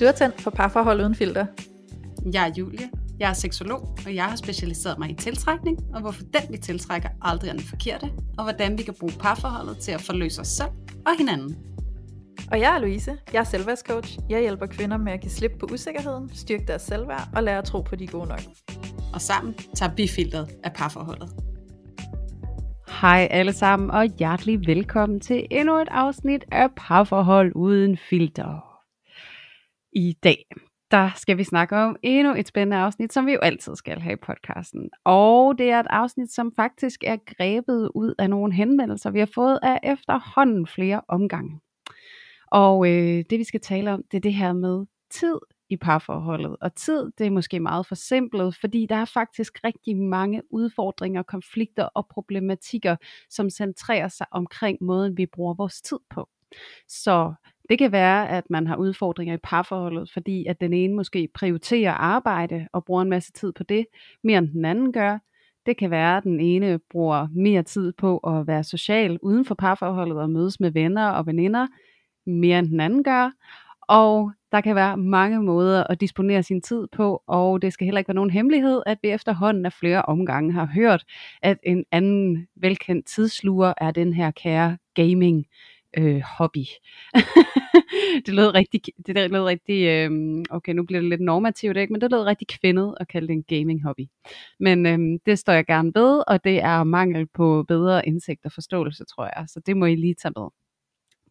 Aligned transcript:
Du 0.00 0.04
er 0.04 0.12
tændt 0.12 0.40
for 0.40 0.50
parforhold 0.50 1.00
uden 1.00 1.14
filter. 1.14 1.46
Jeg 2.32 2.48
er 2.48 2.52
Julie. 2.58 2.90
Jeg 3.18 3.30
er 3.30 3.32
seksolog, 3.32 3.88
og 4.06 4.14
jeg 4.14 4.24
har 4.24 4.36
specialiseret 4.36 4.98
mig 4.98 5.10
i 5.10 5.14
tiltrækning, 5.14 5.78
og 5.94 6.00
hvorfor 6.00 6.22
den 6.22 6.42
vi 6.52 6.58
tiltrækker 6.58 7.08
aldrig 7.22 7.48
er 7.48 7.52
den 7.52 7.62
forkerte, 7.62 8.10
og 8.38 8.44
hvordan 8.44 8.78
vi 8.78 8.82
kan 8.82 8.94
bruge 9.00 9.12
parforholdet 9.20 9.78
til 9.78 9.92
at 9.92 10.00
forløse 10.00 10.40
os 10.40 10.48
selv 10.48 10.68
og 11.06 11.18
hinanden. 11.18 11.56
Og 12.52 12.60
jeg 12.60 12.74
er 12.74 12.78
Louise. 12.78 13.16
Jeg 13.32 13.40
er 13.40 13.44
selvværdscoach. 13.44 14.18
Jeg 14.30 14.40
hjælper 14.40 14.66
kvinder 14.66 14.96
med 14.96 15.12
at 15.12 15.20
give 15.20 15.30
slip 15.30 15.52
på 15.60 15.66
usikkerheden, 15.72 16.30
styrke 16.34 16.64
deres 16.66 16.82
selvværd 16.82 17.28
og 17.36 17.42
lære 17.42 17.58
at 17.58 17.64
tro 17.64 17.80
på, 17.80 17.96
de 17.96 18.04
er 18.04 18.08
gode 18.08 18.28
nok. 18.28 18.42
Og 19.14 19.20
sammen 19.20 19.54
tager 19.74 19.94
vi 19.94 20.08
filteret 20.08 20.48
af 20.64 20.72
parforholdet. 20.72 21.28
Hej 23.00 23.28
alle 23.30 23.52
sammen, 23.52 23.90
og 23.90 24.04
hjertelig 24.04 24.66
velkommen 24.66 25.20
til 25.20 25.46
endnu 25.50 25.76
et 25.76 25.88
afsnit 25.90 26.44
af 26.52 26.68
Parforhold 26.76 27.52
uden 27.54 27.98
filter. 28.10 28.69
I 29.92 30.12
dag, 30.12 30.44
der 30.90 31.10
skal 31.16 31.38
vi 31.38 31.44
snakke 31.44 31.76
om 31.76 31.96
endnu 32.02 32.34
et 32.34 32.48
spændende 32.48 32.76
afsnit, 32.76 33.12
som 33.12 33.26
vi 33.26 33.32
jo 33.32 33.38
altid 33.38 33.76
skal 33.76 34.00
have 34.00 34.12
i 34.12 34.16
podcasten. 34.16 34.90
Og 35.04 35.58
det 35.58 35.70
er 35.70 35.80
et 35.80 35.86
afsnit, 35.90 36.32
som 36.32 36.52
faktisk 36.56 37.04
er 37.06 37.16
grebet 37.26 37.90
ud 37.94 38.14
af 38.18 38.30
nogle 38.30 38.52
henvendelser, 38.52 39.10
vi 39.10 39.18
har 39.18 39.30
fået 39.34 39.58
af 39.62 39.80
efterhånden 39.82 40.66
flere 40.66 41.00
omgange. 41.08 41.60
Og 42.46 42.88
øh, 42.88 43.24
det 43.30 43.38
vi 43.38 43.44
skal 43.44 43.60
tale 43.60 43.92
om, 43.92 44.02
det 44.10 44.16
er 44.16 44.20
det 44.20 44.34
her 44.34 44.52
med 44.52 44.86
tid 45.10 45.38
i 45.70 45.76
parforholdet. 45.76 46.56
Og 46.60 46.74
tid, 46.74 47.12
det 47.18 47.26
er 47.26 47.30
måske 47.30 47.60
meget 47.60 47.86
forsimplet, 47.86 48.56
fordi 48.60 48.86
der 48.86 48.96
er 48.96 49.04
faktisk 49.04 49.64
rigtig 49.64 49.96
mange 49.96 50.42
udfordringer, 50.50 51.22
konflikter 51.22 51.84
og 51.84 52.06
problematikker, 52.10 52.96
som 53.30 53.50
centrerer 53.50 54.08
sig 54.08 54.26
omkring 54.30 54.78
måden, 54.80 55.16
vi 55.16 55.26
bruger 55.26 55.54
vores 55.54 55.82
tid 55.82 55.98
på. 56.10 56.28
Så 56.88 57.34
det 57.70 57.78
kan 57.78 57.92
være, 57.92 58.28
at 58.28 58.50
man 58.50 58.66
har 58.66 58.76
udfordringer 58.76 59.34
i 59.34 59.40
parforholdet, 59.42 60.10
fordi 60.12 60.46
at 60.46 60.60
den 60.60 60.72
ene 60.72 60.94
måske 60.94 61.28
prioriterer 61.34 61.92
arbejde 61.92 62.68
og 62.72 62.84
bruger 62.84 63.02
en 63.02 63.10
masse 63.10 63.32
tid 63.32 63.52
på 63.52 63.62
det, 63.62 63.86
mere 64.24 64.38
end 64.38 64.48
den 64.48 64.64
anden 64.64 64.92
gør. 64.92 65.18
Det 65.66 65.76
kan 65.76 65.90
være, 65.90 66.16
at 66.16 66.24
den 66.24 66.40
ene 66.40 66.80
bruger 66.90 67.28
mere 67.32 67.62
tid 67.62 67.92
på 67.92 68.18
at 68.18 68.46
være 68.46 68.64
social 68.64 69.18
uden 69.22 69.44
for 69.44 69.54
parforholdet 69.54 70.18
og 70.18 70.30
mødes 70.30 70.60
med 70.60 70.70
venner 70.70 71.08
og 71.08 71.26
veninder, 71.26 71.66
mere 72.26 72.58
end 72.58 72.68
den 72.68 72.80
anden 72.80 73.04
gør. 73.04 73.30
Og 73.88 74.32
der 74.52 74.60
kan 74.60 74.74
være 74.74 74.96
mange 74.96 75.42
måder 75.42 75.84
at 75.84 76.00
disponere 76.00 76.42
sin 76.42 76.62
tid 76.62 76.86
på, 76.92 77.22
og 77.26 77.62
det 77.62 77.72
skal 77.72 77.84
heller 77.84 77.98
ikke 77.98 78.08
være 78.08 78.14
nogen 78.14 78.30
hemmelighed, 78.30 78.82
at 78.86 78.98
vi 79.02 79.08
efterhånden 79.08 79.66
af 79.66 79.72
flere 79.72 80.02
omgange 80.02 80.52
har 80.52 80.66
hørt, 80.74 81.04
at 81.42 81.58
en 81.62 81.84
anden 81.92 82.46
velkendt 82.56 83.06
tidsluger 83.06 83.74
er 83.76 83.90
den 83.90 84.12
her 84.12 84.30
kære 84.30 84.78
gaming 84.94 85.46
øh, 85.98 86.22
hobby. 86.38 86.64
det 88.26 88.34
lød 88.34 88.54
rigtig, 88.54 88.80
det 89.06 89.30
lød 89.30 89.44
rigtig 89.44 89.86
øh, 89.86 90.10
okay 90.50 90.72
nu 90.72 90.84
bliver 90.84 91.00
det 91.00 91.10
lidt 91.10 91.20
normativt, 91.20 91.76
ikke? 91.76 91.92
men 91.92 92.00
det 92.00 92.10
lød 92.10 92.22
rigtig 92.22 92.48
kvindet 92.48 92.94
at 93.00 93.08
kalde 93.08 93.28
det 93.28 93.34
en 93.34 93.58
gaming 93.58 93.82
hobby. 93.82 94.06
Men 94.60 94.86
øh, 94.86 95.18
det 95.26 95.38
står 95.38 95.52
jeg 95.52 95.66
gerne 95.66 95.92
ved, 95.94 96.22
og 96.26 96.44
det 96.44 96.62
er 96.62 96.84
mangel 96.84 97.26
på 97.26 97.64
bedre 97.68 98.06
indsigt 98.06 98.44
og 98.44 98.52
forståelse, 98.52 99.04
tror 99.04 99.24
jeg. 99.36 99.44
Så 99.48 99.60
det 99.66 99.76
må 99.76 99.86
I 99.86 99.94
lige 99.94 100.14
tage 100.14 100.32
med. 100.36 100.48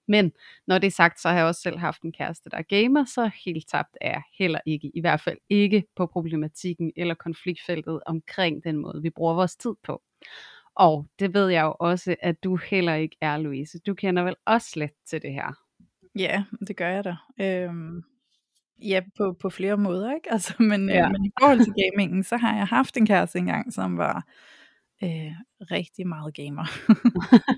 Men 0.08 0.32
når 0.68 0.78
det 0.78 0.88
er 0.88 0.92
sagt, 0.92 1.22
så 1.22 1.30
har 1.30 1.38
jeg 1.38 1.46
også 1.46 1.62
selv 1.62 1.78
haft 1.78 2.02
en 2.02 2.12
kæreste, 2.12 2.50
der 2.50 2.58
er 2.58 2.62
gamer, 2.62 3.06
så 3.06 3.30
helt 3.46 3.68
tabt 3.68 3.98
er 4.02 4.12
jeg 4.12 4.22
heller 4.38 4.60
ikke. 4.66 4.92
I 4.94 5.02
hvert 5.02 5.22
fald 5.22 5.38
ikke 5.50 5.84
på 5.96 6.06
problematikken 6.06 6.92
eller 6.96 7.14
konfliktfeltet 7.14 8.00
omkring 8.06 8.64
den 8.64 8.78
måde, 8.78 9.02
vi 9.02 9.10
bruger 9.10 9.34
vores 9.34 9.56
tid 9.56 9.73
på. 9.84 10.02
Og 10.80 11.06
det 11.20 11.34
ved 11.34 11.48
jeg 11.50 11.64
jo 11.64 11.76
også, 11.80 12.16
at 12.22 12.44
du 12.44 12.56
heller 12.56 12.94
ikke 12.94 13.18
er, 13.22 13.38
Louise. 13.38 13.80
Du 13.80 13.94
kender 13.94 14.24
vel 14.24 14.36
også 14.46 14.72
lidt 14.76 14.94
til 15.06 15.22
det 15.22 15.34
her? 15.34 15.54
Ja, 16.16 16.44
det 16.68 16.78
gør 16.78 16.90
jeg 16.90 17.04
da. 17.04 17.16
Øhm, 17.40 18.04
ja, 18.82 19.02
på, 19.18 19.34
på 19.42 19.50
flere 19.50 19.78
måder, 19.78 20.16
ikke? 20.16 20.32
Altså, 20.34 20.54
men, 20.60 20.90
ja. 20.90 21.06
øh, 21.06 21.12
men 21.12 21.26
i 21.26 21.32
forhold 21.40 21.60
til 21.60 21.74
gamingen, 21.84 22.24
så 22.24 22.38
har 22.38 22.56
jeg 22.56 22.68
haft 22.68 22.98
en 22.98 23.06
kæreste 23.06 23.40
engang, 23.40 23.74
som 23.74 23.98
var 23.98 24.26
øh, 25.04 25.32
rigtig 25.71 26.08
meget 26.08 26.33
gamer. 26.33 26.65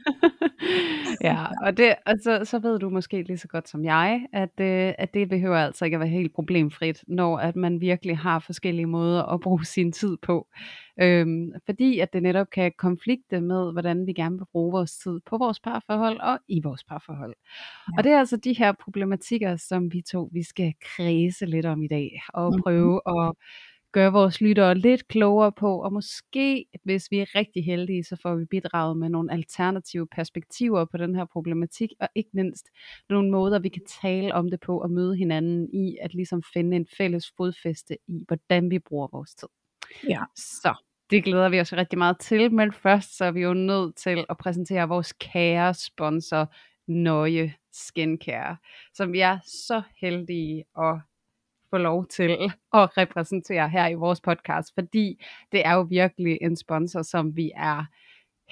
ja, 1.28 1.46
og, 1.62 1.78
det, 1.78 1.96
og 2.06 2.13
så, 2.24 2.41
så 2.46 2.59
ved 2.59 2.79
du 2.79 2.90
måske 2.90 3.24
lige 3.24 3.38
så 3.38 3.47
godt 3.47 3.69
som 3.69 3.85
jeg, 3.85 4.25
at, 4.34 4.59
øh, 4.59 4.94
at 4.97 5.13
det 5.13 5.29
behøver 5.29 5.57
altså 5.57 5.85
ikke 5.85 5.96
at 5.96 6.00
være 6.00 6.09
helt 6.09 6.35
problemfrit, 6.35 7.03
når 7.07 7.38
at 7.38 7.56
man 7.56 7.81
virkelig 7.81 8.18
har 8.18 8.40
forskellige 8.40 8.85
måder 8.85 9.24
at 9.24 9.40
bruge 9.40 9.66
sin 9.66 9.91
tid 9.91 10.18
på. 10.22 10.47
Øhm, 11.01 11.51
fordi 11.66 12.00
at 12.00 12.13
det 12.13 12.24
netop 12.24 12.47
kan 12.50 12.72
konflikte 12.78 13.41
med, 13.41 13.72
hvordan 13.72 14.07
vi 14.07 14.13
gerne 14.13 14.38
vil 14.38 14.46
bruge 14.51 14.72
vores 14.72 14.97
tid 14.97 15.19
på 15.25 15.38
vores 15.38 15.59
parforhold 15.59 16.19
og 16.19 16.40
i 16.47 16.62
vores 16.63 16.84
parforhold. 16.84 17.34
Ja. 17.88 17.97
Og 17.97 18.03
det 18.03 18.12
er 18.12 18.19
altså 18.19 18.38
de 18.38 18.53
her 18.53 18.74
problematikker, 18.84 19.56
som 19.56 19.94
vi 19.94 20.01
to 20.12 20.30
vi 20.34 20.44
skal 20.44 20.74
kredse 20.96 21.46
lidt 21.46 21.66
om 21.66 21.84
i 21.84 21.88
dag, 21.88 22.22
og 22.34 22.53
prøve 22.63 23.01
mm-hmm. 23.06 23.28
at 23.28 23.35
gøre 23.91 24.12
vores 24.12 24.41
lyttere 24.41 24.75
lidt 24.75 25.07
klogere 25.07 25.52
på, 25.52 25.84
og 25.84 25.94
måske, 25.94 26.66
hvis 26.84 27.12
vi 27.12 27.19
er 27.19 27.35
rigtig 27.35 27.66
heldige, 27.66 28.03
så 28.03 28.18
får 28.22 28.35
vi 28.35 28.46
bidraget 28.46 28.97
med 28.97 29.09
nogle 29.09 29.34
alternative 29.34 30.07
perspektiver 30.16 30.85
på 30.85 30.97
den 30.97 31.16
her 31.16 31.25
problematik, 31.34 31.90
og 32.00 32.07
ikke 32.16 32.30
mindst 32.34 32.66
nogle 33.09 33.31
måder, 33.31 33.59
vi 33.59 33.69
kan 33.69 33.81
tale 34.01 34.34
om 34.34 34.50
det 34.50 34.59
på, 34.59 34.81
og 34.81 34.91
møde 34.91 35.16
hinanden 35.16 35.69
i, 35.74 35.97
at 36.01 36.13
ligesom 36.13 36.44
finde 36.53 36.78
en 36.78 36.88
fælles 36.97 37.31
fodfæste 37.38 37.97
i, 38.07 38.24
hvordan 38.28 38.69
vi 38.69 38.80
bruger 38.80 39.07
vores 39.12 39.35
tid. 39.35 39.47
Ja. 40.09 40.24
Så 40.35 40.74
det 41.09 41.24
glæder 41.24 41.50
vi 41.50 41.59
os 41.59 41.74
rigtig 41.74 41.97
meget 41.97 42.19
til, 42.19 42.53
men 42.53 42.74
først 42.74 43.18
så 43.18 43.25
er 43.25 43.31
vi 43.31 43.41
jo 43.41 43.53
nødt 43.53 43.96
til 43.96 44.25
at 44.30 44.38
præsentere 44.38 44.88
vores 44.88 45.13
kære 45.13 45.74
sponsor, 45.74 46.53
Nøje 46.88 47.53
Skincare, 47.72 48.57
som 48.94 49.13
vi 49.13 49.19
er 49.19 49.40
så 49.46 49.81
heldige 50.01 50.63
at 50.78 51.00
få 51.72 51.78
lov 51.78 52.06
til 52.06 52.30
at 52.80 52.98
repræsentere 52.98 53.70
her 53.70 53.88
i 53.88 53.94
vores 53.94 54.22
podcast, 54.22 54.74
fordi 54.74 55.24
det 55.52 55.66
er 55.66 55.74
jo 55.74 55.82
virkelig 55.82 56.38
en 56.42 56.56
sponsor, 56.56 57.02
som 57.02 57.36
vi 57.36 57.52
er 57.56 57.86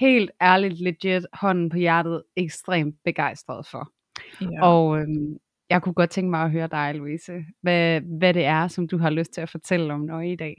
helt 0.00 0.30
ærligt, 0.42 0.80
legit, 0.80 1.26
hånden 1.32 1.68
på 1.70 1.76
hjertet, 1.76 2.22
ekstremt 2.36 2.96
begejstret 3.04 3.66
for. 3.66 3.92
Ja. 4.40 4.66
Og 4.66 4.98
øhm, 4.98 5.36
jeg 5.70 5.82
kunne 5.82 5.94
godt 5.94 6.10
tænke 6.10 6.30
mig 6.30 6.42
at 6.42 6.50
høre 6.50 6.68
dig, 6.68 6.94
Louise, 6.94 7.44
hvad, 7.62 8.00
hvad 8.18 8.34
det 8.34 8.44
er, 8.44 8.68
som 8.68 8.88
du 8.88 8.98
har 8.98 9.10
lyst 9.10 9.32
til 9.32 9.40
at 9.40 9.50
fortælle 9.50 9.94
om 9.94 10.00
noget 10.00 10.32
i 10.32 10.36
dag. 10.36 10.54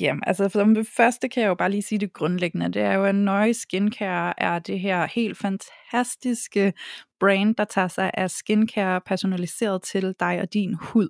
Jamen, 0.00 0.22
altså 0.26 0.48
for 0.48 0.64
det 0.64 0.86
første 0.96 1.28
kan 1.28 1.42
jeg 1.42 1.48
jo 1.48 1.54
bare 1.54 1.70
lige 1.70 1.82
sige 1.82 1.98
det 1.98 2.12
grundlæggende. 2.12 2.72
Det 2.72 2.82
er 2.82 2.92
jo, 2.92 3.04
at 3.04 3.14
Nøje 3.14 3.54
Skincare 3.54 4.34
er 4.42 4.58
det 4.58 4.80
her 4.80 5.06
helt 5.14 5.38
fantastiske 5.38 6.72
brand, 7.20 7.54
der 7.54 7.64
tager 7.64 7.88
sig 7.88 8.10
af 8.14 8.30
skincare 8.30 9.00
personaliseret 9.00 9.82
til 9.82 10.14
dig 10.20 10.40
og 10.40 10.54
din 10.54 10.74
hud. 10.74 11.08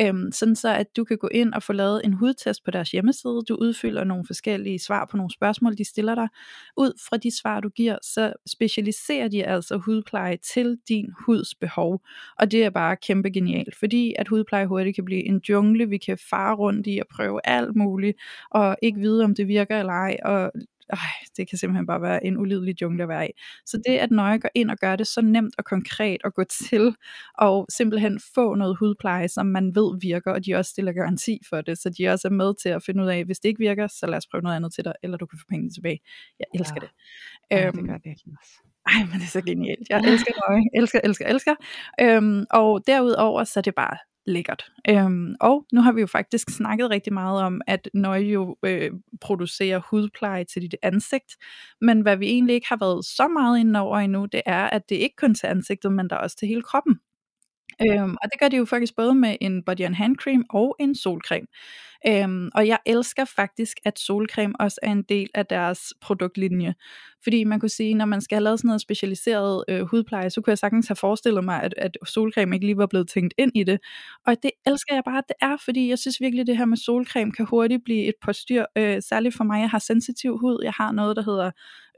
Øhm, 0.00 0.32
sådan 0.32 0.56
så, 0.56 0.74
at 0.74 0.96
du 0.96 1.04
kan 1.04 1.18
gå 1.18 1.28
ind 1.28 1.54
og 1.54 1.62
få 1.62 1.72
lavet 1.72 2.00
en 2.04 2.12
hudtest 2.12 2.64
på 2.64 2.70
deres 2.70 2.90
hjemmeside. 2.90 3.42
Du 3.48 3.54
udfylder 3.54 4.04
nogle 4.04 4.24
forskellige 4.26 4.78
svar 4.78 5.08
på 5.10 5.16
nogle 5.16 5.32
spørgsmål, 5.32 5.78
de 5.78 5.84
stiller 5.84 6.14
dig. 6.14 6.28
Ud 6.76 6.92
fra 7.08 7.16
de 7.16 7.38
svar, 7.40 7.60
du 7.60 7.68
giver, 7.68 7.98
så 8.02 8.32
specialiserer 8.46 9.28
de 9.28 9.44
altså 9.44 9.76
hudpleje 9.76 10.36
til 10.36 10.78
din 10.88 11.06
huds 11.26 11.54
behov. 11.54 12.00
Og 12.38 12.50
det 12.52 12.64
er 12.64 12.70
bare 12.70 12.96
kæmpe 12.96 13.30
genialt, 13.30 13.76
fordi 13.76 14.14
at 14.18 14.28
hudpleje 14.28 14.66
hurtigt 14.66 14.94
kan 14.94 15.04
blive 15.04 15.26
en 15.26 15.40
jungle, 15.48 15.88
vi 15.88 15.98
kan 15.98 16.18
fare 16.30 16.54
rundt 16.54 16.86
i 16.86 16.98
og 16.98 17.06
prøve 17.16 17.40
alt 17.44 17.76
muligt, 17.76 18.18
og 18.50 18.76
ikke 18.82 19.00
vide, 19.00 19.24
om 19.24 19.34
det 19.34 19.48
virker 19.48 19.78
eller 19.78 19.92
ej, 19.92 20.16
og 20.24 20.52
øh, 20.92 20.98
det 21.36 21.48
kan 21.48 21.58
simpelthen 21.58 21.86
bare 21.86 22.02
være 22.02 22.26
en 22.26 22.38
ulidelig 22.38 22.82
jungle 22.82 23.02
at 23.02 23.08
være 23.08 23.28
i. 23.28 23.30
Så 23.66 23.82
det 23.86 23.98
at 23.98 24.10
nøje 24.10 24.38
går 24.38 24.48
ind 24.54 24.70
og 24.70 24.78
gør 24.78 24.96
det 24.96 25.06
så 25.06 25.20
nemt 25.20 25.54
og 25.58 25.64
konkret 25.64 26.20
at 26.24 26.34
gå 26.34 26.44
til, 26.44 26.94
og 27.38 27.66
simpelthen 27.76 28.20
få 28.34 28.54
noget 28.54 28.76
hudpleje, 28.78 29.28
som 29.28 29.46
man 29.46 29.74
ved 29.74 30.00
virker, 30.00 30.32
og 30.32 30.46
de 30.46 30.54
også 30.54 30.70
stiller 30.70 30.92
garanti 30.92 31.40
for 31.48 31.60
det, 31.60 31.78
så 31.78 31.90
de 31.98 32.08
også 32.08 32.28
er 32.28 32.32
med 32.32 32.54
til 32.62 32.68
at 32.68 32.82
finde 32.82 33.02
ud 33.02 33.08
af, 33.08 33.24
hvis 33.24 33.38
det 33.38 33.48
ikke 33.48 33.58
virker, 33.58 33.86
så 33.86 34.06
lad 34.06 34.16
os 34.16 34.26
prøve 34.26 34.42
noget 34.42 34.56
andet 34.56 34.74
til 34.74 34.84
dig, 34.84 34.94
eller 35.02 35.16
du 35.16 35.26
kan 35.26 35.38
få 35.38 35.44
pengene 35.48 35.70
tilbage. 35.70 36.00
Jeg 36.38 36.46
elsker 36.54 36.80
ja. 36.82 36.86
det. 36.86 36.90
Ja, 37.50 37.66
øhm, 37.66 37.76
det 37.76 37.86
gør 37.88 37.98
det 37.98 38.12
også. 38.40 38.52
Ej, 38.86 39.04
men 39.04 39.14
det 39.20 39.26
er 39.26 39.34
så 39.38 39.42
genialt. 39.42 39.88
Jeg 39.90 40.00
elsker 40.12 40.32
nøje. 40.48 40.62
Elsker, 40.74 41.00
elsker, 41.04 41.26
elsker. 41.26 41.54
Øhm, 42.00 42.44
og 42.50 42.86
derudover, 42.86 43.44
så 43.44 43.60
er 43.60 43.62
det 43.62 43.74
bare 43.74 43.96
lækkert. 44.28 44.72
Øhm, 44.88 45.34
og 45.40 45.66
nu 45.72 45.80
har 45.80 45.92
vi 45.92 46.00
jo 46.00 46.06
faktisk 46.06 46.50
snakket 46.50 46.90
rigtig 46.90 47.12
meget 47.12 47.42
om, 47.42 47.60
at 47.66 47.88
Nøje 47.94 48.22
jo 48.22 48.56
øh, 48.62 48.90
producerer 49.20 49.80
hudpleje 49.90 50.44
til 50.44 50.62
dit 50.62 50.76
ansigt, 50.82 51.36
men 51.80 52.00
hvad 52.00 52.16
vi 52.16 52.26
egentlig 52.26 52.54
ikke 52.54 52.68
har 52.68 52.76
været 52.76 53.04
så 53.04 53.28
meget 53.28 53.60
inde 53.60 53.80
over 53.80 53.98
endnu, 53.98 54.26
det 54.26 54.42
er, 54.46 54.64
at 54.64 54.88
det 54.88 54.96
ikke 54.96 55.16
kun 55.16 55.34
til 55.34 55.46
ansigtet, 55.46 55.92
men 55.92 56.10
der 56.10 56.16
også 56.16 56.36
til 56.36 56.48
hele 56.48 56.62
kroppen. 56.62 57.00
Øhm, 57.82 58.16
og 58.22 58.28
det 58.32 58.40
gør 58.40 58.48
de 58.48 58.56
jo 58.56 58.64
faktisk 58.64 58.96
både 58.96 59.14
med 59.14 59.36
en 59.40 59.62
body 59.62 59.80
and 59.80 59.94
hand 59.94 60.16
cream 60.16 60.44
og 60.50 60.76
en 60.80 60.94
solcreme. 60.94 61.46
Øhm, 62.06 62.50
og 62.54 62.66
jeg 62.66 62.78
elsker 62.86 63.24
faktisk, 63.24 63.76
at 63.84 63.98
solcreme 63.98 64.54
også 64.60 64.78
er 64.82 64.92
en 64.92 65.02
del 65.02 65.30
af 65.34 65.46
deres 65.46 65.94
produktlinje. 66.00 66.74
Fordi 67.22 67.44
man 67.44 67.60
kunne 67.60 67.68
sige, 67.68 67.94
når 67.94 68.04
man 68.04 68.20
skal 68.20 68.36
have 68.36 68.44
lavet 68.44 68.58
sådan 68.58 68.68
noget 68.68 68.80
specialiseret 68.80 69.64
øh, 69.68 69.80
hudpleje, 69.82 70.30
så 70.30 70.40
kunne 70.40 70.50
jeg 70.50 70.58
sagtens 70.58 70.88
have 70.88 70.96
forestillet 70.96 71.44
mig, 71.44 71.62
at, 71.62 71.74
at 71.76 71.98
solcreme 72.06 72.56
ikke 72.56 72.66
lige 72.66 72.76
var 72.76 72.86
blevet 72.86 73.08
tænkt 73.08 73.34
ind 73.38 73.52
i 73.54 73.64
det. 73.64 73.78
Og 74.26 74.36
det 74.42 74.50
elsker 74.66 74.94
jeg 74.94 75.02
bare, 75.04 75.18
at 75.18 75.24
det 75.28 75.36
er, 75.40 75.56
fordi 75.64 75.88
jeg 75.88 75.98
synes 75.98 76.20
virkelig, 76.20 76.40
at 76.40 76.46
det 76.46 76.56
her 76.56 76.64
med 76.64 76.76
solcreme 76.76 77.32
kan 77.32 77.46
hurtigt 77.46 77.84
blive 77.84 78.04
et 78.04 78.14
postyr. 78.22 78.64
Øh, 78.76 79.02
særligt 79.02 79.36
for 79.36 79.44
mig, 79.44 79.60
jeg 79.60 79.70
har 79.70 79.78
sensitiv 79.78 80.38
hud. 80.38 80.60
Jeg 80.64 80.72
har 80.76 80.92
noget, 80.92 81.16
der 81.16 81.22
hedder 81.22 81.50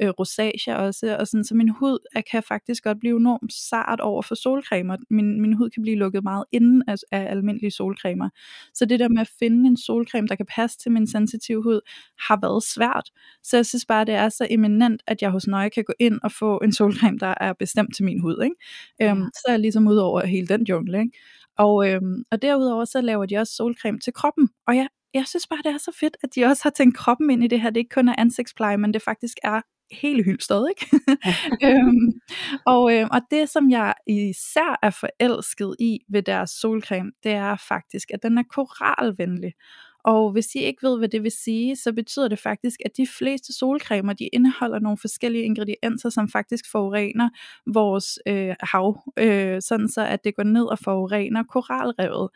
øh, 0.03 0.09
rosacea 0.09 0.75
også, 0.75 1.17
og 1.19 1.27
sådan, 1.27 1.45
så 1.45 1.55
min 1.55 1.69
hud 1.69 1.99
jeg 2.15 2.25
kan 2.31 2.43
faktisk 2.43 2.85
godt 2.85 3.01
blive 3.01 3.17
enormt 3.17 3.53
sart 3.53 4.01
over 4.01 4.23
for 4.23 4.35
solcremer. 4.35 4.97
Min, 5.11 5.41
min 5.41 5.53
hud 5.53 5.71
kan 5.71 5.83
blive 5.83 5.97
lukket 5.97 6.23
meget 6.23 6.45
inden 6.53 6.83
af, 6.89 6.97
af 7.13 7.31
almindelige 7.31 7.71
solcremer. 7.71 8.29
Så 8.75 8.85
det 8.85 9.01
der 9.01 9.09
med 9.09 9.21
at 9.21 9.31
finde 9.39 9.69
en 9.69 9.77
solcreme, 9.91 10.29
der 10.29 10.35
kan 10.35 10.47
passe 10.47 10.79
til 10.79 10.93
min 10.93 11.07
sensitive 11.07 11.63
hud, 11.63 11.81
har 12.29 12.39
været 12.43 12.63
svært. 12.63 13.11
Så 13.43 13.57
jeg 13.57 13.67
synes 13.67 13.87
bare, 13.87 14.05
det 14.05 14.15
er 14.15 14.29
så 14.29 14.47
eminent, 14.51 15.03
at 15.07 15.23
jeg 15.23 15.31
hos 15.31 15.47
Nøje 15.47 15.69
kan 15.69 15.85
gå 15.85 15.93
ind 15.99 16.21
og 16.23 16.33
få 16.33 16.59
en 16.65 16.73
solcreme, 16.73 17.19
der 17.19 17.35
er 17.41 17.53
bestemt 17.53 17.97
til 17.97 18.05
min 18.05 18.21
hud. 18.21 18.43
Ikke? 18.43 19.11
Øhm, 19.11 19.31
så 19.35 19.45
er 19.49 19.53
jeg 19.53 19.61
ligesom 19.61 19.87
ud 19.87 19.97
over 19.97 20.27
hele 20.27 20.47
den 20.47 20.63
jungle. 20.63 21.01
Ikke? 21.01 21.19
Og, 21.59 21.89
øhm, 21.89 22.25
og 22.31 22.43
derudover 22.43 22.85
så 22.85 23.01
laver 23.01 23.27
de 23.27 23.37
også 23.37 23.55
solcreme 23.55 23.99
til 23.99 24.13
kroppen, 24.13 24.49
og 24.67 24.77
jeg 24.77 24.89
jeg 25.15 25.25
synes 25.27 25.47
bare, 25.47 25.63
det 25.65 25.75
er 25.75 25.79
så 25.79 25.97
fedt, 26.01 26.17
at 26.23 26.35
de 26.35 26.45
også 26.45 26.63
har 26.63 26.71
tænkt 26.71 26.97
kroppen 26.97 27.31
ind 27.31 27.45
i 27.45 27.47
det 27.47 27.61
her. 27.61 27.71
Det 27.71 27.77
er 27.77 27.85
ikke 27.85 27.95
kun 27.95 28.09
er 28.09 28.15
ansigtspleje, 28.19 28.77
men 28.77 28.95
det 28.95 29.03
faktisk 29.03 29.37
er 29.43 29.61
hele 29.93 30.23
hylstret, 30.23 30.71
ikke? 30.71 31.01
øhm, 31.67 32.21
og, 32.67 32.97
øh, 32.97 33.09
og 33.11 33.21
det, 33.31 33.49
som 33.49 33.71
jeg 33.71 33.95
især 34.07 34.79
er 34.83 34.91
forelsket 34.91 35.77
i 35.79 35.99
ved 36.09 36.23
deres 36.23 36.51
solcreme, 36.51 37.13
det 37.23 37.33
er 37.33 37.57
faktisk, 37.57 38.11
at 38.15 38.23
den 38.23 38.39
er 38.39 38.43
koralvenlig. 38.43 39.53
Og 40.05 40.33
hvis 40.33 40.55
I 40.55 40.59
ikke 40.59 40.83
ved, 40.83 40.99
hvad 40.99 41.09
det 41.09 41.23
vil 41.23 41.31
sige, 41.31 41.77
så 41.77 41.93
betyder 41.93 42.29
det 42.29 42.39
faktisk, 42.39 42.81
at 42.85 42.97
de 42.97 43.07
fleste 43.19 43.53
solcremer, 43.59 44.13
de 44.13 44.27
indeholder 44.27 44.79
nogle 44.79 44.99
forskellige 44.99 45.45
ingredienser, 45.45 46.09
som 46.09 46.29
faktisk 46.29 46.71
forurener 46.71 47.29
vores 47.67 48.19
øh, 48.27 48.55
hav, 48.61 49.03
øh, 49.19 49.63
sådan 49.63 49.89
så 49.89 50.07
at 50.07 50.25
det 50.25 50.37
går 50.37 50.43
ned 50.43 50.65
og 50.65 50.79
forurener 50.79 51.43
koralrevet. 51.43 52.29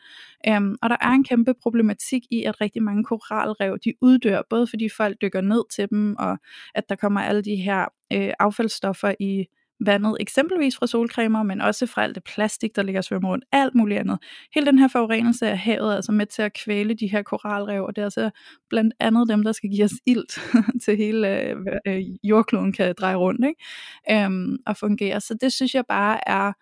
Øhm, 0.47 0.75
og 0.81 0.89
der 0.89 0.97
er 1.01 1.09
en 1.09 1.23
kæmpe 1.23 1.53
problematik 1.61 2.23
i, 2.31 2.43
at 2.43 2.61
rigtig 2.61 2.83
mange 2.83 3.03
koralrev, 3.03 3.77
de 3.85 3.93
uddør, 4.01 4.41
både 4.49 4.67
fordi 4.67 4.89
folk 4.97 5.17
dykker 5.21 5.41
ned 5.41 5.63
til 5.75 5.89
dem, 5.89 6.15
og 6.19 6.37
at 6.75 6.83
der 6.89 6.95
kommer 6.95 7.21
alle 7.21 7.41
de 7.41 7.55
her 7.55 7.85
øh, 8.13 8.33
affaldsstoffer 8.39 9.13
i 9.19 9.45
vandet, 9.79 10.17
eksempelvis 10.19 10.77
fra 10.77 10.87
solcremer, 10.87 11.43
men 11.43 11.61
også 11.61 11.85
fra 11.85 12.03
alt 12.03 12.15
det 12.15 12.23
plastik, 12.23 12.75
der 12.75 12.83
ligger 12.83 12.99
og 12.99 13.03
svømmer 13.03 13.29
rundt, 13.29 13.45
alt 13.51 13.75
muligt 13.75 13.99
andet. 13.99 14.17
Hele 14.53 14.65
den 14.65 14.79
her 14.79 14.87
forurenelse 14.87 15.47
af 15.47 15.57
havet 15.57 15.91
er 15.91 15.95
altså 15.95 16.11
med 16.11 16.25
til 16.25 16.41
at 16.41 16.53
kvæle 16.53 16.93
de 16.93 17.07
her 17.07 17.21
koralrev, 17.21 17.83
og 17.83 17.95
det 17.95 18.01
er 18.01 18.05
altså 18.05 18.29
blandt 18.69 18.93
andet 18.99 19.29
dem, 19.29 19.43
der 19.43 19.51
skal 19.51 19.69
give 19.69 19.83
os 19.83 19.93
ilt 20.05 20.39
til 20.83 20.97
hele 20.97 21.49
øh, 21.87 22.03
jordkloden 22.23 22.73
kan 22.73 22.95
dreje 22.97 23.15
rundt 23.15 23.45
ikke? 23.45 24.25
Øhm, 24.25 24.57
og 24.65 24.77
fungere. 24.77 25.21
Så 25.21 25.37
det 25.41 25.53
synes 25.53 25.75
jeg 25.75 25.83
bare 25.89 26.29
er 26.29 26.53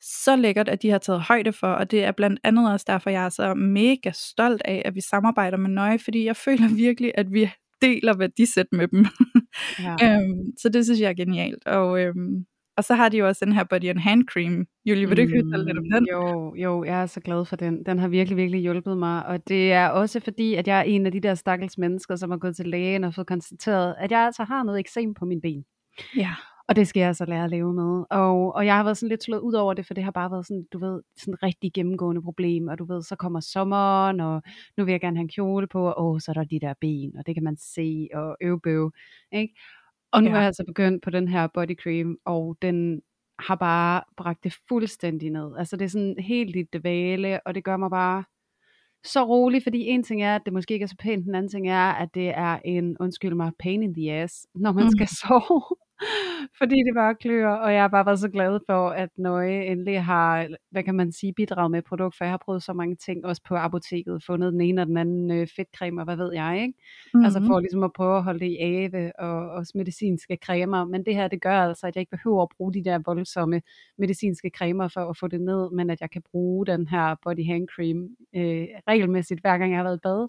så 0.00 0.36
lækkert, 0.36 0.68
at 0.68 0.82
de 0.82 0.90
har 0.90 0.98
taget 0.98 1.20
højde 1.20 1.52
for, 1.52 1.66
og 1.66 1.90
det 1.90 2.04
er 2.04 2.12
blandt 2.12 2.40
andet 2.44 2.72
også 2.72 2.84
derfor, 2.88 3.10
jeg 3.10 3.24
er 3.24 3.28
så 3.28 3.54
mega 3.54 4.10
stolt 4.14 4.62
af, 4.64 4.82
at 4.84 4.94
vi 4.94 5.00
samarbejder 5.00 5.56
med 5.56 5.70
Nøje, 5.70 5.98
fordi 5.98 6.24
jeg 6.24 6.36
føler 6.46 6.74
virkelig, 6.74 7.12
at 7.14 7.32
vi 7.32 7.50
deler 7.82 8.16
værdisæt 8.16 8.66
med 8.72 8.88
dem. 8.88 9.06
Ja. 9.78 9.94
øhm, 10.04 10.56
så 10.58 10.68
det 10.68 10.84
synes 10.84 11.00
jeg 11.00 11.08
er 11.08 11.14
genialt, 11.14 11.66
og 11.66 12.00
øhm, 12.00 12.46
og 12.76 12.84
så 12.84 12.94
har 12.94 13.08
de 13.08 13.18
jo 13.18 13.26
også 13.26 13.44
den 13.44 13.54
her 13.54 13.64
body 13.64 13.84
and 13.84 13.98
hand 13.98 14.24
cream. 14.24 14.66
Julie, 14.84 15.08
vil 15.08 15.16
du 15.16 15.22
ikke 15.22 15.42
mm, 15.42 15.50
lidt 15.50 15.78
om 15.78 15.84
den? 15.92 16.06
Jo, 16.10 16.54
jo, 16.54 16.84
jeg 16.84 17.02
er 17.02 17.06
så 17.06 17.20
glad 17.20 17.44
for 17.44 17.56
den. 17.56 17.86
Den 17.86 17.98
har 17.98 18.08
virkelig, 18.08 18.36
virkelig 18.36 18.60
hjulpet 18.60 18.98
mig. 18.98 19.26
Og 19.26 19.48
det 19.48 19.72
er 19.72 19.88
også 19.88 20.20
fordi, 20.20 20.54
at 20.54 20.68
jeg 20.68 20.78
er 20.78 20.82
en 20.82 21.06
af 21.06 21.12
de 21.12 21.20
der 21.20 21.34
stakkels 21.34 21.78
mennesker, 21.78 22.16
som 22.16 22.30
har 22.30 22.38
gået 22.38 22.56
til 22.56 22.66
lægen 22.66 23.04
og 23.04 23.14
fået 23.14 23.26
konstateret, 23.26 23.94
at 23.98 24.10
jeg 24.10 24.20
altså 24.20 24.44
har 24.44 24.62
noget 24.62 24.80
eksem 24.80 25.14
på 25.14 25.24
min 25.24 25.40
ben. 25.40 25.64
Ja. 26.16 26.34
Og 26.68 26.76
det 26.76 26.88
skal 26.88 27.00
jeg 27.00 27.08
altså 27.08 27.24
lære 27.24 27.44
at 27.44 27.50
leve 27.50 27.74
med. 27.74 28.04
Og, 28.10 28.54
og 28.54 28.66
jeg 28.66 28.76
har 28.76 28.84
været 28.84 28.96
sådan 28.96 29.08
lidt 29.08 29.24
slået 29.24 29.40
ud 29.40 29.52
over 29.52 29.74
det, 29.74 29.86
for 29.86 29.94
det 29.94 30.04
har 30.04 30.10
bare 30.10 30.30
været 30.30 30.46
sådan, 30.46 30.66
du 30.72 30.78
ved, 30.78 31.02
sådan 31.16 31.34
et 31.34 31.42
rigtig 31.42 31.72
gennemgående 31.72 32.22
problem. 32.22 32.68
Og 32.68 32.78
du 32.78 32.84
ved, 32.84 33.02
så 33.02 33.16
kommer 33.16 33.40
sommeren, 33.40 34.20
og 34.20 34.42
nu 34.76 34.84
vil 34.84 34.92
jeg 34.92 35.00
gerne 35.00 35.16
have 35.16 35.22
en 35.22 35.28
kjole 35.28 35.66
på, 35.66 35.86
og 35.86 36.06
åh, 36.06 36.20
så 36.20 36.30
er 36.30 36.32
der 36.32 36.44
de 36.44 36.60
der 36.60 36.74
ben, 36.80 37.16
og 37.18 37.26
det 37.26 37.34
kan 37.34 37.44
man 37.44 37.56
se, 37.56 38.08
og 38.14 38.36
øvbøv, 38.40 38.92
ikke? 39.32 39.54
Og 40.14 40.22
nu 40.22 40.28
ja. 40.28 40.34
er 40.34 40.38
jeg 40.38 40.46
altså 40.46 40.64
begyndt 40.66 41.02
på 41.02 41.10
den 41.10 41.28
her 41.28 41.46
body 41.46 41.76
cream, 41.82 42.16
og 42.24 42.56
den 42.62 43.02
har 43.38 43.54
bare 43.54 44.02
bragt 44.16 44.44
det 44.44 44.56
fuldstændig 44.68 45.30
ned. 45.30 45.56
Altså 45.58 45.76
det 45.76 45.84
er 45.84 45.88
sådan 45.88 46.16
helt 46.18 46.56
i 46.56 46.62
dvale, 46.62 47.46
og 47.46 47.54
det 47.54 47.64
gør 47.64 47.76
mig 47.76 47.90
bare 47.90 48.24
så 49.04 49.24
rolig, 49.24 49.62
fordi 49.62 49.80
en 49.80 50.02
ting 50.02 50.22
er, 50.22 50.34
at 50.34 50.42
det 50.44 50.52
måske 50.52 50.74
ikke 50.74 50.84
er 50.84 50.88
så 50.88 50.96
pænt, 50.98 51.26
den 51.26 51.34
anden 51.34 51.50
ting 51.50 51.68
er, 51.68 51.92
at 51.92 52.08
det 52.14 52.28
er 52.28 52.58
en, 52.64 52.96
undskyld 53.00 53.34
mig, 53.34 53.52
pain 53.58 53.82
in 53.82 53.94
the 53.94 54.12
ass, 54.12 54.46
når 54.54 54.72
man 54.72 54.84
mm. 54.84 54.90
skal 54.90 55.08
sove. 55.20 55.76
Fordi 56.58 56.74
det 56.74 56.94
bare 56.94 57.14
klør, 57.14 57.48
og 57.48 57.72
jeg 57.72 57.82
har 57.82 57.88
bare 57.88 58.06
været 58.06 58.18
så 58.18 58.28
glad 58.28 58.60
for, 58.66 58.88
at 58.88 59.08
Nøje 59.18 59.62
endelig 59.64 60.04
har, 60.04 60.48
hvad 60.70 60.82
kan 60.82 60.94
man 60.94 61.12
sige, 61.12 61.32
bidraget 61.32 61.70
med 61.70 61.82
produkt, 61.82 62.16
for 62.16 62.24
jeg 62.24 62.32
har 62.32 62.42
prøvet 62.44 62.62
så 62.62 62.72
mange 62.72 62.96
ting, 62.96 63.24
også 63.24 63.42
på 63.48 63.56
apoteket, 63.56 64.24
fundet 64.26 64.52
den 64.52 64.60
ene 64.60 64.80
og 64.80 64.86
den 64.86 64.96
anden 64.96 65.30
øh, 65.30 65.48
fedtcreme, 65.56 66.00
og 66.00 66.04
hvad 66.04 66.16
ved 66.16 66.32
jeg, 66.32 66.62
ikke? 66.62 66.74
Mm-hmm. 67.14 67.24
Altså 67.24 67.40
for 67.46 67.60
ligesom 67.60 67.82
at 67.82 67.92
prøve 67.92 68.16
at 68.16 68.24
holde 68.24 68.40
det 68.40 68.50
i 68.50 68.56
ave, 68.60 69.20
og 69.20 69.50
også 69.50 69.72
medicinske 69.74 70.38
cremer, 70.44 70.84
men 70.84 71.06
det 71.06 71.14
her, 71.14 71.28
det 71.28 71.42
gør 71.42 71.62
altså, 71.62 71.86
at 71.86 71.96
jeg 71.96 72.00
ikke 72.00 72.16
behøver 72.16 72.42
at 72.42 72.48
bruge 72.56 72.74
de 72.74 72.84
der 72.84 72.98
voldsomme 73.04 73.62
medicinske 73.98 74.50
cremer 74.56 74.88
for 74.88 75.10
at 75.10 75.16
få 75.16 75.28
det 75.28 75.40
ned, 75.40 75.70
men 75.70 75.90
at 75.90 76.00
jeg 76.00 76.10
kan 76.10 76.22
bruge 76.30 76.66
den 76.66 76.88
her 76.88 77.14
body 77.22 77.46
hand 77.46 77.68
cream 77.68 78.08
øh, 78.36 78.66
regelmæssigt, 78.88 79.40
hver 79.40 79.58
gang 79.58 79.70
jeg 79.70 79.78
har 79.78 79.84
været 79.84 79.96
i 79.96 80.00
bad, 80.02 80.28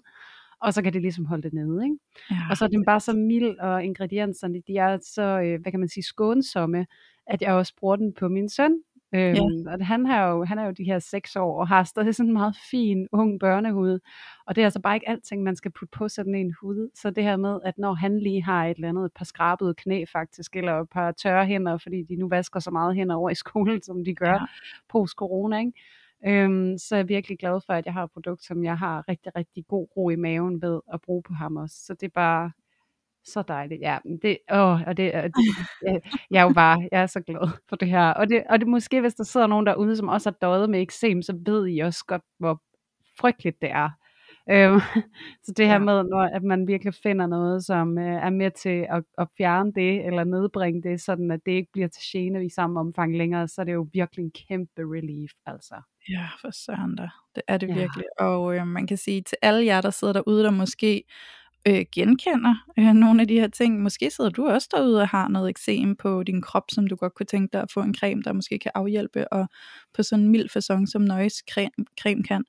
og 0.60 0.74
så 0.74 0.82
kan 0.82 0.92
det 0.92 1.02
ligesom 1.02 1.24
holde 1.24 1.42
det 1.42 1.52
nede. 1.52 1.84
Ikke? 1.84 1.96
Ja, 2.30 2.36
og 2.50 2.56
så 2.56 2.64
er 2.64 2.68
den 2.68 2.84
bare 2.84 3.00
så 3.00 3.12
mild, 3.12 3.58
og 3.58 3.84
ingredienserne, 3.84 4.62
de 4.66 4.76
er 4.76 4.98
så, 5.02 5.22
øh, 5.22 5.60
hvad 5.62 5.72
kan 5.72 5.80
man 5.80 5.88
sige, 5.88 6.04
skånsomme, 6.04 6.86
at 7.26 7.42
jeg 7.42 7.52
også 7.52 7.72
bruger 7.78 7.96
den 7.96 8.12
på 8.12 8.28
min 8.28 8.48
søn. 8.48 8.80
Øhm, 9.14 9.34
ja. 9.34 9.72
Og 9.72 9.86
han, 9.86 10.06
har 10.06 10.28
jo, 10.28 10.44
han 10.44 10.58
er 10.58 10.64
jo 10.64 10.70
de 10.70 10.84
her 10.84 10.98
seks 10.98 11.36
år, 11.36 11.60
og 11.60 11.68
har 11.68 11.84
stadig 11.84 12.14
sådan 12.14 12.28
en 12.28 12.32
meget 12.32 12.56
fin, 12.70 13.08
ung 13.12 13.40
børnehud. 13.40 13.98
Og 14.46 14.56
det 14.56 14.62
er 14.62 14.66
altså 14.66 14.80
bare 14.80 14.96
ikke 14.96 15.08
alting, 15.08 15.42
man 15.42 15.56
skal 15.56 15.70
putte 15.70 15.98
på 15.98 16.08
sådan 16.08 16.34
en 16.34 16.54
hud. 16.60 16.90
Så 16.94 17.10
det 17.10 17.24
her 17.24 17.36
med, 17.36 17.58
at 17.64 17.78
når 17.78 17.94
han 17.94 18.18
lige 18.18 18.42
har 18.42 18.66
et 18.66 18.74
eller 18.74 18.88
andet, 18.88 19.04
et 19.04 19.12
par 19.16 19.24
skrabede 19.24 19.74
knæ 19.74 20.04
faktisk, 20.12 20.56
eller 20.56 20.80
et 20.80 20.90
par 20.90 21.12
tørre 21.12 21.46
hænder, 21.46 21.78
fordi 21.78 22.02
de 22.02 22.16
nu 22.16 22.28
vasker 22.28 22.60
så 22.60 22.70
meget 22.70 22.94
hænder 22.96 23.14
over 23.14 23.30
i 23.30 23.34
skolen, 23.34 23.82
som 23.82 24.04
de 24.04 24.14
gør 24.14 24.32
ja. 24.32 24.46
post-corona, 24.88 25.58
ikke? 25.58 25.72
Øhm, 26.26 26.78
så 26.78 26.94
er 26.94 26.98
jeg 26.98 27.08
virkelig 27.08 27.38
glad 27.38 27.60
for, 27.66 27.72
at 27.72 27.86
jeg 27.86 27.94
har 27.94 28.04
et 28.04 28.10
produkt, 28.12 28.44
som 28.44 28.64
jeg 28.64 28.78
har 28.78 29.08
rigtig, 29.08 29.32
rigtig 29.36 29.64
god 29.68 29.88
ro 29.96 30.10
i 30.10 30.16
maven 30.16 30.62
ved 30.62 30.80
at 30.92 31.00
bruge 31.00 31.22
på 31.22 31.32
ham 31.34 31.56
også. 31.56 31.76
Så 31.86 31.94
det 31.94 32.06
er 32.06 32.10
bare 32.14 32.52
så 33.24 33.42
dejligt. 33.42 33.80
Ja, 33.80 33.98
det, 34.22 34.38
åh, 34.52 34.80
og 34.86 34.96
det, 34.96 35.14
det 35.14 35.32
jeg, 35.82 36.00
jeg, 36.30 36.40
er 36.40 36.42
jo 36.42 36.52
bare, 36.54 36.88
jeg 36.92 37.02
er 37.02 37.06
så 37.06 37.20
glad 37.20 37.48
for 37.68 37.76
det 37.76 37.88
her. 37.88 38.10
Og 38.10 38.28
det, 38.28 38.44
og 38.50 38.60
det 38.60 38.68
måske, 38.68 39.00
hvis 39.00 39.14
der 39.14 39.24
sidder 39.24 39.46
nogen 39.46 39.66
derude, 39.66 39.96
som 39.96 40.08
også 40.08 40.30
har 40.30 40.36
døjet 40.40 40.70
med 40.70 40.82
eksem, 40.82 41.22
så 41.22 41.38
ved 41.46 41.68
I 41.68 41.78
også 41.78 42.04
godt, 42.06 42.22
hvor 42.38 42.62
frygteligt 43.20 43.62
det 43.62 43.70
er. 43.70 43.90
Øhm, 44.50 44.80
så 45.44 45.52
det 45.56 45.66
her 45.66 45.72
ja. 45.72 45.78
med, 45.78 46.02
når, 46.04 46.20
at 46.20 46.42
man 46.42 46.66
virkelig 46.66 46.94
finder 46.94 47.26
noget, 47.26 47.64
som 47.64 47.98
øh, 47.98 48.14
er 48.26 48.30
med 48.30 48.50
til 48.50 48.86
at, 48.90 49.04
at 49.18 49.28
fjerne 49.38 49.72
det, 49.72 50.06
eller 50.06 50.24
nedbringe 50.24 50.82
det, 50.82 51.00
sådan 51.00 51.30
at 51.30 51.40
det 51.46 51.52
ikke 51.52 51.72
bliver 51.72 51.88
til 51.88 52.02
gene 52.12 52.46
i 52.46 52.48
samme 52.48 52.80
omfang 52.80 53.16
længere, 53.16 53.48
så 53.48 53.60
er 53.60 53.64
det 53.64 53.74
jo 53.74 53.88
virkelig 53.92 54.22
en 54.24 54.32
kæmpe 54.48 54.82
relief, 54.82 55.30
altså. 55.46 55.74
Ja, 56.08 56.28
for 56.40 56.50
søren 56.50 56.96
da. 56.96 57.08
Det 57.34 57.42
er 57.48 57.58
det 57.58 57.68
ja. 57.68 57.74
virkelig. 57.74 58.04
Og 58.18 58.56
øh, 58.56 58.66
man 58.66 58.86
kan 58.86 58.96
sige 58.96 59.22
til 59.22 59.38
alle 59.42 59.66
jer, 59.66 59.80
der 59.80 59.90
sidder 59.90 60.12
derude, 60.12 60.44
der 60.44 60.50
måske 60.50 61.04
øh, 61.68 61.84
genkender 61.94 62.54
øh, 62.78 62.92
nogle 62.94 63.20
af 63.20 63.28
de 63.28 63.40
her 63.40 63.48
ting. 63.48 63.82
Måske 63.82 64.10
sidder 64.10 64.30
du 64.30 64.48
også 64.48 64.68
derude 64.72 65.00
og 65.00 65.08
har 65.08 65.28
noget 65.28 65.48
eksem 65.48 65.96
på 65.96 66.22
din 66.22 66.42
krop, 66.42 66.64
som 66.72 66.86
du 66.86 66.96
godt 66.96 67.14
kunne 67.14 67.26
tænke 67.26 67.52
dig 67.52 67.62
at 67.62 67.72
få 67.72 67.80
en 67.80 67.94
creme, 67.94 68.22
der 68.22 68.32
måske 68.32 68.58
kan 68.58 68.72
afhjælpe, 68.74 69.32
og 69.32 69.48
på 69.94 70.02
sådan 70.02 70.24
en 70.24 70.30
mild 70.30 70.48
fasong, 70.48 70.88
som 70.88 71.02
Nøjes 71.02 71.42
creme, 71.52 71.86
creme 72.00 72.22
kan. 72.22 72.44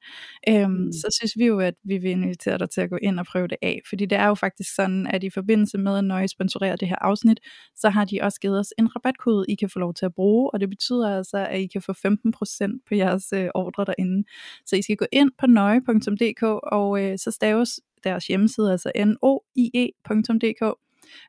Øhm, 0.50 0.71
mm. 0.71 0.91
Så 0.91 1.17
synes 1.19 1.33
vi 1.38 1.45
jo, 1.45 1.59
at 1.59 1.74
vi 1.83 1.97
vil 1.97 2.12
invitere 2.12 2.57
dig 2.57 2.69
til 2.69 2.81
at 2.81 2.89
gå 2.89 2.97
ind 3.01 3.19
og 3.19 3.25
prøve 3.25 3.47
det 3.47 3.57
af, 3.62 3.81
fordi 3.89 4.05
det 4.05 4.17
er 4.17 4.27
jo 4.27 4.36
faktisk 4.36 4.75
sådan, 4.75 5.07
at 5.07 5.24
i 5.24 5.29
forbindelse 5.29 5.77
med, 5.77 5.97
at 5.97 6.03
Nøje 6.03 6.27
sponsorerer 6.27 6.75
det 6.75 6.88
her 6.88 6.95
afsnit, 7.01 7.39
så 7.75 7.89
har 7.89 8.05
de 8.05 8.19
også 8.21 8.39
givet 8.39 8.59
os 8.59 8.74
en 8.77 8.95
rabatkode, 8.95 9.45
I 9.50 9.55
kan 9.55 9.69
få 9.69 9.79
lov 9.79 9.93
til 9.93 10.05
at 10.05 10.13
bruge, 10.15 10.51
og 10.53 10.59
det 10.59 10.69
betyder 10.69 11.17
altså, 11.17 11.38
at 11.38 11.59
I 11.59 11.67
kan 11.67 11.81
få 11.81 11.91
15% 11.91 12.83
på 12.88 12.95
jeres 12.95 13.33
øh, 13.33 13.50
ordre 13.55 13.86
derinde. 13.86 14.27
Så 14.65 14.75
I 14.75 14.81
skal 14.81 14.95
gå 14.97 15.05
ind 15.12 15.31
på 15.39 15.47
nøje.dk, 15.47 16.43
og 16.63 17.03
øh, 17.03 17.17
så 17.17 17.31
staves 17.31 17.79
deres 18.03 18.27
hjemmeside, 18.27 18.71
altså 18.71 18.91
noie.dk. 18.95 20.77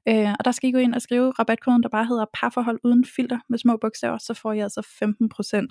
Øh, 0.09 0.33
og 0.39 0.45
der 0.45 0.53
skal 0.53 0.69
I 0.69 0.73
gå 0.73 0.79
ind 0.79 0.95
og 0.95 1.03
skrive 1.03 1.31
rabatkoden, 1.31 1.83
der 1.83 1.89
bare 1.89 2.07
hedder 2.07 2.25
parforhold 2.35 2.81
uden 2.85 3.05
filter 3.05 3.39
med 3.49 3.59
små 3.59 3.77
bogstaver, 3.77 4.19
så 4.19 4.35
får 4.35 4.53
I 4.53 4.59
altså 4.59 4.81
15% 4.81 4.85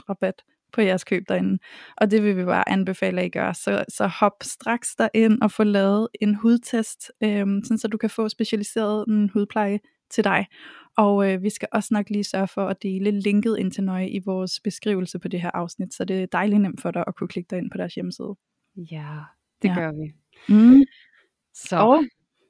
rabat 0.09 0.43
på 0.73 0.81
jeres 0.81 1.03
køb 1.03 1.23
derinde. 1.29 1.59
Og 1.97 2.11
det 2.11 2.23
vil 2.23 2.37
vi 2.37 2.45
bare 2.45 2.69
anbefale, 2.69 3.21
at 3.21 3.27
I 3.27 3.29
gør. 3.29 3.53
Så, 3.53 3.85
så 3.89 4.07
hop 4.07 4.33
straks 4.41 4.95
derind 4.95 5.41
og 5.41 5.51
få 5.51 5.63
lavet 5.63 6.07
en 6.21 6.35
hudtest, 6.35 7.11
øh, 7.23 7.45
sådan 7.63 7.77
så 7.77 7.87
du 7.87 7.97
kan 7.97 8.09
få 8.09 8.29
specialiseret 8.29 9.05
en 9.07 9.29
hudpleje 9.29 9.79
til 10.09 10.23
dig. 10.23 10.45
Og 10.97 11.31
øh, 11.31 11.43
vi 11.43 11.49
skal 11.49 11.67
også 11.71 11.89
nok 11.91 12.09
lige 12.09 12.23
sørge 12.23 12.47
for 12.47 12.67
at 12.67 12.83
dele 12.83 13.11
linket 13.11 13.57
ind 13.59 13.71
til 13.71 13.83
nøje 13.83 14.09
i 14.09 14.19
vores 14.25 14.59
beskrivelse 14.59 15.19
på 15.19 15.27
det 15.27 15.41
her 15.41 15.51
afsnit, 15.53 15.93
så 15.93 16.05
det 16.05 16.23
er 16.23 16.25
dejligt 16.25 16.61
nemt 16.61 16.81
for 16.81 16.91
dig 16.91 17.03
at 17.07 17.15
kunne 17.15 17.27
klikke 17.27 17.47
dig 17.49 17.57
ind 17.57 17.71
på 17.71 17.77
deres 17.77 17.95
hjemmeside. 17.95 18.35
Ja, 18.75 19.17
det 19.61 19.69
ja. 19.69 19.75
gør 19.75 19.91
vi. 19.91 20.13
Mm. 20.49 20.83
Så 21.53 21.77
Og 21.77 22.03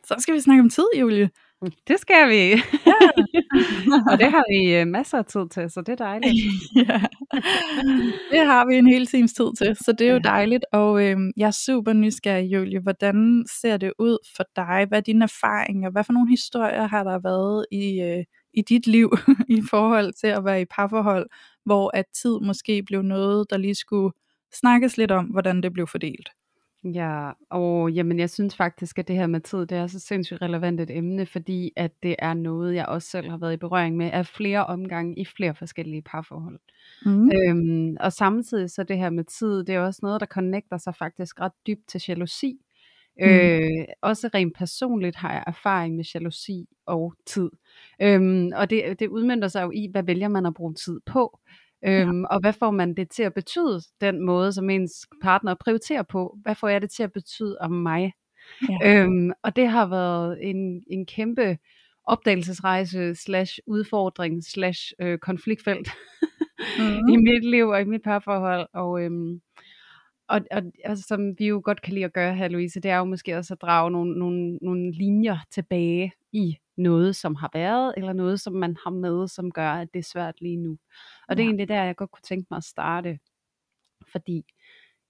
så 0.06 0.15
skal 0.20 0.34
vi 0.34 0.39
snakke 0.39 0.62
om 0.62 0.70
tid, 0.70 0.86
Julie. 1.00 1.29
det 1.88 2.00
skal 2.00 2.29
vi. 2.29 2.53
og 4.12 4.20
det 4.20 4.32
har 4.32 4.44
vi 4.51 4.75
øh, 4.75 4.88
masser 4.88 5.17
af 5.17 5.25
tid 5.25 5.50
til, 5.51 5.70
så 5.70 5.82
det 5.82 5.91
er 5.91 5.96
dejligt. 6.06 6.36
ja, 6.75 7.01
det 8.32 8.46
har 8.46 8.67
vi 8.67 8.75
en 8.75 8.88
hel 8.88 9.06
times 9.08 9.34
tid 9.34 9.56
til, 9.58 9.75
så 9.75 9.91
det 10.00 10.08
er 10.08 10.12
jo 10.12 10.20
Ja. 10.24 10.29
dejligt. 10.29 10.65
Og 10.72 11.03
øh, 11.06 11.17
jeg 11.38 11.48
er 11.48 11.51
super 11.51 11.94
nysgerrig, 11.94 12.53
Julie. 12.53 12.79
Hvordan 12.79 13.46
ser 13.62 13.77
det 13.77 13.94
ud 14.00 14.17
for 14.38 14.44
dig? 14.56 14.86
Hvad 14.88 14.98
er 14.98 15.01
dine 15.01 15.24
erfaringer? 15.24 15.89
Hvad 15.89 16.03
for 16.03 16.13
nogle 16.13 16.29
historier 16.29 16.88
har 16.88 17.03
der 17.03 17.20
været 17.20 17.65
i, 17.72 18.01
øh, 18.01 18.24
i 18.53 18.62
dit 18.62 18.88
liv 18.88 19.12
i 19.58 19.62
forhold 19.70 20.13
til 20.13 20.27
at 20.27 20.46
være 20.46 20.62
i 20.62 20.65
parforhold, 20.65 21.27
hvor 21.65 21.91
at 21.98 22.06
tid 22.22 22.39
måske 22.39 22.84
blev 22.84 23.01
noget, 23.01 23.50
der 23.50 23.58
lige 23.58 23.75
skulle 23.75 24.12
snakkes 24.53 24.98
lidt 24.98 25.12
om, 25.12 25.25
hvordan 25.25 25.62
det 25.63 25.74
blev 25.74 25.88
fordelt? 25.88 26.29
Ja, 26.84 27.31
og 27.50 27.91
jamen, 27.91 28.19
jeg 28.19 28.29
synes 28.29 28.55
faktisk, 28.55 29.00
at 29.00 29.07
det 29.07 29.15
her 29.15 29.27
med 29.27 29.39
tid, 29.41 29.65
det 29.65 29.77
er 29.77 29.88
så 29.88 30.00
sindssygt 30.00 30.41
relevant 30.41 30.79
et 30.79 30.98
emne, 30.98 31.25
fordi 31.25 31.72
at 31.75 31.91
det 32.03 32.15
er 32.19 32.34
noget, 32.34 32.75
jeg 32.75 32.86
også 32.86 33.10
selv 33.10 33.29
har 33.29 33.38
været 33.38 33.53
i 33.53 33.57
berøring 33.57 33.98
med 33.98 34.12
af 34.13 34.25
flere 34.25 34.65
omgange 34.65 35.19
i 35.19 35.25
flere 35.25 35.55
forskellige 35.55 36.01
parforhold. 36.01 36.60
Mm. 37.05 37.31
Øhm, 37.31 37.98
og 38.00 38.13
samtidig 38.13 38.69
så 38.69 38.84
det 38.84 38.98
her 38.98 39.10
med 39.10 39.24
tid, 39.24 39.63
det 39.63 39.75
er 39.75 39.79
også 39.79 40.00
noget, 40.03 40.19
der 40.19 40.25
connecter 40.25 40.77
sig 40.77 40.96
faktisk 40.96 41.41
ret 41.41 41.51
dybt 41.67 41.88
til 41.88 42.01
jalousi. 42.07 42.57
Mm. 43.19 43.25
Øh, 43.25 43.86
også 44.01 44.29
rent 44.34 44.57
personligt 44.57 45.15
har 45.15 45.34
jeg 45.34 45.43
erfaring 45.48 45.96
med 45.96 46.05
jalousi 46.13 46.65
og 46.86 47.13
tid. 47.25 47.50
Øhm, 48.01 48.51
og 48.55 48.69
det, 48.69 49.00
det 49.00 49.07
udmyndter 49.07 49.48
sig 49.48 49.63
jo 49.63 49.72
i, 49.72 49.88
hvad 49.91 50.03
vælger 50.03 50.27
man 50.27 50.46
at 50.46 50.53
bruge 50.53 50.74
tid 50.74 51.00
på? 51.05 51.39
Øhm, 51.86 52.25
Og 52.25 52.39
hvad 52.39 52.53
får 52.53 52.72
man 52.72 52.93
det 52.93 53.10
til 53.10 53.24
at 53.24 53.34
betyde, 53.34 53.81
den 54.01 54.25
måde, 54.25 54.53
som 54.53 54.69
ens 54.69 55.07
partner 55.24 55.55
prioriterer 55.55 56.03
på? 56.03 56.38
Hvad 56.41 56.55
får 56.55 56.67
jeg 56.67 56.81
det 56.81 56.91
til 56.91 57.03
at 57.03 57.13
betyde 57.13 57.57
om 57.62 57.72
mig? 57.72 58.13
Ja. 58.69 59.03
Øhm, 59.03 59.31
og 59.43 59.55
det 59.55 59.67
har 59.67 59.86
været 59.86 60.50
en, 60.50 60.84
en 60.89 61.05
kæmpe 61.05 61.57
opdagelsesrejse 62.05 63.15
slash 63.15 63.60
udfordring 63.67 64.43
slash 64.43 64.91
øh, 65.00 65.17
konfliktfelt 65.17 65.89
Mm. 66.79 67.07
i 67.13 67.17
mit 67.17 67.46
liv 67.46 67.67
og 67.67 67.81
i 67.81 67.84
mit 67.84 68.01
parforhold. 68.03 68.67
Og, 68.74 69.01
øhm, 69.01 69.41
og, 70.27 70.41
og 70.51 70.62
altså, 70.84 71.05
som 71.07 71.39
vi 71.39 71.48
jo 71.48 71.62
godt 71.63 71.81
kan 71.81 71.93
lide 71.93 72.05
at 72.05 72.13
gøre 72.13 72.36
her, 72.36 72.48
Louise, 72.48 72.79
det 72.79 72.91
er 72.91 72.98
jo 72.98 73.05
måske 73.05 73.38
også 73.38 73.53
at 73.53 73.62
drage 73.62 73.91
nogle, 73.91 74.19
nogle, 74.19 74.57
nogle 74.62 74.91
linjer 74.91 75.38
tilbage 75.51 76.12
i 76.34 76.57
noget, 76.77 77.15
som 77.15 77.36
har 77.36 77.50
været, 77.53 77.93
eller 77.98 78.13
noget, 78.13 78.39
som 78.39 78.53
man 78.53 78.77
har 78.84 78.91
med, 78.91 79.27
som 79.27 79.51
gør, 79.51 79.72
at 79.72 79.88
det 79.93 80.00
er 80.00 80.03
svært 80.03 80.41
lige 80.41 80.57
nu. 80.57 80.77
Og 81.27 81.38
det 81.38 81.43
er 81.43 81.46
Ja. 81.46 81.50
egentlig 81.50 81.67
der, 81.69 81.84
jeg 81.84 81.96
godt 81.96 82.12
kunne 82.12 82.22
tænke 82.24 82.48
mig 82.51 82.57
at 82.57 82.63
starte. 82.63 83.19
Fordi 84.12 84.43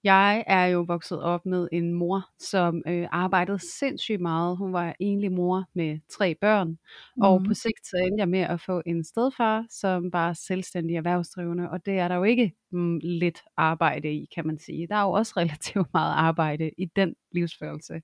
jeg 0.04 0.44
er 0.48 0.66
jo 0.66 0.82
vokset 0.88 1.22
op 1.24 1.46
med 1.46 1.68
en 1.72 1.94
mor, 1.94 2.30
som 2.40 2.84
øh, 2.88 3.08
arbejdede 3.12 3.60
sindssygt 3.60 4.22
meget. 4.22 4.58
Hun 4.58 4.74
var 4.74 4.96
enlig 5.00 5.32
mor 5.32 5.66
med 5.74 6.00
tre 6.18 6.36
børn. 6.36 6.78
Og 7.22 7.42
Mhm. 7.42 7.48
på 7.48 7.54
sigt 7.54 7.88
så 7.88 7.98
endte 7.98 8.22
jeg 8.22 8.30
med 8.30 8.40
at 8.40 8.62
få 8.62 8.82
en 8.86 9.04
stedfar, 9.04 9.66
som 9.70 10.14
var 10.14 10.34
selvstændig 10.34 10.96
erhvervsdrivende. 10.96 11.70
Og 11.70 11.86
det 11.86 12.00
er 12.00 12.08
der 12.08 12.16
jo 12.16 12.24
ikke 12.24 12.54
mm, 12.72 13.00
lidt 13.04 13.42
arbejde 13.58 14.14
i, 14.14 14.28
kan 14.36 14.48
man 14.48 14.58
sige. 14.60 14.88
Der 14.88 14.96
er 14.96 15.04
jo 15.04 15.12
også 15.12 15.34
relativt 15.42 15.88
meget 15.94 16.14
arbejde 16.16 16.72
i 16.78 16.86
den 16.86 17.16
livsførelse. 17.32 18.02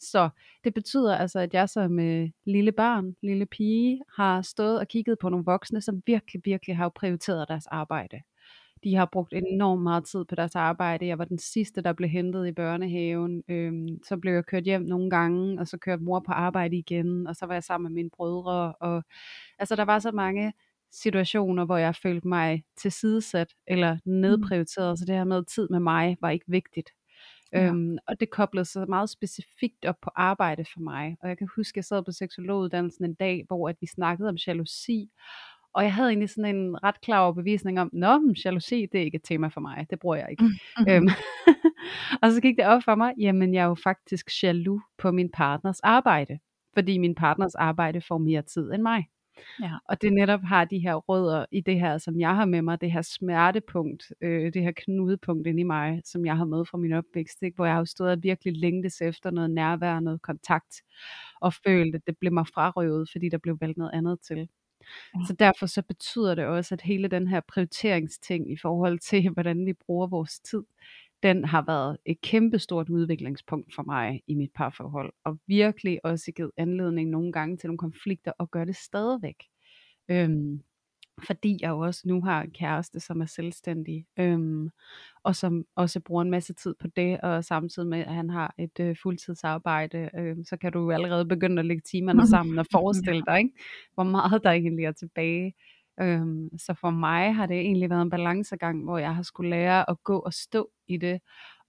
Så 0.00 0.28
det 0.64 0.74
betyder 0.74 1.16
altså, 1.16 1.38
at 1.38 1.54
jeg 1.54 1.68
som 1.68 2.00
øh, 2.00 2.30
lille 2.46 2.72
barn, 2.72 3.16
lille 3.22 3.46
pige, 3.46 4.02
har 4.16 4.42
stået 4.42 4.80
og 4.80 4.88
kigget 4.88 5.18
på 5.18 5.28
nogle 5.28 5.44
voksne, 5.44 5.82
som 5.82 6.02
virkelig, 6.06 6.42
virkelig 6.44 6.76
har 6.76 6.88
prioriteret 6.88 7.48
deres 7.48 7.66
arbejde. 7.66 8.20
De 8.84 8.94
har 8.94 9.08
brugt 9.12 9.32
enormt 9.32 9.82
meget 9.82 10.04
tid 10.04 10.24
på 10.24 10.34
deres 10.34 10.54
arbejde. 10.54 11.06
Jeg 11.06 11.18
var 11.18 11.24
den 11.24 11.38
sidste, 11.38 11.82
der 11.82 11.92
blev 11.92 12.10
hentet 12.10 12.46
i 12.46 12.52
børnehaven. 12.52 13.42
Øhm, 13.48 13.88
så 14.08 14.16
blev 14.16 14.32
jeg 14.32 14.46
kørt 14.46 14.64
hjem 14.64 14.82
nogle 14.82 15.10
gange, 15.10 15.60
og 15.60 15.68
så 15.68 15.78
kørte 15.78 16.02
mor 16.02 16.20
på 16.26 16.32
arbejde 16.32 16.76
igen, 16.76 17.26
og 17.26 17.36
så 17.36 17.46
var 17.46 17.54
jeg 17.54 17.64
sammen 17.64 17.92
med 17.92 17.94
mine 17.94 18.10
brødre. 18.10 18.72
Og, 18.72 19.04
altså, 19.58 19.76
der 19.76 19.84
var 19.84 19.98
så 19.98 20.12
mange 20.12 20.52
situationer, 20.92 21.64
hvor 21.64 21.76
jeg 21.76 21.94
følte 21.96 22.28
mig 22.28 22.64
tilsidesat 22.76 23.54
eller 23.66 23.98
nedprioriteret, 24.04 24.98
så 24.98 25.04
det 25.04 25.14
her 25.14 25.24
med 25.24 25.44
tid 25.44 25.68
med 25.70 25.80
mig 25.80 26.16
var 26.20 26.30
ikke 26.30 26.46
vigtigt. 26.48 26.90
Ja. 27.52 27.66
Øhm, 27.66 27.98
og 28.08 28.20
det 28.20 28.30
koblede 28.30 28.64
sig 28.64 28.88
meget 28.88 29.10
specifikt 29.10 29.84
op 29.84 29.96
på 30.02 30.10
arbejde 30.16 30.64
for 30.72 30.80
mig. 30.80 31.16
Og 31.22 31.28
jeg 31.28 31.38
kan 31.38 31.48
huske, 31.56 31.72
at 31.72 31.76
jeg 31.76 31.84
sad 31.84 32.04
på 32.04 32.12
seksologuddannelsen 32.12 33.04
en 33.04 33.14
dag, 33.14 33.44
hvor 33.46 33.68
at 33.68 33.76
vi 33.80 33.86
snakkede 33.86 34.28
om 34.28 34.36
jalousi. 34.46 35.10
Og 35.74 35.82
jeg 35.82 35.94
havde 35.94 36.08
egentlig 36.08 36.30
sådan 36.30 36.56
en 36.56 36.82
ret 36.84 37.00
klar 37.00 37.20
overbevisning 37.20 37.80
om, 37.80 37.90
Nå, 37.92 38.34
jalousi, 38.44 38.86
det 38.92 39.00
er 39.00 39.04
ikke 39.04 39.16
et 39.16 39.24
tema 39.24 39.48
for 39.48 39.60
mig. 39.60 39.86
Det 39.90 39.98
bruger 39.98 40.16
jeg 40.16 40.30
ikke. 40.30 40.44
Mhm. 40.44 40.90
Øhm, 40.90 41.08
og 42.22 42.32
så 42.32 42.40
gik 42.40 42.56
det 42.56 42.66
op 42.66 42.82
for 42.82 42.94
mig, 42.94 43.12
jamen 43.18 43.54
jeg 43.54 43.62
er 43.62 43.66
jo 43.66 43.74
faktisk 43.74 44.42
jaloux 44.42 44.82
på 44.98 45.10
min 45.10 45.30
partners 45.32 45.80
arbejde. 45.80 46.38
Fordi 46.74 46.98
min 46.98 47.14
partners 47.14 47.54
arbejde 47.54 48.00
får 48.00 48.18
mere 48.18 48.42
tid 48.42 48.72
end 48.72 48.82
mig. 48.82 49.06
Ja. 49.60 49.72
Og 49.88 50.02
det 50.02 50.12
netop 50.12 50.40
har 50.40 50.64
de 50.64 50.78
her 50.78 50.94
rødder 50.94 51.46
i 51.52 51.60
det 51.60 51.80
her, 51.80 51.98
som 51.98 52.20
jeg 52.20 52.36
har 52.36 52.44
med 52.44 52.62
mig, 52.62 52.80
det 52.80 52.92
her 52.92 53.02
smertepunkt, 53.02 54.12
øh, 54.20 54.52
det 54.52 54.62
her 54.62 54.72
knudepunkt 54.76 55.46
inde 55.46 55.60
i 55.60 55.64
mig, 55.64 56.02
som 56.04 56.26
jeg 56.26 56.36
har 56.36 56.44
med 56.44 56.64
fra 56.64 56.78
min 56.78 56.92
opvækst, 56.92 57.42
ikke? 57.42 57.56
hvor 57.56 57.66
jeg 57.66 57.74
har 57.74 57.84
stået 57.84 58.10
og 58.10 58.22
virkelig 58.22 58.56
længtes 58.56 59.00
efter 59.00 59.30
noget 59.30 59.50
nærvær, 59.50 60.00
noget 60.00 60.22
kontakt, 60.22 60.82
og 61.40 61.54
følt, 61.66 61.94
at 61.94 62.00
det 62.06 62.16
blev 62.20 62.32
mig 62.32 62.46
frarøvet, 62.54 63.08
fordi 63.12 63.28
der 63.28 63.38
blev 63.38 63.58
valgt 63.60 63.78
noget 63.78 63.92
andet 63.94 64.18
til. 64.20 64.48
Så 65.26 65.32
derfor 65.38 65.66
så 65.66 65.82
betyder 65.82 66.34
det 66.34 66.44
også, 66.44 66.74
at 66.74 66.80
hele 66.80 67.08
den 67.08 67.28
her 67.28 67.40
prioriteringsting 67.48 68.52
i 68.52 68.56
forhold 68.62 68.98
til, 68.98 69.30
hvordan 69.34 69.66
vi 69.66 69.72
bruger 69.72 70.06
vores 70.06 70.40
tid, 70.40 70.62
den 71.26 71.44
har 71.44 71.64
været 71.66 71.96
et 72.04 72.20
kæmpestort 72.20 72.88
udviklingspunkt 72.88 73.74
for 73.74 73.82
mig 73.82 74.22
i 74.26 74.34
mit 74.34 74.50
parforhold, 74.54 75.12
og 75.24 75.38
virkelig 75.46 76.00
også 76.04 76.32
givet 76.32 76.50
anledning 76.56 77.10
nogle 77.10 77.32
gange 77.32 77.56
til 77.56 77.68
nogle 77.68 77.78
konflikter, 77.78 78.32
og 78.38 78.50
gør 78.50 78.64
det 78.64 78.76
stadigvæk. 78.76 79.36
Øhm, 80.10 80.60
fordi 81.26 81.58
jeg 81.60 81.68
jo 81.68 81.78
også 81.78 82.02
nu 82.04 82.22
har 82.22 82.42
en 82.42 82.50
kæreste, 82.50 83.00
som 83.00 83.20
er 83.20 83.26
selvstændig, 83.26 84.06
øhm, 84.18 84.70
og 85.24 85.36
som 85.36 85.64
også 85.76 86.00
bruger 86.00 86.22
en 86.22 86.30
masse 86.30 86.54
tid 86.54 86.74
på 86.80 86.86
det, 86.96 87.20
og 87.20 87.44
samtidig 87.44 87.88
med, 87.88 87.98
at 87.98 88.14
han 88.14 88.30
har 88.30 88.54
et 88.58 88.80
øh, 88.80 88.96
fuldtidsarbejde, 89.02 90.10
øh, 90.18 90.36
så 90.44 90.56
kan 90.56 90.72
du 90.72 90.80
jo 90.80 90.90
allerede 90.90 91.24
begynde 91.24 91.60
at 91.60 91.66
lægge 91.66 91.82
timerne 91.90 92.26
sammen 92.34 92.58
og 92.58 92.66
forestille 92.72 93.22
dig, 93.26 93.38
ikke? 93.38 93.54
hvor 93.94 94.04
meget 94.04 94.44
der 94.44 94.50
egentlig 94.50 94.84
er 94.84 94.92
tilbage. 94.92 95.54
Øhm, 96.00 96.58
så 96.58 96.74
for 96.74 96.90
mig 96.90 97.34
har 97.34 97.46
det 97.46 97.56
egentlig 97.60 97.90
været 97.90 98.02
en 98.02 98.10
balancegang, 98.10 98.84
hvor 98.84 98.98
jeg 98.98 99.14
har 99.16 99.22
skulle 99.22 99.50
lære 99.50 99.90
at 99.90 99.96
gå 100.04 100.18
og 100.18 100.32
stå 100.34 100.70
i 100.88 100.96
det, 100.96 101.20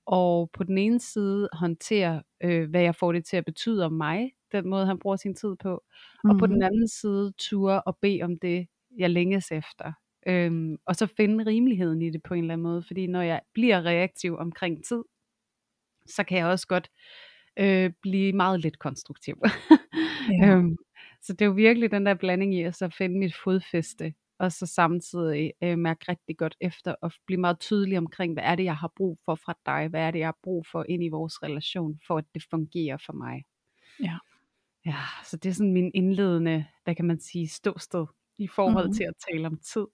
og 0.05 0.50
på 0.53 0.63
den 0.63 0.77
ene 0.77 1.00
side 1.00 1.50
håndtere, 1.53 2.24
øh, 2.43 2.69
hvad 2.69 2.81
jeg 2.81 2.96
får 2.96 3.12
det 3.13 3.25
til 3.25 3.38
at 3.38 3.46
betyde 3.46 3.86
om 3.86 3.93
mig, 3.93 4.31
den 4.51 4.69
måde 4.69 4.86
han 4.86 5.00
bruger 5.00 5.15
sin 5.15 5.36
tid 5.36 5.55
på, 5.62 5.84
og 6.29 6.38
på 6.38 6.48
den 6.48 6.55
Mhm. 6.55 6.63
anden 6.63 6.88
side 6.88 7.34
ture 7.39 7.81
og 7.84 7.98
bede 8.01 8.22
om 8.24 8.39
det, 8.39 8.67
jeg 8.98 9.10
længes 9.10 9.51
efter. 9.51 9.93
Øhm, 10.27 10.77
og 10.86 10.96
så 10.96 11.07
finde 11.17 11.46
rimeligheden 11.46 12.01
i 12.01 12.10
det 12.10 12.24
på 12.24 12.34
en 12.34 12.43
eller 12.43 12.53
anden 12.53 12.63
måde, 12.63 12.84
fordi 12.84 13.07
når 13.07 13.22
jeg 13.22 13.41
bliver 13.53 13.86
reaktiv 13.86 14.38
omkring 14.38 14.86
tid, 14.86 15.03
så 16.07 16.24
kan 16.24 16.38
jeg 16.38 16.48
også 16.48 16.67
godt 16.67 16.89
øh, 17.60 17.91
blive 18.01 18.34
meget 18.34 18.60
lidt 18.62 18.79
konstruktiv. 18.79 19.36
Ja. 20.29 20.57
øhm, 20.57 20.75
så 21.21 21.33
det 21.33 21.41
er 21.41 21.45
jo 21.45 21.51
virkelig 21.51 21.91
den 21.91 22.05
der 22.05 22.13
blanding 22.13 22.55
i 22.55 22.62
at 22.62 22.75
så 22.75 22.89
finde 22.97 23.19
mit 23.19 23.36
fodfæste, 23.43 24.13
og 24.39 24.51
så 24.51 24.65
samtidig 24.65 25.51
øh, 25.63 25.77
mærke 25.77 26.05
rigtig 26.12 26.38
godt 26.38 26.55
efter, 26.62 26.95
og 27.01 27.12
blive 27.25 27.39
meget 27.41 27.59
tydelig 27.59 27.97
omkring, 27.97 28.33
hvad 28.33 28.43
er 28.43 28.55
det, 28.55 28.63
jeg 28.63 28.75
har 28.77 28.91
brug 28.97 29.19
for 29.25 29.36
fra 29.36 29.53
dig, 29.65 29.88
hvad 29.88 30.01
er 30.01 30.12
det, 30.12 30.19
jeg 30.19 30.27
har 30.27 30.38
brug 30.43 30.65
for 30.71 30.86
ind 30.89 31.03
i 31.03 31.07
vores 31.09 31.43
relation, 31.43 32.00
for 32.07 32.17
at 32.17 32.25
det 32.33 32.43
fungerer 32.50 32.97
for 33.05 33.13
mig. 33.13 33.43
Ja. 34.03 34.17
Ja, 34.86 34.95
så 35.25 35.38
det 35.38 35.50
er 35.50 35.53
sådan 35.53 35.74
min 35.74 35.91
indledende, 35.93 36.65
hvad 36.83 36.95
kan 36.95 37.05
man 37.05 37.19
sige, 37.19 37.47
ståsted 37.47 38.05
i 38.38 38.47
forhold 38.47 38.86
Mhm. 38.88 38.93
til 38.93 39.03
at 39.03 39.13
tale 39.31 39.47
om 39.47 39.57
tid. 39.74 39.86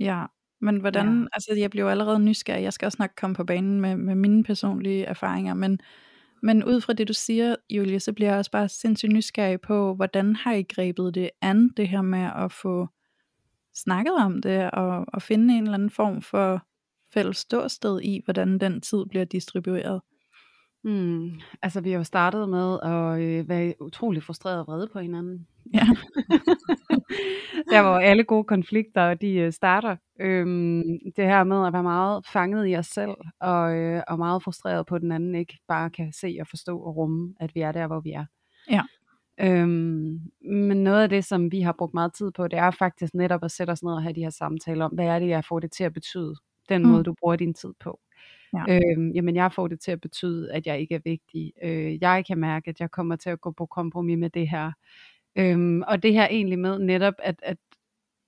Ja, 0.00 0.24
men 0.60 0.80
hvordan, 0.80 1.20
Ja. 1.22 1.26
altså 1.32 1.54
jeg 1.58 1.70
bliver 1.70 1.84
jo 1.84 1.90
allerede 1.90 2.18
nysgerrig, 2.20 2.62
jeg 2.62 2.72
skal 2.72 2.86
også 2.86 2.96
nok 3.00 3.10
komme 3.16 3.36
på 3.36 3.44
banen 3.44 3.80
med, 3.80 3.96
med 3.96 4.14
mine 4.14 4.44
personlige 4.44 5.04
erfaringer, 5.04 5.54
men, 5.54 5.80
men 6.42 6.64
ud 6.64 6.80
fra 6.80 6.92
det 6.92 7.08
du 7.08 7.12
siger, 7.12 7.56
Julie, 7.70 8.00
så 8.00 8.12
bliver 8.12 8.30
jeg 8.30 8.38
også 8.38 8.50
bare 8.50 8.68
sindssygt 8.68 9.12
nysgerrig 9.12 9.60
på, 9.60 9.94
hvordan 9.94 10.36
har 10.36 10.52
I 10.52 10.62
grebet 10.62 11.14
det 11.14 11.30
an, 11.40 11.68
det 11.68 11.88
her 11.88 12.02
med 12.02 12.30
at 12.36 12.52
få 12.52 12.88
snakket 13.74 14.14
om 14.14 14.42
det, 14.42 14.70
og, 14.70 15.04
og 15.08 15.22
finde 15.22 15.54
en 15.54 15.62
eller 15.62 15.74
anden 15.74 15.90
form 15.90 16.22
for 16.22 16.66
fælles 17.12 17.36
ståsted 17.36 18.00
i, 18.00 18.20
hvordan 18.24 18.58
den 18.58 18.80
tid 18.80 19.06
bliver 19.06 19.24
distribueret. 19.24 20.00
Hmm. 20.84 21.30
Altså 21.62 21.80
vi 21.80 21.90
har 21.90 21.98
jo 21.98 22.04
startet 22.04 22.48
med 22.48 22.78
at 22.82 23.20
øh, 23.20 23.48
være 23.48 23.74
utrolig 23.80 24.22
frustreret 24.22 24.58
og 24.60 24.66
vrede 24.66 24.88
på 24.92 24.98
hinanden. 24.98 25.46
Ja. 25.74 25.80
Der 27.72 27.82
hvor 27.82 27.96
alle 27.98 28.24
gode 28.24 28.44
konflikter 28.44 29.14
de 29.14 29.34
øh, 29.34 29.52
starter. 29.52 29.96
Øhm, 30.20 30.82
det 31.16 31.24
her 31.24 31.44
med 31.44 31.66
at 31.66 31.72
være 31.72 31.82
meget 31.82 32.26
fanget 32.32 32.68
i 32.68 32.76
os 32.76 32.86
selv 32.86 33.10
og, 33.40 33.76
øh, 33.76 34.02
og 34.08 34.18
meget 34.18 34.42
frustreret 34.42 34.86
på 34.86 34.94
at 34.94 35.02
den 35.02 35.12
anden 35.12 35.34
ikke 35.34 35.58
bare 35.68 35.90
kan 35.90 36.12
se 36.12 36.36
og 36.40 36.46
forstå 36.46 36.78
og 36.78 36.96
rumme, 36.96 37.34
at 37.40 37.54
vi 37.54 37.60
er 37.60 37.72
der 37.72 37.86
hvor 37.86 38.00
vi 38.00 38.10
er. 38.12 38.24
Ja. 38.70 38.82
Øhm, 39.40 40.20
men 40.52 40.84
noget 40.84 41.02
af 41.02 41.08
det 41.08 41.24
som 41.24 41.52
vi 41.52 41.60
har 41.60 41.72
brugt 41.78 41.94
meget 41.94 42.14
tid 42.14 42.30
på, 42.36 42.48
det 42.48 42.58
er 42.58 42.70
faktisk 42.70 43.14
netop 43.14 43.44
at 43.44 43.50
sætte 43.50 43.70
os 43.70 43.82
ned 43.82 43.92
og 43.92 44.02
have 44.02 44.12
de 44.14 44.20
her 44.22 44.30
samtaler 44.30 44.84
om, 44.84 44.92
hvad 44.92 45.06
er 45.06 45.18
det 45.18 45.28
jeg 45.28 45.44
får 45.44 45.60
det 45.60 45.72
til 45.72 45.84
at 45.84 45.92
betyde, 45.92 46.34
den 46.68 46.82
Mm. 46.82 46.88
måde 46.88 47.04
du 47.04 47.14
bruger 47.20 47.36
din 47.36 47.54
tid 47.54 47.70
på. 47.80 48.00
Ja. 48.54 48.80
Øhm, 48.96 49.10
jamen 49.10 49.36
jeg 49.36 49.52
får 49.52 49.68
det 49.68 49.80
til 49.80 49.90
at 49.92 50.00
betyde, 50.00 50.52
at 50.52 50.66
jeg 50.66 50.80
ikke 50.80 50.94
er 50.94 51.00
vigtig. 51.04 51.52
Øh, 51.62 52.02
jeg 52.02 52.24
kan 52.26 52.38
mærke, 52.38 52.70
at 52.70 52.80
jeg 52.80 52.90
kommer 52.90 53.16
til 53.16 53.30
at 53.30 53.40
gå 53.40 53.50
på 53.50 53.66
kompromis 53.66 54.18
med 54.18 54.30
det 54.30 54.48
her. 54.48 54.72
Øhm, 55.36 55.82
og 55.88 56.02
det 56.02 56.12
her 56.12 56.28
egentlig 56.28 56.58
med 56.58 56.78
netop, 56.78 57.14
at, 57.18 57.34
at, 57.42 57.56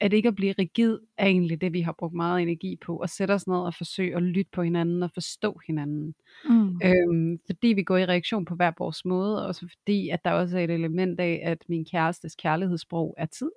at 0.00 0.12
ikke 0.12 0.28
at 0.28 0.34
blive 0.34 0.54
rigid, 0.58 0.98
er 1.18 1.26
egentlig 1.26 1.60
det, 1.60 1.72
vi 1.72 1.80
har 1.80 1.94
brugt 1.98 2.14
meget 2.14 2.42
energi 2.42 2.76
på. 2.86 2.98
At 2.98 3.10
sætte 3.10 3.32
os 3.32 3.46
ned 3.46 3.56
og 3.56 3.74
forsøge 3.74 4.16
at 4.16 4.22
lytte 4.22 4.50
på 4.52 4.62
hinanden 4.62 5.02
og 5.02 5.10
forstå 5.14 5.60
hinanden. 5.66 6.14
Mm. 6.48 6.80
Øhm, 6.84 7.38
fordi 7.46 7.68
vi 7.68 7.82
går 7.82 7.96
i 7.96 8.06
reaktion 8.06 8.44
på 8.44 8.54
hver 8.54 8.72
vores 8.78 9.04
måde, 9.04 9.46
og 9.46 9.54
så 9.54 9.68
fordi, 9.78 10.08
at 10.08 10.24
der 10.24 10.30
også 10.30 10.58
er 10.58 10.64
et 10.64 10.70
element 10.70 11.20
af, 11.20 11.40
at 11.44 11.58
min 11.68 11.84
kærestes 11.84 12.34
kærlighedssprog 12.36 13.14
er 13.18 13.26
tid. 13.26 13.50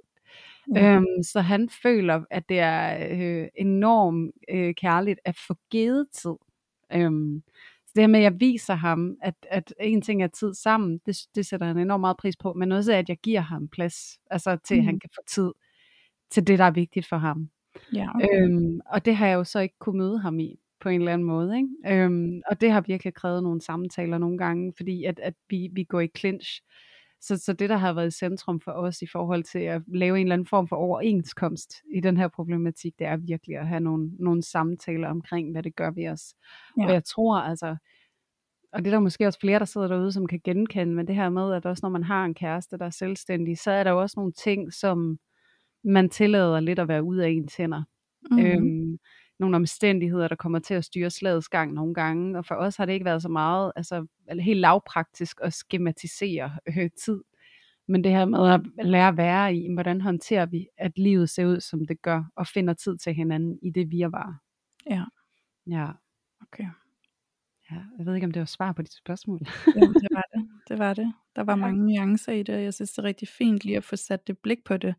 Mm. 0.67 0.77
Øhm, 0.77 1.23
så 1.23 1.41
han 1.41 1.69
føler, 1.83 2.23
at 2.29 2.49
det 2.49 2.59
er 2.59 3.07
øh, 3.11 3.47
enormt 3.55 4.31
øh, 4.49 4.73
kærligt 4.75 5.19
at 5.25 5.37
få 5.47 5.55
givet 5.71 6.07
tid. 6.11 6.35
Øhm, 6.95 7.43
så 7.85 7.91
det 7.95 8.03
her 8.03 8.07
med, 8.07 8.19
at 8.19 8.23
jeg 8.23 8.39
viser 8.39 8.73
ham, 8.73 9.17
at, 9.21 9.35
at 9.49 9.73
en 9.79 10.01
ting 10.01 10.23
er 10.23 10.27
tid 10.27 10.53
sammen, 10.53 10.99
det, 11.05 11.17
det 11.35 11.45
sætter 11.45 11.67
han 11.67 11.77
enormt 11.77 12.01
meget 12.01 12.17
pris 12.17 12.35
på, 12.37 12.53
men 12.53 12.71
også 12.71 12.93
at 12.93 13.09
jeg 13.09 13.17
giver 13.17 13.41
ham 13.41 13.67
plads, 13.67 14.19
altså 14.31 14.57
til 14.65 14.75
mm. 14.77 14.79
at 14.79 14.85
han 14.85 14.99
kan 14.99 15.09
få 15.15 15.21
tid 15.27 15.51
til 16.31 16.47
det, 16.47 16.59
der 16.59 16.65
er 16.65 16.71
vigtigt 16.71 17.07
for 17.07 17.17
ham. 17.17 17.49
Ja, 17.93 18.15
okay. 18.15 18.27
øhm, 18.33 18.79
og 18.85 19.05
det 19.05 19.15
har 19.15 19.27
jeg 19.27 19.35
jo 19.35 19.43
så 19.43 19.59
ikke 19.59 19.75
kunne 19.79 19.97
møde 19.97 20.19
ham 20.19 20.39
i 20.39 20.59
på 20.79 20.89
en 20.89 21.01
eller 21.01 21.13
anden 21.13 21.27
måde. 21.27 21.57
Ikke? 21.57 22.03
Øhm, 22.03 22.41
og 22.47 22.61
det 22.61 22.71
har 22.71 22.81
virkelig 22.81 23.13
krævet 23.13 23.43
nogle 23.43 23.61
samtaler 23.61 24.17
nogle 24.17 24.37
gange, 24.37 24.73
fordi 24.77 25.03
at, 25.03 25.19
at 25.19 25.33
vi, 25.49 25.69
vi 25.73 25.83
går 25.83 25.99
i 25.99 26.09
clinch. 26.17 26.61
Så, 27.21 27.37
så 27.37 27.53
det, 27.53 27.69
der 27.69 27.77
har 27.77 27.93
været 27.93 28.07
i 28.07 28.17
centrum 28.17 28.61
for 28.61 28.71
os 28.71 29.01
i 29.01 29.07
forhold 29.07 29.43
til 29.43 29.59
at 29.59 29.81
lave 29.87 30.19
en 30.19 30.25
eller 30.25 30.33
anden 30.33 30.47
form 30.47 30.67
for 30.67 30.75
overenskomst 30.75 31.73
i 31.95 31.99
den 31.99 32.17
her 32.17 32.27
problematik, 32.27 32.99
det 32.99 33.07
er 33.07 33.17
virkelig 33.17 33.57
at 33.57 33.67
have 33.67 33.79
nogle, 33.79 34.11
nogle 34.19 34.43
samtaler 34.43 35.07
omkring, 35.07 35.51
hvad 35.51 35.63
det 35.63 35.75
gør 35.75 35.91
ved 35.91 36.07
os. 36.07 36.35
Ja. 36.77 36.85
Og 36.85 36.93
jeg 36.93 37.03
tror 37.03 37.37
altså, 37.37 37.75
og 38.75 38.85
det 38.85 38.87
er 38.87 38.95
der 38.95 38.99
måske 38.99 39.27
også 39.27 39.39
flere, 39.39 39.59
der 39.59 39.65
sidder 39.65 39.87
derude, 39.87 40.11
som 40.11 40.27
kan 40.27 40.41
genkende, 40.43 40.93
men 40.93 41.07
det 41.07 41.15
her 41.15 41.29
med, 41.29 41.53
at 41.53 41.65
også 41.65 41.79
når 41.83 41.89
man 41.89 42.03
har 42.03 42.25
en 42.25 42.33
kæreste, 42.33 42.77
der 42.77 42.85
er 42.85 42.89
selvstændig, 42.89 43.57
så 43.57 43.71
er 43.71 43.83
der 43.83 43.91
jo 43.91 44.01
også 44.01 44.13
nogle 44.17 44.31
ting, 44.31 44.73
som 44.73 45.19
man 45.83 46.09
tillader 46.09 46.59
lidt 46.59 46.79
at 46.79 46.87
være 46.87 47.03
ude 47.03 47.25
af 47.25 47.29
ens 47.29 47.55
hænder. 47.55 47.83
Mm-hmm. 48.31 48.45
Øhm, 48.45 48.97
nogle 49.39 49.55
omstændigheder, 49.55 50.27
der 50.27 50.35
kommer 50.35 50.59
til 50.59 50.73
at 50.73 50.85
styre 50.85 51.09
slagets 51.09 51.49
gang 51.49 51.73
nogle 51.73 51.93
gange. 51.93 52.37
Og 52.37 52.45
for 52.45 52.55
os 52.55 52.75
har 52.75 52.85
det 52.85 52.93
ikke 52.93 53.05
været 53.05 53.21
så 53.21 53.29
meget, 53.29 53.71
altså 53.75 54.05
helt 54.39 54.59
lavpraktisk 54.59 55.37
at 55.43 55.53
skematisere 55.53 56.51
øh, 56.67 56.89
tid. 57.05 57.21
Men 57.87 58.03
det 58.03 58.11
her 58.11 58.25
med 58.25 58.49
at 58.49 58.87
lære 58.87 59.07
at 59.07 59.17
være 59.17 59.55
i, 59.55 59.73
hvordan 59.73 60.01
håndterer 60.01 60.45
vi, 60.45 60.67
at 60.77 60.97
livet 60.97 61.29
ser 61.29 61.45
ud, 61.45 61.59
som 61.59 61.85
det 61.85 62.01
gør, 62.01 62.23
og 62.35 62.47
finder 62.47 62.73
tid 62.73 62.97
til 62.97 63.13
hinanden 63.13 63.59
i 63.61 63.69
det 63.69 63.91
virvar. 63.91 64.39
Ja. 64.89 65.03
Ja. 65.67 65.87
Okay. 66.41 66.67
Ja, 67.71 67.75
jeg 67.97 68.05
ved 68.05 68.15
ikke, 68.15 68.25
om 68.25 68.31
det 68.31 68.39
var 68.39 68.45
svar 68.45 68.71
på 68.71 68.81
dit 68.81 68.93
spørgsmål. 68.93 69.39
ja, 69.75 69.81
det 69.81 70.07
var 70.11 70.23
det. 70.35 70.49
Det 70.67 70.79
var 70.79 70.93
det. 70.93 71.13
Der 71.35 71.43
var 71.43 71.55
mange 71.65 71.85
nuancer 71.85 72.31
i 72.31 72.43
det, 72.43 72.55
og 72.55 72.63
jeg 72.63 72.73
synes, 72.73 72.91
det 72.91 72.97
er 72.97 73.03
rigtig 73.03 73.27
fint 73.27 73.65
lige 73.65 73.77
at 73.77 73.83
få 73.83 73.95
sat 73.95 74.27
det 74.27 74.37
blik 74.37 74.63
på 74.65 74.77
det 74.77 74.95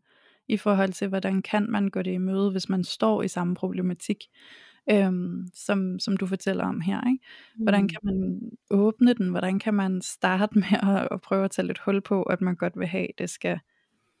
i 0.47 0.57
forhold 0.57 0.93
til, 0.93 1.07
hvordan 1.07 1.41
kan 1.41 1.71
man 1.71 1.87
gå 1.87 2.01
det 2.01 2.11
i 2.11 2.17
møde, 2.17 2.51
hvis 2.51 2.69
man 2.69 2.83
står 2.83 3.23
i 3.23 3.27
samme 3.27 3.55
problematik, 3.55 4.17
øhm, 4.89 5.47
som, 5.53 5.99
som 5.99 6.17
du 6.17 6.27
fortæller 6.27 6.63
om 6.63 6.81
her. 6.81 7.01
Ikke? 7.07 7.25
Hvordan 7.55 7.81
mm. 7.81 7.87
kan 7.87 7.99
man 8.03 8.41
åbne 8.69 9.13
den? 9.13 9.29
Hvordan 9.29 9.59
kan 9.59 9.73
man 9.73 10.01
starte 10.01 10.59
med 10.59 10.97
at, 10.97 11.07
at 11.11 11.21
prøve 11.21 11.45
at 11.45 11.51
tage 11.51 11.67
lidt 11.67 11.79
hul 11.79 12.01
på, 12.01 12.23
at 12.23 12.41
man 12.41 12.55
godt 12.55 12.79
vil 12.79 12.87
have, 12.87 13.07
det 13.17 13.29
skal 13.29 13.59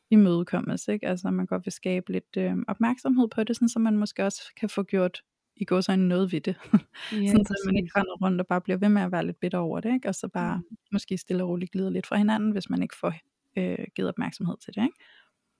imødekommes. 0.09 0.87
Ikke? 0.87 1.07
Altså 1.07 1.31
man 1.31 1.45
godt 1.45 1.65
vil 1.65 1.73
skabe 1.73 2.11
lidt 2.11 2.37
øh, 2.37 2.55
opmærksomhed 2.67 3.27
på 3.27 3.43
det, 3.43 3.55
sådan, 3.55 3.69
så 3.69 3.79
man 3.79 3.97
måske 3.97 4.25
også 4.25 4.41
kan 4.57 4.69
få 4.69 4.83
gjort 4.83 5.21
i 5.55 5.65
går 5.65 5.81
så 5.81 5.95
noget 5.95 6.31
ved 6.31 6.41
det. 6.41 6.55
Ja, 7.11 7.27
sådan, 7.27 7.45
så 7.45 7.63
man 7.65 7.75
ikke 7.75 7.91
render 7.95 8.25
rundt 8.25 8.41
og 8.41 8.47
bare 8.47 8.61
bliver 8.61 8.77
ved 8.77 8.89
med 8.89 9.01
at 9.01 9.11
være 9.11 9.25
lidt 9.25 9.39
bitter 9.39 9.57
over 9.57 9.79
det, 9.79 9.93
ikke? 9.93 10.09
og 10.09 10.15
så 10.15 10.27
bare 10.27 10.57
mm. 10.57 10.77
måske 10.91 11.17
stille 11.17 11.43
og 11.43 11.49
roligt 11.49 11.71
glider 11.71 11.89
lidt 11.89 12.07
fra 12.07 12.15
hinanden, 12.15 12.51
hvis 12.51 12.69
man 12.69 12.83
ikke 12.83 12.95
får 12.95 13.13
øh, 13.57 13.85
givet 13.95 14.09
opmærksomhed 14.09 14.55
til 14.57 14.75
det. 14.75 14.83
Ikke? 14.83 14.95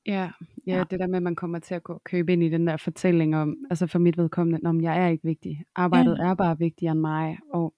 Ja, 0.07 0.29
ja, 0.67 0.77
ja, 0.77 0.83
det 0.89 0.99
der 0.99 1.07
med, 1.07 1.15
at 1.15 1.23
man 1.23 1.35
kommer 1.35 1.59
til 1.59 1.75
at 1.75 1.83
gå, 1.83 2.01
købe 2.05 2.33
ind 2.33 2.43
i 2.43 2.49
den 2.49 2.67
der 2.67 2.77
fortælling 2.77 3.35
om, 3.35 3.55
altså 3.69 3.87
for 3.87 3.99
mit 3.99 4.17
vedkommende, 4.17 4.69
om 4.69 4.81
jeg 4.81 5.03
er 5.03 5.07
ikke 5.07 5.23
vigtig. 5.23 5.63
Arbejdet 5.75 6.17
ja. 6.19 6.23
er 6.23 6.33
bare 6.33 6.57
vigtigere 6.57 6.91
end 6.91 6.99
mig. 6.99 7.37
Og, 7.53 7.73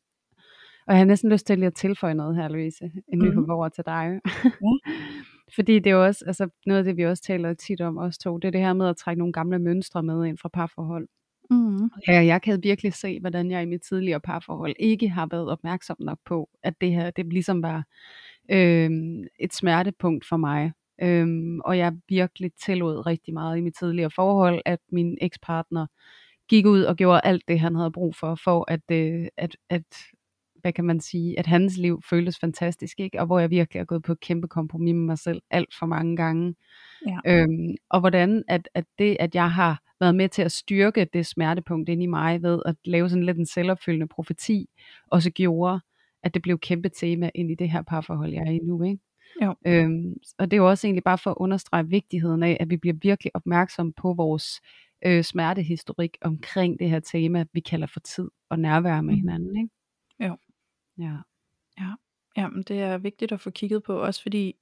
og 0.88 0.94
jeg 0.94 0.98
har 0.98 1.06
næsten 1.06 1.32
lyst 1.32 1.48
til 1.48 1.58
lige 1.58 1.68
at 1.68 1.76
tilføje 1.76 2.14
noget 2.14 2.36
her, 2.36 2.48
Louise, 2.48 2.92
inden 3.14 3.30
mm. 3.30 3.42
vi 3.42 3.46
går 3.46 3.56
over 3.56 3.70
til 3.70 3.84
dig. 3.86 4.20
Ja. 4.44 4.50
Fordi 5.56 5.80
det 5.80 5.90
er 5.90 5.96
jo 5.96 6.06
også, 6.06 6.24
altså 6.28 6.50
noget 6.66 6.80
af 6.80 6.84
det, 6.84 6.98
vi 6.98 7.06
også 7.06 7.24
taler 7.24 7.54
tit 7.54 7.82
om, 7.82 7.98
os 7.98 8.18
to, 8.18 8.38
det 8.38 8.48
er 8.48 8.52
det 8.52 8.62
her 8.62 8.74
med 8.74 8.88
at 8.88 8.98
trække 8.98 9.20
nogle 9.20 9.34
gamle 9.34 9.60
mønstre 9.60 10.04
med 10.04 10.26
ind 10.26 10.38
fra 10.38 10.50
parforhold. 10.50 11.08
Mm. 11.50 11.90
Ja, 12.08 12.26
jeg 12.26 12.42
kan 12.42 12.64
virkelig 12.64 12.94
se, 12.94 13.20
hvordan 13.20 13.52
jeg 13.52 13.64
i 13.64 13.66
mit 13.66 13.82
tidligere 13.82 14.20
parforhold 14.20 14.76
ikke 14.80 15.10
har 15.10 15.28
været 15.32 15.50
opmærksom 15.50 15.98
nok 16.00 16.20
på, 16.26 16.50
at 16.64 16.74
det 16.82 16.92
her, 16.92 17.12
det 17.12 17.26
ligesom 17.26 17.64
var 17.64 17.84
øh, 18.52 18.90
et 19.40 19.54
smertepunkt 19.54 20.26
for 20.26 20.38
mig. 20.38 20.72
Øhm, 21.02 21.60
og 21.60 21.78
jeg 21.78 21.94
virkelig 22.10 22.52
tillod 22.66 23.06
rigtig 23.06 23.34
meget 23.34 23.58
i 23.58 23.62
mit 23.62 23.76
tidligere 23.80 24.12
forhold, 24.12 24.62
at 24.66 24.80
min 24.92 25.18
ekspartner 25.22 25.88
gik 26.50 26.66
ud 26.66 26.84
og 26.84 26.96
gjorde 26.96 27.22
alt 27.24 27.44
det, 27.48 27.60
han 27.60 27.76
havde 27.76 27.92
brug 27.92 28.16
for, 28.16 28.36
for 28.44 28.72
at, 28.72 28.92
øh, 28.92 29.28
at, 29.38 29.58
at 29.70 29.84
hvad 30.62 30.74
kan 30.74 30.86
man 30.86 31.00
sige, 31.00 31.40
at 31.40 31.48
hans 31.48 31.78
liv 31.78 32.02
føltes 32.10 32.40
fantastisk, 32.40 33.00
ikke? 33.00 33.20
og 33.20 33.26
hvor 33.26 33.40
jeg 33.40 33.50
virkelig 33.50 33.80
har 33.80 33.86
gået 33.86 34.04
på 34.04 34.12
et 34.12 34.20
kæmpe 34.20 34.48
kompromis 34.48 34.94
med 34.94 35.06
mig 35.06 35.18
selv 35.18 35.42
alt 35.52 35.76
for 35.80 35.86
mange 35.86 36.16
gange. 36.16 36.56
Ja. 37.08 37.18
Øhm, 37.26 37.76
og 37.90 38.00
hvordan 38.00 38.44
at, 38.48 38.70
at 38.74 38.86
det, 39.00 39.18
at 39.20 39.36
jeg 39.36 39.52
har 39.52 39.82
været 40.00 40.16
med 40.16 40.30
til 40.30 40.42
at 40.42 40.52
styrke 40.52 41.08
det 41.14 41.26
smertepunkt 41.26 41.90
ind 41.90 42.04
i 42.04 42.06
mig 42.06 42.42
ved 42.42 42.62
at 42.66 42.76
lave 42.86 43.10
sådan 43.10 43.24
lidt 43.24 43.38
en 43.38 43.46
selvopfyldende 43.46 44.08
profeti, 44.08 44.70
også 45.08 45.32
gjorde, 45.32 45.80
at 46.24 46.34
det 46.34 46.42
blev 46.42 46.56
et 46.56 46.62
kæmpe 46.62 46.90
tema 46.90 47.30
ind 47.36 47.52
i 47.52 47.56
det 47.56 47.70
her 47.70 47.82
parforhold, 47.82 48.34
jeg 48.34 48.42
er 48.48 48.52
i 48.52 48.60
nu. 48.64 48.84
Ikke? 48.84 49.00
Jo. 49.42 49.56
Øhm, 49.68 50.14
og 50.38 50.52
det 50.52 50.58
er 50.58 50.62
jo 50.62 50.70
også 50.70 50.88
egentlig 50.88 51.04
bare 51.04 51.18
for 51.18 51.32
at 51.32 51.38
understrege 51.40 51.88
vigtigheden 51.88 52.44
af, 52.44 52.58
at 52.60 52.70
vi 52.70 52.78
bliver 52.78 52.96
virkelig 53.02 53.36
opmærksom 53.36 53.94
på 53.94 54.14
vores 54.14 54.62
øh, 55.06 55.24
smertehistorik 55.24 56.18
omkring 56.22 56.80
det 56.80 56.90
her 56.90 57.00
tema, 57.00 57.46
vi 57.54 57.60
kalder 57.60 57.88
for 57.88 58.00
tid 58.00 58.30
og 58.50 58.60
nærvær 58.60 59.02
med 59.02 59.14
mm. 59.14 59.20
hinanden. 59.20 59.58
Ikke? 59.58 59.70
Jo. 60.20 60.38
Ja. 60.98 61.18
Ja. 61.80 61.94
Jamen, 62.38 62.64
det 62.64 62.82
er 62.82 62.98
vigtigt 62.98 63.32
at 63.32 63.42
få 63.42 63.50
kigget 63.50 63.84
på, 63.84 63.94
også 64.02 64.22
fordi 64.22 64.56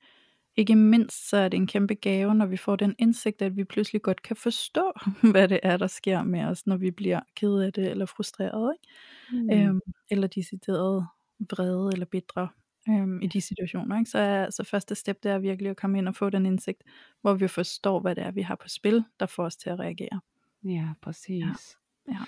ikke 0.56 0.76
mindst 0.76 1.30
så 1.30 1.38
er 1.38 1.50
det 1.50 1.58
en 1.58 1.68
kæmpe 1.68 1.94
gave, 1.94 2.36
når 2.36 2.46
vi 2.46 2.58
får 2.58 2.76
den 2.76 2.96
indsigt, 3.00 3.42
at 3.42 3.56
vi 3.56 3.64
pludselig 3.64 4.02
godt 4.02 4.22
kan 4.22 4.36
forstå, 4.36 4.94
hvad 5.32 5.48
det 5.48 5.60
er, 5.64 5.78
der 5.78 5.88
sker 5.88 6.24
med 6.24 6.44
os, 6.44 6.68
når 6.68 6.78
vi 6.78 6.92
bliver 6.92 7.20
ked 7.36 7.60
af 7.60 7.74
det 7.74 7.92
eller 7.92 8.06
frustreret, 8.06 8.76
ikke? 8.76 9.44
Mm. 9.44 9.52
Øhm, 9.52 9.82
eller 10.10 10.28
decideret 10.28 11.08
vrede 11.40 11.90
eller 11.94 12.06
bitre 12.06 12.50
øhm, 12.90 13.22
i 13.22 13.28
de 13.28 13.42
situationer. 13.42 14.00
Ikke? 14.00 14.10
Så, 14.10 14.18
er, 14.20 14.50
så 14.50 14.64
første 14.64 14.96
step, 14.96 15.24
det 15.24 15.32
er 15.32 15.40
virkelig 15.40 15.70
at 15.70 15.78
komme 15.78 15.98
ind 15.98 16.08
og 16.08 16.16
få 16.16 16.30
den 16.30 16.46
indsigt, 16.46 16.84
hvor 17.22 17.34
vi 17.34 17.48
forstår, 17.48 18.00
hvad 18.00 18.16
det 18.16 18.24
er, 18.24 18.32
vi 18.32 18.42
har 18.42 18.56
på 18.56 18.68
spil, 18.68 19.04
der 19.20 19.26
får 19.26 19.44
os 19.44 19.56
til 19.56 19.70
at 19.70 19.80
reagere. 19.80 20.20
Ja, 20.64 20.90
præcis. 21.02 21.78
Ja. 22.08 22.14
ja. 22.14 22.20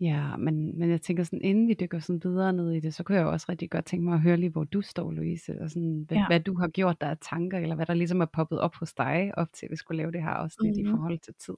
Ja, 0.00 0.36
men, 0.36 0.78
men 0.78 0.90
jeg 0.90 1.02
tænker 1.02 1.24
sådan, 1.24 1.42
inden 1.42 1.68
vi 1.68 1.74
dykker 1.80 1.98
sådan 1.98 2.20
videre 2.24 2.52
ned 2.52 2.72
i 2.72 2.80
det, 2.80 2.94
så 2.94 3.02
kunne 3.02 3.16
jeg 3.16 3.22
jo 3.22 3.30
også 3.30 3.46
rigtig 3.48 3.70
godt 3.70 3.84
tænke 3.84 4.04
mig 4.04 4.14
at 4.14 4.20
høre 4.20 4.36
lige, 4.36 4.50
hvor 4.50 4.64
du 4.64 4.82
står, 4.82 5.12
Louise, 5.12 5.60
og 5.60 5.70
sådan, 5.70 6.04
hvad, 6.08 6.16
ja. 6.16 6.26
hvad 6.26 6.40
du 6.40 6.58
har 6.58 6.68
gjort 6.68 7.00
der 7.00 7.06
af 7.06 7.18
tanker, 7.20 7.58
eller 7.58 7.74
hvad 7.74 7.86
der 7.86 7.94
ligesom 7.94 8.20
er 8.20 8.26
poppet 8.26 8.60
op 8.60 8.74
hos 8.74 8.94
dig, 8.94 9.32
op 9.36 9.52
til 9.52 9.66
at 9.66 9.70
vi 9.70 9.76
skulle 9.76 9.98
lave 9.98 10.12
det 10.12 10.22
her 10.22 10.30
også 10.30 10.56
lidt 10.62 10.76
mm-hmm. 10.76 10.94
i 10.94 10.96
forhold 10.96 11.18
til 11.18 11.34
tid. 11.34 11.54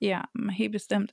Ja, 0.00 0.20
helt 0.52 0.72
bestemt. 0.72 1.10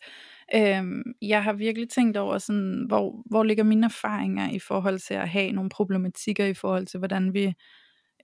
Øhm, 0.56 1.04
jeg 1.22 1.44
har 1.44 1.54
virkelig 1.54 1.90
tænkt 1.90 2.18
over, 2.18 2.38
sådan, 2.38 2.86
hvor, 2.88 3.24
hvor 3.26 3.44
ligger 3.44 3.64
mine 3.64 3.86
erfaringer 3.86 4.50
i 4.50 4.60
forhold 4.60 5.00
til 5.00 5.14
at 5.14 5.30
have 5.30 5.52
nogle 5.52 5.70
problematikker 5.70 6.46
i 6.46 6.54
forhold 6.54 6.86
til, 6.86 6.98
hvordan 6.98 7.34
vi 7.34 7.54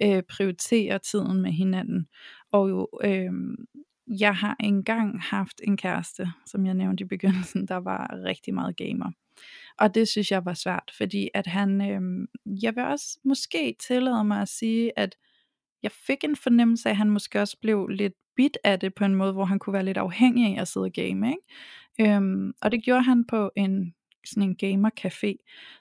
øh, 0.04 0.24
prioriterer 0.24 0.98
tiden 0.98 1.42
med 1.42 1.52
hinanden. 1.52 2.08
Og 2.52 2.70
jo, 2.70 2.88
øh, 3.04 3.32
jeg 4.08 4.36
har 4.36 4.56
engang 4.60 5.22
haft 5.22 5.62
en 5.64 5.78
kæreste, 5.78 6.28
som 6.46 6.66
jeg 6.66 6.74
nævnte 6.74 7.04
i 7.04 7.08
begyndelsen, 7.08 7.68
der 7.68 7.78
var 7.78 8.24
rigtig 8.26 8.54
meget 8.54 8.78
gamer. 8.78 9.12
Og 9.78 9.96
det 9.96 10.08
synes 10.08 10.32
jeg 10.32 10.46
var 10.46 10.54
svært, 10.54 10.92
fordi 10.98 11.30
at 11.34 11.48
han, 11.48 11.82
øh, 11.82 12.28
jeg 12.64 12.76
vil 12.76 12.84
også 12.84 13.20
måske 13.24 13.76
tillade 13.88 14.24
mig 14.24 14.42
at 14.42 14.50
sige, 14.50 15.00
at 15.00 15.16
jeg 15.84 15.92
fik 15.92 16.24
en 16.24 16.36
fornemmelse 16.36 16.90
af, 16.90 16.94
at 16.94 16.98
han 16.98 17.10
måske 17.10 17.42
også 17.42 17.58
blev 17.62 17.88
lidt 17.88 18.14
bit 18.36 18.58
af 18.64 18.80
det 18.80 18.96
på 18.96 19.06
en 19.06 19.16
måde, 19.16 19.34
hvor 19.34 19.46
han 19.46 19.60
kunne 19.60 19.74
være 19.74 19.86
lidt 19.86 19.98
afhængig 19.98 20.58
af 20.58 20.62
at 20.62 20.68
sidde 20.68 20.86
og 20.86 20.92
game. 20.94 21.28
Ikke? 21.28 22.14
Øhm, 22.14 22.54
og 22.62 22.72
det 22.72 22.84
gjorde 22.84 23.04
han 23.04 23.26
på 23.26 23.52
en 23.56 23.94
sådan 24.26 24.44
en 24.44 24.56
gamer-café. 24.64 25.36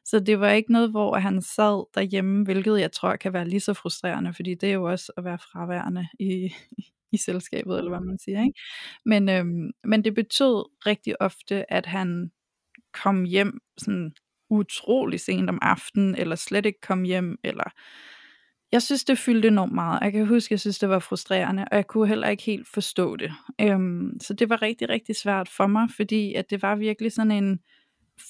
Så 0.04 0.20
det 0.20 0.40
var 0.40 0.50
ikke 0.50 0.72
noget, 0.72 0.90
hvor 0.90 1.16
han 1.16 1.42
sad 1.42 1.84
derhjemme, 1.94 2.44
hvilket 2.44 2.80
jeg 2.80 2.92
tror 2.92 3.16
kan 3.16 3.32
være 3.32 3.48
lige 3.48 3.60
så 3.60 3.74
frustrerende, 3.74 4.34
fordi 4.34 4.54
det 4.54 4.68
er 4.68 4.72
jo 4.72 4.90
også 4.90 5.12
at 5.16 5.24
være 5.24 5.38
fraværende 5.38 6.08
i, 6.20 6.54
i 7.12 7.16
selskabet, 7.16 7.78
eller 7.78 7.90
hvad 7.90 8.00
man 8.00 8.18
siger. 8.18 8.42
Ikke? 8.42 8.60
Men, 9.04 9.28
øhm, 9.28 9.70
men 9.84 10.04
det 10.04 10.14
betød 10.14 10.86
rigtig 10.86 11.22
ofte, 11.22 11.72
at 11.72 11.86
han 11.86 12.30
kom 12.92 13.24
hjem 13.24 13.60
sådan 13.78 14.12
utrolig 14.50 15.20
sent 15.20 15.50
om 15.50 15.58
aftenen, 15.62 16.14
eller 16.14 16.36
slet 16.36 16.66
ikke 16.66 16.80
kom 16.80 17.02
hjem, 17.02 17.38
eller 17.44 17.64
jeg 18.72 18.82
synes, 18.82 19.04
det 19.04 19.18
fyldte 19.18 19.48
enormt 19.48 19.72
meget. 19.72 20.00
Jeg 20.02 20.12
kan 20.12 20.26
huske, 20.26 20.52
jeg 20.52 20.60
synes, 20.60 20.78
det 20.78 20.88
var 20.88 20.98
frustrerende, 20.98 21.64
og 21.70 21.76
jeg 21.76 21.86
kunne 21.86 22.08
heller 22.08 22.28
ikke 22.28 22.42
helt 22.42 22.68
forstå 22.68 23.16
det. 23.16 23.32
Øhm, 23.60 24.20
så 24.20 24.34
det 24.34 24.48
var 24.48 24.62
rigtig, 24.62 24.88
rigtig 24.88 25.16
svært 25.16 25.48
for 25.48 25.66
mig, 25.66 25.88
fordi 25.96 26.34
at 26.34 26.50
det 26.50 26.62
var 26.62 26.76
virkelig 26.76 27.12
sådan 27.12 27.30
en 27.30 27.58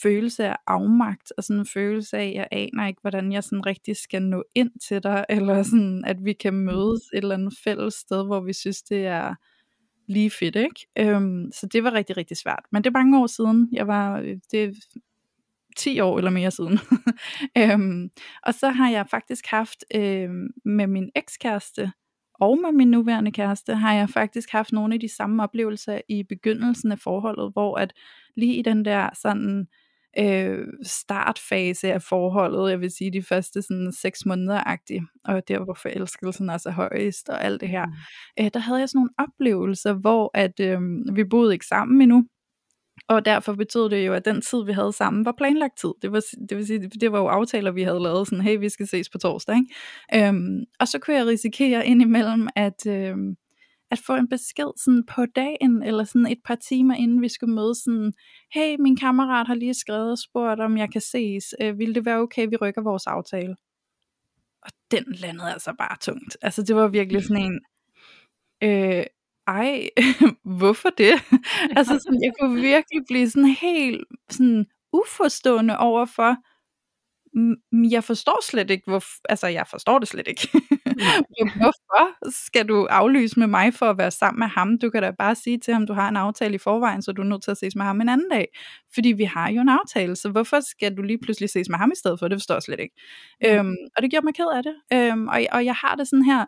følelse 0.02 0.44
af 0.44 0.56
afmagt, 0.66 1.32
og 1.36 1.44
sådan 1.44 1.60
en 1.60 1.66
følelse 1.66 2.18
af, 2.18 2.26
at 2.26 2.34
jeg 2.34 2.48
aner 2.52 2.86
ikke, 2.86 3.00
hvordan 3.00 3.32
jeg 3.32 3.44
sådan 3.44 3.66
rigtig 3.66 3.96
skal 3.96 4.22
nå 4.22 4.44
ind 4.54 4.70
til 4.88 5.02
dig, 5.02 5.24
eller 5.28 5.62
sådan, 5.62 6.04
at 6.06 6.24
vi 6.24 6.32
kan 6.32 6.54
mødes 6.54 7.02
et 7.14 7.18
eller 7.22 7.34
andet 7.34 7.54
fælles 7.64 7.94
sted, 7.94 8.24
hvor 8.26 8.40
vi 8.40 8.52
synes, 8.52 8.82
det 8.82 9.06
er 9.06 9.34
lige 10.08 10.30
fedt, 10.30 10.56
ikke? 10.56 10.86
Øhm, 10.98 11.52
så 11.52 11.66
det 11.72 11.84
var 11.84 11.92
rigtig, 11.92 12.16
rigtig 12.16 12.36
svært. 12.36 12.64
Men 12.72 12.84
det 12.84 12.90
er 12.90 12.98
mange 12.98 13.18
år 13.18 13.26
siden. 13.26 13.68
Jeg 13.72 13.86
var, 13.86 14.20
øh, 14.20 14.36
det 14.52 14.74
10 15.76 16.00
år 16.00 16.18
eller 16.18 16.30
mere 16.30 16.50
siden. 16.50 16.78
øhm, 17.58 18.10
og 18.42 18.54
så 18.54 18.68
har 18.68 18.90
jeg 18.90 19.06
faktisk 19.10 19.46
haft 19.46 19.84
øhm, 19.94 20.48
med 20.64 20.86
min 20.86 21.10
ekskæreste, 21.16 21.92
og 22.34 22.58
med 22.58 22.72
min 22.72 22.90
nuværende 22.90 23.32
kæreste, 23.32 23.74
har 23.74 23.94
jeg 23.94 24.08
faktisk 24.10 24.50
haft 24.50 24.72
nogle 24.72 24.94
af 24.94 25.00
de 25.00 25.14
samme 25.16 25.42
oplevelser 25.42 26.00
i 26.08 26.22
begyndelsen 26.22 26.92
af 26.92 26.98
forholdet, 26.98 27.52
hvor 27.52 27.78
at 27.78 27.92
lige 28.36 28.54
i 28.54 28.62
den 28.62 28.84
der 28.84 29.08
sådan 29.22 29.66
øh, 30.18 30.66
startfase 30.82 31.92
af 31.92 32.02
forholdet, 32.02 32.70
jeg 32.70 32.80
vil 32.80 32.90
sige 32.90 33.12
de 33.12 33.22
første 33.22 33.62
sådan 33.62 33.92
seks 33.92 34.26
måneder-agtigt, 34.26 35.04
og 35.24 35.48
der 35.48 35.64
hvor 35.64 35.74
forelskelsen 35.74 36.48
er 36.48 36.58
så 36.58 36.70
højest 36.70 37.28
og 37.28 37.44
alt 37.44 37.60
det 37.60 37.68
her, 37.68 37.86
mm. 37.86 37.92
øh, 38.40 38.50
der 38.54 38.60
havde 38.60 38.80
jeg 38.80 38.88
sådan 38.88 38.98
nogle 38.98 39.10
oplevelser, 39.18 39.92
hvor 39.92 40.30
at 40.34 40.60
øh, 40.60 40.80
vi 41.16 41.24
boede 41.24 41.52
ikke 41.52 41.66
sammen 41.66 42.02
endnu, 42.02 42.24
og 43.08 43.24
derfor 43.24 43.54
betød 43.54 43.90
det 43.90 44.06
jo, 44.06 44.12
at 44.12 44.24
den 44.24 44.40
tid, 44.40 44.64
vi 44.64 44.72
havde 44.72 44.92
sammen, 44.92 45.24
var 45.24 45.34
planlagt 45.38 45.78
tid. 45.78 45.92
Det, 46.02 46.12
var, 46.12 46.22
det 46.48 46.56
vil 46.56 46.66
sige, 46.66 46.88
det 46.88 47.12
var 47.12 47.18
jo 47.18 47.26
aftaler, 47.26 47.70
vi 47.70 47.82
havde 47.82 48.02
lavet, 48.02 48.28
sådan, 48.28 48.44
hey, 48.44 48.58
vi 48.58 48.68
skal 48.68 48.86
ses 48.86 49.10
på 49.10 49.18
torsdag. 49.18 49.56
Ikke? 49.56 50.28
Øhm, 50.28 50.64
og 50.80 50.88
så 50.88 50.98
kunne 50.98 51.16
jeg 51.16 51.26
risikere 51.26 51.86
indimellem, 51.86 52.48
at, 52.56 52.86
øhm, 52.86 53.36
at 53.90 53.98
få 54.06 54.14
en 54.14 54.28
besked 54.28 54.72
sådan 54.84 55.04
på 55.06 55.26
dagen, 55.26 55.82
eller 55.82 56.04
sådan 56.04 56.26
et 56.26 56.38
par 56.44 56.54
timer 56.54 56.94
inden 56.94 57.22
vi 57.22 57.28
skulle 57.28 57.54
mødes, 57.54 57.78
sådan, 57.78 58.12
hey, 58.54 58.76
min 58.78 58.96
kammerat 58.96 59.46
har 59.46 59.54
lige 59.54 59.74
skrevet 59.74 60.10
og 60.10 60.18
spurgt, 60.18 60.60
om 60.60 60.76
jeg 60.76 60.92
kan 60.92 61.00
ses. 61.00 61.54
Øh, 61.62 61.78
vil 61.78 61.94
det 61.94 62.06
være 62.06 62.18
okay, 62.18 62.46
vi 62.50 62.56
rykker 62.56 62.82
vores 62.82 63.06
aftale? 63.06 63.56
Og 64.62 64.70
den 64.90 65.04
landede 65.08 65.52
altså 65.52 65.74
bare 65.78 65.96
tungt. 66.00 66.36
Altså 66.42 66.62
det 66.62 66.76
var 66.76 66.88
virkelig 66.88 67.22
sådan 67.22 67.42
en, 67.42 67.60
øh, 68.62 69.04
ej, 69.46 69.88
hvorfor 70.58 70.90
det? 70.90 71.12
altså 71.76 71.98
sådan, 71.98 72.22
jeg 72.22 72.32
kunne 72.40 72.60
virkelig 72.60 73.02
blive 73.08 73.30
sådan 73.30 73.48
helt 73.48 74.04
sådan 74.30 74.66
uforstående 74.92 75.78
over 75.78 76.04
for, 76.04 76.36
jeg 77.90 78.04
forstår 78.04 78.44
slet 78.50 78.70
ikke, 78.70 78.90
hvor, 78.90 79.02
altså 79.28 79.46
jeg 79.46 79.66
forstår 79.66 79.98
det 79.98 80.08
slet 80.08 80.28
ikke. 80.28 80.48
hvorfor 81.60 82.30
skal 82.30 82.68
du 82.68 82.86
aflyse 82.90 83.38
med 83.38 83.46
mig 83.46 83.74
for 83.74 83.86
at 83.90 83.98
være 83.98 84.10
sammen 84.10 84.38
med 84.38 84.46
ham? 84.46 84.78
Du 84.78 84.90
kan 84.90 85.02
da 85.02 85.10
bare 85.18 85.34
sige 85.34 85.58
til 85.58 85.74
ham, 85.74 85.86
du 85.86 85.92
har 85.92 86.08
en 86.08 86.16
aftale 86.16 86.54
i 86.54 86.58
forvejen, 86.58 87.02
så 87.02 87.12
du 87.12 87.22
er 87.22 87.26
nødt 87.26 87.42
til 87.42 87.50
at 87.50 87.56
ses 87.56 87.76
med 87.76 87.84
ham 87.84 88.00
en 88.00 88.08
anden 88.08 88.30
dag. 88.30 88.48
Fordi 88.94 89.08
vi 89.08 89.24
har 89.24 89.50
jo 89.50 89.60
en 89.60 89.68
aftale, 89.68 90.16
så 90.16 90.28
hvorfor 90.30 90.60
skal 90.60 90.96
du 90.96 91.02
lige 91.02 91.18
pludselig 91.18 91.50
ses 91.50 91.68
med 91.68 91.78
ham 91.78 91.92
i 91.92 91.96
stedet 91.96 92.18
for? 92.18 92.28
Det 92.28 92.36
forstår 92.36 92.54
jeg 92.54 92.62
slet 92.62 92.80
ikke. 92.80 92.94
Mm. 93.42 93.48
Øhm, 93.50 93.76
og 93.96 94.02
det 94.02 94.10
gjorde 94.10 94.26
mig 94.26 94.34
ked 94.34 94.46
af 94.54 94.62
det. 94.62 94.74
Øhm, 94.92 95.28
og, 95.28 95.40
og 95.52 95.64
jeg 95.64 95.74
har 95.74 95.94
det 95.94 96.08
sådan 96.08 96.24
her, 96.24 96.46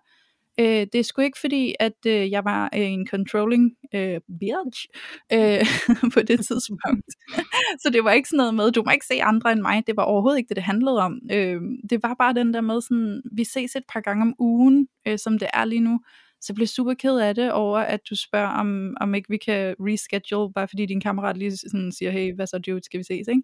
Øh, 0.61 0.87
det 0.93 0.95
er 0.95 1.03
sgu 1.03 1.23
ikke 1.23 1.39
fordi, 1.41 1.75
at 1.81 2.07
øh, 2.07 2.31
jeg 2.31 2.45
var 2.45 2.71
øh, 2.75 2.91
en 2.91 3.07
controlling 3.07 3.73
øh, 3.95 4.21
bitch 4.41 4.87
øh, 5.33 5.67
på 6.15 6.21
det 6.23 6.47
tidspunkt. 6.47 7.11
så 7.83 7.91
det 7.93 8.05
var 8.05 8.13
ikke 8.13 8.29
sådan 8.29 8.37
noget 8.37 8.55
med, 8.55 8.73
du 8.73 8.83
må 8.87 8.93
ikke 8.93 9.07
se 9.07 9.23
andre 9.23 9.53
end 9.53 9.61
mig. 9.61 9.87
Det 9.87 9.97
var 9.97 10.03
overhovedet 10.03 10.39
ikke 10.39 10.49
det, 10.49 10.57
det 10.57 10.65
handlede 10.65 10.99
om. 10.99 11.21
Øh, 11.33 11.61
det 11.91 12.03
var 12.03 12.15
bare 12.19 12.35
den 12.35 12.55
der 12.55 12.61
med, 12.61 12.81
sådan, 12.81 13.23
vi 13.33 13.45
ses 13.45 13.77
et 13.77 13.85
par 13.93 14.01
gange 14.01 14.23
om 14.23 14.35
ugen, 14.39 14.89
øh, 15.09 15.19
som 15.19 15.39
det 15.39 15.49
er 15.55 15.65
lige 15.65 15.81
nu 15.81 16.01
så 16.45 16.53
jeg 16.53 16.55
blev 16.55 16.67
super 16.67 16.95
ked 16.95 17.19
af 17.19 17.35
det 17.35 17.53
over, 17.53 17.79
at 17.79 18.01
du 18.11 18.17
spørger, 18.17 18.49
om, 18.49 18.97
om 19.01 19.15
ikke 19.15 19.29
vi 19.29 19.37
kan 19.37 19.75
reschedule, 19.81 20.53
bare 20.53 20.69
fordi 20.69 20.87
din 20.87 21.01
kammerat 21.01 21.37
lige 21.37 21.57
sådan 21.57 21.93
siger, 21.93 22.11
hey, 22.11 22.35
hvad 22.35 22.47
så 22.47 22.59
dude, 22.59 22.85
skal 22.85 22.99
vi 22.99 23.05
ses, 23.05 23.29
ikke? 23.29 23.43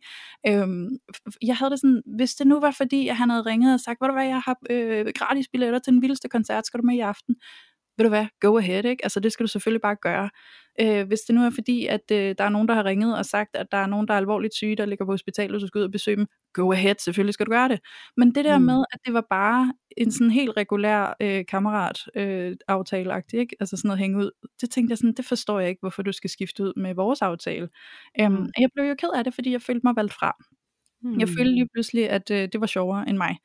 Øhm, 0.48 0.88
jeg 1.42 1.56
havde 1.56 1.70
det 1.70 1.80
sådan, 1.80 2.02
hvis 2.06 2.34
det 2.34 2.46
nu 2.46 2.60
var 2.60 2.70
fordi, 2.70 3.08
at 3.08 3.16
han 3.16 3.30
havde 3.30 3.42
ringet 3.42 3.74
og 3.74 3.80
sagt, 3.80 3.98
hvor 4.00 4.06
du 4.06 4.12
hvad, 4.12 4.26
jeg 4.26 4.40
har 4.40 4.56
øh, 4.70 5.06
gratis 5.14 5.48
billetter 5.48 5.78
til 5.78 5.92
den 5.92 6.02
vildeste 6.02 6.28
koncert, 6.28 6.66
skal 6.66 6.80
du 6.80 6.86
med 6.86 6.94
i 6.94 7.00
aften? 7.00 7.36
Ved 8.00 8.04
du 8.04 8.08
hvad, 8.08 8.26
go 8.40 8.58
ahead, 8.58 8.84
ikke? 8.84 9.04
Altså 9.04 9.20
det 9.20 9.32
skal 9.32 9.44
du 9.44 9.48
selvfølgelig 9.48 9.82
bare 9.82 9.96
gøre. 9.96 10.30
Øh, 10.80 11.06
hvis 11.06 11.20
det 11.20 11.34
nu 11.34 11.44
er 11.44 11.50
fordi, 11.50 11.86
at 11.86 12.10
øh, 12.12 12.34
der 12.38 12.44
er 12.44 12.48
nogen, 12.48 12.68
der 12.68 12.74
har 12.74 12.84
ringet 12.84 13.18
og 13.18 13.24
sagt, 13.26 13.56
at 13.56 13.66
der 13.72 13.78
er 13.78 13.86
nogen, 13.86 14.08
der 14.08 14.14
er 14.14 14.18
alvorligt 14.18 14.54
syge, 14.54 14.76
der 14.76 14.86
ligger 14.86 15.04
på 15.04 15.12
hospitalet, 15.12 15.54
og 15.54 15.60
du 15.60 15.66
skal 15.66 15.78
ud 15.78 15.84
og 15.84 15.90
besøge 15.90 16.16
dem, 16.16 16.26
go 16.52 16.72
ahead, 16.72 16.94
selvfølgelig 16.98 17.34
skal 17.34 17.46
du 17.46 17.50
gøre 17.50 17.68
det. 17.68 17.80
Men 18.16 18.34
det 18.34 18.44
der 18.44 18.58
mm. 18.58 18.64
med, 18.64 18.84
at 18.92 18.98
det 19.06 19.14
var 19.14 19.26
bare 19.30 19.72
en 19.96 20.12
sådan 20.12 20.30
helt 20.30 20.56
regulær 20.56 21.16
øh, 21.20 21.44
kammerat 21.48 21.98
øh, 22.14 22.56
aftale 22.68 23.22
ikke? 23.34 23.56
altså 23.60 23.76
sådan 23.76 23.88
noget 23.88 23.98
hænge 23.98 24.18
ud, 24.18 24.30
det 24.60 24.70
tænkte 24.70 24.92
jeg 24.92 24.98
sådan, 24.98 25.14
det 25.14 25.24
forstår 25.24 25.60
jeg 25.60 25.68
ikke, 25.68 25.80
hvorfor 25.80 26.02
du 26.02 26.12
skal 26.12 26.30
skifte 26.30 26.62
ud 26.62 26.72
med 26.76 26.94
vores 26.94 27.22
aftale. 27.22 27.68
Øhm, 28.20 28.32
mm. 28.32 28.46
Jeg 28.58 28.68
blev 28.74 28.84
jo 28.84 28.94
ked 28.98 29.10
af 29.14 29.24
det, 29.24 29.34
fordi 29.34 29.52
jeg 29.52 29.62
følte 29.62 29.80
mig 29.84 29.96
valgt 29.96 30.12
fra. 30.12 30.36
Mm. 31.02 31.20
Jeg 31.20 31.28
følte 31.28 31.52
lige 31.52 31.68
pludselig, 31.74 32.10
at 32.10 32.30
øh, 32.30 32.48
det 32.52 32.60
var 32.60 32.66
sjovere 32.66 33.08
end 33.08 33.16
mig. 33.16 33.36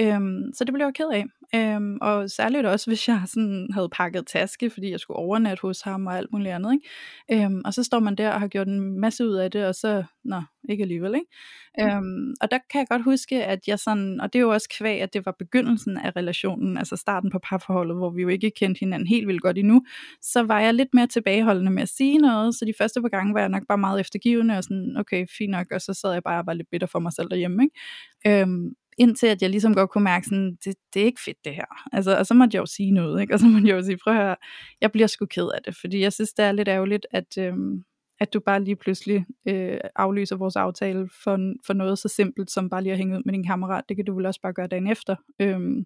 Øhm, 0.00 0.52
så 0.54 0.64
det 0.64 0.74
blev 0.74 0.86
jeg 0.86 0.94
ked 0.94 1.08
af. 1.12 1.24
Øhm, 1.54 1.98
og 2.00 2.30
særligt 2.30 2.66
også, 2.66 2.90
hvis 2.90 3.08
jeg 3.08 3.22
sådan 3.26 3.68
havde 3.74 3.88
pakket 3.92 4.26
taske, 4.26 4.70
fordi 4.70 4.90
jeg 4.90 5.00
skulle 5.00 5.18
overnatte 5.18 5.60
hos 5.62 5.80
ham 5.80 6.06
og 6.06 6.16
alt 6.16 6.32
muligt 6.32 6.54
andet. 6.54 6.72
Ikke? 6.72 7.44
Øhm, 7.44 7.62
og 7.64 7.74
så 7.74 7.82
står 7.84 7.98
man 8.00 8.14
der 8.14 8.30
og 8.30 8.40
har 8.40 8.48
gjort 8.48 8.66
en 8.68 9.00
masse 9.00 9.26
ud 9.26 9.34
af 9.34 9.50
det, 9.50 9.66
og 9.66 9.74
så, 9.74 10.04
nå, 10.24 10.42
ikke 10.68 10.82
alligevel. 10.82 11.14
Ikke? 11.14 11.26
Mm. 11.78 11.84
Øhm, 11.84 12.34
og 12.40 12.50
der 12.50 12.58
kan 12.70 12.78
jeg 12.78 12.86
godt 12.88 13.02
huske, 13.02 13.44
at 13.44 13.68
jeg 13.68 13.78
sådan, 13.78 14.20
og 14.20 14.32
det 14.32 14.38
er 14.38 14.42
jo 14.42 14.50
også 14.50 14.68
kvæg, 14.78 15.00
at 15.00 15.14
det 15.14 15.26
var 15.26 15.34
begyndelsen 15.38 15.96
af 15.96 16.16
relationen, 16.16 16.78
altså 16.78 16.96
starten 16.96 17.30
på 17.30 17.38
parforholdet, 17.38 17.96
hvor 17.96 18.10
vi 18.10 18.22
jo 18.22 18.28
ikke 18.28 18.50
kendte 18.56 18.78
hinanden 18.80 19.08
helt 19.08 19.26
vildt 19.26 19.42
godt 19.42 19.58
endnu, 19.58 19.82
så 20.22 20.42
var 20.42 20.60
jeg 20.60 20.74
lidt 20.74 20.88
mere 20.94 21.06
tilbageholdende 21.06 21.70
med 21.70 21.82
at 21.82 21.88
sige 21.88 22.18
noget, 22.18 22.54
så 22.54 22.64
de 22.64 22.72
første 22.78 23.00
par 23.02 23.08
gange 23.08 23.34
var 23.34 23.40
jeg 23.40 23.48
nok 23.48 23.66
bare 23.68 23.78
meget 23.78 24.00
eftergivende, 24.00 24.58
og 24.58 24.64
sådan, 24.64 24.96
okay, 24.96 25.26
fint 25.38 25.50
nok, 25.50 25.66
og 25.72 25.80
så 25.80 25.94
sad 25.94 26.12
jeg 26.12 26.22
bare 26.22 26.40
og 26.40 26.46
var 26.46 26.54
lidt 26.54 26.70
bitter 26.70 26.86
for 26.86 26.98
mig 26.98 27.12
selv 27.12 27.30
derhjemme. 27.30 27.62
Ikke? 27.62 28.40
Øhm, 28.42 28.72
indtil 28.98 29.26
at 29.26 29.42
jeg 29.42 29.50
ligesom 29.50 29.74
godt 29.74 29.90
kunne 29.90 30.04
mærke, 30.04 30.26
sådan, 30.26 30.56
det, 30.64 30.74
det 30.94 31.02
er 31.02 31.06
ikke 31.06 31.20
fedt 31.24 31.44
det 31.44 31.54
her. 31.54 31.88
Altså, 31.92 32.18
og 32.18 32.26
så 32.26 32.34
måtte 32.34 32.54
jeg 32.54 32.60
jo 32.60 32.66
sige 32.66 32.90
noget, 32.90 33.20
ikke? 33.20 33.34
og 33.34 33.40
så 33.40 33.46
måtte 33.46 33.68
jeg 33.68 33.74
jo 33.74 33.82
sige, 33.82 33.98
prøv 34.04 34.14
at 34.14 34.20
høre, 34.20 34.36
jeg 34.80 34.92
bliver 34.92 35.06
sgu 35.06 35.26
ked 35.26 35.48
af 35.54 35.60
det, 35.64 35.76
fordi 35.80 36.00
jeg 36.00 36.12
synes, 36.12 36.32
det 36.32 36.44
er 36.44 36.52
lidt 36.52 36.68
ærgerligt, 36.68 37.06
at, 37.10 37.38
øhm, 37.38 37.84
at 38.20 38.32
du 38.32 38.40
bare 38.40 38.64
lige 38.64 38.76
pludselig 38.76 39.26
øh, 39.48 39.78
aflyser 39.96 40.36
vores 40.36 40.56
aftale 40.56 41.08
for, 41.24 41.54
for 41.66 41.72
noget 41.72 41.98
så 41.98 42.08
simpelt, 42.08 42.50
som 42.50 42.70
bare 42.70 42.82
lige 42.82 42.92
at 42.92 42.98
hænge 42.98 43.16
ud 43.16 43.22
med 43.24 43.32
din 43.32 43.46
kammerat. 43.46 43.84
Det 43.88 43.96
kan 43.96 44.04
du 44.04 44.14
vel 44.16 44.26
også 44.26 44.40
bare 44.40 44.52
gøre 44.52 44.66
dagen 44.66 44.86
efter. 44.86 45.16
Øhm, 45.40 45.84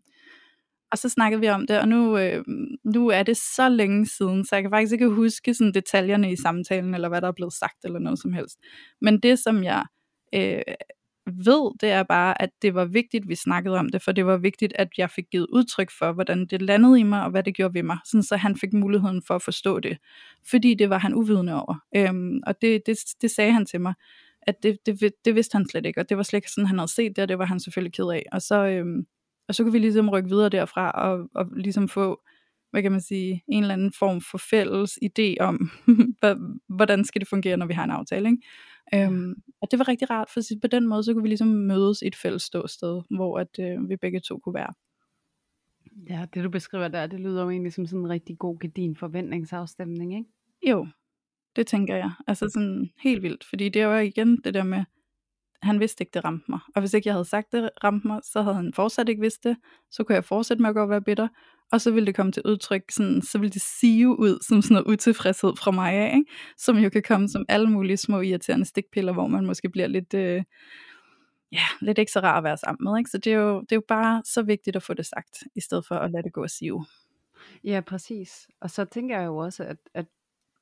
og 0.92 0.98
så 0.98 1.08
snakkede 1.08 1.40
vi 1.40 1.48
om 1.48 1.66
det, 1.66 1.80
og 1.80 1.88
nu, 1.88 2.18
øh, 2.18 2.44
nu 2.84 3.08
er 3.08 3.22
det 3.22 3.36
så 3.36 3.68
længe 3.68 4.06
siden, 4.06 4.44
så 4.44 4.56
jeg 4.56 4.62
kan 4.62 4.70
faktisk 4.70 4.92
ikke 4.92 5.08
huske 5.08 5.54
sådan 5.54 5.74
detaljerne 5.74 6.32
i 6.32 6.36
samtalen, 6.36 6.94
eller 6.94 7.08
hvad 7.08 7.20
der 7.20 7.28
er 7.28 7.32
blevet 7.32 7.52
sagt, 7.52 7.84
eller 7.84 7.98
noget 7.98 8.18
som 8.18 8.32
helst. 8.32 8.58
Men 9.00 9.20
det, 9.20 9.38
som 9.38 9.64
jeg 9.64 9.84
øh, 10.34 10.62
ved, 11.26 11.78
det 11.80 11.90
er 11.90 12.02
bare, 12.02 12.42
at 12.42 12.50
det 12.62 12.74
var 12.74 12.84
vigtigt, 12.84 13.28
vi 13.28 13.34
snakkede 13.34 13.78
om 13.78 13.88
det, 13.88 14.02
for 14.02 14.12
det 14.12 14.26
var 14.26 14.36
vigtigt, 14.36 14.72
at 14.76 14.88
jeg 14.98 15.10
fik 15.10 15.24
givet 15.30 15.46
udtryk 15.52 15.90
for, 15.98 16.12
hvordan 16.12 16.46
det 16.46 16.62
landede 16.62 17.00
i 17.00 17.02
mig, 17.02 17.24
og 17.24 17.30
hvad 17.30 17.42
det 17.42 17.54
gjorde 17.54 17.74
ved 17.74 17.82
mig, 17.82 17.98
sådan 18.04 18.22
så 18.22 18.36
han 18.36 18.56
fik 18.56 18.72
muligheden 18.72 19.22
for 19.26 19.34
at 19.34 19.42
forstå 19.42 19.80
det, 19.80 19.98
fordi 20.50 20.74
det 20.74 20.90
var 20.90 20.98
han 20.98 21.14
uvidende 21.14 21.54
over. 21.54 21.74
Øhm, 21.96 22.40
og 22.46 22.62
det, 22.62 22.82
det, 22.86 22.98
det 23.22 23.30
sagde 23.30 23.52
han 23.52 23.66
til 23.66 23.80
mig, 23.80 23.94
at 24.42 24.62
det, 24.62 24.78
det, 24.86 25.12
det 25.24 25.34
vidste 25.34 25.56
han 25.56 25.68
slet 25.68 25.86
ikke, 25.86 26.00
og 26.00 26.08
det 26.08 26.16
var 26.16 26.22
slet 26.22 26.38
ikke 26.38 26.50
sådan, 26.50 26.66
han 26.66 26.78
havde 26.78 26.92
set 26.92 27.16
det, 27.16 27.22
og 27.22 27.28
det 27.28 27.38
var 27.38 27.44
han 27.44 27.60
selvfølgelig 27.60 27.94
ked 27.94 28.08
af. 28.08 28.26
Og 28.32 28.42
så, 28.42 28.66
øhm, 28.66 29.06
og 29.48 29.54
så 29.54 29.62
kunne 29.62 29.72
vi 29.72 29.78
ligesom 29.78 30.08
rykke 30.08 30.28
videre 30.28 30.48
derfra, 30.48 30.90
og, 30.90 31.28
og 31.34 31.46
ligesom 31.56 31.88
få, 31.88 32.20
hvad 32.70 32.82
kan 32.82 32.92
man 32.92 33.00
sige, 33.00 33.42
en 33.48 33.62
eller 33.62 33.74
anden 33.74 33.92
form 33.98 34.20
for 34.20 34.38
fælles 34.38 34.98
idé 35.04 35.36
om, 35.40 35.70
hvordan 36.76 37.04
skal 37.04 37.20
det 37.20 37.28
fungere, 37.28 37.56
når 37.56 37.66
vi 37.66 37.74
har 37.74 37.84
en 37.84 37.90
aftale, 37.90 38.28
ikke? 38.28 38.42
Øhm, 38.94 39.42
og 39.60 39.70
det 39.70 39.78
var 39.78 39.88
rigtig 39.88 40.10
rart, 40.10 40.30
for 40.30 40.40
på 40.62 40.66
den 40.66 40.86
måde, 40.86 41.04
så 41.04 41.12
kunne 41.12 41.22
vi 41.22 41.28
ligesom 41.28 41.48
mødes 41.48 42.02
i 42.02 42.06
et 42.06 42.16
fælles 42.16 42.42
ståsted, 42.42 43.02
hvor 43.10 43.38
at, 43.38 43.58
øh, 43.60 43.88
vi 43.88 43.96
begge 43.96 44.20
to 44.20 44.38
kunne 44.38 44.54
være. 44.54 44.72
Ja, 46.10 46.26
det 46.34 46.44
du 46.44 46.50
beskriver 46.50 46.88
der, 46.88 47.06
det 47.06 47.20
lyder 47.20 47.42
jo 47.42 47.50
egentlig 47.50 47.72
som 47.72 47.86
sådan 47.86 48.04
en 48.04 48.10
rigtig 48.10 48.38
god 48.38 48.58
gedin 48.58 48.96
forventningsafstemning, 48.96 50.14
ikke? 50.16 50.30
Jo, 50.70 50.86
det 51.56 51.66
tænker 51.66 51.96
jeg. 51.96 52.10
Altså 52.26 52.48
sådan 52.48 52.90
helt 53.02 53.22
vildt, 53.22 53.44
fordi 53.44 53.68
det 53.68 53.86
var 53.86 53.98
igen 53.98 54.40
det 54.44 54.54
der 54.54 54.64
med, 54.64 54.84
han 55.62 55.80
vidste 55.80 56.02
ikke, 56.02 56.14
det 56.14 56.24
ramte 56.24 56.44
mig. 56.48 56.60
Og 56.74 56.82
hvis 56.82 56.94
ikke 56.94 57.08
jeg 57.08 57.14
havde 57.14 57.24
sagt, 57.24 57.52
det 57.52 57.70
ramte 57.84 58.06
mig, 58.06 58.20
så 58.22 58.42
havde 58.42 58.56
han 58.56 58.72
fortsat 58.72 59.08
ikke 59.08 59.20
vidst 59.20 59.44
det. 59.44 59.56
Så 59.90 60.04
kunne 60.04 60.14
jeg 60.14 60.24
fortsætte 60.24 60.62
med 60.62 60.68
at 60.70 60.74
gå 60.74 60.82
og 60.82 60.88
være 60.88 61.02
bitter 61.02 61.28
og 61.72 61.80
så 61.80 61.90
vil 61.90 62.06
det 62.06 62.14
komme 62.14 62.32
til 62.32 62.42
udtryk, 62.44 62.82
sådan, 62.90 63.22
så 63.22 63.38
vil 63.38 63.54
det 63.54 63.62
sive 63.62 64.18
ud 64.18 64.38
som 64.42 64.62
sådan 64.62 64.74
noget 64.74 64.92
utilfredshed 64.92 65.52
fra 65.56 65.70
mig 65.70 65.92
af, 65.92 66.14
ikke? 66.16 66.30
som 66.58 66.76
jo 66.76 66.90
kan 66.90 67.02
komme 67.02 67.28
som 67.28 67.44
alle 67.48 67.70
mulige 67.70 67.96
små 67.96 68.20
irriterende 68.20 68.64
stikpiller, 68.64 69.12
hvor 69.12 69.26
man 69.26 69.46
måske 69.46 69.68
bliver 69.68 69.86
lidt, 69.86 70.14
øh, 70.14 70.42
ja, 71.52 71.64
lidt 71.80 71.98
ikke 71.98 72.12
så 72.12 72.20
rar 72.20 72.38
at 72.38 72.44
være 72.44 72.56
sammen 72.56 72.84
med. 72.84 72.98
Ikke? 72.98 73.10
Så 73.10 73.18
det 73.18 73.32
er, 73.32 73.36
jo, 73.36 73.60
det 73.60 73.72
er 73.72 73.76
jo 73.76 73.82
bare 73.88 74.22
så 74.24 74.42
vigtigt 74.42 74.76
at 74.76 74.82
få 74.82 74.94
det 74.94 75.06
sagt, 75.06 75.42
i 75.56 75.60
stedet 75.60 75.86
for 75.86 75.94
at 75.94 76.10
lade 76.10 76.22
det 76.22 76.32
gå 76.32 76.42
og 76.42 76.50
sive. 76.50 76.86
Ja, 77.64 77.80
præcis. 77.80 78.48
Og 78.60 78.70
så 78.70 78.84
tænker 78.84 79.18
jeg 79.18 79.26
jo 79.26 79.36
også, 79.36 79.64
at, 79.64 79.76
at, 79.94 80.06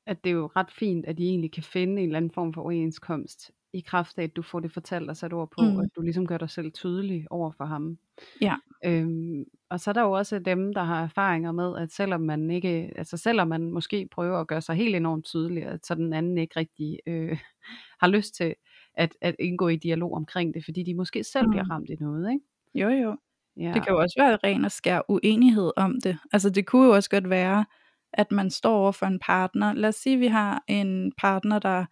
at 0.07 0.25
det 0.25 0.31
er 0.31 0.35
jo 0.35 0.51
ret 0.57 0.71
fint, 0.71 1.07
at 1.07 1.21
I 1.21 1.23
egentlig 1.23 1.53
kan 1.53 1.63
finde 1.63 2.03
en 2.03 2.09
eller 2.09 2.17
anden 2.17 2.31
form 2.31 2.53
for 2.53 2.63
overenskomst 2.63 3.51
i 3.73 3.81
kraft 3.81 4.19
af, 4.19 4.23
at 4.23 4.37
du 4.37 4.43
får 4.43 4.61
det 4.61 4.73
fortalt 4.73 5.11
og 5.11 5.17
sat 5.17 5.33
ord 5.33 5.51
på, 5.51 5.63
mm. 5.63 5.77
og 5.77 5.83
at 5.83 5.91
du 5.97 6.03
ligesom 6.03 6.27
gør 6.27 6.39
dig 6.39 6.51
selv 6.51 6.73
tydelig 6.73 7.27
over 7.31 7.51
for 7.51 7.65
ham. 7.65 7.99
Ja. 8.41 8.55
Øhm, 8.85 9.45
og 9.71 9.81
så 9.81 9.91
er 9.91 9.93
der 9.95 10.03
jo 10.03 10.13
også 10.13 10.39
dem, 10.39 10.75
der 10.75 10.83
har 10.83 11.03
erfaringer 11.03 11.53
med, 11.53 11.77
at 11.79 11.93
selvom 11.93 12.21
man 12.21 12.51
ikke, 12.51 12.93
altså 12.97 13.17
selvom 13.17 13.49
man 13.49 13.71
måske 13.71 14.09
prøver 14.11 14.39
at 14.41 14.47
gøre 14.47 14.61
sig 14.61 14.75
helt 14.77 14.97
enormt 14.97 15.25
tydelig, 15.25 15.63
at 15.63 15.87
så 15.87 15.95
den 15.95 16.13
anden 16.13 16.39
ikke 16.39 16.61
rigtig 16.61 16.99
øh, 17.07 17.39
har 18.03 18.07
lyst 18.07 18.35
til, 18.35 18.55
at, 18.95 19.17
at 19.21 19.35
indgå 19.39 19.69
i 19.69 19.77
dialog 19.77 20.13
omkring 20.13 20.55
det, 20.55 20.65
fordi 20.65 20.83
de 20.83 20.95
måske 20.95 21.25
selv 21.25 21.49
bliver 21.49 21.65
Mm. 21.65 21.71
ramt 21.71 21.91
i 21.91 21.95
noget, 22.01 22.33
ikke? 22.33 22.45
Jo, 22.75 22.89
jo. 22.89 23.17
Ja. 23.57 23.73
Det 23.75 23.83
kan 23.85 23.93
jo 23.93 23.99
også 24.01 24.15
være 24.19 24.39
ren 24.45 24.65
og 24.65 24.71
skær 24.71 25.01
uenighed 25.09 25.71
om 25.77 26.01
det. 26.05 26.19
Altså 26.33 26.51
det 26.51 26.67
kunne 26.67 26.87
jo 26.87 26.95
også 26.95 27.11
godt 27.11 27.31
være, 27.31 27.65
at 28.13 28.33
man 28.33 28.51
står 28.51 28.77
over 28.77 28.93
for 28.93 29.07
en 29.07 29.19
partner. 29.19 29.73
Lad 29.73 29.89
os 29.89 29.95
sige, 29.95 30.15
at 30.15 30.21
vi 30.21 30.27
har 30.27 30.63
en 30.69 31.13
partner, 31.19 31.59
der 31.59 31.85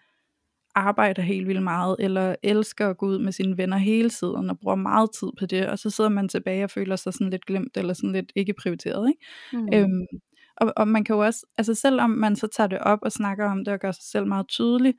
arbejder 0.74 1.22
helt 1.22 1.48
vildt 1.48 1.62
meget, 1.62 1.96
eller 1.98 2.36
elsker 2.42 2.88
at 2.88 2.98
gå 2.98 3.06
ud 3.06 3.18
med 3.18 3.32
sine 3.32 3.56
venner 3.58 3.76
hele 3.76 4.10
tiden, 4.10 4.50
og 4.50 4.58
bruger 4.58 4.76
meget 4.76 5.10
tid 5.20 5.28
på 5.38 5.46
det, 5.46 5.66
og 5.66 5.78
så 5.78 5.90
sidder 5.90 6.10
man 6.10 6.28
tilbage 6.28 6.64
og 6.64 6.70
føler 6.70 6.96
sig 6.96 7.12
sådan 7.12 7.30
lidt 7.30 7.46
glemt, 7.46 7.76
eller 7.76 7.94
sådan 7.94 8.12
lidt 8.12 8.32
ikke 8.36 8.54
prioriteret. 8.62 9.08
Ikke? 9.08 9.64
Mm. 9.64 9.68
Øhm, 9.74 10.06
og, 10.56 10.72
og 10.76 10.88
man 10.88 11.04
kan 11.04 11.14
jo 11.14 11.24
også, 11.24 11.46
altså 11.58 11.74
selvom 11.74 12.10
man 12.10 12.36
så 12.36 12.46
tager 12.46 12.68
det 12.68 12.78
op 12.78 12.98
og 13.02 13.12
snakker 13.12 13.50
om 13.50 13.64
det, 13.64 13.74
og 13.74 13.80
gør 13.80 13.92
sig 13.92 14.04
selv 14.04 14.26
meget 14.26 14.48
tydelig, 14.48 14.94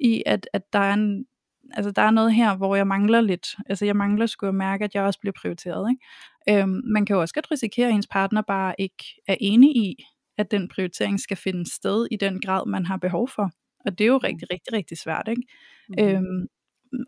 i 0.00 0.22
at, 0.26 0.48
at 0.52 0.72
der 0.72 0.78
er 0.78 0.94
en, 0.94 1.24
altså 1.72 1.90
der 1.90 2.02
er 2.02 2.10
noget 2.10 2.34
her, 2.34 2.56
hvor 2.56 2.76
jeg 2.76 2.86
mangler 2.86 3.20
lidt, 3.20 3.46
altså 3.66 3.84
jeg 3.84 3.96
mangler 3.96 4.26
sgu 4.26 4.46
at 4.46 4.54
mærke, 4.54 4.84
at 4.84 4.94
jeg 4.94 5.02
også 5.02 5.20
bliver 5.20 5.34
prioriteret, 5.40 5.90
ikke? 5.90 6.62
Øhm, 6.62 6.80
man 6.84 7.06
kan 7.06 7.14
jo 7.14 7.20
også 7.20 7.34
godt 7.34 7.50
risikere, 7.50 7.88
at 7.88 7.94
ens 7.94 8.06
partner 8.06 8.42
bare 8.42 8.74
ikke 8.78 9.04
er 9.28 9.36
enig 9.40 9.76
i, 9.76 10.04
at 10.38 10.50
den 10.50 10.68
prioritering 10.68 11.20
skal 11.20 11.36
finde 11.36 11.74
sted 11.74 12.06
i 12.10 12.16
den 12.16 12.40
grad, 12.40 12.66
man 12.66 12.86
har 12.86 12.96
behov 12.96 13.28
for. 13.28 13.50
Og 13.86 13.98
det 13.98 14.04
er 14.04 14.08
jo 14.08 14.18
rigtig, 14.18 14.48
rigtig, 14.50 14.72
rigtig 14.72 14.98
svært, 14.98 15.28
ikke? 15.28 15.42
Mm. 15.88 16.04
Øhm, 16.04 16.46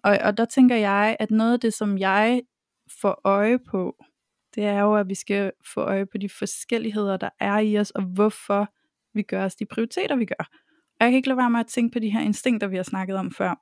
og, 0.04 0.18
og 0.24 0.36
der 0.36 0.44
tænker 0.44 0.76
jeg, 0.76 1.16
at 1.20 1.30
noget 1.30 1.52
af 1.52 1.60
det, 1.60 1.74
som 1.74 1.98
jeg 1.98 2.42
får 3.00 3.20
øje 3.24 3.58
på, 3.58 3.96
det 4.54 4.64
er 4.64 4.80
jo, 4.80 4.94
at 4.94 5.08
vi 5.08 5.14
skal 5.14 5.52
få 5.74 5.80
øje 5.80 6.06
på 6.06 6.18
de 6.18 6.28
forskelligheder, 6.28 7.16
der 7.16 7.28
er 7.40 7.58
i 7.58 7.78
os, 7.78 7.90
og 7.90 8.02
hvorfor 8.02 8.68
vi 9.14 9.22
gør 9.22 9.44
os 9.44 9.54
de 9.54 9.66
prioriteter, 9.66 10.16
vi 10.16 10.24
gør. 10.24 10.48
Og 11.00 11.00
jeg 11.00 11.10
kan 11.10 11.16
ikke 11.16 11.28
lade 11.28 11.38
være 11.38 11.50
med 11.50 11.60
at 11.60 11.66
tænke 11.66 11.92
på 11.92 11.98
de 11.98 12.10
her 12.10 12.20
instinkter, 12.20 12.66
vi 12.66 12.76
har 12.76 12.82
snakket 12.82 13.16
om 13.16 13.30
før. 13.30 13.54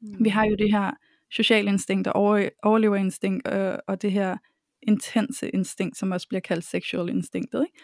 Mm. 0.00 0.24
Vi 0.24 0.28
har 0.28 0.44
jo 0.44 0.56
det 0.56 0.70
her 0.70 0.90
sociale 1.30 1.70
instinkt 1.70 2.08
og 2.08 2.14
over, 2.14 2.48
overleverinstinkt, 2.62 3.48
og, 3.48 3.80
og 3.86 4.02
det 4.02 4.12
her 4.12 4.36
intense 4.82 5.50
instinkt, 5.50 5.96
som 5.96 6.12
også 6.12 6.28
bliver 6.28 6.40
kaldt 6.40 6.64
sexual 6.64 7.08
instinktet, 7.08 7.66
ikke? 7.66 7.78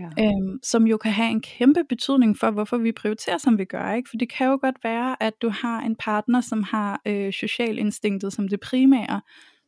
Ja. 0.00 0.24
øhm, 0.24 0.58
som 0.62 0.86
jo 0.86 0.96
kan 0.96 1.12
have 1.12 1.30
en 1.30 1.40
kæmpe 1.40 1.84
betydning 1.88 2.38
for, 2.38 2.50
hvorfor 2.50 2.78
vi 2.78 2.92
prioriterer, 2.92 3.38
som 3.38 3.58
vi 3.58 3.64
gør. 3.64 3.92
Ikke? 3.92 4.10
For 4.10 4.16
det 4.16 4.32
kan 4.32 4.46
jo 4.46 4.58
godt 4.60 4.76
være, 4.84 5.22
at 5.22 5.32
du 5.42 5.48
har 5.48 5.80
en 5.80 5.96
partner, 5.96 6.40
som 6.40 6.62
har 6.62 7.00
øh, 7.06 7.32
socialinstinktet 7.32 8.32
som 8.32 8.48
det 8.48 8.60
primære, 8.60 9.20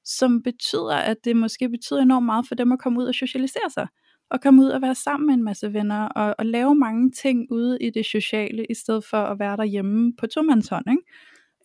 som 0.04 0.42
betyder, 0.42 0.94
at 0.94 1.16
det 1.24 1.36
måske 1.36 1.68
betyder 1.68 2.02
enormt 2.02 2.26
meget 2.26 2.48
for 2.48 2.54
dem 2.54 2.72
at 2.72 2.78
komme 2.78 3.00
ud 3.00 3.06
og 3.06 3.14
socialisere 3.14 3.70
sig, 3.70 3.86
og 4.30 4.40
komme 4.40 4.62
ud 4.62 4.68
og 4.68 4.82
være 4.82 4.94
sammen 4.94 5.26
med 5.26 5.34
en 5.34 5.44
masse 5.44 5.72
venner, 5.72 6.08
og, 6.08 6.34
og 6.38 6.46
lave 6.46 6.74
mange 6.74 7.10
ting 7.10 7.46
ude 7.50 7.78
i 7.80 7.90
det 7.90 8.06
sociale, 8.06 8.66
i 8.70 8.74
stedet 8.74 9.04
for 9.04 9.16
at 9.16 9.38
være 9.38 9.56
derhjemme 9.56 10.12
på 10.18 10.26
tomandshånd. 10.26 10.86
Ikke? 10.90 11.02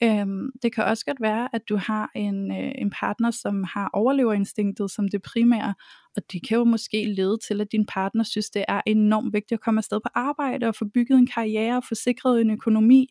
Øhm, 0.03 0.49
det 0.61 0.75
kan 0.75 0.83
også 0.83 1.05
godt 1.05 1.21
være, 1.21 1.49
at 1.53 1.61
du 1.69 1.75
har 1.75 2.11
en, 2.15 2.51
øh, 2.51 2.71
en 2.75 2.89
partner, 2.89 3.31
som 3.31 3.63
har 3.63 3.89
overleverinstinktet 3.93 4.91
som 4.91 5.07
det 5.07 5.21
primære, 5.21 5.73
og 6.17 6.23
det 6.31 6.47
kan 6.47 6.57
jo 6.57 6.63
måske 6.63 7.05
lede 7.05 7.37
til, 7.47 7.61
at 7.61 7.71
din 7.71 7.85
partner 7.85 8.23
synes, 8.23 8.49
det 8.49 8.65
er 8.67 8.81
enormt 8.85 9.33
vigtigt 9.33 9.51
at 9.51 9.61
komme 9.61 9.79
afsted 9.79 9.99
på 9.99 10.09
arbejde 10.15 10.67
og 10.67 10.75
få 10.75 10.85
bygget 10.93 11.17
en 11.17 11.27
karriere 11.27 11.77
og 11.77 11.83
få 11.89 11.95
sikret 11.95 12.41
en 12.41 12.49
økonomi. 12.49 13.09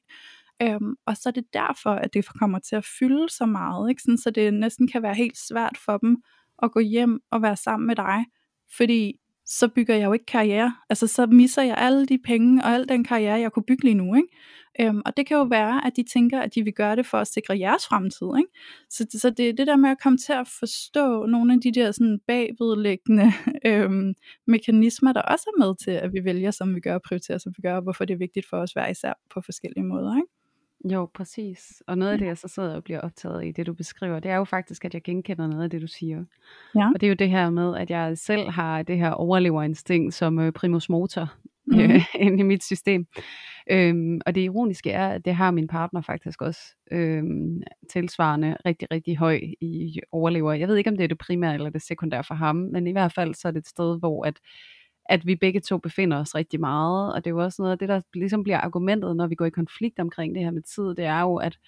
Øhm, 0.62 0.95
og 1.07 1.16
så 1.16 1.29
er 1.29 1.31
det 1.31 1.45
derfor, 1.53 1.90
at 1.90 2.14
det 2.14 2.27
kommer 2.38 2.59
til 2.59 2.77
at 2.77 2.85
fylde 2.99 3.29
så 3.29 3.47
meget, 3.47 3.90
ikke? 3.90 4.03
Sådan, 4.03 4.19
så 4.19 4.31
det 4.31 4.55
næsten 4.55 4.88
kan 4.88 5.03
være 5.03 5.14
helt 5.14 5.38
svært 5.49 5.79
for 5.85 5.99
dem 5.99 6.16
at 6.62 6.73
gå 6.73 6.81
hjem 6.81 7.21
og 7.31 7.42
være 7.42 7.57
sammen 7.57 7.87
med 7.87 7.97
dig, 7.97 8.25
fordi 8.77 9.12
så 9.46 9.68
bygger 9.68 9.94
jeg 9.94 10.04
jo 10.04 10.12
ikke 10.12 10.26
karriere. 10.26 10.74
Altså 10.90 11.06
så 11.06 11.26
misser 11.26 11.62
jeg 11.62 11.74
alle 11.78 12.06
de 12.06 12.18
penge 12.24 12.64
og 12.64 12.70
al 12.70 12.88
den 12.88 13.04
karriere, 13.04 13.40
jeg 13.40 13.52
kunne 13.52 13.62
bygge 13.62 13.85
lige 13.85 13.94
nu. 13.94 14.14
Ikke? 14.14 14.28
Øhm, 14.80 15.02
og 15.06 15.16
det 15.16 15.26
kan 15.26 15.37
jo 15.37 15.42
være, 15.42 15.87
at 15.87 15.92
de 15.96 16.04
tænker, 16.12 16.40
at 16.40 16.54
de 16.54 16.62
vil 16.62 16.72
gøre 16.72 16.96
det 16.96 17.06
for 17.06 17.18
at 17.18 17.26
sikre 17.26 17.59
jeres 17.59 17.87
fremtid. 17.87 18.26
Ikke? 18.38 18.50
Så, 18.90 19.06
så 19.11 19.30
det 19.30 19.48
er 19.48 19.52
det 19.52 19.66
der 19.66 19.76
med 19.76 19.90
at 19.90 20.00
komme 20.02 20.18
til 20.18 20.32
at 20.32 20.48
forstå 20.59 21.26
nogle 21.26 21.52
af 21.52 21.61
de 21.61 21.72
der 21.72 21.92
sådan 21.92 22.20
bagvedliggende 22.26 23.32
øhm, 23.70 24.14
mekanismer, 24.46 25.12
der 25.12 25.22
også 25.22 25.44
er 25.56 25.66
med 25.66 25.74
til, 25.85 25.90
at 25.90 26.12
vi 26.12 26.24
vælger, 26.24 26.50
som 26.50 26.74
vi 26.74 26.80
gør, 26.80 26.94
og 26.94 27.02
prioriterer, 27.02 27.38
som 27.38 27.52
vi 27.56 27.62
gør, 27.62 27.76
og 27.76 27.82
hvorfor 27.82 28.04
det 28.04 28.14
er 28.14 28.18
vigtigt 28.18 28.46
for 28.48 28.56
os 28.56 28.72
hver 28.72 28.88
især 28.88 29.12
på 29.30 29.40
forskellige 29.40 29.85
måder. 29.85 30.16
Ikke? 30.16 30.36
Jo, 30.92 31.09
præcis. 31.14 31.83
Og 31.87 31.99
noget 31.99 32.12
af 32.12 32.18
det, 32.18 32.27
jeg 32.27 32.38
så 32.38 32.49
sidder 32.49 32.75
og 32.75 32.85
bliver 32.85 33.01
optaget 33.01 33.44
i, 33.44 33.53
det 33.53 33.66
du 33.66 33.72
beskriver, 33.72 34.20
det 34.20 34.31
er 34.31 34.37
jo 34.37 34.44
faktisk, 34.44 34.85
at 34.85 34.94
jeg 34.94 35.03
genkender 35.03 35.46
noget 35.46 35.64
af 35.64 35.70
det, 35.70 35.83
du 35.83 35.87
siger. 35.87 36.25
Ja. 36.75 36.90
Og 36.94 37.01
det 37.01 37.07
er 37.07 37.09
jo 37.09 37.14
det 37.14 37.31
her 37.31 37.51
med, 37.51 37.77
at 37.77 37.90
jeg 37.90 38.18
selv 38.18 38.51
har 38.51 38.83
det 38.83 38.99
her 38.99 39.11
overleverinstinkt 39.11 40.14
som 40.14 40.38
øh, 40.38 40.53
primus 40.53 40.88
motor 40.88 41.33
øh, 41.75 42.05
inde 42.25 42.38
i 42.38 42.42
mit 42.42 42.64
system. 42.64 43.07
Øhm, 43.70 44.20
og 44.27 44.35
det 44.35 44.40
ironiske 44.40 44.90
er, 44.90 45.09
at 45.09 45.25
det 45.25 45.35
har 45.35 45.51
min 45.51 45.66
partner 45.66 46.01
faktisk 46.01 46.42
også 46.42 46.61
øhm, 46.92 47.62
tilsvarende 47.90 48.57
rigtig, 48.66 48.90
rigtig 48.90 49.16
høj 49.16 49.40
i 49.61 50.01
overlever. 50.12 50.53
Jeg 50.53 50.68
ved 50.68 50.77
ikke, 50.77 50.90
om 50.90 50.96
det 50.96 51.05
er 51.05 51.09
det 51.09 51.18
primære 51.18 51.55
eller 51.55 51.70
det 51.70 51.83
sekundære 51.83 52.25
for 52.25 52.35
ham, 52.35 52.57
men 52.57 52.87
i 52.87 52.92
hvert 52.92 53.12
fald 53.12 53.35
så 53.35 53.49
er 53.49 53.53
det 53.53 53.61
et 53.61 53.68
sted, 53.68 53.99
hvor 53.99 54.27
at 54.27 54.35
at 55.09 55.27
vi 55.27 55.37
begge 55.37 55.61
to 55.61 55.79
befinder 55.79 56.21
os 56.21 56.35
rigtig 56.35 56.61
meget, 56.61 57.14
og 57.14 57.25
det 57.25 57.31
er 57.31 57.35
jo 57.35 57.42
også 57.45 57.62
noget 57.62 57.73
af 57.73 57.79
det, 57.79 57.88
der 57.88 58.01
ligesom 58.14 58.42
bliver 58.42 58.59
argumentet, 58.59 59.16
når 59.16 59.27
vi 59.27 59.35
går 59.35 59.45
i 59.45 59.51
konflikt 59.51 59.99
omkring 59.99 60.35
det 60.35 60.45
her 60.45 60.51
med 60.51 60.62
tid, 60.62 60.95
det 60.95 61.05
er 61.05 61.21
jo, 61.21 61.37
at, 61.37 61.59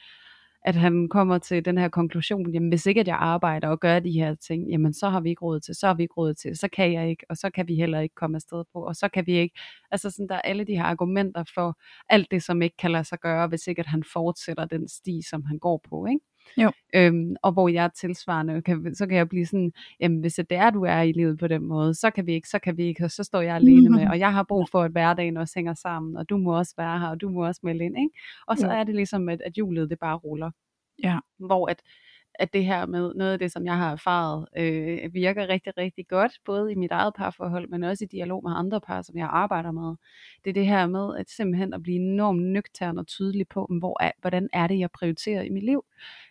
at 0.65 0.75
han 0.75 1.09
kommer 1.09 1.39
til 1.39 1.65
den 1.65 1.79
her 1.79 1.89
konklusion, 1.89 2.53
jamen 2.53 2.69
hvis 2.69 2.87
ikke 2.87 3.01
at 3.01 3.09
jeg 3.09 3.17
arbejder 3.17 3.69
og 3.69 3.81
gør 3.81 3.99
de 3.99 4.13
her 4.13 4.35
ting, 4.35 4.71
jamen 4.71 4.93
så 4.95 5.09
har 5.09 5.21
vi 5.21 5.29
ikke 5.31 5.45
råd 5.45 5.61
til, 5.61 5.75
så 5.75 5.87
har 5.87 5.95
vi 5.95 6.03
ikke 6.03 6.15
råd 6.15 6.35
til, 6.35 6.57
så 6.57 6.69
kan 6.69 6.93
jeg 6.93 7.11
ikke, 7.11 7.25
og 7.29 7.37
så 7.37 7.51
kan 7.51 7.69
vi 7.69 7.75
heller 7.75 8.01
ikke 8.01 8.15
komme 8.15 8.37
afsted 8.37 8.65
på, 8.73 8.87
og 8.87 8.97
så 8.97 9.09
kan 9.09 9.27
vi 9.27 9.33
ikke, 9.33 9.61
altså 9.91 10.11
sådan, 10.11 10.29
der 10.29 10.35
er 10.35 10.41
alle 10.41 10.65
de 10.65 10.77
her 10.77 10.85
argumenter 10.85 11.45
for 11.55 11.79
alt 12.09 12.31
det, 12.31 12.43
som 12.43 12.63
ikke 12.63 12.77
kan 12.77 12.91
lade 12.91 13.05
sig 13.05 13.19
gøre, 13.21 13.49
hvis 13.49 13.67
ikke 13.67 13.81
at 13.81 13.87
han 13.87 14.05
fortsætter 14.13 14.65
den 14.65 14.89
sti, 14.89 15.23
som 15.31 15.45
han 15.45 15.59
går 15.59 15.81
på, 15.89 16.07
ikke? 16.07 16.25
Jo. 16.57 16.71
Øhm, 16.95 17.37
og 17.43 17.53
hvor 17.53 17.69
jeg 17.69 17.91
tilsvarende, 17.95 18.63
kan, 18.63 18.95
så 18.95 19.07
kan 19.07 19.17
jeg 19.17 19.29
blive 19.29 19.47
sådan, 19.47 19.73
jamen 20.01 20.21
hvis 20.21 20.35
det 20.35 20.53
er, 20.53 20.71
du 20.71 20.85
er 20.85 21.01
i 21.01 21.13
livet 21.13 21.39
på 21.39 21.47
den 21.49 21.63
måde, 21.63 21.95
så 21.95 22.11
kan 22.11 22.27
vi 22.27 22.33
ikke, 22.33 22.49
så 22.49 22.59
kan 22.59 22.77
vi 22.77 22.83
ikke, 22.83 23.05
og 23.05 23.11
så 23.11 23.25
står 23.25 23.41
jeg 23.41 23.57
alene 23.57 23.91
med, 23.91 24.09
og 24.11 24.19
jeg 24.19 24.33
har 24.33 24.43
brug 24.43 24.69
for, 24.71 24.83
at 24.83 24.91
hverdagen 24.91 25.37
også 25.37 25.53
hænger 25.57 25.75
sammen, 25.75 26.17
og 26.17 26.29
du 26.29 26.37
må 26.37 26.59
også 26.59 26.75
være 26.79 26.99
her, 26.99 27.09
og 27.09 27.21
du 27.21 27.29
må 27.29 27.47
også 27.47 27.61
melde 27.65 27.85
ind, 27.85 27.99
ikke? 27.99 28.19
Og 28.47 28.59
så 28.59 28.67
Jo. 28.67 28.73
er 28.73 28.85
det 28.85 28.95
ligesom, 28.95 29.29
at, 29.29 29.41
at 29.41 29.53
hjulet 29.53 29.91
det 29.91 29.99
bare 29.99 30.17
ruller. 30.17 30.51
Ja. 31.03 31.19
Hvor 31.39 31.67
at, 31.67 31.83
at 32.39 32.53
det 32.53 32.65
her 32.65 32.87
med 32.87 33.15
noget 33.15 33.33
af 33.33 33.39
det, 33.39 33.53
som 33.53 33.67
jeg 33.67 33.77
har 33.77 33.93
erfaret, 33.93 34.47
øh, 34.57 35.15
virker 35.15 35.49
rigtig, 35.49 35.73
rigtig 35.79 36.09
godt, 36.09 36.33
både 36.45 36.73
i 36.73 36.75
mit 36.75 36.91
eget 36.91 37.15
parforhold, 37.15 37.69
men 37.69 37.85
også 37.85 38.05
i 38.05 38.07
dialog 38.07 38.43
med 38.45 38.53
andre 38.57 38.81
par, 38.81 39.03
som 39.03 39.17
jeg 39.17 39.29
arbejder 39.33 39.73
med. 39.73 39.97
Det 40.45 40.51
er 40.51 40.55
det 40.55 40.67
her 40.67 40.87
med 40.87 41.17
at 41.17 41.31
simpelthen 41.31 41.75
at 41.75 41.83
blive 41.83 41.97
enormt 41.97 42.43
nøgtern 42.43 42.99
og 42.99 43.07
tydelig 43.07 43.49
på, 43.49 43.67
hvor 43.79 44.03
er, 44.03 44.13
hvordan 44.21 44.49
er 44.53 44.67
det, 44.67 44.79
jeg 44.79 44.91
prioriterer 44.91 45.43
i 45.43 45.49
mit 45.49 45.65
liv. 45.65 45.85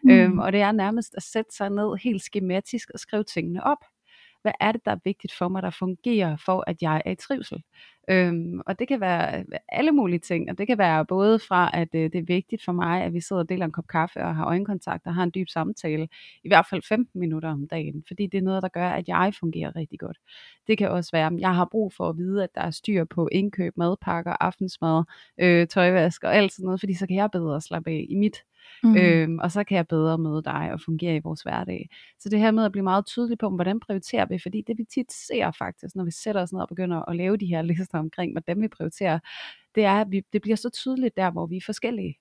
Mm. 0.04 0.10
Øhm, 0.10 0.40
og 0.40 0.52
det 0.52 0.62
er 0.62 0.72
nærmest 0.72 1.14
at 1.18 1.24
sætte 1.24 1.56
sig 1.56 1.70
ned 1.70 1.98
helt 2.04 2.22
skematisk 2.22 2.90
og 2.94 3.00
skrive 3.00 3.24
tingene 3.24 3.64
op. 3.64 3.86
Hvad 4.48 4.54
er 4.60 4.72
det, 4.72 4.86
der 4.86 4.92
er 4.92 5.00
vigtigt 5.04 5.34
for 5.34 5.48
mig, 5.48 5.62
der 5.62 5.70
fungerer 5.70 6.38
for, 6.46 6.64
at 6.68 6.82
jeg 6.82 7.02
er 7.06 7.12
i 7.12 7.16
trivsel? 7.16 7.64
Øhm, 8.10 8.62
og 8.66 8.80
det 8.80 8.88
kan 8.88 9.02
være 9.02 9.40
øh, 9.40 9.46
alle 9.70 9.92
mulige 9.92 10.20
ting, 10.20 10.50
og 10.50 10.58
det 10.58 10.68
kan 10.68 10.78
være 10.78 11.06
både 11.06 11.40
fra, 11.40 11.72
at 11.74 11.88
øh, 11.96 12.04
det 12.04 12.16
er 12.16 12.24
vigtigt 12.28 12.64
for 12.66 12.72
mig, 12.72 13.04
at 13.04 13.14
vi 13.14 13.22
sidder 13.22 13.42
og 13.42 13.50
deler 13.50 13.66
en 13.66 13.72
kop 13.72 13.88
kaffe 13.88 14.20
og 14.20 14.36
har 14.36 14.46
øjenkontakt 14.46 15.06
og 15.06 15.16
har 15.16 15.24
en 15.24 15.32
dyb 15.36 15.48
samtale, 15.50 16.08
i 16.44 16.48
hvert 16.48 16.66
fald 16.70 16.82
15 16.90 17.20
minutter 17.20 17.50
om 17.50 17.68
dagen, 17.68 18.04
fordi 18.08 18.28
det 18.28 18.38
er 18.38 18.42
noget, 18.42 18.64
der 18.64 18.70
gør, 18.70 18.90
at 18.90 19.08
jeg 19.08 19.34
fungerer 19.40 19.76
rigtig 19.76 20.00
godt. 20.00 20.18
Det 20.68 20.78
kan 20.78 20.90
også 20.90 21.10
være, 21.14 21.28
at 21.28 21.40
jeg 21.40 21.56
har 21.56 21.68
brug 21.72 21.94
for 21.94 22.10
at 22.10 22.18
vide, 22.18 22.44
at 22.44 22.50
der 22.56 22.62
er 22.62 22.72
styr 22.72 23.06
på 23.06 23.30
indkøb, 23.32 23.78
madpakker, 23.78 24.34
aftensmad, 24.40 25.04
øh, 25.38 25.68
tøjvask 25.68 26.24
og 26.24 26.36
alt 26.36 26.54
sådan 26.54 26.66
noget, 26.66 26.80
fordi 26.80 26.94
så 26.94 27.08
kan 27.08 27.16
jeg 27.16 27.30
bedre 27.32 27.62
slappe 27.62 27.92
af 27.92 28.06
i 28.10 28.16
mit 28.16 28.38
Mm. 28.84 28.98
Øhm, 28.98 29.40
og 29.40 29.52
så 29.52 29.64
kan 29.64 29.78
jeg 29.78 29.88
bedre 29.88 30.18
møde 30.18 30.44
dig 30.44 30.70
og 30.74 30.82
fungere 30.82 31.16
i 31.16 31.22
vores 31.24 31.42
hverdag. 31.42 31.90
Så 32.20 32.30
det 32.30 32.40
her 32.40 32.52
med 32.52 32.66
at 32.66 32.72
blive 32.72 32.84
meget 32.84 33.06
tydelig 33.06 33.38
på, 33.38 33.50
hvordan 33.50 33.80
prioriterer 33.80 34.26
vi, 34.26 34.40
fordi 34.40 34.64
det 34.68 34.78
vi 34.78 34.84
tit 34.84 35.12
ser 35.12 35.52
faktisk, 35.52 35.96
når 35.96 36.04
vi 36.04 36.12
sætter 36.12 36.42
os 36.42 36.54
ned 36.54 36.62
og 36.62 36.68
begynder 36.68 37.10
at 37.10 37.16
lave 37.16 37.38
de 37.38 37.46
her 37.46 37.62
lister 37.72 38.00
omkring, 38.00 38.32
hvordan 38.32 38.62
vi 38.62 38.68
prioriterer, 38.68 39.20
det 39.76 39.86
er, 39.86 40.02
at 40.02 40.08
vi, 40.12 40.22
det 40.34 40.42
bliver 40.42 40.58
så 40.58 40.70
tydeligt 40.70 41.18
der, 41.18 41.32
hvor 41.32 41.46
vi 41.46 41.58
er 41.58 41.62
forskellige. 41.66 42.18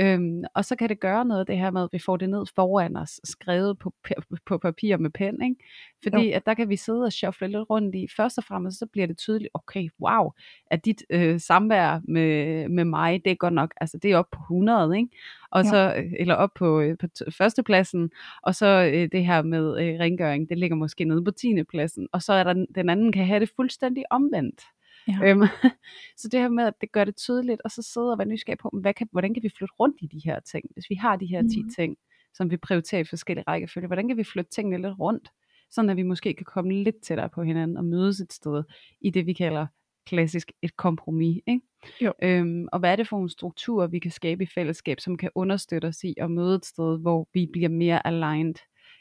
Øhm, 0.00 0.42
og 0.54 0.64
så 0.64 0.76
kan 0.76 0.88
det 0.88 1.00
gøre 1.00 1.24
noget 1.24 1.46
det 1.48 1.58
her 1.58 1.70
med, 1.70 1.82
at 1.82 1.88
vi 1.92 1.98
får 1.98 2.16
det 2.16 2.30
ned 2.30 2.44
foran 2.54 2.96
os, 2.96 3.20
skrevet 3.24 3.78
på, 3.78 3.94
på 4.46 4.58
papir 4.58 4.96
med 4.96 5.10
pen, 5.10 5.42
ikke? 5.42 5.56
Fordi 6.02 6.30
at 6.32 6.46
der 6.46 6.54
kan 6.54 6.68
vi 6.68 6.76
sidde 6.76 7.02
og 7.04 7.12
shuffle 7.12 7.48
lidt 7.48 7.70
rundt 7.70 7.94
i. 7.94 8.06
Først 8.16 8.38
og 8.38 8.44
fremmest 8.44 8.78
så 8.78 8.86
bliver 8.86 9.06
det 9.06 9.18
tydeligt, 9.18 9.50
okay, 9.54 9.88
wow, 10.00 10.30
at 10.66 10.84
dit 10.84 11.04
øh, 11.10 11.40
samvær 11.40 12.00
med, 12.08 12.68
med 12.68 12.84
mig, 12.84 13.24
det 13.24 13.30
er 13.30 13.34
godt 13.36 13.54
nok, 13.54 13.74
altså 13.80 13.98
det 13.98 14.12
er 14.12 14.16
op 14.16 14.30
på 14.32 14.38
100, 14.40 14.96
ikke? 14.96 15.08
Og 15.50 15.64
Ja. 15.64 15.68
så, 15.70 15.94
øh, 15.96 16.12
eller 16.18 16.34
op 16.34 16.50
på, 16.54 16.80
øh, 16.80 16.98
på 16.98 17.06
førstepladsen, 17.38 18.10
og 18.42 18.54
så 18.54 18.90
øh, 18.94 19.08
det 19.12 19.26
her 19.26 19.42
med 19.42 19.80
øh, 19.80 20.00
rengøring, 20.00 20.48
det 20.48 20.58
ligger 20.58 20.76
måske 20.76 21.04
nede 21.04 21.24
på 21.24 21.30
10. 21.30 21.62
pladsen, 21.62 22.08
og 22.12 22.22
så 22.22 22.32
er 22.32 22.44
der 22.44 22.52
den 22.74 22.88
anden 22.88 23.12
kan 23.12 23.26
have 23.26 23.40
det 23.40 23.50
fuldstændig 23.56 24.04
omvendt. 24.10 24.60
Ja. 25.08 25.18
Øhm, 25.30 25.40
så 26.20 26.28
det 26.28 26.40
her 26.40 26.48
med, 26.48 26.64
at 26.66 26.74
det 26.80 26.92
gør 26.92 27.04
det 27.04 27.16
tydeligt, 27.16 27.60
og 27.64 27.70
så 27.70 27.82
sidde 27.82 28.12
og 28.12 28.18
være 28.18 28.28
nysgerrig 28.28 28.58
på, 28.58 28.70
hvad 28.82 28.94
kan, 28.94 29.08
hvordan 29.12 29.34
kan 29.34 29.42
vi 29.42 29.48
flytte 29.58 29.74
rundt 29.80 29.96
i 30.00 30.06
de 30.06 30.20
her 30.24 30.40
ting? 30.40 30.64
Hvis 30.74 30.90
vi 30.90 30.94
har 30.94 31.16
de 31.16 31.26
her 31.26 31.42
10 31.42 31.62
Mhm. 31.62 31.70
ting, 31.76 31.96
som 32.34 32.50
vi 32.50 32.56
prioriterer 32.56 33.00
i 33.00 33.04
forskellige 33.04 33.44
rækkefølge, 33.48 33.86
hvordan 33.86 34.08
kan 34.08 34.16
vi 34.16 34.24
flytte 34.24 34.50
tingene 34.50 34.88
lidt 34.88 34.98
rundt? 35.00 35.28
Sådan 35.70 35.90
at 35.90 35.96
vi 35.96 36.02
måske 36.02 36.34
kan 36.34 36.44
komme 36.44 36.72
lidt 36.82 36.96
tættere 37.02 37.28
på 37.28 37.42
hinanden 37.42 37.76
og 37.76 37.84
mødes 37.84 38.20
et 38.20 38.32
sted 38.32 38.62
i 39.00 39.10
det, 39.10 39.26
vi 39.26 39.32
kalder 39.32 39.66
klassisk 40.06 40.52
et 40.62 40.76
kompromis. 40.76 41.40
Ikke? 41.46 41.60
Jo. 42.00 42.12
Øhm, 42.22 42.68
og 42.72 42.78
hvad 42.78 42.92
er 42.92 42.96
det 42.96 43.08
for 43.08 43.16
nogle 43.16 43.30
strukturer, 43.30 43.86
vi 43.86 43.98
kan 43.98 44.10
skabe 44.10 44.42
i 44.42 44.46
fællesskab, 44.54 45.00
som 45.00 45.16
kan 45.16 45.30
understøtte 45.34 45.86
os 45.86 46.04
i 46.04 46.14
at 46.16 46.30
møde 46.30 46.54
et 46.54 46.64
sted, 46.66 46.98
hvor 47.00 47.28
vi 47.34 47.48
bliver 47.52 47.68
mere 47.68 48.06
aligned 48.06 48.54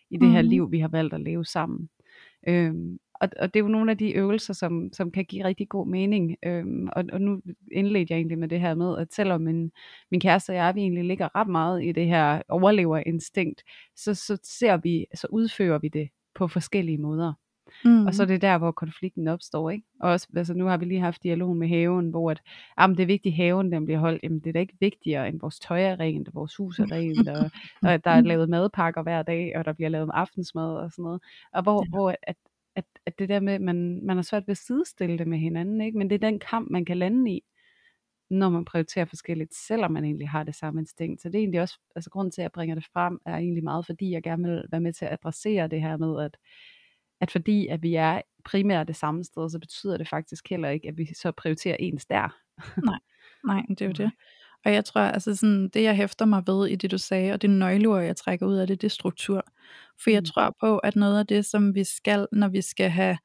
i 0.10 0.18
det 0.18 0.32
her 0.32 0.42
Mhm. 0.42 0.50
liv, 0.50 0.72
vi 0.72 0.80
har 0.80 0.88
valgt 0.88 1.14
at 1.14 1.22
leve 1.22 1.46
sammen. 1.46 1.90
Øhm, 2.48 3.00
og, 3.24 3.30
og 3.40 3.54
det 3.54 3.60
er 3.60 3.64
jo 3.64 3.70
nogle 3.70 3.92
af 3.92 3.98
de 3.98 4.12
øvelser, 4.12 4.54
som, 4.54 4.90
som 4.94 5.12
kan 5.12 5.26
give 5.26 5.46
rigtig 5.46 5.70
god 5.70 5.88
mening. 5.88 6.36
Øhm, 6.46 6.88
og, 6.96 7.04
og 7.14 7.22
nu 7.22 7.42
indledte 7.72 8.12
jeg 8.14 8.18
egentlig 8.18 8.38
med 8.38 8.48
det 8.48 8.60
her 8.60 8.76
med, 8.76 8.98
at 8.98 9.14
selvom 9.14 9.42
min, 9.42 9.72
min 10.12 10.20
kæreste 10.22 10.50
og 10.50 10.56
jeg, 10.56 10.76
vi 10.76 10.82
egentlig 10.82 11.04
ligger 11.04 11.36
ret 11.36 11.48
meget 11.48 11.84
i 11.84 11.92
det 11.92 12.08
her 12.08 12.42
overleverinstinkt, 12.50 13.64
så, 13.96 14.14
så 14.14 14.38
ser 14.44 14.78
vi, 14.78 15.06
så 15.16 15.28
udfører 15.30 15.80
vi 15.80 15.88
det 15.88 16.10
på 16.36 16.48
forskellige 16.48 16.98
måder. 16.98 17.34
Mm. 17.86 18.06
Og 18.06 18.14
så 18.14 18.24
er 18.24 18.28
det 18.28 18.42
der, 18.42 18.58
hvor 18.58 18.72
konflikten 18.72 19.28
opstår, 19.28 19.70
ikke? 19.70 19.86
Og 20.00 20.12
også, 20.12 20.28
altså 20.36 20.54
nu 20.54 20.66
har 20.66 20.78
vi 20.78 20.86
lige 20.86 21.00
haft 21.00 21.24
dialog 21.24 21.58
med 21.58 21.68
haven, 21.68 22.10
hvor 22.10 22.32
at, 22.32 22.42
jamen, 22.80 22.98
det 22.98 23.04
er 23.04 23.08
vigtigt, 23.08 23.34
at 23.34 23.38
haven 23.38 23.72
den 23.72 23.86
bliver 23.86 24.00
holdt. 24.00 24.24
Jamen, 24.24 24.40
det 24.40 24.48
er 24.48 24.54
da 24.54 24.60
ikke 24.60 24.78
vigtigere, 24.80 25.28
end 25.28 25.40
vores 25.40 25.60
tøj 25.60 25.82
er 25.84 26.00
rent, 26.00 26.28
og 26.28 26.34
vores 26.34 26.56
hus 26.56 26.80
er 26.80 26.92
rent, 26.92 27.30
og, 27.30 27.52
og 27.82 27.94
at 27.94 28.06
der 28.06 28.12
er 28.12 28.22
lavet 28.32 28.50
madpakker 28.50 29.04
hver 29.04 29.24
dag, 29.24 29.54
og 29.58 29.66
der 29.66 29.74
bliver 29.74 29.90
lavet 29.90 30.10
aftensmad 30.14 30.76
og 30.76 30.92
sådan 30.92 31.04
noget. 31.04 31.22
Og 31.54 31.64
hvor, 31.64 31.84
Ja. 31.86 31.90
hvor 31.90 32.16
at, 32.24 32.36
at, 32.76 32.86
at 33.06 33.20
det 33.20 33.30
der 33.30 33.40
med, 33.40 33.60
man, 33.60 34.06
man 34.06 34.18
har 34.18 34.24
svært 34.24 34.48
ved 34.48 34.52
at 34.52 34.58
sidestille 34.58 35.18
det 35.18 35.28
med 35.28 35.38
hinanden, 35.38 35.82
ikke? 35.82 35.98
Men 35.98 36.10
det 36.10 36.16
er 36.16 36.30
den 36.30 36.40
kamp, 36.40 36.70
man 36.72 36.86
kan 36.86 36.98
lande 36.98 37.32
i, 37.32 37.44
når 38.30 38.50
man 38.50 38.66
prioriterer 38.66 39.06
forskelligt, 39.06 39.56
selvom 39.56 39.92
man 39.92 40.04
egentlig 40.04 40.30
har 40.30 40.44
det 40.44 40.56
samme 40.56 40.82
instinkt. 40.82 41.22
Så 41.22 41.30
det 41.30 41.36
er 41.36 41.40
egentlig 41.40 41.62
også, 41.62 41.80
altså 41.96 42.10
grunden 42.10 42.32
til, 42.32 42.42
at 42.42 42.44
jeg 42.44 42.52
bringer 42.52 42.76
det 42.76 42.86
frem, 42.94 43.20
er 43.26 43.38
egentlig 43.38 43.64
meget, 43.64 43.86
fordi 43.86 44.12
jeg 44.12 44.24
gerne 44.24 44.50
vil 44.50 44.64
være 44.72 44.82
med 44.82 44.94
til 44.94 45.06
at 45.06 45.14
adressere 45.14 45.68
det 45.68 45.82
her 45.82 45.98
med, 45.98 46.24
at 46.26 46.38
at 47.24 47.32
fordi 47.32 47.68
at 47.68 47.84
vi 47.84 47.96
er 47.96 48.22
primært 48.46 48.88
det 48.88 48.96
samme 48.96 49.24
sted, 49.24 49.50
så 49.50 49.60
betyder 49.60 49.98
det 49.98 50.10
faktisk 50.10 50.50
heller 50.50 50.70
ikke, 50.70 50.88
at 50.88 50.98
vi 50.98 51.14
så 51.14 51.32
prioriterer 51.32 51.78
ens 51.80 52.06
der. 52.06 52.38
Nej, 53.48 53.62
det 53.70 53.82
er 53.82 53.86
jo 53.86 53.92
det. 54.04 54.12
Og 54.66 54.74
jeg 54.74 54.86
tror, 54.86 55.02
altså 55.02 55.36
sådan, 55.36 55.70
det 55.70 55.84
jeg 55.84 55.96
hæfter 55.96 56.26
mig 56.26 56.44
ved 56.48 56.68
i 56.68 56.76
det 56.76 56.92
du 56.92 56.98
sagde, 56.98 57.34
og 57.34 57.42
det 57.42 57.50
nøgleord 57.50 58.04
jeg 58.04 58.16
trækker 58.16 58.46
ud 58.46 58.56
af 58.56 58.68
det, 58.68 58.82
det 58.82 58.88
er 58.88 58.92
struktur. 58.92 59.46
For 60.04 60.10
jeg 60.10 60.20
Mm. 60.22 60.26
tror 60.26 60.56
på, 60.60 60.78
at 60.78 60.96
noget 60.96 61.20
af 61.20 61.28
det, 61.28 61.46
som 61.46 61.76
vi 61.76 61.84
skal, 61.84 62.28
når 62.32 62.48
vi 62.48 62.62
skal 62.62 62.90
have 62.90 63.18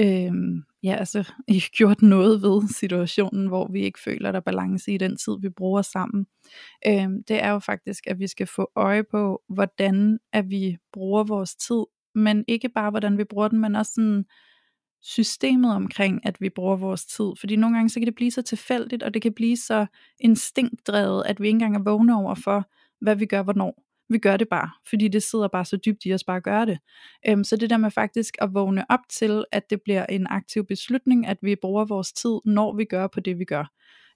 øhm, 0.00 0.62
ja, 0.82 0.94
altså, 0.94 1.32
I 1.48 1.60
gjort 1.60 2.02
noget 2.02 2.42
ved 2.42 2.68
situationen, 2.68 3.46
hvor 3.48 3.68
vi 3.72 3.82
ikke 3.82 4.00
føler, 4.00 4.32
der 4.32 4.38
er 4.38 4.42
balance 4.42 4.92
i 4.92 4.98
den 4.98 5.16
tid, 5.16 5.32
vi 5.40 5.48
bruger 5.48 5.82
sammen. 5.82 6.26
Øhm, 6.86 7.24
det 7.28 7.42
er 7.44 7.50
jo 7.50 7.58
faktisk, 7.58 8.06
at 8.06 8.18
vi 8.18 8.26
skal 8.26 8.46
få 8.46 8.70
øje 8.76 9.04
på, 9.04 9.42
hvordan 9.48 10.18
at 10.32 10.50
vi 10.50 10.76
bruger 10.92 11.24
vores 11.24 11.54
tid, 11.56 11.84
men 12.14 12.44
ikke 12.48 12.68
bare, 12.68 12.90
hvordan 12.90 13.18
vi 13.18 13.24
bruger 13.24 13.48
den, 13.48 13.60
men 13.60 13.76
også 13.76 13.92
sådan 13.94 14.24
systemet 15.02 15.74
omkring, 15.74 16.26
at 16.26 16.40
vi 16.40 16.48
bruger 16.48 16.76
vores 16.76 17.06
tid. 17.06 17.32
Fordi 17.40 17.56
nogle 17.56 17.76
gange, 17.76 17.90
så 17.90 18.00
kan 18.00 18.06
det 18.06 18.14
blive 18.14 18.30
så 18.30 18.42
tilfældigt, 18.42 19.02
og 19.02 19.14
det 19.14 19.22
kan 19.22 19.32
blive 19.32 19.56
så 19.56 19.86
instinktdrevet, 20.20 21.22
at 21.26 21.40
vi 21.40 21.46
ikke 21.46 21.54
engang 21.54 21.76
er 21.76 21.82
vågne 21.90 22.16
over 22.16 22.34
for, 22.34 22.70
hvad 23.00 23.16
vi 23.16 23.26
gør, 23.26 23.42
hvornår. 23.42 23.82
Vi 24.08 24.18
gør 24.18 24.36
det 24.36 24.48
bare, 24.48 24.70
fordi 24.88 25.08
det 25.08 25.22
sidder 25.22 25.48
bare 25.48 25.64
så 25.64 25.76
dybt 25.76 26.04
i 26.04 26.14
os 26.14 26.24
bare 26.24 26.36
at 26.36 26.42
gøre 26.42 26.66
det. 26.66 26.78
Øhm, 27.28 27.44
så 27.44 27.56
det 27.56 27.70
der 27.70 27.76
med 27.76 27.90
faktisk 27.90 28.34
at 28.38 28.54
vågne 28.54 28.90
op 28.90 29.00
til, 29.10 29.44
at 29.52 29.70
det 29.70 29.80
bliver 29.84 30.06
en 30.06 30.26
aktiv 30.30 30.66
beslutning, 30.66 31.26
at 31.26 31.36
vi 31.42 31.56
bruger 31.56 31.84
vores 31.84 32.12
tid, 32.12 32.38
når 32.44 32.76
vi 32.76 32.84
gør 32.84 33.06
på 33.06 33.20
det, 33.20 33.38
vi 33.38 33.44
gør. 33.44 33.72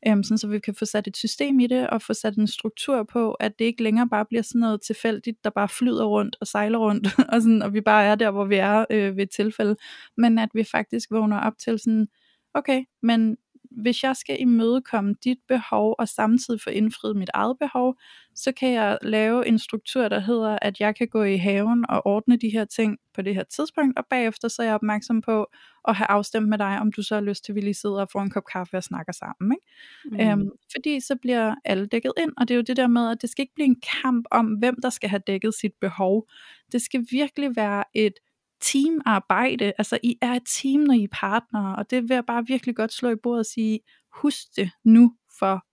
Øhm, 0.09 0.23
sådan 0.23 0.39
så 0.39 0.49
vi 0.49 0.59
kan 0.59 0.75
få 0.75 0.85
sat 0.85 1.07
et 1.07 1.17
system 1.17 1.61
i 1.61 1.67
det, 1.67 1.91
og 1.91 2.03
få 2.03 2.15
sat 2.15 2.37
en 2.37 2.47
struktur 2.47 3.03
på, 3.03 3.33
at 3.33 3.59
det 3.59 3.65
ikke 3.65 3.83
længere 3.83 4.09
bare 4.09 4.25
bliver 4.25 4.43
sådan 4.43 4.61
noget 4.61 4.81
tilfældigt, 4.83 5.45
der 5.45 5.51
bare 5.51 5.69
flyder 5.69 6.05
rundt 6.05 6.37
og 6.41 6.47
sejler 6.47 6.79
rundt, 6.79 7.09
og, 7.33 7.43
sådan, 7.43 7.63
og 7.63 7.75
vi 7.75 7.81
bare 7.81 8.05
er 8.05 8.15
der, 8.15 8.31
hvor 8.31 8.45
vi 8.45 8.57
er 8.57 8.85
øh, 8.91 9.17
ved 9.17 9.23
et 9.23 9.31
tilfælde, 9.31 9.77
men 10.17 10.39
at 10.39 10.49
vi 10.55 10.65
faktisk 10.65 11.11
vågner 11.11 11.41
op 11.41 11.59
til 11.59 11.79
sådan, 11.79 12.09
okay, 12.55 12.85
men 13.03 13.37
hvis 13.77 14.03
jeg 14.03 14.17
skal 14.17 14.37
imødekomme 14.41 15.15
dit 15.25 15.39
behov, 15.49 15.95
og 15.99 16.09
samtidig 16.09 16.61
få 16.61 16.71
indfriet 16.71 17.17
mit 17.17 17.31
eget 17.35 17.57
behov, 17.61 17.95
så 18.35 18.53
kan 18.53 18.73
jeg 18.73 18.99
lave 19.03 19.47
en 19.47 19.59
struktur, 19.59 20.09
der 20.09 20.21
hedder, 20.21 20.59
at 20.63 20.81
jeg 20.81 20.97
kan 20.97 21.09
gå 21.09 21.23
i 21.23 21.37
haven 21.37 21.85
og 21.89 22.07
ordne 22.07 22.37
de 22.37 22.49
her 22.49 22.65
ting 22.65 22.99
på 23.15 23.23
det 23.23 23.35
her 23.35 23.45
tidspunkt, 23.45 23.99
og 23.99 24.05
bagefter 24.11 24.49
så 24.49 24.63
er 24.63 24.67
jeg 24.67 24.75
opmærksom 24.75 25.21
på 25.21 25.47
at 25.89 25.97
have 25.97 26.11
afstemt 26.11 26.49
med 26.49 26.59
dig, 26.59 26.79
om 26.81 26.93
du 26.93 27.03
så 27.03 27.15
har 27.15 27.23
lyst 27.23 27.45
til, 27.45 27.53
at 27.53 27.57
vi 27.57 27.61
lige 27.61 27.75
sidder 27.75 28.01
og 28.01 28.09
får 28.13 28.21
en 28.21 28.31
kop 28.31 28.45
kaffe 28.53 28.77
og 28.77 28.83
snakker 28.83 29.13
sammen. 29.13 29.57
Ikke? 29.57 30.25
Mm. 30.25 30.41
Øhm, 30.41 30.51
fordi 30.73 31.01
så 31.01 31.17
bliver 31.23 31.55
alle 31.65 31.87
dækket 31.87 32.13
ind, 32.19 32.33
og 32.37 32.49
det 32.49 32.55
er 32.55 32.57
jo 32.57 32.63
det 32.63 32.77
der 32.77 32.87
med, 32.87 33.11
at 33.11 33.23
det 33.23 33.31
skal 33.31 33.43
ikke 33.43 33.55
blive 33.55 33.67
en 33.67 33.81
kamp 34.03 34.27
om, 34.31 34.47
hvem 34.47 34.77
der 34.83 34.91
skal 34.91 35.09
have 35.09 35.23
dækket 35.27 35.55
sit 35.55 35.73
behov. 35.81 36.29
Det 36.73 36.83
skal 36.83 37.07
virkelig 37.11 37.57
være 37.57 37.85
et 37.95 38.15
teamarbejde, 38.61 39.73
altså 39.79 39.99
I 40.03 40.17
er 40.23 40.33
et 40.33 40.43
team, 40.63 40.81
når 40.81 40.95
I 40.95 41.03
er 41.05 41.09
partnere, 41.13 41.77
og 41.77 41.91
det 41.91 42.03
vil 42.03 42.15
jeg 42.15 42.25
bare 42.27 42.45
virkelig 42.47 42.77
godt 42.77 42.93
slå 42.93 43.11
i 43.11 43.17
bordet 43.23 43.39
og 43.41 43.47
sige, 43.47 43.81
husk 44.13 44.43
det 44.57 44.71
nu 44.85 45.15
for 45.39 45.65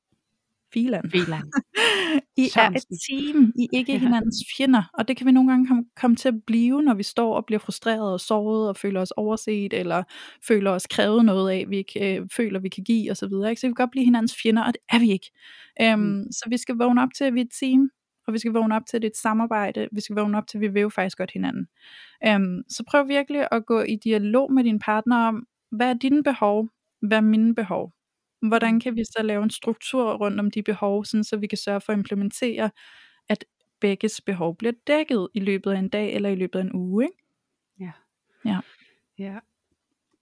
filan. 0.74 1.12
Filan. 1.12 1.41
I 2.38 2.43
er 2.46 2.50
Sørensen. 2.50 2.93
et 2.96 3.00
team, 3.10 3.52
I 3.60 3.63
er 3.74 3.78
ikke 3.78 3.91
Ja. 3.93 3.98
hinandens 4.00 4.36
fjender, 4.58 4.84
og 4.93 5.08
det 5.08 5.17
kan 5.17 5.28
vi 5.28 5.32
nogle 5.32 5.50
gange 5.52 5.67
komme, 5.67 5.84
komme 5.96 6.15
til 6.15 6.28
at 6.28 6.36
blive, 6.48 6.82
når 6.82 6.93
vi 6.93 7.04
står 7.04 7.36
og 7.36 7.46
bliver 7.46 7.60
frustreret 7.60 8.13
og 8.13 8.19
såret, 8.19 8.69
og 8.69 8.78
føler 8.78 9.02
os 9.02 9.12
overset, 9.12 9.74
eller 9.74 10.04
føler 10.48 10.72
os 10.72 10.88
krævet 10.88 11.26
noget 11.26 11.52
af, 11.52 11.65
vi 11.69 11.78
ikke 11.78 12.15
øh, 12.17 12.28
føler, 12.36 12.60
vi 12.60 12.69
kan 12.69 12.84
give, 12.84 13.12
osv. 13.12 13.24
Ikke? 13.50 13.62
Så 13.62 13.67
vi 13.67 13.69
kan 13.69 13.74
godt 13.74 13.91
blive 13.91 14.06
hinandens 14.06 14.36
fjender, 14.43 14.63
og 14.63 14.74
det 14.74 14.82
er 14.89 15.00
vi 15.00 15.12
ikke. 15.12 15.32
Øhm, 15.82 16.00
Mm. 16.02 16.24
Så 16.32 16.46
vi 16.50 16.58
skal 16.58 16.76
vågne 16.76 17.02
op 17.02 17.10
til, 17.17 17.24
at 17.24 17.34
vi 17.34 17.39
er 17.39 17.46
et 17.46 17.52
team, 17.60 17.89
og 18.28 18.34
vi 18.34 18.40
skal 18.40 18.52
vågne 18.52 18.76
op 18.76 18.86
til, 18.88 18.98
at 18.98 19.02
det 19.02 19.08
er 19.08 19.12
et 19.12 19.18
samarbejde, 19.18 19.88
vi 19.92 20.02
skal 20.02 20.16
vågne 20.16 20.38
op 20.38 20.48
til, 20.48 20.58
at 20.58 20.62
vi 20.62 20.68
vil 20.68 20.82
jo 20.82 20.90
faktisk 20.90 21.18
godt 21.18 21.32
hinanden. 21.32 21.68
Øhm, 22.28 22.64
så 22.70 22.84
prøv 22.88 23.08
virkelig 23.08 23.48
at 23.52 23.66
gå 23.66 23.82
i 23.82 23.96
dialog 23.96 24.54
med 24.54 24.64
din 24.64 24.80
partner 24.80 25.18
om, 25.18 25.48
hvad 25.72 25.90
er 25.90 25.94
dine 25.94 26.24
behov, 26.24 26.70
hvad 27.02 27.18
er 27.18 27.22
mine 27.22 27.56
behov? 27.56 27.94
Hvordan 28.48 28.80
kan 28.80 28.96
vi 28.96 29.04
så 29.04 29.24
lave 29.24 29.44
en 29.44 29.50
struktur 29.50 30.14
rundt 30.14 30.40
om 30.40 30.52
de 30.52 30.64
behov, 30.64 31.06
sådan 31.06 31.24
så 31.24 31.38
vi 31.38 31.48
kan 31.48 31.58
sørge 31.58 31.82
for 31.82 31.94
at 31.94 31.98
implementere, 31.98 32.72
at 33.30 33.46
begges 33.80 34.22
behov 34.22 34.56
bliver 34.58 34.74
dækket 34.88 35.28
i 35.34 35.40
løbet 35.40 35.72
af 35.72 35.80
en 35.80 35.90
dag 35.90 36.14
eller 36.14 36.30
i 36.30 36.36
løbet 36.36 36.60
af 36.60 36.64
en 36.64 36.74
uge, 36.74 37.04
ikke? 37.04 37.18
Ja, 39.20 39.40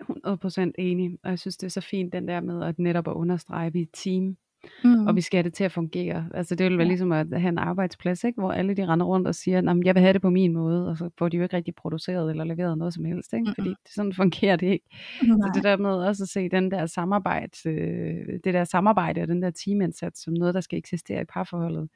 100% 0.03 0.71
enig. 0.77 1.17
Og 1.23 1.29
jeg 1.29 1.39
synes, 1.39 1.57
det 1.57 1.65
er 1.67 1.71
så 1.71 1.81
fint, 1.81 2.13
den 2.13 2.27
der 2.27 2.41
med 2.41 2.63
at 2.63 2.79
netop 2.79 3.07
at 3.07 3.13
understrege, 3.13 3.67
at 3.67 3.73
vi 3.73 3.81
er 3.81 3.85
team, 3.93 4.37
Mm. 4.83 5.07
og 5.07 5.15
vi 5.15 5.21
skal 5.21 5.37
have 5.37 5.43
det 5.43 5.53
til 5.53 5.63
at 5.63 5.71
fungere. 5.71 6.29
Altså 6.33 6.55
det 6.55 6.65
vil 6.65 6.77
være 6.77 6.85
Ja. 6.85 6.87
ligesom 6.87 7.11
at 7.11 7.27
have 7.39 7.49
en 7.49 7.57
arbejdsplads, 7.57 8.23
ikke? 8.23 8.41
hvor 8.41 8.51
alle 8.51 8.73
de 8.73 8.85
render 8.87 9.05
rundt 9.05 9.27
og 9.27 9.35
siger, 9.35 9.57
at 9.57 9.77
jeg 9.85 9.95
vil 9.95 10.01
have 10.01 10.13
det 10.13 10.21
på 10.21 10.29
min 10.29 10.53
måde, 10.53 10.87
og 10.89 10.97
så 10.97 11.09
får 11.17 11.29
de 11.29 11.37
jo 11.37 11.43
ikke 11.43 11.55
rigtig 11.55 11.75
produceret 11.75 12.29
eller 12.31 12.43
leveret 12.43 12.77
noget 12.77 12.93
som 12.93 13.05
helst, 13.05 13.33
ikke? 13.33 13.51
fordi 13.57 13.69
Mm-mm. 13.69 13.75
det, 13.85 13.93
sådan 13.93 14.13
fungerer 14.13 14.55
det 14.55 14.67
ikke. 14.67 14.85
Så 15.19 15.25
Nej. 15.37 15.49
det 15.55 15.63
der 15.63 15.77
med 15.77 15.89
også 15.89 16.23
at 16.23 16.29
se 16.29 16.49
den 16.49 16.71
der 16.71 16.85
samarbejde, 16.85 17.69
øh, 17.69 18.39
det 18.43 18.53
der 18.53 18.63
samarbejde 18.63 19.21
og 19.21 19.27
den 19.27 19.41
der 19.41 19.51
teamindsats 19.51 20.23
som 20.23 20.33
noget, 20.33 20.53
der 20.53 20.61
skal 20.61 20.77
eksistere 20.79 21.21
i 21.21 21.25
parforholdet. 21.25 21.89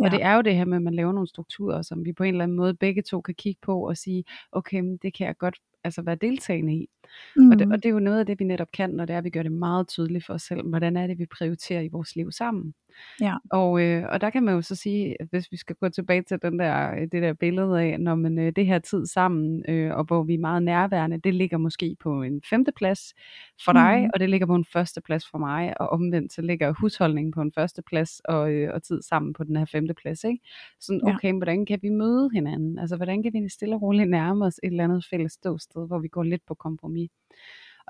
Ja. 0.00 0.04
Og 0.04 0.10
det 0.10 0.22
er 0.22 0.34
jo 0.34 0.42
det 0.42 0.56
her 0.56 0.64
med, 0.64 0.76
at 0.76 0.82
man 0.82 0.94
laver 0.94 1.12
nogle 1.12 1.28
strukturer, 1.28 1.82
som 1.82 2.04
vi 2.04 2.12
på 2.12 2.22
en 2.24 2.34
eller 2.34 2.42
anden 2.44 2.56
måde 2.56 2.74
begge 2.74 3.02
to 3.02 3.20
kan 3.20 3.34
kigge 3.34 3.58
på 3.62 3.88
og 3.88 3.96
sige, 3.96 4.24
okay, 4.52 4.82
det 5.02 5.14
kan 5.14 5.26
jeg 5.26 5.36
godt 5.38 5.56
altså 5.84 6.02
være 6.02 6.14
deltagende 6.20 6.74
i. 6.74 6.86
Mm. 7.36 7.50
Og, 7.50 7.58
det, 7.58 7.66
og 7.72 7.76
det 7.82 7.86
er 7.86 7.90
jo 7.92 7.98
noget 7.98 8.18
af 8.18 8.26
det, 8.26 8.38
vi 8.40 8.44
netop 8.44 8.72
kan, 8.72 8.90
når 8.90 9.04
det 9.04 9.14
er, 9.14 9.18
at 9.18 9.24
vi 9.24 9.30
gør 9.30 9.42
det 9.42 9.52
meget 9.52 9.88
tydeligt 9.88 10.26
for 10.26 10.34
os 10.34 10.42
selv, 10.42 10.62
hvordan 10.68 10.96
er 10.96 11.06
det, 11.06 11.18
vi 11.18 11.26
prioriterer 11.26 11.80
i 11.80 11.88
vores 11.88 12.16
liv 12.16 12.32
sammen. 12.32 12.74
Ja. 13.20 13.34
Og, 13.50 13.82
øh, 13.82 14.04
og 14.08 14.20
der 14.20 14.30
kan 14.30 14.42
man 14.42 14.54
jo 14.54 14.62
så 14.62 14.74
sige, 14.74 15.16
hvis 15.30 15.52
vi 15.52 15.56
skal 15.56 15.76
gå 15.76 15.88
tilbage 15.88 16.22
til 16.22 16.38
den 16.42 16.58
der, 16.58 16.94
det 17.12 17.22
der 17.22 17.32
billede 17.32 17.80
af, 17.82 18.00
når 18.00 18.14
man 18.14 18.38
øh, 18.38 18.52
det 18.56 18.66
her 18.66 18.78
tid 18.78 19.06
sammen, 19.06 19.64
øh, 19.68 19.96
og 19.96 20.04
hvor 20.04 20.22
vi 20.22 20.34
er 20.34 20.38
meget 20.38 20.62
nærværende, 20.62 21.18
det 21.18 21.34
ligger 21.34 21.58
måske 21.58 21.96
på 22.00 22.22
en 22.22 22.42
femte 22.50 22.72
plads 22.76 23.14
for 23.64 23.72
dig, 23.72 24.00
Mhm. 24.00 24.10
og 24.14 24.20
det 24.20 24.30
ligger 24.30 24.46
på 24.46 24.54
en 24.54 24.64
første 24.64 25.00
plads 25.00 25.26
for 25.30 25.38
mig, 25.38 25.80
og 25.80 25.88
omvendt 25.88 26.32
så 26.32 26.42
ligger 26.42 26.72
husholdningen 26.80 27.32
på 27.32 27.40
en 27.40 27.52
første 27.54 27.82
plads, 27.82 28.20
og, 28.24 28.52
øh, 28.52 28.74
og 28.74 28.82
tid 28.82 29.02
sammen 29.02 29.32
på 29.32 29.44
den 29.44 29.56
her 29.56 29.64
femte 29.64 29.94
plads. 29.94 30.24
Ikke? 30.24 30.38
Sådan, 30.80 31.00
Ja. 31.06 31.14
okay, 31.14 31.32
hvordan 31.32 31.66
kan 31.66 31.78
vi 31.82 31.88
møde 31.88 32.30
hinanden? 32.32 32.78
Altså, 32.78 32.96
hvordan 32.96 33.22
kan 33.22 33.32
vi 33.32 33.48
stille 33.48 33.74
og 33.74 33.82
roligt 33.82 34.10
nærme 34.10 34.44
os 34.44 34.60
et 34.62 34.66
eller 34.70 34.84
andet 34.84 35.04
fælles 35.10 35.32
ståsted, 35.32 35.86
hvor 35.86 35.98
vi 35.98 36.08
går 36.08 36.22
lidt 36.22 36.42
på 36.46 36.54
kompromis? 36.54 36.99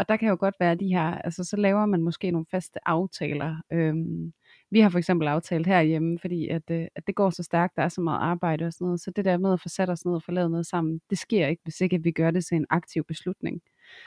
Og 0.01 0.09
der 0.09 0.17
kan 0.17 0.29
jo 0.29 0.37
godt 0.41 0.55
være 0.61 0.75
de 0.75 0.89
her, 0.89 1.03
altså 1.03 1.45
så 1.45 1.57
laver 1.57 1.87
man 1.87 2.03
måske 2.03 2.31
nogle 2.31 2.47
faste 2.51 2.89
aftaler. 2.89 3.57
Øhm, 3.73 4.33
vi 4.71 4.81
har 4.81 4.91
for 4.91 4.99
eksempel 4.99 5.29
aftalt 5.29 5.67
herhjemme, 5.67 6.19
fordi 6.19 6.49
at, 6.49 6.63
øh, 6.71 6.87
at 6.97 7.07
det 7.07 7.15
går 7.15 7.31
så 7.31 7.43
stærkt, 7.43 7.77
der 7.77 7.83
er 7.83 7.89
så 7.89 8.01
meget 8.01 8.21
arbejde 8.21 8.65
og 8.65 8.73
sådan 8.73 8.85
noget, 8.85 9.01
så 9.01 9.11
det 9.11 9.25
der 9.25 9.39
med 9.39 9.53
at 9.53 9.61
få 9.61 9.69
sat 9.69 9.91
os 9.91 10.05
ned 10.05 10.15
og 10.15 10.23
få 10.23 10.33
lavet 10.33 10.51
noget 10.51 10.67
sammen, 10.67 11.01
det 11.11 11.19
sker 11.19 11.47
ikke, 11.47 11.63
hvis 11.63 11.81
ikke 11.81 12.03
vi 12.03 12.11
gør 12.11 12.31
det 12.31 12.45
til 12.45 12.57
en 12.57 12.67
aktiv 12.71 13.05
beslutning. 13.05 13.61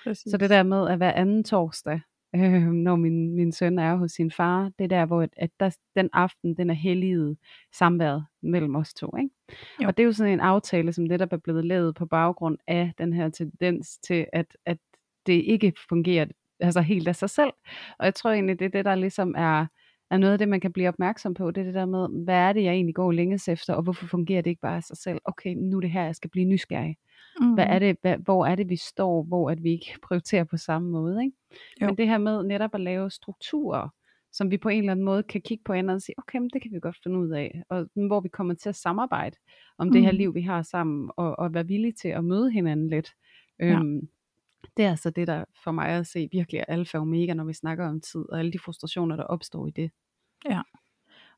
Præcis. 0.04 0.32
Så 0.32 0.38
det 0.38 0.50
der 0.50 0.64
med 0.64 0.88
at 0.90 0.98
hver 0.98 1.12
anden 1.12 1.44
torsdag, 1.44 2.02
øh, 2.36 2.68
når 2.72 2.96
min, 2.96 3.36
min 3.36 3.52
søn 3.52 3.80
er 3.80 3.96
hos 3.96 4.12
sin 4.12 4.32
far, 4.32 4.72
det 4.80 4.84
er 4.84 4.88
der, 4.88 5.06
hvor 5.06 5.22
at, 5.22 5.30
at 5.38 5.50
der, 5.60 5.78
den 5.96 6.10
aften, 6.14 6.58
den 6.58 6.70
er 6.70 6.74
helliget 6.74 7.38
samværet 7.74 8.26
mellem 8.42 8.76
os 8.76 8.94
to. 8.94 9.18
Ikke? 9.18 9.30
Jo. 9.82 9.88
Og 9.88 9.98
det 9.98 10.04
er 10.04 10.06
jo 10.06 10.12
sådan 10.12 10.34
en 10.34 10.40
aftale, 10.40 10.94
som 10.94 11.04
netop 11.04 11.34
er 11.34 11.38
blevet 11.38 11.66
lavet 11.66 11.96
på 11.96 12.06
baggrund 12.06 12.58
af 12.68 12.92
den 12.98 13.14
her 13.14 13.30
tendens 13.30 13.98
til, 13.98 14.26
at, 14.34 14.58
at 14.66 14.78
det 15.26 15.34
ikke 15.34 15.74
fungerer 15.90 16.26
altså 16.60 16.82
helt 16.82 17.08
af 17.08 17.16
sig 17.16 17.30
selv. 17.30 17.52
Og 18.00 18.06
jeg 18.06 18.16
tror 18.16 18.32
egentlig, 18.32 18.60
det 18.60 18.66
er 18.66 18.70
det, 18.70 18.86
der 18.86 18.96
ligesom 18.96 19.36
er, 19.38 19.66
er 20.12 20.18
noget 20.18 20.34
af 20.34 20.40
det, 20.40 20.50
man 20.50 20.60
kan 20.60 20.74
blive 20.74 20.88
opmærksom 20.88 21.34
på, 21.34 21.52
det 21.52 21.62
er 21.62 21.66
det 21.66 21.74
der 21.74 21.86
med, 21.86 22.24
hvad 22.24 22.36
er 22.36 22.54
det, 22.54 22.64
jeg 22.64 22.74
egentlig 22.74 22.96
går 22.96 23.12
længes 23.12 23.48
efter, 23.48 23.74
og 23.74 23.84
hvorfor 23.84 24.06
fungerer 24.08 24.42
det 24.42 24.50
ikke 24.50 24.62
bare 24.62 24.76
af 24.76 24.84
sig 24.84 24.98
selv? 24.98 25.20
Okay, 25.26 25.54
nu 25.56 25.78
er 25.78 25.82
det 25.82 25.92
her, 25.92 26.04
jeg 26.04 26.16
skal 26.16 26.30
blive 26.30 26.46
nysgerrig. 26.46 26.98
Mm. 27.40 27.54
Hvad 27.54 27.66
er 27.68 27.80
det, 27.80 27.98
hvad, 28.02 28.18
hvor 28.18 28.46
er 28.46 28.56
det, 28.56 28.70
vi 28.70 28.76
står, 28.76 29.24
hvor 29.24 29.50
at 29.50 29.64
vi 29.64 29.72
ikke 29.72 29.94
prioriterer 30.08 30.44
på 30.44 30.58
samme 30.58 30.90
måde? 30.90 31.24
Ikke? 31.24 31.38
Men 31.82 31.98
det 31.98 32.08
her 32.08 32.18
med 32.18 32.44
netop 32.44 32.76
at 32.76 32.82
lave 32.82 33.12
strukturer, 33.12 33.90
som 34.32 34.52
vi 34.52 34.58
på 34.58 34.70
en 34.70 34.80
eller 34.80 34.92
anden 34.92 35.06
måde 35.06 35.24
kan 35.24 35.42
kigge 35.42 35.64
på 35.66 35.74
hinanden 35.74 35.96
og 35.96 36.02
sige, 36.02 36.20
okay, 36.20 36.38
men 36.38 36.50
det 36.54 36.62
kan 36.62 36.72
vi 36.72 36.80
godt 36.80 36.98
finde 37.04 37.20
ud 37.20 37.30
af, 37.30 37.64
og 37.70 37.88
hvor 38.08 38.20
vi 38.20 38.30
kommer 38.30 38.54
til 38.54 38.70
at 38.70 38.76
samarbejde 38.76 39.38
om 39.78 39.88
mm. 39.88 39.94
det 39.94 40.02
her 40.02 40.12
mm. 40.12 40.18
liv, 40.18 40.36
vi 40.36 40.42
har 40.42 40.62
sammen, 40.62 41.12
og, 41.18 41.40
og 41.40 41.54
være 41.54 41.68
villige 41.68 41.92
til 41.92 42.08
at 42.08 42.26
møde 42.26 42.52
hinanden 42.52 42.90
lidt. 42.90 43.12
Ja. 43.60 43.66
Øhm, 43.66 44.08
det 44.78 44.86
er 44.86 44.90
altså 44.90 45.10
det, 45.10 45.28
der 45.28 45.46
for 45.64 45.72
mig 45.72 45.88
at 45.88 46.08
se 46.08 46.30
virkelig 46.32 46.60
er 46.60 46.66
alfa 46.68 46.98
og 46.98 47.02
omega, 47.02 47.34
når 47.34 47.44
vi 47.44 47.54
snakker 47.54 47.88
om 47.88 48.02
tid, 48.02 48.26
og 48.30 48.40
alle 48.40 48.52
de 48.52 48.60
frustrationer, 48.60 49.16
der 49.16 49.24
opstår 49.24 49.68
i 49.68 49.72
det. 49.72 49.92
Ja. 50.50 50.62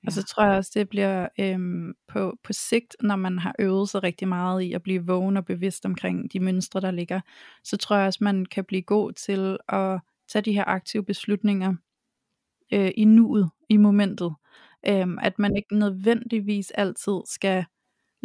Og 0.06 0.12
så 0.12 0.24
tror 0.24 0.46
jeg 0.46 0.58
også, 0.58 0.72
det 0.74 0.90
bliver 0.90 1.28
øhm, 1.40 1.94
på, 2.08 2.38
på 2.44 2.54
sigt, 2.54 2.96
når 3.02 3.16
man 3.16 3.40
har 3.40 3.56
øvet 3.60 3.90
sig 3.90 4.04
rigtig 4.04 4.28
meget 4.28 4.62
i 4.62 4.74
at 4.74 4.84
blive 4.84 5.06
vågen 5.06 5.38
og 5.38 5.46
bevidst 5.46 5.86
omkring 5.86 6.34
de 6.34 6.40
mønstre, 6.40 6.82
der 6.82 6.92
ligger, 6.92 7.22
så 7.64 7.78
tror 7.78 7.96
jeg 7.96 8.08
også, 8.08 8.24
man 8.24 8.46
kan 8.46 8.66
blive 8.66 8.82
god 8.82 9.12
til 9.12 9.58
at 9.70 10.00
tage 10.28 10.42
de 10.42 10.54
her 10.54 10.64
aktive 10.68 11.06
beslutninger 11.06 11.74
øh, 12.74 12.92
i 12.96 13.06
nuet, 13.06 13.50
i 13.70 13.78
momentet. 13.78 14.36
Øhm, 14.88 15.20
at 15.22 15.40
man 15.40 15.56
ikke 15.56 15.78
nødvendigvis 15.78 16.72
altid 16.72 17.22
skal 17.26 17.66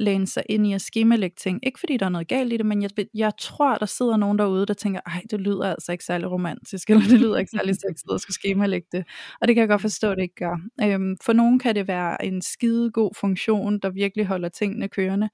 læne 0.01 0.27
sig 0.27 0.43
ind 0.49 0.67
i 0.67 0.73
at 0.73 0.81
skemalægge 0.81 1.37
ting. 1.39 1.67
Ikke 1.67 1.81
fordi 1.81 1.97
der 1.97 2.07
er 2.07 2.11
noget 2.11 2.29
galt 2.29 2.53
i 2.53 2.57
det, 2.57 2.67
men 2.67 2.83
jeg, 2.83 2.91
jeg 3.15 3.33
tror, 3.39 3.75
der 3.75 3.87
sidder 3.87 4.17
nogen 4.17 4.39
derude, 4.39 4.67
der 4.67 4.75
tænker, 4.75 5.01
ej, 5.07 5.23
det 5.31 5.41
lyder 5.41 5.65
altså 5.65 5.93
ikke 5.93 6.05
særlig 6.05 6.31
romantisk, 6.31 6.91
eller 6.91 7.03
det 7.03 7.21
lyder 7.21 7.39
ikke 7.39 7.51
særlig 7.51 7.75
sexet 7.75 8.15
at 8.15 8.21
skulle 8.21 8.35
skemalægge 8.35 8.89
det. 8.93 9.05
Og 9.41 9.49
det 9.49 9.57
kan 9.57 9.61
jeg 9.61 9.69
godt 9.69 9.81
forstå, 9.81 10.11
at 10.11 10.17
det 10.17 10.23
ikke 10.23 10.35
gør. 10.35 10.57
Øhm, 10.83 11.17
for 11.25 11.33
nogen 11.33 11.59
kan 11.59 11.75
det 11.75 11.89
være 11.89 12.25
en 12.25 12.43
skide 12.43 12.91
god 12.91 13.11
funktion, 13.21 13.79
der 13.79 13.91
virkelig 13.91 14.27
holder 14.27 14.49
tingene 14.49 14.89
kørende, 14.89 15.29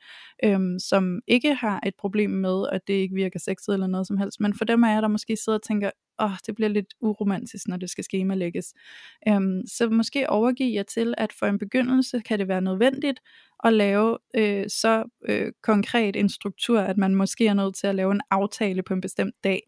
øhm, 0.45 0.79
som 0.79 1.21
ikke 1.27 1.55
har 1.55 1.81
et 1.87 1.95
problem 1.99 2.31
med, 2.31 2.67
at 2.73 2.81
det 2.87 2.95
ikke 2.95 3.15
virker 3.15 3.39
sexet 3.39 3.75
eller 3.75 3.87
noget 3.87 4.07
som 4.07 4.19
helst. 4.19 4.41
Men 4.41 4.55
for 4.55 4.65
dem 4.65 4.83
er 4.83 4.89
jer, 4.89 5.01
der 5.01 5.09
måske 5.09 5.37
sidder 5.45 5.59
og 5.59 5.63
tænker, 5.63 5.91
åh, 6.19 6.37
det 6.47 6.55
bliver 6.55 6.69
lidt 6.69 6.95
uromantisk, 7.01 7.69
når 7.69 7.77
det 7.77 7.91
skal 7.91 8.05
skemalægges. 8.05 8.75
Øhm, 9.29 9.63
så 9.67 9.89
måske 9.89 10.31
overgive 10.31 10.75
jer 10.75 10.83
til, 10.83 11.15
at 11.19 11.33
for 11.33 11.47
en 11.47 11.59
begyndelse 11.59 12.21
kan 12.21 12.39
det 12.39 12.49
være 12.49 12.61
nødvendigt 12.61 13.21
at 13.65 13.73
lave 13.73 14.19
øh, 14.37 14.65
så 14.69 15.05
øh, 15.29 15.53
konkret 15.63 16.17
en 16.17 16.29
struktur, 16.29 16.81
at 16.81 16.97
man 16.97 17.15
måske 17.15 17.47
er 17.47 17.55
nødt 17.55 17.77
til 17.77 17.87
at 17.87 17.95
lave 17.95 18.13
en 18.13 18.21
aftale 18.31 18.83
på 18.83 18.95
en 18.95 19.01
bestemt 19.01 19.35
dag. 19.45 19.61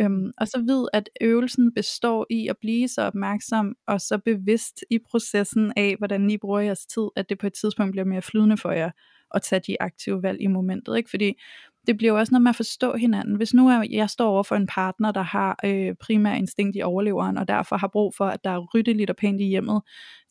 Øhm, 0.00 0.32
og 0.38 0.48
så 0.48 0.64
ved, 0.66 0.88
at 0.92 1.08
øvelsen 1.20 1.74
består 1.74 2.26
i 2.30 2.48
at 2.48 2.56
blive 2.60 2.88
så 2.88 3.02
opmærksom 3.02 3.74
og 3.86 4.00
så 4.00 4.18
bevidst 4.18 4.84
i 4.90 4.98
processen 5.10 5.72
af, 5.76 5.94
hvordan 5.98 6.30
I 6.30 6.38
bruger 6.38 6.60
jeres 6.60 6.86
tid, 6.86 7.08
at 7.16 7.28
det 7.28 7.38
på 7.38 7.46
et 7.46 7.52
tidspunkt 7.52 7.92
bliver 7.92 8.04
mere 8.04 8.22
flydende 8.22 8.56
for 8.56 8.70
jer 8.70 8.90
at 9.34 9.42
tage 9.42 9.60
de 9.66 9.82
aktive 9.82 10.22
valg 10.22 10.40
i 10.40 10.46
momentet. 10.46 10.96
Ikke? 10.96 11.10
Fordi 11.10 11.40
det 11.86 11.96
bliver 11.96 12.12
jo 12.12 12.18
også 12.18 12.30
noget 12.30 12.42
med 12.42 12.50
at 12.50 12.56
forstå 12.56 12.96
hinanden. 12.96 13.36
Hvis 13.36 13.54
nu 13.54 13.70
jeg 13.90 14.10
står 14.10 14.28
over 14.28 14.42
for 14.42 14.56
en 14.56 14.66
partner, 14.66 15.12
der 15.12 15.22
har 15.22 15.58
øh, 15.64 15.94
primær 16.00 16.34
instinkt 16.34 16.76
i 16.76 16.82
overleveren, 16.82 17.38
og 17.38 17.48
derfor 17.48 17.76
har 17.76 17.88
brug 17.88 18.14
for, 18.16 18.26
at 18.26 18.44
der 18.44 18.50
er 18.50 18.66
ryddeligt 18.74 19.10
og 19.10 19.16
pænt 19.16 19.40
i 19.40 19.44
hjemmet, 19.44 19.82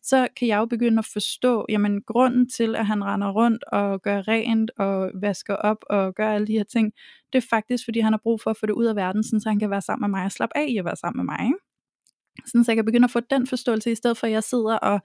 så 0.02 0.28
kan 0.36 0.48
jeg 0.48 0.58
jo 0.58 0.64
begynde 0.64 0.98
at 0.98 1.08
forstå, 1.12 1.66
jamen 1.68 2.02
grunden 2.02 2.48
til, 2.48 2.76
at 2.76 2.86
han 2.86 3.04
render 3.04 3.30
rundt 3.30 3.64
og 3.64 4.02
gør 4.02 4.28
rent 4.28 4.70
og 4.78 5.10
vasker 5.14 5.54
op 5.54 5.76
og 5.90 6.14
gør 6.14 6.30
alle 6.30 6.46
de 6.46 6.52
her 6.52 6.64
ting, 6.64 6.92
det 7.32 7.38
er 7.38 7.46
faktisk, 7.50 7.84
fordi 7.84 8.00
han 8.00 8.12
har 8.12 8.20
brug 8.22 8.40
for 8.40 8.50
at 8.50 8.56
få 8.56 8.66
det 8.66 8.72
ud 8.72 8.84
af 8.84 8.96
verden, 8.96 9.24
så 9.24 9.42
han 9.46 9.58
kan 9.58 9.70
være 9.70 9.82
sammen 9.82 10.10
med 10.10 10.18
mig 10.18 10.24
og 10.24 10.32
slappe 10.32 10.56
af 10.56 10.66
i 10.68 10.76
at 10.76 10.84
være 10.84 10.96
sammen 10.96 11.26
med 11.26 11.34
mig. 11.34 11.46
Ikke? 11.46 11.58
Sådan, 12.46 12.64
så 12.64 12.72
jeg 12.72 12.76
kan 12.76 12.84
begynde 12.84 13.04
at 13.04 13.10
få 13.10 13.20
den 13.20 13.46
forståelse, 13.46 13.92
i 13.92 13.94
stedet 13.94 14.16
for 14.16 14.26
at 14.26 14.32
jeg 14.32 14.42
sidder 14.42 14.76
og, 14.76 15.00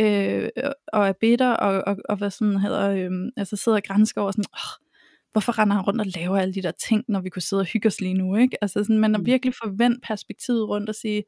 øh, 0.00 0.48
og 0.92 1.08
er 1.08 1.12
bitter, 1.12 1.50
og, 1.50 1.82
og, 1.86 1.96
og 2.08 2.16
hvad 2.16 2.30
sådan 2.30 2.56
hedder, 2.56 2.90
øh, 2.90 3.10
altså 3.36 3.56
sidder 3.56 3.78
og 3.78 3.82
grænsker 3.82 4.20
over 4.20 4.30
sådan, 4.30 4.44
oh, 4.54 4.87
hvorfor 5.32 5.58
render 5.58 5.76
han 5.76 5.84
rundt 5.84 6.00
og 6.00 6.06
laver 6.06 6.38
alle 6.38 6.54
de 6.54 6.62
der 6.62 6.72
ting, 6.88 7.04
når 7.08 7.20
vi 7.20 7.28
kunne 7.28 7.42
sidde 7.42 7.60
og 7.60 7.66
hygge 7.66 7.86
os 7.86 8.00
lige 8.00 8.14
nu, 8.14 8.36
ikke? 8.36 8.56
Altså 8.62 8.84
sådan, 8.84 8.98
man 8.98 9.14
har 9.14 9.18
mm. 9.18 9.26
virkelig 9.26 9.54
forvent 9.54 10.02
perspektivet 10.02 10.68
rundt 10.68 10.88
og 10.88 10.94
sige, 10.94 11.22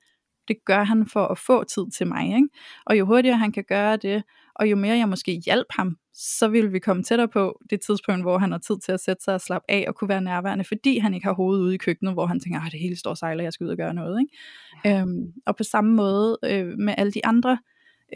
det 0.48 0.56
gør 0.66 0.84
han 0.84 1.06
for 1.06 1.26
at 1.26 1.38
få 1.38 1.64
tid 1.64 1.90
til 1.96 2.06
mig, 2.06 2.26
ikke? 2.26 2.48
Og 2.86 2.98
jo 2.98 3.06
hurtigere 3.06 3.38
han 3.38 3.52
kan 3.52 3.64
gøre 3.68 3.96
det, 3.96 4.22
og 4.54 4.70
jo 4.70 4.76
mere 4.76 4.96
jeg 4.96 5.08
måske 5.08 5.42
hjælp 5.46 5.66
ham, 5.70 5.96
så 6.14 6.48
vil 6.48 6.72
vi 6.72 6.78
komme 6.78 7.02
tættere 7.02 7.28
på 7.28 7.60
det 7.70 7.80
tidspunkt, 7.80 8.24
hvor 8.24 8.38
han 8.38 8.50
har 8.52 8.58
tid 8.58 8.76
til 8.84 8.92
at 8.92 9.00
sætte 9.00 9.24
sig 9.24 9.34
og 9.34 9.40
slappe 9.40 9.70
af 9.70 9.84
og 9.88 9.94
kunne 9.94 10.08
være 10.08 10.20
nærværende, 10.20 10.64
fordi 10.64 10.98
han 10.98 11.14
ikke 11.14 11.26
har 11.26 11.34
hovedet 11.34 11.62
ude 11.62 11.74
i 11.74 11.78
køkkenet, 11.78 12.14
hvor 12.14 12.26
han 12.26 12.40
tænker, 12.40 12.60
at 12.60 12.72
det 12.72 12.80
hele 12.80 12.96
står 12.96 13.14
sejler, 13.14 13.42
jeg 13.42 13.52
skal 13.52 13.64
ud 13.64 13.70
og 13.70 13.76
gøre 13.76 13.94
noget. 13.94 14.20
Ikke? 14.20 14.36
Ja. 14.84 15.00
Øhm, 15.00 15.32
og 15.46 15.56
på 15.56 15.64
samme 15.64 15.94
måde 15.94 16.38
øh, 16.44 16.66
med 16.78 16.94
alle 16.98 17.12
de 17.12 17.26
andre 17.26 17.58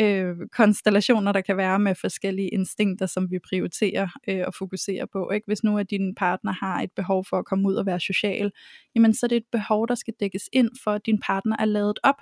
øh, 0.01 0.37
konstellationer, 0.53 1.33
der 1.33 1.41
kan 1.41 1.57
være 1.57 1.79
med 1.79 1.95
forskellige 1.95 2.49
instinkter, 2.49 3.07
som 3.07 3.31
vi 3.31 3.39
prioriterer 3.49 4.09
øh, 4.29 4.43
og 4.47 4.55
fokuserer 4.55 5.07
på. 5.13 5.31
Ikke? 5.31 5.47
Hvis 5.47 5.65
nu 5.65 5.79
at 5.79 5.91
din 5.91 6.15
partner 6.15 6.53
har 6.53 6.83
et 6.83 6.91
behov 6.97 7.25
for 7.25 7.39
at 7.39 7.45
komme 7.45 7.69
ud 7.69 7.75
og 7.75 7.87
være 7.87 8.01
social, 8.01 8.53
jamen 8.95 9.15
så 9.15 9.27
er 9.27 9.29
det 9.29 9.37
et 9.37 9.47
behov, 9.53 9.89
der 9.89 9.95
skal 9.95 10.15
dækkes 10.21 10.49
ind 10.53 10.71
for, 10.85 10.91
at 10.91 11.07
din 11.07 11.21
partner 11.21 11.57
er 11.59 11.65
lavet 11.65 11.99
op. 12.03 12.19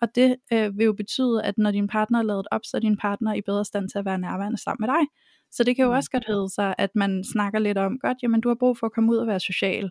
Og 0.00 0.08
det 0.14 0.36
øh, 0.52 0.78
vil 0.78 0.84
jo 0.84 0.92
betyde, 0.92 1.42
at 1.44 1.58
når 1.58 1.70
din 1.70 1.86
partner 1.88 2.18
er 2.18 2.22
lavet 2.22 2.46
op, 2.50 2.60
så 2.64 2.76
er 2.76 2.80
din 2.80 2.96
partner 2.96 3.34
i 3.34 3.40
bedre 3.40 3.64
stand 3.64 3.88
til 3.88 3.98
at 3.98 4.04
være 4.04 4.18
nærværende 4.18 4.58
sammen 4.58 4.86
med 4.86 4.94
dig. 4.94 5.06
Så 5.50 5.64
det 5.64 5.76
kan 5.76 5.84
jo 5.84 5.90
mm. 5.90 5.96
også 5.96 6.10
godt 6.10 6.24
hedde 6.26 6.48
sig, 6.54 6.74
at 6.78 6.90
man 6.94 7.24
snakker 7.32 7.58
lidt 7.58 7.78
om, 7.78 7.98
godt, 7.98 8.18
jamen 8.22 8.40
du 8.40 8.48
har 8.48 8.54
brug 8.54 8.78
for 8.78 8.86
at 8.86 8.92
komme 8.92 9.12
ud 9.12 9.16
og 9.16 9.26
være 9.26 9.40
social. 9.40 9.90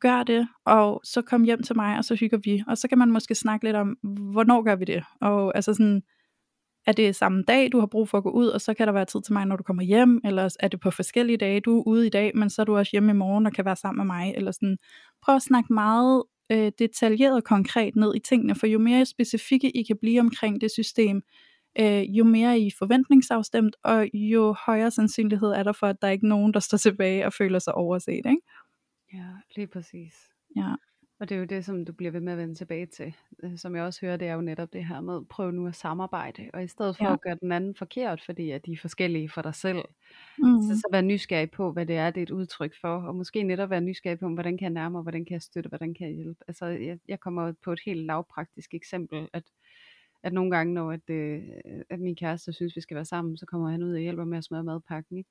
Gør 0.00 0.22
det, 0.22 0.48
og 0.64 1.00
så 1.04 1.22
kom 1.22 1.42
hjem 1.42 1.62
til 1.62 1.76
mig, 1.76 1.98
og 1.98 2.04
så 2.04 2.14
hygger 2.14 2.38
vi. 2.44 2.62
Og 2.66 2.78
så 2.78 2.88
kan 2.88 2.98
man 2.98 3.10
måske 3.10 3.34
snakke 3.34 3.64
lidt 3.66 3.76
om, 3.76 3.88
hvornår 4.32 4.62
gør 4.62 4.76
vi 4.76 4.84
det? 4.84 5.04
Og 5.20 5.56
altså 5.56 5.74
sådan, 5.74 6.02
er 6.86 6.92
det 6.92 7.16
samme 7.16 7.42
dag, 7.42 7.72
du 7.72 7.78
har 7.78 7.86
brug 7.86 8.08
for 8.08 8.18
at 8.18 8.24
gå 8.24 8.30
ud, 8.30 8.46
og 8.46 8.60
så 8.60 8.74
kan 8.74 8.86
der 8.86 8.92
være 8.92 9.04
tid 9.04 9.22
til 9.22 9.32
mig, 9.32 9.46
når 9.46 9.56
du 9.56 9.62
kommer 9.62 9.82
hjem, 9.82 10.20
eller 10.24 10.56
er 10.60 10.68
det 10.68 10.80
på 10.80 10.90
forskellige 10.90 11.36
dage, 11.36 11.60
du 11.60 11.78
er 11.78 11.82
ude 11.86 12.06
i 12.06 12.10
dag, 12.10 12.36
men 12.36 12.50
så 12.50 12.62
er 12.62 12.64
du 12.64 12.76
også 12.76 12.90
hjemme 12.92 13.10
i 13.10 13.14
morgen 13.14 13.46
og 13.46 13.52
kan 13.52 13.64
være 13.64 13.76
sammen 13.76 14.06
med 14.06 14.14
mig, 14.14 14.34
eller 14.36 14.50
sådan. 14.50 14.78
Prøv 15.22 15.36
at 15.36 15.42
snakke 15.42 15.72
meget 15.72 16.22
øh, 16.52 16.72
detaljeret 16.78 17.36
og 17.36 17.44
konkret 17.44 17.96
ned 17.96 18.14
i 18.14 18.18
tingene, 18.18 18.54
for 18.54 18.66
jo 18.66 18.78
mere 18.78 19.06
specifikke 19.06 19.70
I 19.70 19.82
kan 19.82 19.96
blive 20.00 20.20
omkring 20.20 20.60
det 20.60 20.70
system, 20.70 21.22
øh, 21.80 22.02
jo 22.02 22.24
mere 22.24 22.50
er 22.50 22.54
I 22.54 22.70
forventningsafstemt, 22.78 23.76
og 23.84 24.08
jo 24.14 24.54
højere 24.66 24.90
sandsynlighed 24.90 25.48
er 25.48 25.62
der 25.62 25.72
for, 25.72 25.86
at 25.86 25.96
der 26.02 26.08
er 26.08 26.12
ikke 26.12 26.28
nogen, 26.28 26.54
der 26.54 26.60
står 26.60 26.78
tilbage 26.78 27.26
og 27.26 27.32
føler 27.32 27.58
sig 27.58 27.74
overset. 27.74 28.16
Ikke? 28.16 28.40
Ja, 29.12 29.28
lige 29.56 29.66
præcis. 29.66 30.14
Ja. 30.56 30.74
Og 31.20 31.28
det 31.28 31.34
er 31.34 31.38
jo 31.38 31.44
det, 31.44 31.64
som 31.64 31.84
du 31.84 31.92
bliver 31.92 32.10
ved 32.10 32.20
med 32.20 32.32
at 32.32 32.38
vende 32.38 32.54
tilbage 32.54 32.86
til. 32.86 33.14
Øh, 33.42 33.58
som 33.58 33.76
jeg 33.76 33.84
også 33.84 34.06
hører, 34.06 34.16
det 34.16 34.28
er 34.28 34.34
jo 34.34 34.40
netop 34.40 34.72
det 34.72 34.84
her 34.84 35.00
med, 35.00 35.24
prøv 35.24 35.50
nu 35.50 35.66
at 35.66 35.76
samarbejde. 35.76 36.50
Og 36.52 36.64
i 36.64 36.66
stedet 36.66 36.96
for 36.96 37.04
ja. 37.04 37.12
at 37.12 37.20
gøre 37.20 37.38
den 37.40 37.52
anden 37.52 37.74
forkert, 37.74 38.22
fordi 38.26 38.50
at 38.50 38.66
de 38.66 38.72
er 38.72 38.76
forskellige 38.76 39.28
for 39.28 39.42
dig 39.42 39.54
selv, 39.54 39.82
mm. 40.38 40.62
så, 40.62 40.76
så 40.76 40.88
vær 40.92 41.00
nysgerrig 41.00 41.50
på, 41.50 41.72
hvad 41.72 41.86
det 41.86 41.96
er, 41.96 42.10
det 42.10 42.20
er 42.20 42.22
et 42.22 42.30
udtryk 42.30 42.74
for. 42.80 42.96
Og 42.96 43.14
måske 43.14 43.42
netop 43.42 43.70
være 43.70 43.80
nysgerrig 43.80 44.18
på, 44.18 44.28
hvordan 44.28 44.58
kan 44.58 44.64
jeg 44.64 44.72
nærme 44.82 45.02
hvordan 45.02 45.24
kan 45.24 45.32
jeg 45.32 45.42
støtte, 45.42 45.68
hvordan 45.68 45.94
kan 45.94 46.06
jeg 46.06 46.16
hjælpe. 46.16 46.44
Altså, 46.48 46.66
jeg, 46.66 46.98
jeg 47.08 47.20
kommer 47.20 47.52
på 47.64 47.72
et 47.72 47.80
helt 47.84 48.06
lavpraktisk 48.06 48.74
eksempel, 48.74 49.28
at 49.32 49.42
at 50.22 50.32
nogle 50.32 50.50
gange, 50.50 50.74
når 50.74 50.92
at, 50.92 51.10
øh, 51.10 51.42
at 51.90 52.00
min 52.00 52.16
kæreste 52.16 52.52
synes, 52.52 52.76
vi 52.76 52.80
skal 52.80 52.94
være 52.94 53.04
sammen, 53.04 53.36
så 53.36 53.46
kommer 53.46 53.70
han 53.70 53.82
ud 53.82 53.92
og 53.92 54.00
hjælper 54.00 54.24
med 54.24 54.38
at 54.38 54.44
smøre 54.44 54.64
madpakken. 54.64 55.16
Ikke? 55.18 55.30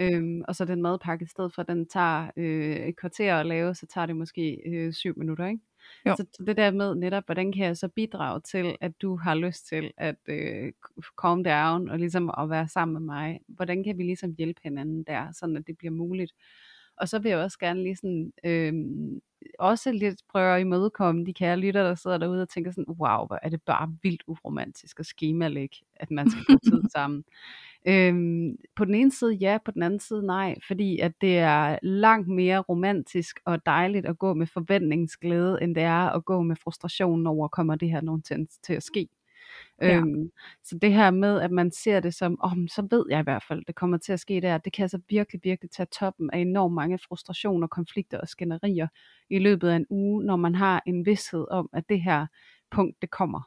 Øhm, 0.00 0.42
og 0.48 0.56
så 0.56 0.64
den 0.64 0.82
madpakke, 0.82 1.22
i 1.22 1.26
stedet 1.26 1.54
for 1.54 1.62
at 1.62 1.68
den 1.68 1.88
tager 1.88 2.30
øh, 2.36 2.76
et 2.76 2.96
kvarter 2.96 3.36
at 3.36 3.46
lave, 3.46 3.74
så 3.74 3.86
tager 3.86 4.06
det 4.06 4.16
måske 4.16 4.62
øh, 4.66 4.92
syv 4.92 5.14
minutter, 5.18 5.46
ikke? 5.46 5.60
Jo. 6.06 6.16
Så, 6.16 6.26
så 6.36 6.44
det 6.44 6.56
der 6.56 6.70
med 6.70 6.94
netop, 6.94 7.22
hvordan 7.26 7.52
kan 7.52 7.64
jeg 7.64 7.76
så 7.76 7.88
bidrage 7.88 8.40
til, 8.40 8.76
at 8.80 8.92
du 9.02 9.16
har 9.16 9.34
lyst 9.34 9.66
til 9.66 9.90
at 9.96 10.16
øh, 10.28 10.72
calm 11.22 11.44
down, 11.44 11.90
og 11.90 11.98
ligesom 11.98 12.30
at 12.38 12.50
være 12.50 12.68
sammen 12.68 12.92
med 12.92 13.00
mig, 13.00 13.40
hvordan 13.48 13.84
kan 13.84 13.98
vi 13.98 14.02
ligesom 14.02 14.34
hjælpe 14.38 14.60
hinanden 14.64 15.04
der, 15.04 15.32
sådan 15.32 15.56
at 15.56 15.66
det 15.66 15.78
bliver 15.78 15.92
muligt. 15.92 16.32
Og 17.02 17.08
så 17.08 17.18
vil 17.18 17.28
jeg 17.28 17.38
også 17.38 17.58
gerne 17.58 17.82
lige 17.82 17.96
sådan, 17.96 18.32
øh, 18.44 18.72
også 19.58 19.92
lidt 19.92 20.20
prøve 20.30 20.54
at 20.54 20.60
imødekomme 20.60 21.26
de 21.26 21.32
kære 21.34 21.56
lytter, 21.56 21.82
der 21.82 21.94
sidder 21.94 22.18
derude 22.18 22.42
og 22.42 22.48
tænker 22.48 22.70
sådan, 22.70 22.84
wow, 22.88 23.26
hvor 23.26 23.38
er 23.42 23.48
det 23.48 23.62
bare 23.62 23.94
vildt 24.02 24.22
uromantisk 24.26 24.98
og 24.98 25.06
skemalægge, 25.06 25.76
at 25.96 26.10
man 26.10 26.30
skal 26.30 26.44
gå 26.44 26.58
tid 26.64 26.82
sammen. 26.96 27.24
Øhm, 27.86 28.56
på 28.76 28.84
den 28.84 28.94
ene 28.94 29.12
side 29.12 29.32
ja, 29.34 29.58
på 29.64 29.70
den 29.70 29.82
anden 29.82 30.00
side 30.00 30.26
nej, 30.26 30.54
fordi 30.66 30.98
at 30.98 31.12
det 31.20 31.38
er 31.38 31.78
langt 31.82 32.28
mere 32.28 32.58
romantisk 32.58 33.40
og 33.44 33.66
dejligt 33.66 34.06
at 34.06 34.18
gå 34.18 34.34
med 34.34 34.46
forventningsglæde, 34.46 35.58
end 35.62 35.74
det 35.74 35.82
er 35.82 36.10
at 36.10 36.24
gå 36.24 36.42
med 36.42 36.56
frustration 36.56 37.26
over, 37.26 37.48
kommer 37.48 37.74
det 37.74 37.90
her 37.90 38.00
nogen 38.00 38.22
til, 38.22 38.48
til 38.62 38.72
at 38.74 38.82
ske. 38.82 39.08
Ja. 39.80 39.96
Øhm, 39.96 40.30
så 40.64 40.78
det 40.82 40.92
her 40.92 41.10
med, 41.10 41.40
at 41.40 41.50
man 41.50 41.70
ser 41.70 42.00
det 42.00 42.14
som, 42.14 42.38
oh, 42.44 42.52
så 42.68 42.86
ved 42.90 43.04
jeg 43.10 43.20
i 43.20 43.22
hvert 43.22 43.44
fald, 43.48 43.64
det 43.66 43.74
kommer 43.74 43.98
til 43.98 44.12
at 44.12 44.20
ske 44.20 44.40
der, 44.40 44.58
det 44.58 44.72
kan 44.72 44.82
altså 44.82 45.00
virkelig, 45.08 45.40
virkelig 45.44 45.70
tage 45.70 45.86
toppen 46.00 46.30
af 46.32 46.38
enormt 46.38 46.74
mange 46.74 46.98
frustrationer, 46.98 47.66
konflikter 47.66 48.18
og 48.20 48.28
skænderier 48.28 48.88
i 49.30 49.38
løbet 49.38 49.68
af 49.68 49.76
en 49.76 49.86
uge, 49.90 50.24
når 50.24 50.36
man 50.36 50.54
har 50.54 50.82
en 50.86 51.06
vidshed 51.06 51.46
om, 51.50 51.70
at 51.72 51.88
det 51.88 52.02
her 52.02 52.26
punkt, 52.70 52.96
det 53.02 53.10
kommer. 53.10 53.40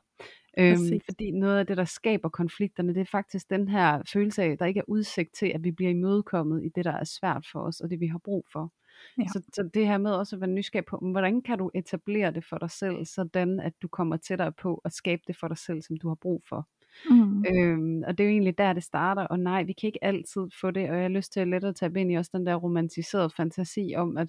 Øhm, 0.60 0.78
fordi 1.06 1.32
noget 1.32 1.60
af 1.60 1.68
det, 1.68 1.78
der 1.78 1.86
skaber 1.86 2.30
konflikterne, 2.30 2.94
det 2.94 3.02
er 3.02 3.06
faktisk 3.06 3.50
den 3.50 3.68
her 3.68 4.02
følelse 4.14 4.44
af, 4.44 4.50
at 4.50 4.60
der 4.60 4.66
ikke 4.66 4.80
er 4.80 4.84
udsigt 4.88 5.36
til, 5.36 5.52
at 5.56 5.64
vi 5.64 5.72
bliver 5.72 5.92
imødekommet 5.92 6.64
i 6.66 6.70
det, 6.76 6.86
der 6.86 6.92
er 6.92 7.04
svært 7.04 7.46
for 7.52 7.60
os, 7.60 7.80
og 7.80 7.90
det 7.90 8.00
vi 8.00 8.08
har 8.08 8.20
brug 8.24 8.46
for. 8.52 8.72
Ja. 9.18 9.24
Så, 9.34 9.42
så 9.54 9.70
det 9.74 9.88
her 9.88 9.98
med 9.98 10.12
også 10.12 10.36
at 10.36 10.42
være 10.42 10.50
nysgerrig 10.50 10.86
på, 10.86 10.98
hvordan 10.98 11.42
kan 11.42 11.58
du 11.58 11.72
etablere 11.74 12.32
det 12.32 12.46
for 12.46 12.58
dig 12.58 12.72
selv, 12.72 13.06
sådan 13.06 13.60
at 13.60 13.74
du 13.82 13.88
kommer 13.88 14.18
tættere 14.18 14.52
på 14.52 14.82
at 14.86 14.94
skabe 14.94 15.22
det 15.28 15.38
for 15.38 15.48
dig 15.48 15.58
selv, 15.58 15.82
som 15.82 15.98
du 15.98 16.08
har 16.08 16.16
brug 16.16 16.44
for. 16.50 16.68
Mm. 17.10 17.46
Øhm, 17.46 18.04
og 18.08 18.18
det 18.18 18.24
er 18.24 18.28
jo 18.28 18.32
egentlig 18.32 18.58
der, 18.58 18.74
det 18.74 18.84
starter, 18.84 19.24
og 19.24 19.40
nej, 19.40 19.64
vi 19.64 19.74
kan 19.74 19.88
ikke 19.88 20.04
altid 20.04 20.42
få 20.62 20.72
det, 20.72 20.90
og 20.90 20.96
jeg 20.96 21.04
har 21.04 21.10
lyst 21.10 21.34
til 21.34 21.40
at 21.40 21.48
let 21.48 21.64
at 21.64 21.76
tage 21.76 22.00
ind 22.02 22.12
i 22.12 22.16
også 22.16 22.32
den 22.34 22.46
der 22.46 22.56
romantiserede 22.56 23.30
fantasi 23.30 23.94
om, 23.98 24.18
at, 24.18 24.28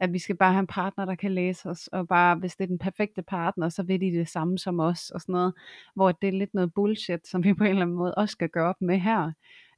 at 0.00 0.12
vi 0.12 0.18
skal 0.18 0.36
bare 0.36 0.52
have 0.52 0.60
en 0.60 0.66
partner, 0.66 1.04
der 1.04 1.14
kan 1.14 1.32
læse 1.32 1.68
os, 1.68 1.86
og 1.86 2.08
bare, 2.08 2.36
hvis 2.36 2.56
det 2.56 2.64
er 2.64 2.68
den 2.68 2.78
perfekte 2.78 3.22
partner, 3.22 3.68
så 3.68 3.82
vil 3.82 4.00
de 4.00 4.12
det 4.12 4.28
samme 4.28 4.58
som 4.58 4.80
os, 4.80 5.10
og 5.10 5.20
sådan 5.20 5.32
noget, 5.32 5.54
hvor 5.94 6.12
det 6.12 6.28
er 6.28 6.32
lidt 6.32 6.54
noget 6.54 6.74
bullshit, 6.74 7.28
som 7.28 7.44
vi 7.44 7.54
på 7.54 7.64
en 7.64 7.70
eller 7.70 7.82
anden 7.82 7.96
måde 7.96 8.14
også 8.14 8.32
skal 8.32 8.48
gøre 8.48 8.68
op 8.68 8.80
med 8.80 8.98
her. 8.98 9.32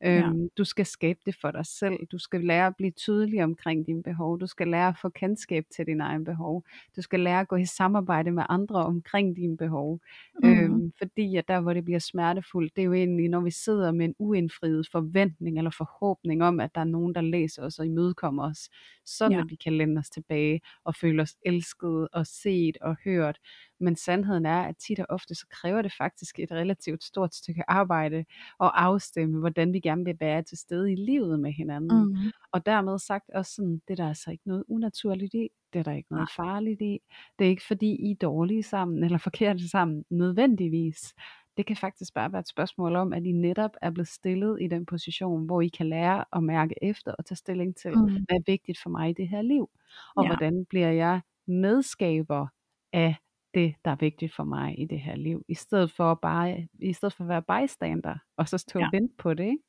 Øhm, 0.05 0.41
ja. 0.43 0.49
Du 0.59 0.65
skal 0.65 0.87
skabe 0.87 1.19
det 1.27 1.35
for 1.41 1.51
dig 1.51 1.67
selv. 1.67 2.07
Du 2.13 2.19
skal 2.19 2.41
lære 2.45 2.67
at 2.67 2.77
blive 2.77 2.91
tydelig 2.91 3.45
omkring 3.45 3.87
dine 3.87 4.03
behov. 4.03 4.41
Du 4.41 4.47
skal 4.47 4.69
lære 4.69 4.89
at 4.89 4.97
få 5.03 5.09
kendskab 5.09 5.65
til 5.77 5.87
dine 5.87 6.05
egne 6.05 6.25
behov. 6.25 6.65
Du 6.97 7.03
skal 7.03 7.21
lære 7.21 7.41
at 7.41 7.49
gå 7.49 7.57
i 7.57 7.65
samarbejde 7.65 8.31
med 8.31 8.43
andre 8.49 8.85
omkring 8.85 9.37
dine 9.37 9.57
behov. 9.57 10.01
Mm. 10.43 10.49
Øhm, 10.49 10.93
fordi 10.99 11.37
at 11.37 11.49
der 11.49 11.61
hvor 11.61 11.73
det 11.73 11.85
bliver 11.85 11.99
smertefuldt, 11.99 12.77
det 12.77 12.83
er 12.83 12.87
jo 12.87 12.93
egentlig 12.93 13.29
når 13.29 13.41
vi 13.41 13.51
sidder 13.51 13.93
med 13.93 14.05
en 14.05 14.15
uindfriet 14.19 14.89
forventning 14.93 15.59
eller 15.59 15.71
forhåbning 15.71 16.43
om, 16.43 16.61
at 16.61 16.75
der 16.75 16.81
er 16.81 16.85
nogen, 16.85 17.15
der 17.15 17.21
læser 17.21 17.63
os 17.63 17.79
og 17.79 17.87
imødekommer 17.87 18.51
os. 18.51 18.69
Sådan 19.07 19.33
ja. 19.33 19.41
at 19.41 19.51
vi 19.51 19.55
kan 19.55 19.73
lænde 19.73 19.99
os 19.99 20.11
tilbage 20.11 20.61
og 20.85 20.95
føle 20.95 21.23
os 21.23 21.37
elsket 21.47 22.09
og 22.13 22.27
set 22.27 22.77
og 22.81 22.97
hørt. 23.05 23.39
Men 23.81 23.97
sandheden 23.97 24.47
er, 24.47 24.63
at 24.63 24.77
tit 24.77 25.01
og 25.01 25.07
ofte 25.09 25.35
så 25.35 25.47
kræver 25.51 25.83
det 25.83 25.93
faktisk 25.99 26.39
et 26.39 26.53
relativt 26.53 27.05
stort 27.05 27.35
stykke 27.35 27.71
arbejde 27.71 28.19
at 28.61 28.71
afstemme, 28.75 29.39
hvordan 29.39 29.73
vi 29.73 29.81
gerne 29.81 30.05
vil 30.05 30.17
være 30.21 30.43
til 30.43 30.59
stede 30.59 30.93
i 30.93 30.97
livet 30.97 31.41
med 31.41 31.53
hinanden. 31.53 32.09
Mm. 32.09 32.17
Og 32.53 32.67
dermed 32.67 32.99
sagt 32.99 33.31
også 33.35 33.55
sådan, 33.55 33.83
det 33.89 33.91
er 33.91 33.97
der 33.97 34.09
altså 34.09 34.31
ikke 34.31 34.49
noget 34.49 34.65
unaturligt 34.69 35.35
i, 35.35 35.49
det 35.73 35.79
er 35.79 35.83
der 35.83 35.93
ikke 35.93 36.13
noget 36.13 36.29
farligt 36.37 36.81
i. 36.81 36.99
Det 37.39 37.45
er 37.45 37.49
ikke 37.49 37.67
fordi 37.67 37.97
I 37.97 38.11
er 38.11 38.15
dårlige 38.15 38.63
sammen 38.63 39.05
eller 39.05 39.19
forkerte 39.19 39.69
sammen 39.69 40.05
nødvendigvis. 40.11 41.15
Det 41.57 41.67
kan 41.67 41.77
faktisk 41.77 42.15
bare 42.15 42.33
være 42.33 42.41
et 42.41 42.49
spørgsmål 42.49 42.97
om, 42.97 43.13
at 43.13 43.25
I 43.25 43.33
netop 43.33 43.71
er 43.83 43.91
blevet 43.91 44.09
stillet 44.09 44.59
i 44.61 44.67
den 44.67 44.87
position, 44.87 45.47
hvor 45.47 45.61
I 45.61 45.69
kan 45.69 45.89
lære 45.89 46.25
at 46.33 46.43
mærke 46.43 46.75
efter 46.83 47.13
og 47.13 47.27
tage 47.27 47.37
stilling 47.37 47.77
til, 47.77 47.91
mm. 47.91 48.05
hvad 48.05 48.37
er 48.37 48.43
vigtigt 48.47 48.79
for 48.83 48.91
mig 48.91 49.11
i 49.11 49.13
det 49.13 49.29
her 49.29 49.43
liv, 49.43 49.71
og 50.17 50.25
ja. 50.25 50.29
hvordan 50.29 50.67
bliver 50.71 50.91
jeg 50.91 51.21
medskaber 51.47 52.47
af 52.93 53.17
det, 53.55 53.75
der 53.85 53.91
er 53.91 53.97
vigtigt 54.01 54.35
for 54.35 54.45
mig 54.45 54.81
i 54.81 54.85
det 54.85 55.01
her 55.01 55.17
liv, 55.17 55.45
i 55.49 55.55
stedet 55.55 55.91
for 55.91 56.15
bare, 56.15 56.69
i 56.83 56.93
stedet 56.93 57.13
for 57.13 57.25
at 57.25 57.29
være 57.29 57.63
bystander, 57.63 58.15
og 58.37 58.49
så 58.49 58.59
stå 58.59 58.79
ja. 58.79 58.87
og 58.87 58.93
vente 58.93 59.15
på 59.19 59.35
det, 59.35 59.45
ikke? 59.45 59.63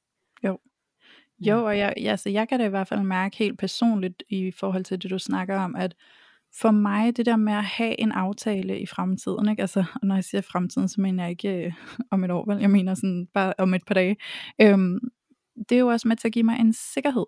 Jo. 0.43 0.59
Jo, 1.39 1.65
og 1.65 1.77
jeg, 1.77 1.93
ja, 1.97 2.15
så 2.15 2.29
jeg 2.29 2.49
kan 2.49 2.59
da 2.59 2.65
i 2.65 2.69
hvert 2.69 2.87
fald 2.87 3.03
mærke 3.03 3.37
helt 3.37 3.59
personligt 3.59 4.23
i 4.29 4.51
forhold 4.51 4.83
til 4.83 5.01
det, 5.01 5.11
du 5.11 5.19
snakker 5.19 5.59
om, 5.59 5.75
at 5.75 5.95
for 6.55 6.71
mig, 6.71 7.17
det 7.17 7.25
der 7.25 7.35
med 7.35 7.53
at 7.53 7.63
have 7.63 7.99
en 7.99 8.11
aftale 8.11 8.79
i 8.79 8.85
fremtiden, 8.85 9.49
ikke? 9.49 9.61
Altså, 9.61 9.83
når 10.03 10.15
jeg 10.15 10.23
siger 10.23 10.41
fremtiden, 10.41 10.87
så 10.87 11.01
mener 11.01 11.23
jeg 11.23 11.31
ikke 11.31 11.65
øh, 11.65 11.73
om 12.11 12.23
et 12.23 12.31
år, 12.31 12.53
vel? 12.53 12.61
Jeg 12.61 12.69
mener 12.69 12.93
sådan 12.93 13.27
bare 13.33 13.53
om 13.57 13.73
et 13.73 13.85
par 13.87 13.93
dage. 13.93 14.17
Øhm, 14.61 14.99
det 15.69 15.75
er 15.75 15.79
jo 15.79 15.87
også 15.87 16.07
med 16.07 16.15
til 16.15 16.27
at 16.27 16.33
give 16.33 16.43
mig 16.43 16.59
en 16.59 16.73
sikkerhed. 16.73 17.25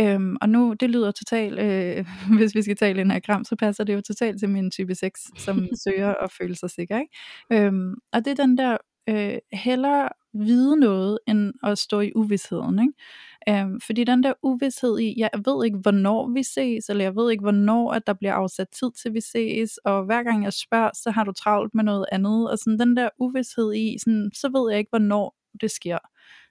Øhm, 0.00 0.36
og 0.40 0.48
nu, 0.48 0.74
det 0.80 0.90
lyder 0.90 1.10
totalt, 1.10 1.58
øh, 1.58 2.06
hvis 2.38 2.54
vi 2.54 2.62
skal 2.62 2.76
tale 2.76 3.02
en 3.02 3.20
gram, 3.20 3.44
så 3.44 3.56
passer 3.56 3.84
det 3.84 3.94
jo 3.94 4.00
totalt 4.00 4.38
til 4.40 4.48
min 4.48 4.70
type 4.70 4.94
6, 4.94 5.20
som 5.36 5.68
søger 5.84 6.14
at 6.14 6.32
føle 6.32 6.54
sig 6.54 6.70
sikker. 6.70 7.00
Ikke? 7.00 7.66
Øhm, 7.66 7.94
og 8.12 8.24
det 8.24 8.30
er 8.30 8.44
den 8.44 8.58
der 8.58 8.76
øh, 9.08 9.38
hellere 9.52 10.08
vide 10.34 10.76
noget, 10.76 11.18
end 11.28 11.52
at 11.62 11.78
stå 11.78 12.00
i 12.00 12.12
uvidsheden. 12.14 12.78
Ikke? 12.78 13.60
Øhm, 13.60 13.80
fordi 13.80 14.04
den 14.04 14.22
der 14.22 14.32
uvidshed 14.42 14.98
i, 14.98 15.14
jeg 15.16 15.30
ved 15.44 15.64
ikke, 15.64 15.78
hvornår 15.78 16.28
vi 16.34 16.42
ses, 16.42 16.88
eller 16.88 17.04
jeg 17.04 17.16
ved 17.16 17.30
ikke, 17.30 17.42
hvornår 17.42 17.92
at 17.92 18.06
der 18.06 18.12
bliver 18.12 18.32
afsat 18.34 18.68
tid 18.68 18.90
til, 19.02 19.14
vi 19.14 19.20
ses, 19.20 19.76
og 19.76 20.04
hver 20.04 20.22
gang 20.22 20.44
jeg 20.44 20.52
spørger, 20.52 20.90
så 20.94 21.10
har 21.10 21.24
du 21.24 21.32
travlt 21.32 21.74
med 21.74 21.84
noget 21.84 22.06
andet, 22.12 22.50
og 22.50 22.58
sådan 22.58 22.78
den 22.78 22.96
der 22.96 23.08
uvidshed 23.18 23.74
i, 23.74 23.96
sådan, 23.98 24.30
så 24.34 24.48
ved 24.48 24.70
jeg 24.70 24.78
ikke, 24.78 24.90
hvornår 24.90 25.36
det 25.60 25.70
sker 25.70 25.98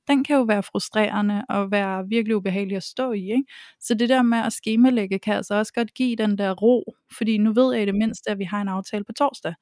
den 0.09 0.23
kan 0.23 0.35
jo 0.35 0.41
være 0.41 0.63
frustrerende 0.63 1.45
og 1.49 1.71
være 1.71 2.07
virkelig 2.07 2.35
ubehagelig 2.35 2.77
at 2.77 2.83
stå 2.83 3.11
i. 3.11 3.31
Ikke? 3.31 3.43
Så 3.79 3.93
det 3.93 4.09
der 4.09 4.21
med 4.21 4.37
at 4.37 4.53
skemalægge 4.53 5.19
kan 5.19 5.33
altså 5.33 5.55
også 5.55 5.73
godt 5.73 5.93
give 5.93 6.15
den 6.15 6.37
der 6.37 6.51
ro, 6.51 6.93
fordi 7.17 7.37
nu 7.37 7.53
ved 7.53 7.73
jeg 7.73 7.83
i 7.83 7.85
det 7.85 7.95
mindste, 7.95 8.29
at 8.31 8.39
vi 8.39 8.43
har 8.43 8.61
en 8.61 8.67
aftale 8.67 9.03
på 9.03 9.13
torsdag. 9.13 9.53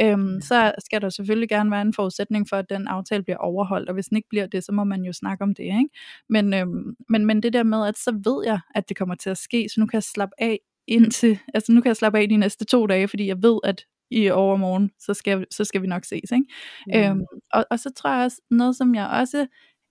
Øhm, 0.00 0.40
så 0.40 0.72
skal 0.78 1.02
der 1.02 1.08
selvfølgelig 1.08 1.48
gerne 1.48 1.70
være 1.70 1.82
en 1.82 1.94
forudsætning 1.94 2.48
for, 2.48 2.56
at 2.56 2.70
den 2.70 2.88
aftale 2.88 3.22
bliver 3.22 3.36
overholdt, 3.36 3.88
og 3.88 3.94
hvis 3.94 4.06
den 4.06 4.16
ikke 4.16 4.28
bliver 4.28 4.46
det, 4.46 4.64
så 4.64 4.72
må 4.72 4.84
man 4.84 5.02
jo 5.02 5.12
snakke 5.12 5.44
om 5.44 5.54
det. 5.54 5.64
Ikke? 5.64 5.88
Men, 6.28 6.54
øhm, 6.54 6.96
men, 7.08 7.26
men 7.26 7.42
det 7.42 7.52
der 7.52 7.62
med, 7.62 7.86
at 7.86 7.98
så 7.98 8.20
ved 8.24 8.44
jeg, 8.46 8.60
at 8.74 8.88
det 8.88 8.96
kommer 8.96 9.14
til 9.14 9.30
at 9.30 9.38
ske, 9.38 9.68
så 9.68 9.80
nu 9.80 9.86
kan 9.86 9.96
jeg 9.96 10.02
slappe 10.02 10.34
af 10.38 10.58
indtil, 10.86 11.38
altså 11.54 11.72
nu 11.72 11.80
kan 11.80 11.88
jeg 11.88 11.96
slappe 11.96 12.18
af 12.18 12.28
de 12.28 12.36
næste 12.36 12.64
to 12.64 12.86
dage, 12.86 13.08
fordi 13.08 13.26
jeg 13.26 13.42
ved, 13.42 13.58
at 13.64 13.84
i 14.10 14.30
overmorgen, 14.30 14.90
så 14.98 15.14
skal, 15.14 15.46
så 15.50 15.64
skal 15.64 15.82
vi 15.82 15.86
nok 15.86 16.04
ses. 16.04 16.32
Ikke? 16.32 16.44
Mm. 16.86 16.94
Øhm, 16.94 17.24
og, 17.52 17.64
og 17.70 17.78
så 17.78 17.90
tror 17.96 18.10
jeg 18.10 18.24
også, 18.24 18.40
noget 18.50 18.76
som 18.76 18.94
jeg 18.94 19.08
også 19.08 19.46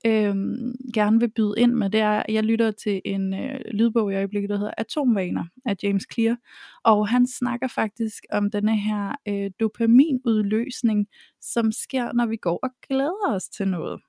øhm, 0.06 0.76
gerne 0.94 1.20
vil 1.20 1.32
byde 1.36 1.54
ind 1.58 1.74
med, 1.74 1.90
det 1.90 2.00
er, 2.00 2.24
at 2.24 2.34
jeg 2.34 2.44
lytter 2.44 2.72
til 2.72 3.02
en 3.06 3.34
øh, 3.34 3.60
lydbog 3.74 4.12
i 4.12 4.16
øjeblikket, 4.16 4.50
der 4.50 4.58
hedder 4.58 4.74
Atomvaner 4.78 5.46
af 5.66 5.76
James 5.84 6.06
Clear, 6.14 6.38
og 6.84 7.08
han 7.08 7.28
snakker 7.28 7.68
faktisk 7.68 8.24
om 8.32 8.52
denne 8.52 8.78
her 8.80 9.16
øh, 9.28 9.52
dopaminudløsning, 9.60 11.08
som 11.42 11.72
sker, 11.72 12.14
når 12.14 12.26
vi 12.26 12.36
går 12.36 12.60
og 12.64 12.70
glæder 12.88 13.28
os 13.36 13.50
til 13.50 13.68
noget. 13.68 14.02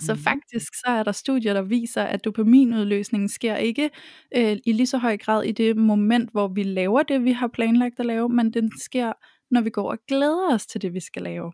Så 0.00 0.14
mm. 0.14 0.20
faktisk 0.20 0.74
så 0.74 0.86
er 0.86 1.02
der 1.02 1.12
studier, 1.12 1.54
der 1.54 1.62
viser, 1.62 2.02
at 2.02 2.24
dopaminudløsningen 2.24 3.28
sker 3.28 3.56
ikke 3.56 3.90
øh, 4.36 4.56
i 4.66 4.72
lige 4.72 4.86
så 4.86 4.98
høj 4.98 5.16
grad 5.16 5.44
i 5.44 5.52
det 5.52 5.76
moment, 5.76 6.30
hvor 6.30 6.48
vi 6.48 6.62
laver 6.62 7.02
det, 7.02 7.24
vi 7.24 7.32
har 7.32 7.48
planlagt 7.48 8.00
at 8.00 8.06
lave, 8.06 8.28
men 8.28 8.52
den 8.52 8.72
sker, 8.78 9.12
når 9.50 9.60
vi 9.60 9.70
går 9.70 9.90
og 9.90 9.98
glæder 10.08 10.54
os 10.54 10.66
til 10.66 10.82
det, 10.82 10.94
vi 10.94 11.00
skal 11.00 11.22
lave. 11.22 11.52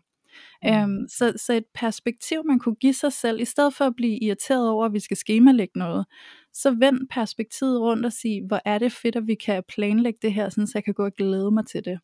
Mm. 0.63 0.69
Øhm, 0.69 1.07
så, 1.07 1.33
så 1.37 1.53
et 1.53 1.65
perspektiv, 1.73 2.41
man 2.45 2.59
kunne 2.59 2.75
give 2.75 2.93
sig 2.93 3.13
selv, 3.13 3.41
i 3.41 3.45
stedet 3.45 3.73
for 3.73 3.85
at 3.85 3.95
blive 3.95 4.19
irriteret 4.23 4.69
over, 4.69 4.85
at 4.85 4.93
vi 4.93 4.99
skal 4.99 5.17
skemalægge 5.17 5.79
noget, 5.79 6.05
så 6.53 6.71
vend 6.71 7.07
perspektivet 7.09 7.81
rundt 7.81 8.05
og 8.05 8.13
sig, 8.13 8.41
hvor 8.47 8.61
er 8.65 8.77
det 8.77 8.91
fedt, 8.91 9.15
at 9.15 9.27
vi 9.27 9.35
kan 9.35 9.63
planlægge 9.69 10.19
det 10.21 10.33
her, 10.33 10.49
sådan, 10.49 10.67
så 10.67 10.71
jeg 10.75 10.83
kan 10.83 10.93
gå 10.93 11.05
og 11.05 11.13
glæde 11.13 11.51
mig 11.51 11.65
til 11.67 11.85
det. 11.85 11.99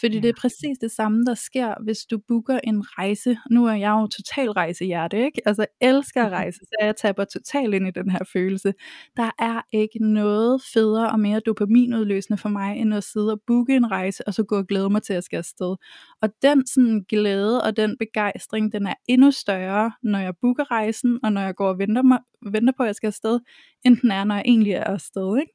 Fordi 0.00 0.20
det 0.20 0.28
er 0.28 0.40
præcis 0.40 0.78
det 0.80 0.90
samme, 0.90 1.24
der 1.24 1.34
sker, 1.34 1.74
hvis 1.84 1.98
du 2.10 2.18
booker 2.28 2.60
en 2.64 2.84
rejse. 2.98 3.38
Nu 3.50 3.66
er 3.66 3.74
jeg 3.74 3.90
jo 3.90 4.06
total 4.06 4.50
rejsehjerte, 4.50 5.24
ikke? 5.24 5.40
Altså 5.46 5.66
elsker 5.80 6.24
at 6.24 6.32
rejse, 6.40 6.58
så 6.58 6.76
jeg 6.80 6.96
taber 6.96 7.24
totalt 7.24 7.74
ind 7.74 7.88
i 7.88 7.90
den 7.90 8.10
her 8.10 8.24
følelse. 8.32 8.74
Der 9.16 9.30
er 9.38 9.60
ikke 9.72 9.98
noget 10.00 10.62
federe 10.74 11.10
og 11.10 11.20
mere 11.20 11.40
dopaminudløsende 11.40 12.38
for 12.38 12.48
mig, 12.48 12.76
end 12.76 12.94
at 12.94 13.04
sidde 13.04 13.32
og 13.32 13.40
booke 13.46 13.76
en 13.76 13.90
rejse, 13.90 14.28
og 14.28 14.34
så 14.34 14.42
gå 14.44 14.56
og 14.56 14.66
glæde 14.66 14.90
mig 14.90 15.02
til, 15.02 15.12
at 15.12 15.14
jeg 15.14 15.24
skal 15.24 15.36
afsted. 15.36 15.76
Og 16.22 16.28
den 16.42 16.66
sådan 16.66 17.04
glæde 17.08 17.62
og 17.62 17.76
den 17.76 17.96
begejstring, 17.98 18.72
den 18.72 18.86
er 18.86 18.94
endnu 19.08 19.30
større, 19.30 19.92
når 20.02 20.18
jeg 20.18 20.34
booker 20.40 20.70
rejsen, 20.70 21.20
og 21.24 21.32
når 21.32 21.40
jeg 21.40 21.54
går 21.54 21.68
og 21.68 21.78
venter, 21.78 22.02
mig, 22.02 22.18
venter 22.52 22.72
på, 22.76 22.82
at 22.82 22.86
jeg 22.86 22.94
skal 22.94 23.06
afsted, 23.06 23.40
end 23.84 23.96
den 23.96 24.10
er, 24.10 24.24
når 24.24 24.34
jeg 24.34 24.44
egentlig 24.46 24.72
er 24.72 24.84
afsted, 24.84 25.38
ikke? 25.40 25.53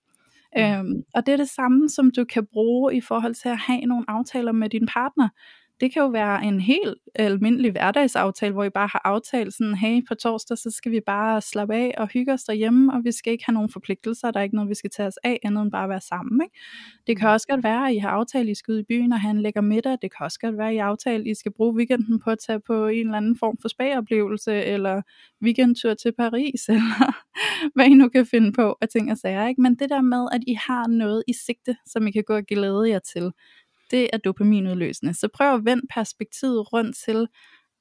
Mm. 0.56 0.62
Øhm, 0.62 1.04
og 1.16 1.26
det 1.26 1.34
er 1.34 1.38
det 1.38 1.50
samme, 1.50 1.90
som 1.90 2.12
du 2.12 2.26
kan 2.26 2.46
bruge 2.54 2.96
i 2.96 3.02
forhold 3.02 3.36
til 3.36 3.50
at 3.50 3.58
have 3.58 3.82
nogle 3.82 4.06
aftaler 4.08 4.52
med 4.52 4.70
din 4.70 4.86
partner. 4.86 5.30
Det 5.80 5.94
kan 5.94 6.02
jo 6.02 6.08
være 6.08 6.44
en 6.44 6.60
helt 6.60 6.98
almindelig 7.16 7.72
hverdagsaftale, 7.72 8.54
hvor 8.54 8.64
I 8.64 8.70
bare 8.70 8.90
har 8.92 9.02
aftalt 9.06 9.54
sådan, 9.54 9.76
hey, 9.76 10.02
på 10.08 10.16
torsdag, 10.16 10.58
så 10.58 10.72
skal 10.72 10.92
vi 10.92 11.00
bare 11.06 11.42
slappe 11.42 11.76
af 11.76 11.94
og 11.98 12.08
hygge 12.08 12.34
os 12.34 12.44
derhjemme, 12.44 12.94
og 12.94 13.02
vi 13.04 13.12
skal 13.12 13.34
ikke 13.34 13.46
have 13.46 13.54
nogen 13.54 13.70
forpligtelser, 13.70 14.32
der 14.32 14.40
er 14.40 14.44
ikke 14.44 14.56
noget, 14.56 14.70
vi 14.70 14.76
skal 14.76 14.90
tage 14.90 15.08
os 15.08 15.18
af, 15.24 15.40
andet 15.44 15.62
end 15.62 15.72
bare 15.72 15.84
at 15.84 15.90
være 15.90 16.02
sammen. 16.02 16.42
Ikke? 16.46 16.56
Det 17.08 17.18
kan 17.18 17.30
også 17.30 17.48
godt 17.48 17.64
være, 17.64 17.88
at 17.88 17.94
I 17.96 17.98
har 17.98 18.10
aftalt, 18.10 18.50
at 18.50 18.52
I 18.52 18.56
skal 18.56 18.72
ud 18.74 18.80
i 18.80 18.84
byen 18.84 19.14
og 19.14 19.20
have 19.20 19.32
en 19.32 19.42
lækker 19.42 19.62
middag. 19.62 19.98
Det 20.02 20.12
kan 20.18 20.24
også 20.24 20.40
godt 20.40 20.58
være, 20.58 20.68
at 20.68 20.74
I 20.74 20.78
har 20.78 20.86
aftalt, 20.86 21.22
at 21.22 21.28
I 21.28 21.34
skal 21.36 21.52
bruge 21.52 21.76
weekenden 21.76 22.20
på 22.20 22.30
at 22.30 22.38
tage 22.48 22.60
på 22.60 22.88
en 22.88 23.06
eller 23.06 23.18
anden 23.18 23.38
form 23.38 23.58
for 23.62 23.68
spa-oplevelse, 23.68 24.54
eller 24.54 25.02
weekendtur 25.44 25.94
til 25.94 26.12
Paris, 26.18 26.70
eller 26.78 27.14
hvad 27.76 27.86
I 27.86 27.94
nu 27.94 28.10
kan 28.10 28.26
finde 28.26 28.52
på 28.52 28.78
af 28.82 28.88
ting 28.88 29.12
og 29.12 29.18
sager. 29.18 29.48
Ikke? 29.48 29.62
Men 29.62 29.76
det 29.76 29.90
der 29.90 30.02
med, 30.02 30.28
at 30.32 30.42
I 30.48 30.54
har 30.54 30.88
noget 30.88 31.24
i 31.28 31.34
sigte, 31.34 31.76
som 31.86 32.08
I 32.08 32.12
kan 32.12 32.24
gå 32.24 32.36
og 32.36 32.46
glæde 32.46 32.90
jer 32.90 33.00
til, 33.00 33.32
det 33.92 34.10
er 34.14 34.18
dopaminudløsende. 34.18 35.14
Så 35.14 35.28
prøv 35.34 35.54
at 35.54 35.66
vende 35.66 35.88
perspektivet 35.94 36.74
rundt 36.74 36.98
til, 37.06 37.28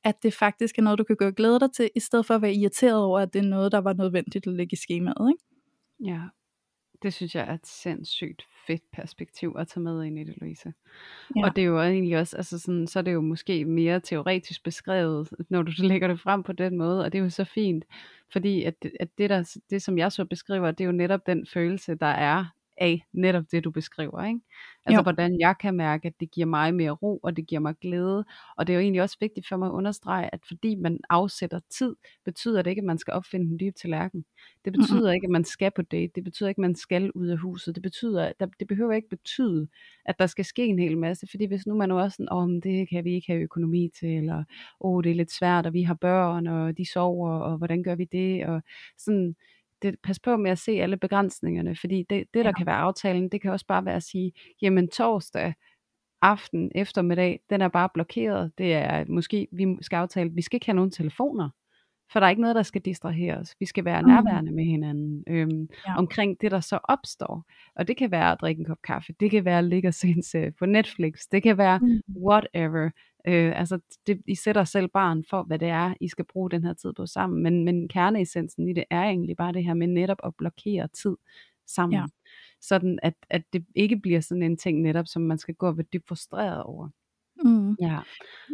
at 0.04 0.22
det 0.22 0.34
faktisk 0.34 0.78
er 0.78 0.82
noget, 0.82 0.98
du 0.98 1.04
kan 1.04 1.16
gå 1.16 1.26
og 1.26 1.34
glæde 1.34 1.60
dig 1.60 1.72
til, 1.72 1.90
i 1.96 2.00
stedet 2.00 2.26
for 2.26 2.34
at 2.34 2.42
være 2.42 2.54
irriteret 2.54 2.96
over, 2.96 3.20
at 3.20 3.32
det 3.32 3.38
er 3.38 3.48
noget, 3.48 3.72
der 3.72 3.78
var 3.78 3.92
nødvendigt 3.92 4.46
at 4.46 4.52
lægge 4.52 4.72
i 4.72 4.76
skemaet. 4.76 5.32
Ikke? 5.32 5.44
Ja, 6.12 6.20
det 7.02 7.14
synes 7.14 7.34
jeg 7.34 7.44
er 7.48 7.54
et 7.54 7.66
sindssygt 7.66 8.46
fedt 8.66 8.82
perspektiv 8.92 9.54
at 9.58 9.68
tage 9.68 9.82
med 9.82 10.04
ind 10.04 10.18
i 10.18 10.24
det, 10.24 10.34
Louise. 10.36 10.72
Ja. 11.36 11.44
Og 11.44 11.56
det 11.56 11.62
er 11.62 11.66
jo 11.66 11.80
egentlig 11.80 12.18
også, 12.18 12.36
altså 12.36 12.58
sådan, 12.58 12.86
så 12.86 12.98
er 12.98 13.02
det 13.02 13.12
jo 13.12 13.20
måske 13.20 13.64
mere 13.64 14.00
teoretisk 14.00 14.64
beskrevet, 14.64 15.28
når 15.50 15.62
du 15.62 15.72
lægger 15.78 16.08
det 16.08 16.20
frem 16.20 16.42
på 16.42 16.52
den 16.52 16.78
måde, 16.78 17.04
og 17.04 17.12
det 17.12 17.18
er 17.18 17.22
jo 17.22 17.30
så 17.30 17.44
fint, 17.44 17.84
fordi 18.32 18.62
at, 18.62 18.74
at 19.00 19.18
det, 19.18 19.30
der, 19.30 19.58
det, 19.70 19.82
som 19.82 19.98
jeg 19.98 20.12
så 20.12 20.24
beskriver, 20.24 20.70
det 20.70 20.80
er 20.80 20.86
jo 20.86 20.92
netop 20.92 21.26
den 21.26 21.46
følelse, 21.46 21.94
der 21.94 22.06
er 22.06 22.44
af 22.80 23.02
netop 23.12 23.44
det, 23.52 23.64
du 23.64 23.70
beskriver. 23.70 24.24
Ikke? 24.24 24.40
Altså 24.86 24.98
Jo. 24.98 25.02
hvordan 25.02 25.40
jeg 25.40 25.54
kan 25.60 25.74
mærke, 25.74 26.08
at 26.08 26.14
det 26.20 26.30
giver 26.30 26.46
mig 26.46 26.74
mere 26.74 26.90
ro, 26.90 27.20
og 27.22 27.36
det 27.36 27.46
giver 27.46 27.60
mig 27.60 27.74
glæde. 27.80 28.24
Og 28.56 28.66
det 28.66 28.72
er 28.72 28.74
jo 28.74 28.80
egentlig 28.80 29.02
også 29.02 29.16
vigtigt 29.20 29.48
for 29.48 29.56
mig 29.56 29.66
at 29.66 29.72
understrege, 29.72 30.34
at 30.34 30.40
fordi 30.48 30.74
man 30.74 30.98
afsætter 31.10 31.60
tid, 31.70 31.96
betyder 32.24 32.62
det 32.62 32.70
ikke, 32.70 32.80
at 32.80 32.86
man 32.86 32.98
skal 32.98 33.12
opfinde 33.14 33.46
den 33.46 33.60
dybe 33.60 33.76
tallerken. 33.82 34.24
Det 34.64 34.72
betyder 34.72 35.12
ikke, 35.12 35.24
at 35.24 35.30
man 35.30 35.44
skal 35.44 35.70
på 35.76 35.82
date. 35.82 36.12
Det 36.14 36.24
betyder 36.24 36.48
ikke, 36.48 36.58
at 36.58 36.62
man 36.62 36.74
skal 36.74 37.10
ud 37.12 37.26
af 37.26 37.38
huset. 37.38 37.74
Det 37.74 37.82
betyder, 37.82 38.32
der, 38.40 38.46
det 38.60 38.68
behøver 38.68 38.92
ikke 38.92 39.08
betyde, 39.08 39.68
at 40.04 40.18
der 40.18 40.26
skal 40.26 40.44
ske 40.44 40.66
en 40.66 40.78
hel 40.78 40.98
masse. 40.98 41.26
Fordi 41.30 41.44
hvis 41.44 41.66
nu 41.66 41.74
man 41.74 41.90
er 41.90 41.94
også 41.94 42.16
sådan, 42.16 42.28
om 42.28 42.50
oh, 42.50 42.60
det 42.62 42.88
kan 42.88 43.04
vi 43.04 43.14
ikke 43.14 43.32
have 43.32 43.42
økonomi 43.42 43.90
til, 43.98 44.08
eller 44.16 44.44
åh, 44.80 44.94
oh, 44.94 45.04
det 45.04 45.10
er 45.10 45.14
lidt 45.14 45.32
svært, 45.32 45.66
og 45.66 45.72
vi 45.72 45.82
har 45.82 45.94
børn, 45.94 46.46
og 46.46 46.78
de 46.78 46.92
sover, 46.92 47.30
og 47.30 47.56
hvordan 47.58 47.82
gør 47.82 47.94
vi 47.94 48.04
det? 48.12 48.46
Og 48.46 48.62
sådan, 48.98 49.34
det, 49.82 49.96
pas 50.02 50.20
på 50.20 50.36
med 50.36 50.50
at 50.50 50.58
se 50.58 50.72
alle 50.72 50.96
begrænsningerne, 50.96 51.76
fordi 51.76 52.02
det, 52.10 52.24
det 52.34 52.44
der 52.44 52.50
Ja. 52.50 52.52
kan 52.52 52.66
være 52.66 52.76
aftalen, 52.76 53.28
det 53.28 53.42
kan 53.42 53.50
også 53.52 53.66
bare 53.66 53.84
være 53.84 53.96
at 53.96 54.02
sige, 54.02 54.32
jamen 54.62 54.88
torsdag 54.88 55.54
aften, 56.22 56.70
eftermiddag, 56.74 57.40
den 57.50 57.60
er 57.60 57.68
bare 57.68 57.88
blokeret. 57.94 58.52
Det 58.58 58.74
er 58.74 59.04
måske, 59.08 59.48
vi 59.52 59.66
skal 59.80 59.96
aftale, 59.96 60.30
vi 60.30 60.42
skal 60.42 60.56
ikke 60.56 60.66
have 60.66 60.76
nogen 60.76 60.90
telefoner, 60.90 61.50
for 62.12 62.20
der 62.20 62.26
er 62.26 62.30
ikke 62.30 62.42
noget, 62.42 62.56
der 62.56 62.62
skal 62.62 62.80
distrahere 62.80 63.36
os. 63.36 63.54
Vi 63.60 63.66
skal 63.66 63.84
være 63.84 64.02
Mm. 64.02 64.08
nærværende 64.08 64.52
med 64.52 64.64
hinanden 64.64 65.24
øhm, 65.28 65.68
Ja. 65.86 65.96
omkring 65.98 66.40
det, 66.40 66.50
der 66.50 66.60
så 66.60 66.78
opstår. 66.84 67.44
Og 67.76 67.88
det 67.88 67.96
kan 67.96 68.10
være 68.10 68.32
at 68.32 68.38
drikke 68.40 68.60
en 68.60 68.66
kop 68.66 68.82
kaffe, 68.84 69.12
det 69.20 69.30
kan 69.30 69.44
være 69.44 69.58
at 69.58 69.64
ligge 69.64 69.88
og 69.88 69.94
se 69.94 70.08
en 70.08 70.22
serie 70.22 70.52
på 70.58 70.66
Netflix, 70.66 71.20
det 71.32 71.42
kan 71.42 71.58
være 71.58 71.78
Mm. 71.78 72.00
whatever. 72.22 72.90
Øh, 73.28 73.60
altså, 73.60 73.78
det, 74.06 74.22
I 74.26 74.34
sætter 74.34 74.64
selv 74.64 74.88
barn 74.88 75.24
for, 75.30 75.42
hvad 75.42 75.58
det 75.58 75.68
er, 75.68 75.94
I 76.00 76.08
skal 76.08 76.24
bruge 76.24 76.50
den 76.50 76.64
her 76.64 76.72
tid 76.74 76.92
på 76.92 77.06
sammen. 77.06 77.42
Men, 77.42 77.64
men 77.64 77.88
kerneessensen 77.88 78.68
i 78.68 78.72
det 78.72 78.84
er 78.90 79.02
egentlig 79.02 79.36
bare 79.36 79.52
det 79.52 79.64
her 79.64 79.74
med 79.74 79.86
netop 79.86 80.18
at 80.24 80.34
blokere 80.38 80.88
tid 80.88 81.16
sammen. 81.66 81.98
Ja. 81.98 82.04
Sådan 82.60 82.98
at, 83.02 83.14
at 83.30 83.42
det 83.52 83.64
ikke 83.74 83.96
bliver 83.96 84.20
sådan 84.20 84.42
en 84.42 84.56
ting 84.56 84.80
netop, 84.82 85.06
som 85.06 85.22
man 85.22 85.38
skal 85.38 85.54
gå 85.54 85.66
og 85.66 85.76
være 85.76 85.86
dybt 85.92 86.08
frustreret 86.08 86.62
over. 86.62 86.88
Mm. 87.44 87.76
Ja. 87.80 87.98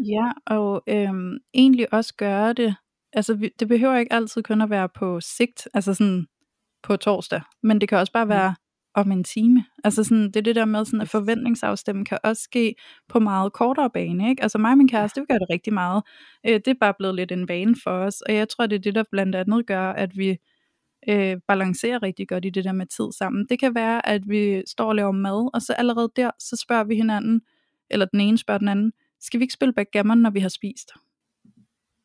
Ja, 0.04 0.32
og 0.46 0.82
øhm, 0.86 1.38
egentlig 1.54 1.92
også 1.94 2.14
gøre 2.16 2.52
det, 2.52 2.76
altså 3.12 3.34
vi- 3.34 3.52
det 3.60 3.68
behøver 3.68 3.96
ikke 3.96 4.12
altid 4.12 4.42
kun 4.42 4.60
at 4.60 4.70
være 4.70 4.88
på 4.88 5.20
sigt, 5.20 5.68
altså 5.74 5.94
sådan 5.94 6.26
på 6.82 6.96
torsdag, 6.96 7.40
men 7.62 7.80
det 7.80 7.88
kan 7.88 7.98
også 7.98 8.12
bare 8.12 8.24
Mm. 8.24 8.28
være 8.28 8.54
om 8.94 9.12
en 9.12 9.24
time. 9.24 9.64
Altså 9.84 10.04
sådan, 10.04 10.26
det 10.26 10.36
er 10.36 10.40
det 10.40 10.56
der 10.56 10.64
med, 10.64 10.84
sådan, 10.84 11.00
at 11.00 11.04
Yes. 11.04 11.10
forventningsafstemme 11.12 12.04
kan 12.04 12.18
også 12.24 12.42
ske 12.42 12.74
på 13.08 13.18
meget 13.18 13.52
kortere 13.52 13.90
bane. 13.90 14.30
Ikke? 14.30 14.42
Altså 14.42 14.58
mig 14.58 14.70
og 14.70 14.78
min 14.78 14.88
kæreste, 14.88 15.20
vi 15.20 15.26
gør 15.28 15.38
det 15.38 15.50
rigtig 15.50 15.72
meget. 15.72 16.02
Øh, 16.46 16.52
det 16.54 16.68
er 16.68 16.74
bare 16.80 16.94
blevet 16.98 17.14
lidt 17.14 17.32
en 17.32 17.48
vane 17.48 17.76
for 17.84 17.90
os, 17.90 18.20
og 18.20 18.34
jeg 18.34 18.48
tror, 18.48 18.66
det 18.66 18.76
er 18.76 18.80
det, 18.80 18.94
der 18.94 19.04
blandt 19.10 19.34
andet 19.36 19.66
gør, 19.66 19.90
at 19.92 20.16
vi 20.16 20.36
øh, 21.08 21.36
balancerer 21.48 22.02
rigtig 22.02 22.28
godt 22.28 22.44
i 22.44 22.50
det 22.50 22.64
der 22.64 22.72
med 22.72 22.86
tid 22.86 23.12
sammen. 23.18 23.46
Det 23.50 23.60
kan 23.60 23.74
være, 23.74 24.08
at 24.08 24.28
vi 24.28 24.62
står 24.66 24.88
og 24.88 24.94
laver 24.94 25.12
mad, 25.12 25.50
og 25.54 25.62
så 25.62 25.72
allerede 25.72 26.12
der, 26.16 26.30
så 26.38 26.56
spørger 26.56 26.84
vi 26.84 26.94
hinanden, 26.94 27.42
eller 27.90 28.06
den 28.06 28.20
ene 28.20 28.38
spørger 28.38 28.58
den 28.58 28.68
anden, 28.68 28.92
skal 29.20 29.40
vi 29.40 29.44
ikke 29.44 29.54
spille 29.54 29.72
backgammon, 29.72 30.18
når 30.18 30.30
vi 30.30 30.40
har 30.40 30.48
spist? 30.48 30.90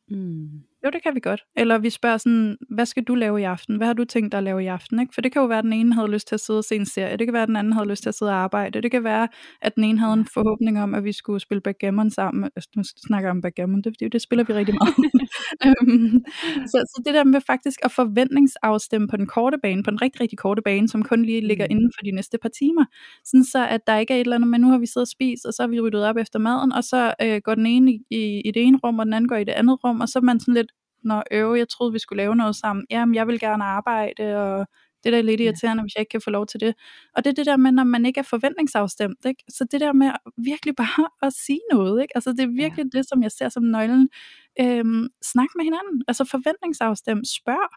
Mm. 0.08 0.62
Jo, 0.84 0.90
det 0.90 1.02
kan 1.02 1.14
vi 1.14 1.20
godt. 1.20 1.44
Eller 1.56 1.78
vi 1.78 1.90
spørger 1.90 2.16
sådan, 2.16 2.56
hvad 2.70 2.86
skal 2.86 3.04
du 3.04 3.14
lave 3.14 3.40
i 3.40 3.44
aften? 3.44 3.76
Hvad 3.76 3.86
har 3.86 3.94
du 3.94 4.04
tænkt 4.04 4.32
dig 4.32 4.38
at 4.38 4.44
lave 4.44 4.62
i 4.64 4.66
aften? 4.66 5.00
Ikke? 5.00 5.14
For 5.14 5.20
det 5.20 5.32
kan 5.32 5.42
jo 5.42 5.46
være, 5.46 5.58
at 5.58 5.64
den 5.64 5.72
ene 5.72 5.94
havde 5.94 6.10
lyst 6.10 6.28
til 6.28 6.34
at 6.34 6.40
sidde 6.40 6.58
og 6.58 6.64
se 6.64 6.76
en 6.76 6.86
serie. 6.86 7.16
Det 7.16 7.26
kan 7.26 7.34
være, 7.34 7.42
at 7.42 7.48
den 7.48 7.56
anden 7.56 7.72
havde 7.72 7.88
lyst 7.88 8.02
til 8.02 8.08
at 8.08 8.14
sidde 8.14 8.32
og 8.32 8.38
arbejde. 8.38 8.82
Det 8.82 8.90
kan 8.90 9.04
være, 9.04 9.28
at 9.62 9.74
den 9.74 9.84
ene 9.84 9.98
havde 9.98 10.12
en 10.12 10.26
forhåbning 10.34 10.82
om, 10.82 10.94
at 10.94 11.04
vi 11.04 11.12
skulle 11.12 11.40
spille 11.40 11.60
backgammon 11.60 12.10
sammen. 12.10 12.50
Altså, 12.56 12.70
nu 12.76 12.82
snakker 13.06 13.28
jeg 13.28 13.30
om 13.30 13.40
backgammon, 13.40 13.82
det, 13.82 14.02
er 14.02 14.08
det 14.08 14.22
spiller 14.22 14.44
vi 14.44 14.52
rigtig 14.52 14.74
meget. 14.74 14.94
Øhm, 15.66 16.24
så, 16.66 16.78
så 16.92 17.02
det 17.06 17.14
der 17.14 17.24
med 17.24 17.40
faktisk 17.40 17.78
at 17.84 17.92
forventningsafstemme 17.92 19.08
på 19.08 19.16
den 19.16 19.26
korte 19.26 19.58
bane, 19.62 19.82
på 19.82 19.90
den 19.90 20.02
rigtig, 20.02 20.20
rigtig 20.20 20.38
korte 20.38 20.62
bane, 20.62 20.88
som 20.88 21.02
kun 21.02 21.22
lige 21.24 21.40
ligger 21.40 21.66
Mm. 21.66 21.70
inden 21.70 21.92
for 21.98 22.04
de 22.04 22.10
næste 22.10 22.38
par 22.42 22.48
timer. 22.48 22.84
Sådan 23.24 23.44
så, 23.44 23.66
at 23.66 23.80
der 23.86 23.96
ikke 23.98 24.14
er 24.14 24.16
et 24.16 24.20
eller 24.20 24.36
andet, 24.36 24.50
men 24.50 24.60
nu 24.60 24.68
har 24.70 24.78
vi 24.78 24.86
siddet 24.86 25.06
og 25.06 25.08
spist, 25.08 25.46
og 25.46 25.52
så 25.54 25.62
har 25.62 25.68
vi 25.68 25.80
ryddet 25.80 26.04
op 26.04 26.16
efter 26.16 26.38
maden, 26.38 26.72
og 26.72 26.84
så 26.84 27.14
øh, 27.22 27.40
går 27.44 27.54
den 27.54 27.66
ene 27.66 27.92
i, 27.92 28.00
i, 28.10 28.40
i 28.44 28.50
det 28.50 28.62
ene 28.62 28.78
rum, 28.84 28.98
og 28.98 29.06
den 29.06 29.14
anden 29.14 29.28
går 29.28 29.36
i 29.36 29.44
det 29.44 29.52
andet 29.52 29.84
rum, 29.84 30.00
og 30.00 30.08
så 30.08 30.18
er 30.18 30.22
man 30.22 30.40
sådan 30.40 30.54
lidt, 30.54 30.72
Nå, 31.04 31.22
øve, 31.32 31.58
jeg 31.58 31.68
troede, 31.68 31.92
vi 31.92 31.98
skulle 31.98 32.16
lave 32.22 32.36
noget 32.36 32.56
sammen. 32.56 32.86
Jamen, 32.90 33.14
jeg 33.14 33.26
vil 33.26 33.40
gerne 33.40 33.64
arbejde, 33.64 34.36
og 34.36 34.66
det 35.04 35.06
er 35.06 35.10
da 35.16 35.20
lidt 35.20 35.40
Ja. 35.40 35.44
irriterende, 35.44 35.82
hvis 35.82 35.94
jeg 35.94 36.00
ikke 36.00 36.10
kan 36.10 36.20
få 36.20 36.30
lov 36.30 36.46
til 36.46 36.60
det. 36.60 36.74
Og 37.16 37.24
det 37.24 37.30
er 37.30 37.34
det 37.34 37.46
der 37.46 37.56
med, 37.56 37.72
når 37.72 37.84
man 37.84 38.06
ikke 38.06 38.18
er 38.20 38.22
forventningsafstemt, 38.24 39.24
ikke? 39.26 39.44
Så 39.48 39.64
det 39.70 39.80
der 39.80 39.92
med 39.92 40.10
virkelig 40.36 40.76
bare 40.76 41.08
at 41.26 41.32
sige 41.46 41.60
noget, 41.72 42.02
ikke? 42.02 42.16
Altså, 42.16 42.30
det 42.32 42.40
er 42.40 42.46
virkelig 42.62 42.86
ja. 42.94 42.98
det, 42.98 43.08
som 43.08 43.22
jeg 43.22 43.30
ser 43.32 43.48
som 43.48 43.62
nøglen. 43.62 44.08
Øhm, 44.60 45.08
snak 45.32 45.48
med 45.56 45.64
hinanden. 45.64 46.02
Altså, 46.08 46.24
forventningsafstemt. 46.24 47.28
Spørg. 47.28 47.68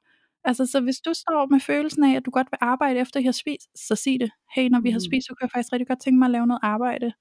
Altså, 0.45 0.65
så 0.65 0.79
hvis 0.81 0.99
du 0.99 1.13
står 1.13 1.47
med 1.51 1.59
følelsen 1.59 2.03
af, 2.03 2.15
at 2.15 2.25
du 2.25 2.31
godt 2.31 2.47
vil 2.51 2.57
arbejde 2.61 2.99
efter, 2.99 3.19
I 3.19 3.23
har 3.23 3.31
spist, 3.31 3.87
så 3.87 3.95
sig 3.95 4.19
det. 4.19 4.31
Hey, 4.55 4.67
når 4.69 4.79
vi 4.81 4.91
har 4.91 4.99
Mhm. 4.99 5.05
spist, 5.09 5.27
så 5.27 5.33
kan 5.35 5.45
jeg 5.45 5.51
faktisk 5.51 5.73
rigtig 5.73 5.87
godt 5.87 6.01
tænke 6.01 6.19
mig 6.19 6.25
at 6.25 6.31
lave 6.31 6.47
noget 6.47 6.59
arbejde. 6.63 7.11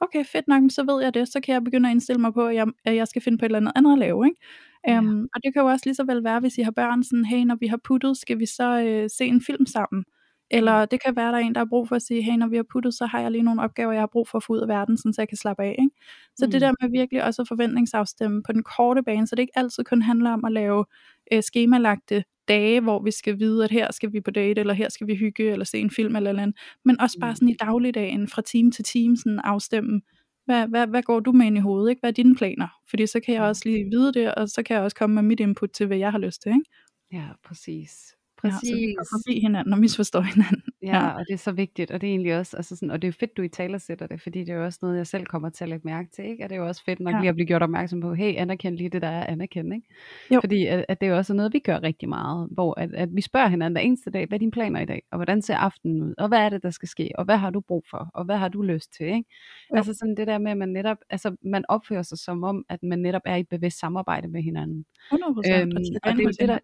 Okay, 0.00 0.24
fedt 0.24 0.48
nok, 0.48 0.60
men 0.62 0.70
så 0.70 0.84
ved 0.84 1.02
jeg 1.02 1.14
det. 1.14 1.28
Så 1.28 1.40
kan 1.40 1.52
jeg 1.54 1.64
begynde 1.64 1.88
at 1.88 1.92
indstille 1.92 2.20
mig 2.20 2.32
på, 2.34 2.46
at 2.46 2.54
jeg, 2.54 2.66
at 2.84 2.96
jeg 2.96 3.08
skal 3.08 3.22
finde 3.22 3.38
på 3.38 3.44
et 3.44 3.48
eller 3.48 3.58
andet 3.58 3.72
andet 3.76 3.92
at 3.92 3.98
lave, 3.98 4.26
ikke? 4.26 4.40
Ja. 4.88 4.98
Um, 4.98 5.28
og 5.34 5.40
det 5.44 5.52
kan 5.54 5.62
jo 5.62 5.68
også 5.68 5.82
lige 5.86 5.94
så 5.94 6.04
vel 6.04 6.24
være, 6.24 6.40
hvis 6.40 6.58
I 6.58 6.62
har 6.62 6.70
børn, 6.70 7.04
sådan, 7.04 7.24
hey, 7.24 7.44
når 7.44 7.56
vi 7.60 7.66
har 7.66 7.76
puttet, 7.84 8.16
skal 8.16 8.38
vi 8.38 8.46
så 8.46 8.80
øh, 8.80 9.10
se 9.18 9.24
en 9.26 9.42
film 9.42 9.66
sammen? 9.66 10.04
Eller 10.50 10.84
det 10.84 11.02
kan 11.04 11.16
være, 11.16 11.28
der 11.32 11.38
er 11.38 11.42
en, 11.42 11.54
der 11.54 11.60
har 11.60 11.66
brug 11.70 11.88
for 11.88 11.96
at 11.96 12.02
sige, 12.02 12.22
hey, 12.22 12.32
når 12.36 12.48
vi 12.48 12.56
har 12.56 12.64
puttet, 12.72 12.94
så 12.94 13.06
har 13.06 13.20
jeg 13.20 13.30
lige 13.30 13.42
nogle 13.42 13.62
opgaver, 13.62 13.92
jeg 13.92 14.02
har 14.02 14.06
brug 14.12 14.28
for 14.28 14.38
at 14.38 14.44
få 14.44 14.52
ud 14.52 14.58
af 14.60 14.68
verden, 14.68 14.96
sådan, 14.96 15.12
så 15.12 15.20
jeg 15.22 15.28
kan 15.28 15.36
slappe 15.38 15.62
af. 15.62 15.76
Ikke? 15.78 15.90
Så 16.36 16.46
mm. 16.46 16.50
det 16.50 16.58
Mm. 16.58 16.60
der 16.60 16.72
med 16.80 16.90
virkelig 16.90 17.24
også 17.24 17.42
at 17.42 17.48
forventningsafstemme 17.48 18.42
på 18.42 18.52
den 18.52 18.62
korte 18.62 19.02
bane, 19.02 19.26
så 19.26 19.34
det 19.36 19.42
ikke 19.42 19.58
altid 19.58 19.84
kun 19.84 20.02
handler 20.02 20.30
om 20.30 20.44
at 20.44 20.52
lave 20.52 20.84
øh, 21.32 21.42
skemalagte 21.42 22.24
dage, 22.48 22.80
hvor 22.80 23.02
vi 23.02 23.10
skal 23.10 23.38
vide, 23.38 23.64
at 23.64 23.70
her 23.70 23.92
skal 23.92 24.12
vi 24.12 24.20
på 24.20 24.30
date, 24.30 24.60
eller 24.60 24.74
her 24.74 24.88
skal 24.88 25.06
vi 25.06 25.14
hygge, 25.14 25.50
eller 25.52 25.64
se 25.64 25.78
en 25.78 25.90
film, 25.90 26.16
eller 26.16 26.30
eller 26.30 26.42
andet. 26.42 26.56
Men 26.84 27.00
også 27.00 27.18
bare 27.20 27.30
Mm. 27.30 27.36
sådan 27.36 27.48
i 27.48 27.54
dagligdagen, 27.60 28.28
fra 28.28 28.42
time 28.42 28.70
til 28.70 28.84
time, 28.84 29.16
sådan 29.16 29.38
afstemme, 29.44 30.00
hvad, 30.44 30.68
hvad, 30.68 30.86
hvad 30.86 31.02
går 31.02 31.20
du 31.20 31.32
med 31.32 31.46
ind 31.46 31.56
i 31.56 31.60
hovedet? 31.60 31.90
Ikke? 31.90 32.00
Hvad 32.00 32.10
er 32.10 32.14
dine 32.14 32.34
planer? 32.36 32.68
Fordi 32.90 33.06
så 33.06 33.20
kan 33.20 33.34
jeg 33.34 33.42
også 33.42 33.62
lige 33.64 33.84
vide 33.90 34.12
det, 34.12 34.34
og 34.34 34.48
så 34.48 34.62
kan 34.62 34.76
jeg 34.76 34.84
også 34.84 34.96
komme 34.96 35.14
med 35.14 35.22
mit 35.22 35.40
input 35.40 35.70
til, 35.70 35.86
hvad 35.86 35.96
jeg 35.96 36.10
har 36.10 36.18
lyst 36.18 36.42
til. 36.42 36.48
Ikke? 36.52 36.70
Ja, 37.12 37.28
præcis. 37.44 38.13
Ja, 38.44 38.50
Præcis. 38.50 38.68
så 38.68 38.76
vi 38.76 38.94
går 38.98 39.06
forbi 39.12 39.40
hinanden 39.40 39.72
og 39.72 39.78
misforstår 39.78 40.20
hinanden. 40.34 40.62
Ja, 40.82 41.08
og 41.08 41.24
det 41.28 41.32
er 41.34 41.38
så 41.38 41.52
vigtigt, 41.52 41.90
og 41.90 42.00
det 42.00 42.06
er 42.06 42.10
egentlig 42.10 42.38
også, 42.38 42.56
altså 42.56 42.76
sådan, 42.76 42.90
og 42.90 43.02
det 43.02 43.08
er 43.08 43.12
fedt, 43.12 43.36
du 43.36 43.42
i 43.42 43.48
taler 43.48 43.78
sætter 43.78 44.06
det, 44.06 44.20
fordi 44.20 44.38
det 44.40 44.48
er 44.48 44.54
jo 44.54 44.64
også 44.64 44.78
noget, 44.82 44.96
jeg 44.96 45.06
selv 45.06 45.26
kommer 45.26 45.50
til 45.50 45.64
at 45.64 45.68
lægge 45.70 45.88
mærke 45.88 46.08
til, 46.10 46.24
ikke? 46.24 46.44
Og 46.44 46.50
det 46.50 46.56
er 46.56 46.60
jo 46.60 46.66
også 46.66 46.84
fedt 46.84 47.00
nok 47.00 47.14
Ja. 47.14 47.18
lige 47.20 47.28
at 47.28 47.34
blive 47.34 47.46
gjort 47.46 47.62
opmærksom 47.62 48.00
på, 48.00 48.14
hey, 48.14 48.34
anerkend 48.36 48.76
lige 48.76 48.88
det, 48.90 49.02
der 49.02 49.08
er 49.08 49.26
anerkendt, 49.26 49.74
ikke? 49.74 49.88
Jo. 50.34 50.40
Fordi 50.40 50.66
at, 50.66 50.84
at 50.88 51.00
det 51.00 51.06
er 51.06 51.10
jo 51.10 51.16
også 51.16 51.34
noget, 51.34 51.52
vi 51.52 51.58
gør 51.58 51.82
rigtig 51.82 52.08
meget, 52.08 52.48
hvor 52.50 52.80
at, 52.80 52.94
at 52.94 53.08
vi 53.12 53.20
spørger 53.20 53.48
hinanden 53.48 53.74
hver 53.74 53.80
eneste 53.82 54.10
dag, 54.10 54.26
hvad 54.28 54.36
er 54.36 54.40
dine 54.40 54.50
planer 54.50 54.80
i 54.80 54.84
dag, 54.86 55.02
og 55.10 55.18
hvordan 55.18 55.42
ser 55.42 55.56
aftenen 55.56 56.02
ud, 56.02 56.14
og 56.18 56.28
hvad 56.28 56.38
er 56.38 56.48
det, 56.48 56.62
der 56.62 56.70
skal 56.70 56.88
ske, 56.88 57.10
og 57.14 57.24
hvad 57.24 57.36
har 57.36 57.50
du 57.50 57.60
brug 57.60 57.84
for, 57.90 58.10
og 58.14 58.24
hvad 58.24 58.36
har 58.36 58.48
du 58.48 58.62
lyst 58.62 58.92
til, 58.96 59.06
ikke? 59.06 59.24
Jo. 59.72 59.76
Altså 59.76 59.94
sådan 59.94 60.14
det 60.16 60.26
der 60.26 60.38
med, 60.38 60.50
at 60.50 60.56
man 60.58 60.68
netop, 60.68 60.96
altså 61.10 61.36
man 61.42 61.64
opfører 61.68 62.02
sig 62.02 62.18
som 62.18 62.44
om, 62.44 62.64
at 62.68 62.82
man 62.82 62.98
netop 62.98 63.22
er 63.24 63.36
i 63.36 63.40
et 63.40 63.48
bevidst 63.48 63.78
samarbejde 63.78 64.28
med 64.28 64.42
hinanden. 64.42 64.84
100 65.12 65.34
procent. 65.34 65.62
Øhm, 65.62 65.72
og 66.04 66.12
det 66.12 66.20
er 66.20 66.24
jo 66.24 66.28
det, 66.40 66.48
der-? 66.48 66.58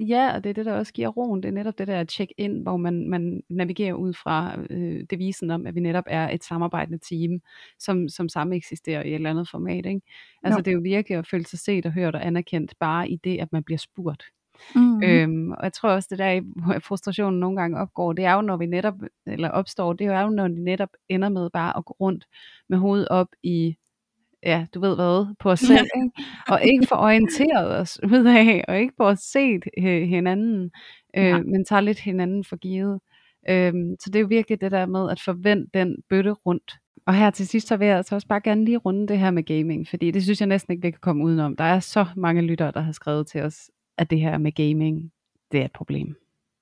Ja, 0.00 0.34
og 0.34 0.44
det 0.44 0.50
er 0.50 0.54
det, 0.54 0.66
der 0.66 0.72
også 0.72 0.92
giver 0.92 1.08
roen. 1.08 1.42
Det 1.42 1.48
er 1.48 1.52
netop 1.52 1.78
det 1.78 1.86
der 1.86 2.00
at 2.00 2.10
check 2.12 2.32
ind, 2.38 2.62
hvor 2.62 2.76
man, 2.76 3.08
man 3.08 3.42
navigerer 3.48 3.94
ud 3.94 4.12
fra 4.12 4.58
øh, 4.70 5.04
devisen 5.10 5.50
om, 5.50 5.66
at 5.66 5.74
vi 5.74 5.80
netop 5.80 6.04
er 6.06 6.30
et 6.30 6.44
samarbejdende 6.44 6.98
team, 6.98 7.40
som, 7.78 8.08
som 8.08 8.28
samme 8.28 8.56
eksisterer 8.56 9.02
i 9.02 9.08
et 9.08 9.14
eller 9.14 9.30
andet 9.30 9.48
format. 9.50 9.86
Ikke? 9.86 10.00
Altså 10.42 10.58
Jo. 10.58 10.62
det 10.62 10.70
er 10.70 10.74
jo 10.74 10.80
virkelig 10.82 11.18
at 11.18 11.26
føle 11.26 11.46
sig 11.46 11.58
set 11.58 11.86
og 11.86 11.92
hørt 11.92 12.14
og 12.14 12.26
anerkendt, 12.26 12.74
bare 12.80 13.08
i 13.08 13.16
det, 13.24 13.38
at 13.38 13.52
man 13.52 13.64
bliver 13.64 13.78
spurgt. 13.78 14.24
Mm. 14.74 15.02
Øhm, 15.02 15.52
og 15.52 15.58
jeg 15.62 15.72
tror 15.72 15.90
også, 15.90 16.06
det 16.10 16.18
der, 16.18 16.40
hvor 16.40 16.78
frustrationen 16.78 17.40
nogle 17.40 17.60
gange 17.60 17.78
opgår, 17.78 18.12
det 18.12 18.24
er 18.24 18.32
jo, 18.32 18.40
når 18.40 18.56
vi 18.56 18.66
netop, 18.66 18.94
eller 19.26 19.48
opstår, 19.48 19.92
det 19.92 20.06
er 20.06 20.20
jo, 20.20 20.30
når 20.30 20.48
vi 20.48 20.60
netop 20.60 20.88
ender 21.08 21.28
med 21.28 21.50
bare 21.50 21.76
at 21.76 21.84
gå 21.84 21.96
rundt 22.00 22.26
med 22.68 22.78
hovedet 22.78 23.08
op 23.08 23.28
i 23.42 23.76
ja, 24.44 24.66
du 24.74 24.80
ved 24.80 24.94
hvad, 24.94 25.34
på 25.40 25.50
os 25.50 25.60
selv, 25.60 25.86
ikke? 26.04 26.10
og 26.48 26.62
ikke 26.64 26.86
få 26.86 26.94
orienteret 26.94 27.80
os 27.80 28.00
ud 28.04 28.26
af, 28.26 28.64
og 28.68 28.78
ikke 28.80 28.94
få 28.96 29.14
set 29.14 29.64
øh, 29.78 30.02
hinanden, 30.08 30.70
øh, 31.16 31.24
Ja. 31.24 31.42
men 31.42 31.64
tager 31.64 31.80
lidt 31.80 31.98
hinanden 32.00 32.44
for 32.44 32.56
givet. 32.56 33.00
Øhm, 33.50 33.96
så 34.00 34.10
det 34.10 34.16
er 34.16 34.20
jo 34.20 34.26
virkelig 34.26 34.60
det 34.60 34.70
der 34.72 34.86
med 34.86 35.10
at 35.10 35.20
forvente 35.20 35.70
den 35.74 35.96
bøtte 36.08 36.30
rundt. 36.32 36.74
Og 37.06 37.14
her 37.14 37.30
til 37.30 37.48
sidst, 37.48 37.68
så 37.68 37.76
vil 37.76 37.86
jeg 37.86 37.96
altså 37.96 38.14
også 38.14 38.26
bare 38.28 38.40
gerne 38.40 38.64
lige 38.64 38.76
runde 38.76 39.08
det 39.08 39.18
her 39.18 39.30
med 39.30 39.42
gaming, 39.42 39.88
fordi 39.88 40.10
det 40.10 40.22
synes 40.22 40.40
jeg 40.40 40.46
næsten 40.48 40.72
ikke, 40.72 40.82
vi 40.86 40.90
kan 40.90 41.00
komme 41.02 41.24
udenom. 41.24 41.56
Der 41.56 41.64
er 41.64 41.80
så 41.80 42.06
mange 42.16 42.42
lyttere, 42.42 42.70
der 42.72 42.80
har 42.80 42.92
skrevet 42.92 43.26
til 43.26 43.42
os, 43.42 43.70
at 43.98 44.10
det 44.10 44.20
her 44.20 44.38
med 44.38 44.52
gaming, 44.52 45.12
det 45.52 45.60
er 45.60 45.64
et 45.64 45.72
problem. 45.72 46.16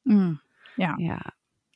Mm. 0.07 0.37
Ja. 0.79 0.91
Ja, 1.01 1.17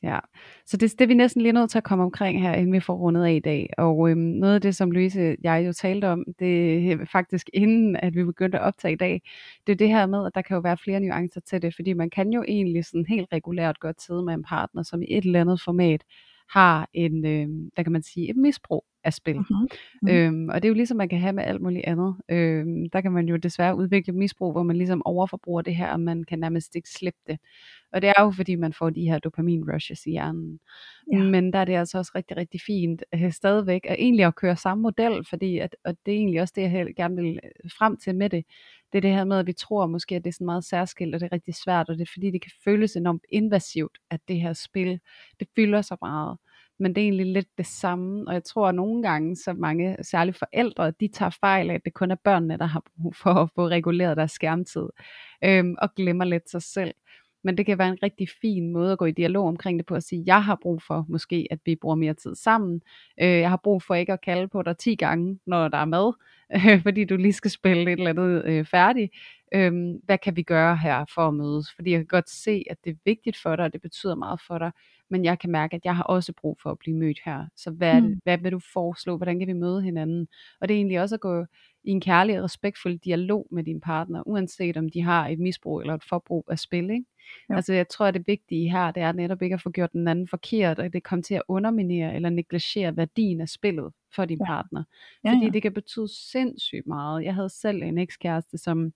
ja. 0.07 0.19
Så 0.65 0.77
det, 0.77 0.91
det 0.91 1.01
er 1.01 1.07
vi 1.07 1.13
næsten 1.13 1.41
lige 1.41 1.51
nødt 1.53 1.71
til 1.71 1.77
at 1.77 1.83
komme 1.83 2.03
omkring 2.03 2.41
her, 2.41 2.53
inden 2.53 2.73
vi 2.73 2.79
får 2.79 2.95
rundet 2.95 3.25
af 3.25 3.33
i 3.33 3.39
dag. 3.39 3.69
Og 3.77 4.09
øhm, 4.09 4.19
noget 4.19 4.55
af 4.55 4.61
det, 4.61 4.75
som 4.75 4.91
Louise 4.91 5.35
jeg 5.43 5.63
jo 5.67 5.73
talte 5.73 6.07
om, 6.09 6.25
det 6.39 6.91
er 6.91 7.05
faktisk 7.11 7.49
inden, 7.53 7.95
at 7.95 8.15
vi 8.15 8.23
begyndte 8.23 8.59
at 8.59 8.63
optage 8.63 8.93
i 8.93 8.97
dag, 8.97 9.21
det 9.67 9.73
er 9.73 9.77
det 9.77 9.89
her 9.89 10.05
med, 10.05 10.25
at 10.25 10.35
der 10.35 10.41
kan 10.41 10.55
jo 10.55 10.61
være 10.61 10.77
flere 10.77 10.99
nuancer 10.99 11.41
til 11.41 11.61
det, 11.61 11.75
fordi 11.75 11.93
man 11.93 12.09
kan 12.09 12.29
jo 12.29 12.43
egentlig 12.47 12.85
sådan 12.85 13.05
helt 13.09 13.27
regulært 13.33 13.79
godt 13.79 14.01
sidde 14.01 14.23
med 14.23 14.33
en 14.33 14.43
partner, 14.43 14.83
som 14.83 15.01
i 15.01 15.05
et 15.09 15.25
eller 15.25 15.41
andet 15.41 15.61
format 15.61 16.01
har 16.51 16.89
en, 16.93 17.25
øh, 17.25 17.71
hvad 17.73 17.83
kan 17.83 17.91
man 17.91 18.03
sige, 18.03 18.29
et 18.29 18.37
misbrug 18.37 18.85
af 19.03 19.13
spil. 19.13 19.35
Mm-hmm. 19.35 19.67
Mm. 20.01 20.09
Øhm, 20.09 20.49
og 20.49 20.55
det 20.55 20.65
er 20.65 20.69
jo 20.69 20.75
ligesom 20.75 20.97
man 20.97 21.09
kan 21.09 21.19
have 21.19 21.33
med 21.33 21.43
alt 21.43 21.61
muligt 21.61 21.85
andet. 21.85 22.15
Øhm, 22.29 22.89
der 22.89 23.01
kan 23.01 23.11
man 23.11 23.27
jo 23.29 23.35
desværre 23.37 23.75
udvikle 23.75 24.13
misbrug, 24.13 24.51
hvor 24.51 24.63
man 24.63 24.75
ligesom 24.75 25.01
overforbruger 25.05 25.61
det 25.61 25.75
her, 25.75 25.91
og 25.91 25.99
man 25.99 26.23
kan 26.23 26.39
nærmest 26.39 26.75
ikke 26.75 26.89
slippe 26.89 27.19
det. 27.27 27.39
Og 27.93 28.01
det 28.01 28.09
er 28.17 28.23
jo 28.23 28.31
fordi, 28.31 28.55
man 28.55 28.73
får 28.73 28.89
de 28.89 29.09
her 29.09 29.19
dopamin 29.19 29.71
rushes 29.73 30.05
i 30.05 30.09
hjernen. 30.09 30.59
Ja. 31.13 31.23
Men 31.23 31.53
der 31.53 31.59
er 31.59 31.65
det 31.65 31.75
altså 31.75 31.97
også 31.97 32.11
rigtig, 32.15 32.37
rigtig 32.37 32.61
fint 32.61 33.03
øh, 33.13 33.31
stadigvæk, 33.31 33.81
at 33.83 33.95
egentlig 33.99 34.25
at 34.25 34.35
køre 34.35 34.55
samme 34.55 34.81
model, 34.81 35.25
fordi 35.29 35.57
at, 35.57 35.75
og 35.85 35.97
det 36.05 36.13
er 36.13 36.17
egentlig 36.17 36.41
også 36.41 36.53
det, 36.55 36.61
jeg 36.61 36.95
gerne 36.95 37.15
vil 37.15 37.39
øh, 37.43 37.71
frem 37.77 37.97
til 37.97 38.15
med 38.15 38.29
det. 38.29 38.45
Det 38.91 38.97
er 38.97 39.01
det 39.01 39.11
her 39.13 39.23
med, 39.23 39.39
at 39.39 39.47
vi 39.47 39.53
tror 39.53 39.87
måske, 39.87 40.15
at 40.15 40.23
det 40.23 40.29
er 40.29 40.33
sådan 40.33 40.45
meget 40.45 40.63
særskilt, 40.63 41.15
og 41.15 41.21
det 41.21 41.27
er 41.27 41.31
rigtig 41.31 41.55
svært, 41.55 41.89
og 41.89 41.95
det 41.95 42.01
er 42.01 42.11
fordi, 42.13 42.31
det 42.31 42.41
kan 42.41 42.51
føles 42.63 42.95
enormt 42.95 43.23
invasivt, 43.31 43.97
at 44.09 44.19
det 44.27 44.41
her 44.41 44.53
spil, 44.53 44.99
det 45.39 45.47
fylder 45.55 45.81
så 45.81 45.97
meget 46.01 46.37
men 46.79 46.95
det 46.95 47.01
er 47.01 47.05
egentlig 47.05 47.25
lidt 47.25 47.57
det 47.57 47.65
samme, 47.65 48.27
og 48.27 48.33
jeg 48.33 48.43
tror 48.43 48.67
at 48.69 48.75
nogle 48.75 49.03
gange, 49.03 49.35
så 49.35 49.53
mange, 49.53 49.97
særligt 50.01 50.37
forældre, 50.37 50.91
de 50.91 51.07
tager 51.07 51.29
fejl 51.29 51.69
af, 51.69 51.75
at 51.75 51.85
det 51.85 51.93
kun 51.93 52.11
er 52.11 52.15
børnene, 52.15 52.57
der 52.57 52.65
har 52.65 52.83
brug 53.01 53.15
for 53.15 53.33
at 53.33 53.49
få 53.55 53.67
reguleret 53.67 54.17
deres 54.17 54.31
skærmtid, 54.31 54.87
øhm, 55.43 55.75
og 55.81 55.95
glemmer 55.95 56.25
lidt 56.25 56.49
sig 56.49 56.61
selv. 56.61 56.93
Men 57.43 57.57
det 57.57 57.65
kan 57.65 57.77
være 57.77 57.89
en 57.89 58.03
rigtig 58.03 58.27
fin 58.41 58.71
måde 58.71 58.91
at 58.91 58.97
gå 58.97 59.05
i 59.05 59.11
dialog 59.11 59.47
omkring 59.47 59.79
det 59.79 59.85
på, 59.85 59.95
at 59.95 60.03
sige, 60.03 60.23
jeg 60.25 60.43
har 60.43 60.57
brug 60.61 60.81
for 60.81 61.05
måske, 61.09 61.47
at 61.51 61.59
vi 61.65 61.75
bruger 61.75 61.95
mere 61.95 62.13
tid 62.13 62.35
sammen. 62.35 62.81
Øh, 63.21 63.39
jeg 63.39 63.49
har 63.49 63.59
brug 63.63 63.83
for 63.83 63.95
ikke 63.95 64.13
at 64.13 64.21
kalde 64.21 64.47
på 64.47 64.61
dig 64.61 64.77
10 64.77 64.95
gange, 64.95 65.39
når 65.45 65.67
der 65.67 65.77
er 65.77 65.85
mad, 65.85 66.13
øh, 66.55 66.81
fordi 66.85 67.05
du 67.05 67.15
lige 67.17 67.33
skal 67.33 67.51
spille 67.51 67.81
et 67.81 67.99
eller 67.99 68.09
andet 68.09 68.45
øh, 68.45 68.65
færdigt. 68.65 69.11
Øh, 69.55 69.95
hvad 70.03 70.17
kan 70.17 70.35
vi 70.35 70.43
gøre 70.43 70.77
her 70.77 71.05
for 71.15 71.27
at 71.27 71.33
mødes? 71.33 71.67
Fordi 71.75 71.91
jeg 71.91 71.99
kan 71.99 72.07
godt 72.07 72.29
se, 72.29 72.63
at 72.69 72.77
det 72.83 72.89
er 72.91 72.97
vigtigt 73.05 73.37
for 73.37 73.55
dig, 73.55 73.65
og 73.65 73.73
det 73.73 73.81
betyder 73.81 74.15
meget 74.15 74.41
for 74.47 74.57
dig 74.57 74.71
men 75.09 75.25
jeg 75.25 75.39
kan 75.39 75.51
mærke, 75.51 75.75
at 75.75 75.85
jeg 75.85 75.95
har 75.95 76.03
også 76.03 76.33
brug 76.41 76.57
for 76.63 76.71
at 76.71 76.79
blive 76.79 76.97
mødt 76.97 77.19
her. 77.25 77.45
Så 77.55 77.71
hvad, 77.71 78.01
Mm. 78.01 78.19
hvad 78.23 78.37
vil 78.37 78.51
du 78.51 78.59
foreslå? 78.73 79.17
Hvordan 79.17 79.39
kan 79.39 79.47
vi 79.47 79.53
møde 79.53 79.81
hinanden? 79.81 80.27
Og 80.61 80.67
det 80.67 80.73
er 80.73 80.77
egentlig 80.77 81.01
også 81.01 81.15
at 81.15 81.21
gå 81.21 81.45
i 81.83 81.89
en 81.91 82.01
kærlig 82.01 82.37
og 82.37 82.43
respektfuld 82.43 82.99
dialog 82.99 83.47
med 83.51 83.63
din 83.63 83.79
partner, 83.81 84.23
uanset 84.27 84.77
om 84.77 84.89
de 84.89 85.01
har 85.01 85.27
et 85.27 85.39
misbrug 85.39 85.81
eller 85.81 85.93
et 85.93 86.03
forbrug 86.03 86.45
af 86.51 86.59
spil. 86.59 86.89
Ikke? 86.89 87.05
Altså 87.49 87.73
jeg 87.73 87.87
tror, 87.87 88.05
at 88.05 88.13
det 88.13 88.23
vigtige 88.27 88.71
her, 88.71 88.91
det 88.91 89.03
er 89.03 89.11
netop 89.11 89.41
ikke 89.41 89.53
at 89.53 89.61
få 89.61 89.69
gjort 89.69 89.93
den 89.93 90.07
anden 90.07 90.27
forkert, 90.27 90.79
og 90.79 90.93
det 90.93 91.03
kommer 91.03 91.23
til 91.23 91.33
at 91.35 91.43
underminere 91.47 92.15
eller 92.15 92.29
negligere 92.29 92.97
værdien 92.97 93.41
af 93.41 93.49
spillet 93.49 93.93
for 94.15 94.25
din 94.25 94.37
Ja. 94.41 94.45
partner. 94.45 94.83
Ja, 95.23 95.29
Fordi 95.29 95.45
ja. 95.45 95.49
det 95.51 95.61
kan 95.61 95.73
betyde 95.73 96.07
sindssygt 96.31 96.87
meget. 96.87 97.23
Jeg 97.23 97.35
havde 97.35 97.49
selv 97.49 97.83
en 97.83 97.97
ekskæreste, 97.97 98.57
som 98.57 98.91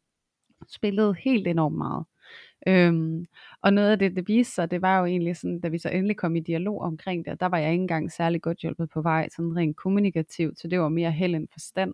spillede 0.67 1.15
helt 1.19 1.47
enormt 1.47 1.77
meget. 1.77 2.05
Øhm, 2.67 3.25
og 3.61 3.73
noget 3.73 3.91
af 3.91 3.99
det, 3.99 4.15
det 4.15 4.27
viste 4.27 4.53
sig, 4.53 4.71
det 4.71 4.81
var 4.81 4.99
jo 4.99 5.05
egentlig 5.05 5.37
sådan, 5.37 5.59
da 5.59 5.67
vi 5.67 5.77
så 5.77 5.89
endelig 5.89 6.17
kom 6.17 6.35
i 6.35 6.39
dialog 6.39 6.81
omkring 6.81 7.25
det, 7.25 7.39
der 7.39 7.45
var 7.45 7.57
jeg 7.57 7.71
ikke 7.71 7.81
engang 7.81 8.11
særlig 8.11 8.41
godt 8.41 8.57
hjulpet 8.57 8.89
på 8.89 9.01
vej, 9.01 9.29
sådan 9.29 9.55
rent 9.55 9.77
kommunikativt, 9.77 10.59
så 10.59 10.67
det 10.67 10.79
var 10.79 10.89
mere 10.89 11.11
held 11.11 11.35
end 11.35 11.47
forstand. 11.51 11.93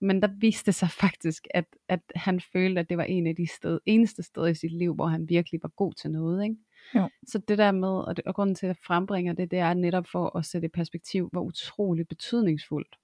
Men 0.00 0.22
der 0.22 0.28
viste 0.38 0.66
det 0.66 0.74
sig 0.74 0.90
faktisk, 1.04 1.46
at, 1.54 1.64
at 1.88 2.00
han 2.14 2.40
følte, 2.52 2.80
at 2.80 2.88
det 2.88 2.96
var 2.98 3.04
en 3.04 3.26
af 3.26 3.36
de 3.36 3.46
sted, 3.46 3.78
eneste 3.86 4.22
steder 4.22 4.46
i 4.46 4.54
sit 4.54 4.72
liv, 4.72 4.94
hvor 4.94 5.06
han 5.06 5.28
virkelig 5.28 5.60
var 5.62 5.68
god 5.76 5.92
til 5.92 6.10
noget. 6.10 6.44
Ikke? 6.44 6.56
Jo. 6.94 7.08
Så 7.26 7.38
det 7.38 7.58
der 7.58 7.72
med, 7.72 7.88
og, 7.88 8.16
det, 8.16 8.24
og 8.24 8.34
grunden 8.34 8.54
til, 8.54 8.66
at 8.66 8.68
jeg 8.68 8.76
frembringer 8.86 9.32
det, 9.32 9.50
det 9.50 9.58
er 9.58 9.74
netop 9.74 10.06
for 10.12 10.36
at 10.38 10.44
sætte 10.44 10.66
i 10.66 10.68
perspektiv, 10.68 11.28
hvor 11.32 11.42
utroligt 11.42 12.08
betydningsfuldt, 12.08 12.96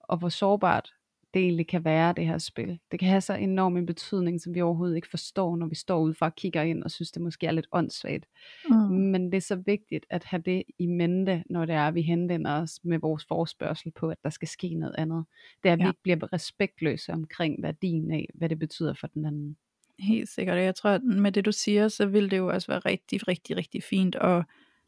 og 0.00 0.18
hvor 0.18 0.28
sårbart 0.28 0.92
det 1.34 1.42
egentlig 1.42 1.66
kan 1.66 1.84
være, 1.84 2.12
det 2.16 2.26
her 2.26 2.38
spil. 2.38 2.78
Det 2.90 3.00
kan 3.00 3.08
have 3.08 3.20
så 3.20 3.34
enorm 3.34 3.76
en 3.76 3.86
betydning, 3.86 4.40
som 4.40 4.54
vi 4.54 4.60
overhovedet 4.60 4.96
ikke 4.96 5.08
forstår, 5.08 5.56
når 5.56 5.66
vi 5.66 5.74
står 5.74 6.00
udefra 6.00 6.26
og 6.26 6.34
kigger 6.34 6.62
ind 6.62 6.82
og 6.84 6.90
synes, 6.90 7.10
det 7.10 7.22
måske 7.22 7.46
er 7.46 7.50
lidt 7.52 7.66
åndssvagt. 7.72 8.26
Mm. 8.70 8.76
Men 8.76 9.24
det 9.24 9.34
er 9.34 9.40
så 9.40 9.56
vigtigt 9.56 10.06
at 10.10 10.24
have 10.24 10.42
det 10.44 10.62
i 10.78 10.86
mente, 10.86 11.44
når 11.50 11.64
det 11.64 11.74
er, 11.74 11.86
at 11.88 11.94
vi 11.94 12.02
henvender 12.02 12.52
os 12.62 12.80
med 12.82 12.98
vores 12.98 13.24
forspørgsel 13.24 13.92
på, 13.92 14.08
at 14.08 14.16
der 14.24 14.30
skal 14.30 14.48
ske 14.48 14.74
noget 14.74 14.94
andet. 14.98 15.24
Det 15.62 15.68
er, 15.68 15.72
at 15.72 15.78
vi 15.78 15.84
Ja. 15.84 15.88
ikke 15.90 16.02
bliver 16.02 16.32
respektløse 16.32 17.12
omkring 17.12 17.62
værdien 17.62 18.10
af, 18.10 18.28
hvad 18.34 18.48
det 18.48 18.58
betyder 18.58 18.94
for 18.94 19.06
den 19.06 19.24
anden. 19.26 19.56
Helt 19.98 20.28
sikkert. 20.28 20.56
Og 20.58 20.64
jeg 20.64 20.74
tror, 20.74 20.90
at 20.90 21.02
med 21.02 21.32
det 21.32 21.44
du 21.44 21.52
siger, 21.52 21.88
så 21.88 22.06
vil 22.06 22.30
det 22.30 22.36
jo 22.38 22.48
også 22.48 22.66
være 22.66 22.78
rigtig, 22.78 23.28
rigtig, 23.28 23.56
rigtig 23.56 23.82
fint 23.82 24.14
at 24.16 24.44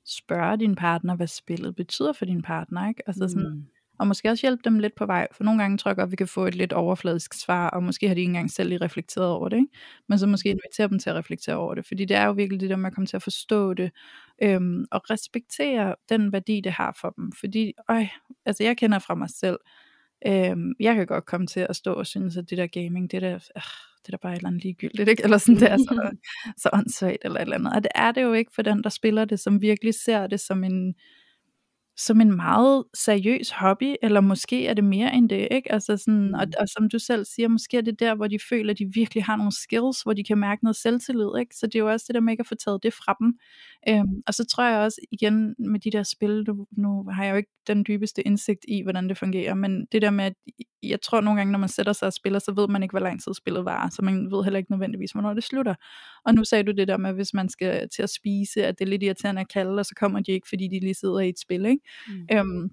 spørge 0.06 0.56
din 0.56 0.74
partner, 0.74 1.16
hvad 1.16 1.26
spillet 1.26 1.76
betyder 1.76 2.12
for 2.12 2.24
din 2.24 2.42
partner. 2.42 2.88
Ikke? 2.88 3.02
Altså 3.06 3.28
sådan, 3.28 3.50
Mm. 3.52 3.66
Og 3.98 4.06
måske 4.06 4.30
også 4.30 4.46
hjælpe 4.46 4.62
dem 4.64 4.78
lidt 4.78 4.94
på 4.94 5.06
vej, 5.06 5.26
for 5.32 5.44
nogle 5.44 5.62
gange 5.62 5.78
tror 5.78 5.88
jeg 5.88 5.96
godt, 5.96 6.10
vi 6.10 6.16
kan 6.16 6.28
få 6.28 6.46
et 6.46 6.54
lidt 6.54 6.72
overfladisk 6.72 7.34
svar, 7.34 7.70
og 7.70 7.82
måske 7.82 8.08
har 8.08 8.14
de 8.14 8.20
ikke 8.20 8.30
engang 8.30 8.50
selv 8.50 8.68
lige 8.68 8.80
reflekteret 8.80 9.28
over 9.28 9.48
det, 9.48 9.56
ikke? 9.56 9.68
men 10.08 10.18
så 10.18 10.26
måske 10.26 10.48
invitere 10.48 10.88
dem 10.88 10.98
til 10.98 11.10
at 11.10 11.16
reflektere 11.16 11.56
over 11.56 11.74
det, 11.74 11.86
fordi 11.86 12.04
det 12.04 12.16
er 12.16 12.26
jo 12.26 12.32
virkelig 12.32 12.60
det 12.60 12.70
der 12.70 12.76
med 12.76 12.86
at 12.86 12.94
komme 12.94 13.06
til 13.06 13.16
at 13.16 13.22
forstå 13.22 13.74
det, 13.74 13.90
øhm, 14.42 14.84
og 14.90 15.10
respektere 15.10 15.94
den 16.08 16.32
værdi, 16.32 16.60
det 16.60 16.72
har 16.72 16.96
for 17.00 17.10
dem, 17.10 17.32
fordi, 17.32 17.72
øj, 17.88 18.06
altså 18.46 18.64
jeg 18.64 18.76
kender 18.76 18.98
fra 18.98 19.14
mig 19.14 19.28
selv, 19.30 19.58
øhm, 20.26 20.72
jeg 20.80 20.94
kan 20.94 21.06
godt 21.06 21.26
komme 21.26 21.46
til 21.46 21.60
at 21.60 21.76
stå 21.76 21.92
og 21.92 22.06
synes, 22.06 22.36
at 22.36 22.50
det 22.50 22.58
der 22.58 22.66
gaming, 22.66 23.10
det 23.10 23.22
der, 23.22 23.34
øh, 23.34 23.62
det 24.02 24.08
er 24.08 24.16
da 24.16 24.16
bare 24.22 24.32
et 24.32 24.36
eller 24.36 24.48
andet 24.48 24.62
ligegyldigt, 24.62 25.08
ikke? 25.08 25.24
eller 25.24 25.38
sådan, 25.38 25.60
det 25.60 25.70
er 25.70 25.78
så, 25.78 26.16
så 26.62 26.70
åndssvagt, 26.72 27.24
eller 27.24 27.36
et 27.36 27.42
eller 27.42 27.56
andet, 27.56 27.72
og 27.72 27.82
det 27.82 27.90
er 27.94 28.12
det 28.12 28.22
jo 28.22 28.32
ikke 28.32 28.52
for 28.54 28.62
den, 28.62 28.82
der 28.82 28.90
spiller 28.90 29.24
det, 29.24 29.40
som 29.40 29.60
virkelig 29.60 29.94
ser 29.94 30.26
det 30.26 30.40
som 30.40 30.64
en, 30.64 30.94
som 31.96 32.20
en 32.20 32.36
meget 32.36 32.84
seriøs 32.94 33.50
hobby, 33.50 33.94
eller 34.02 34.20
måske 34.20 34.66
er 34.66 34.74
det 34.74 34.84
mere 34.84 35.14
end 35.14 35.28
det, 35.30 35.48
ikke? 35.50 35.72
Altså 35.72 35.96
sådan, 35.96 36.34
og, 36.34 36.46
Mm. 36.46 36.52
og 36.60 36.68
som 36.68 36.88
du 36.88 36.98
selv 36.98 37.24
siger, 37.24 37.48
måske 37.48 37.76
er 37.76 37.80
det 37.80 38.00
der, 38.00 38.14
hvor 38.14 38.26
de 38.26 38.38
føler, 38.48 38.70
at 38.72 38.78
de 38.78 38.90
virkelig 38.94 39.24
har 39.24 39.36
nogle 39.36 39.52
skills, 39.52 40.02
hvor 40.02 40.12
de 40.12 40.24
kan 40.24 40.38
mærke 40.38 40.64
noget 40.64 40.76
selvtillid, 40.76 41.28
ikke? 41.40 41.56
Så 41.56 41.66
det 41.66 41.74
er 41.74 41.78
jo 41.80 41.90
også 41.90 42.04
det 42.08 42.14
der 42.14 42.20
med 42.20 42.32
ikke 42.32 42.40
at 42.40 42.46
få 42.46 42.54
taget 42.54 42.82
det 42.82 42.94
fra 42.94 43.16
dem. 43.20 43.34
Øhm, 43.88 44.22
og 44.26 44.34
så 44.34 44.44
tror 44.44 44.64
jeg 44.64 44.80
også, 44.80 45.00
igen 45.10 45.54
med 45.58 45.80
de 45.80 45.90
der 45.90 46.02
spil, 46.02 46.44
du, 46.46 46.66
nu 46.70 47.04
har 47.12 47.24
jeg 47.24 47.30
jo 47.30 47.36
ikke 47.36 47.50
den 47.66 47.84
dybeste 47.88 48.22
indsigt 48.22 48.64
i, 48.68 48.82
hvordan 48.82 49.08
det 49.08 49.18
fungerer, 49.18 49.54
men 49.54 49.86
det 49.92 50.02
der 50.02 50.10
med, 50.10 50.24
at 50.24 50.34
jeg 50.82 51.00
tror 51.00 51.20
nogle 51.20 51.40
gange, 51.40 51.52
når 51.52 51.58
man 51.58 51.68
sætter 51.68 51.92
sig 51.92 52.06
og 52.06 52.12
spiller, 52.12 52.38
så 52.38 52.52
ved 52.52 52.68
man 52.68 52.82
ikke, 52.82 52.92
hvor 52.92 53.00
lang 53.00 53.22
tid 53.22 53.34
spillet 53.34 53.64
varer, 53.64 53.90
så 53.90 54.02
man 54.02 54.30
ved 54.30 54.44
heller 54.44 54.58
ikke 54.58 54.72
nødvendigvis, 54.72 55.10
hvornår 55.10 55.34
det 55.34 55.44
slutter. 55.44 55.74
Og 56.24 56.34
nu 56.34 56.44
sagde 56.44 56.64
du 56.64 56.72
det 56.72 56.88
der 56.88 56.96
med, 56.96 57.12
hvis 57.12 57.34
man 57.34 57.48
skal 57.48 57.88
til 57.88 58.02
at 58.02 58.10
spise, 58.10 58.66
at 58.66 58.78
det 58.78 58.84
er 58.84 58.88
lidt 58.88 59.02
irriterende 59.02 59.40
at 59.40 59.52
kalde, 59.52 59.78
og 59.78 59.86
så 59.86 59.94
kommer 59.94 60.20
de 60.20 60.32
ikke, 60.32 60.48
fordi 60.48 60.68
de 60.68 60.80
lige 60.80 60.94
sidder 60.94 61.20
i 61.20 61.28
et 61.28 61.38
spil, 61.38 61.66
ikke? 61.66 61.82
Mm. 62.08 62.26
Øhm, 62.32 62.70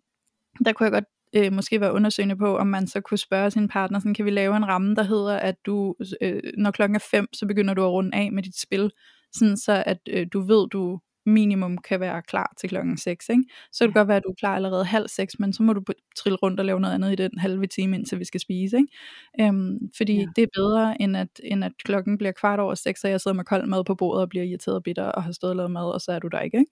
der 0.65 0.73
kunne 0.73 0.85
jeg 0.85 0.91
godt 0.91 1.05
øh, 1.35 1.53
måske 1.53 1.81
være 1.81 1.93
undersøgende 1.93 2.35
på, 2.37 2.57
om 2.57 2.67
man 2.67 2.87
så 2.87 3.01
kunne 3.01 3.17
spørge 3.17 3.51
sin 3.51 3.67
partner, 3.67 3.99
sådan, 3.99 4.13
kan 4.13 4.25
vi 4.25 4.31
lave 4.31 4.57
en 4.57 4.67
ramme, 4.67 4.95
der 4.95 5.03
hedder, 5.03 5.37
at 5.37 5.55
du, 5.65 5.95
øh, 6.21 6.41
når 6.57 6.71
klokken 6.71 6.95
er 6.95 7.05
fem, 7.11 7.27
så 7.33 7.45
begynder 7.47 7.73
du 7.73 7.83
at 7.83 7.91
runde 7.91 8.17
af 8.17 8.31
med 8.31 8.43
dit 8.43 8.59
spil, 8.59 8.91
sådan 9.33 9.57
så 9.57 9.83
at 9.85 9.99
øh, 10.09 10.27
du 10.33 10.41
ved, 10.41 10.69
du 10.69 10.99
minimum 11.29 11.77
kan 11.77 11.99
være 11.99 12.21
klar 12.21 12.53
til 12.57 12.69
klokken 12.69 12.97
6, 12.97 13.29
ikke? 13.29 13.43
Så 13.71 13.79
kan 13.79 13.87
det 13.87 13.95
godt 13.95 14.07
være, 14.07 14.17
at 14.17 14.23
du 14.23 14.29
er 14.29 14.35
klar 14.39 14.55
allerede 14.55 14.85
halv 14.85 15.07
6, 15.07 15.39
men 15.39 15.53
så 15.53 15.63
må 15.63 15.73
du 15.73 15.81
trille 16.17 16.37
rundt 16.37 16.59
og 16.59 16.65
lave 16.65 16.79
noget 16.79 16.93
andet 16.93 17.11
i 17.11 17.15
den 17.15 17.31
halve 17.39 17.67
time, 17.67 17.95
indtil 17.95 18.19
vi 18.19 18.25
skal 18.25 18.39
spise, 18.39 18.77
ikke? 18.77 19.47
Øhm, 19.47 19.79
fordi 19.97 20.13
Ja. 20.13 20.19
ja. 20.19 20.25
det 20.35 20.41
er 20.43 20.47
bedre, 20.55 21.01
end 21.01 21.17
at, 21.17 21.27
end 21.43 21.63
at 21.65 21.71
klokken 21.85 22.17
bliver 22.17 22.31
kvart 22.31 22.59
over 22.59 22.75
6, 22.75 23.03
og 23.03 23.09
jeg 23.09 23.21
sidder 23.21 23.35
med 23.35 23.43
kold 23.43 23.67
mad 23.67 23.83
på 23.83 23.95
bordet 23.95 24.21
og 24.21 24.29
bliver 24.29 24.45
irriteret 24.45 24.75
og 24.75 24.83
bitter, 24.83 25.03
og 25.05 25.23
har 25.23 25.31
stået 25.31 25.49
og 25.51 25.55
lavet 25.57 25.71
mad, 25.71 25.93
og 25.93 26.01
så 26.01 26.11
er 26.11 26.19
du 26.19 26.27
der 26.27 26.39
ikke, 26.39 26.57
ikke? 26.59 26.71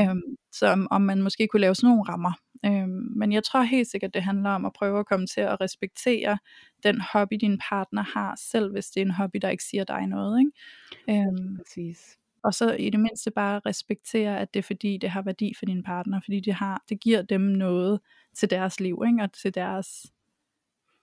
Ja. 0.00 0.10
Øhm, 0.10 0.22
så 0.52 0.66
om, 0.68 0.88
om 0.90 1.02
man 1.02 1.22
måske 1.22 1.46
kunne 1.48 1.60
lave 1.60 1.74
sådan 1.74 1.88
nogle 1.88 2.02
rammer. 2.08 2.32
Øhm, 2.66 3.08
men 3.16 3.32
jeg 3.32 3.44
tror 3.44 3.62
helt 3.62 3.90
sikkert, 3.90 4.14
det 4.14 4.22
handler 4.22 4.50
om 4.50 4.64
at 4.64 4.72
prøve 4.72 4.98
at 5.00 5.06
komme 5.06 5.26
til 5.26 5.40
at 5.40 5.60
respektere 5.60 6.38
den 6.84 7.00
hobby, 7.12 7.34
din 7.40 7.58
partner 7.70 8.02
har, 8.02 8.34
selv 8.50 8.72
hvis 8.72 8.86
det 8.86 9.00
er 9.00 9.04
en 9.04 9.10
hobby, 9.10 9.38
der 9.42 9.48
ikke 9.48 9.64
siger 9.64 9.84
dig 9.84 10.06
noget. 10.06 10.40
Ikke? 10.40 11.20
Øhm, 11.22 11.56
Præcis. 11.56 12.16
Og 12.44 12.54
så 12.54 12.72
i 12.74 12.90
det 12.90 13.00
mindste 13.00 13.30
bare 13.30 13.60
respektere, 13.66 14.40
at 14.40 14.54
det 14.54 14.58
er 14.58 14.64
fordi, 14.64 14.98
det 14.98 15.10
har 15.10 15.22
værdi 15.22 15.52
for 15.58 15.66
din 15.66 15.82
partner, 15.82 16.20
fordi 16.24 16.40
det, 16.40 16.54
har, 16.54 16.82
det 16.88 17.00
giver 17.00 17.22
dem 17.22 17.40
noget 17.40 18.00
til 18.36 18.50
deres 18.50 18.80
liv, 18.80 19.02
ikke? 19.06 19.22
og 19.22 19.32
til 19.32 19.54
deres, 19.54 20.06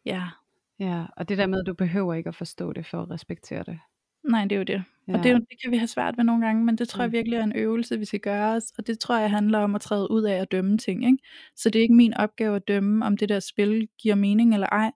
ja, 0.05 0.29
Ja, 0.79 1.05
og 1.17 1.29
det 1.29 1.37
der 1.37 1.47
med, 1.47 1.59
at 1.59 1.65
du 1.65 1.73
behøver 1.73 2.13
ikke 2.13 2.27
at 2.27 2.35
forstå 2.35 2.73
det 2.73 2.85
for 2.85 3.01
at 3.01 3.09
respektere 3.09 3.63
det. 3.63 3.79
nej, 4.23 4.43
det 4.43 4.51
er 4.51 4.57
jo 4.57 4.63
det. 4.63 4.83
Ja. 5.07 5.13
Og 5.13 5.23
det, 5.23 5.29
er 5.29 5.33
jo, 5.33 5.39
det 5.39 5.61
kan 5.63 5.71
vi 5.71 5.77
have 5.77 5.87
svært 5.87 6.17
ved 6.17 6.23
nogle 6.23 6.45
gange, 6.45 6.63
men 6.65 6.77
det 6.77 6.89
tror 6.89 7.03
jeg 7.03 7.11
virkelig 7.11 7.37
er 7.37 7.43
en 7.43 7.55
øvelse, 7.55 7.99
vi 7.99 8.05
skal 8.05 8.19
gøre 8.19 8.55
os, 8.55 8.63
og 8.77 8.87
det 8.87 8.99
tror 8.99 9.17
jeg 9.19 9.29
handler 9.29 9.59
om 9.59 9.75
at 9.75 9.81
træde 9.81 10.11
ud 10.11 10.23
af 10.23 10.35
at 10.35 10.51
dømme 10.51 10.77
ting. 10.77 11.05
Ikke? 11.05 11.17
Så 11.55 11.69
det 11.69 11.79
er 11.79 11.83
ikke 11.83 11.95
min 11.95 12.13
opgave 12.13 12.55
at 12.55 12.67
dømme, 12.67 13.05
om 13.05 13.17
det 13.17 13.29
der 13.29 13.39
spil 13.39 13.87
giver 14.01 14.15
mening 14.15 14.53
eller 14.53 14.67
ej. 14.67 14.91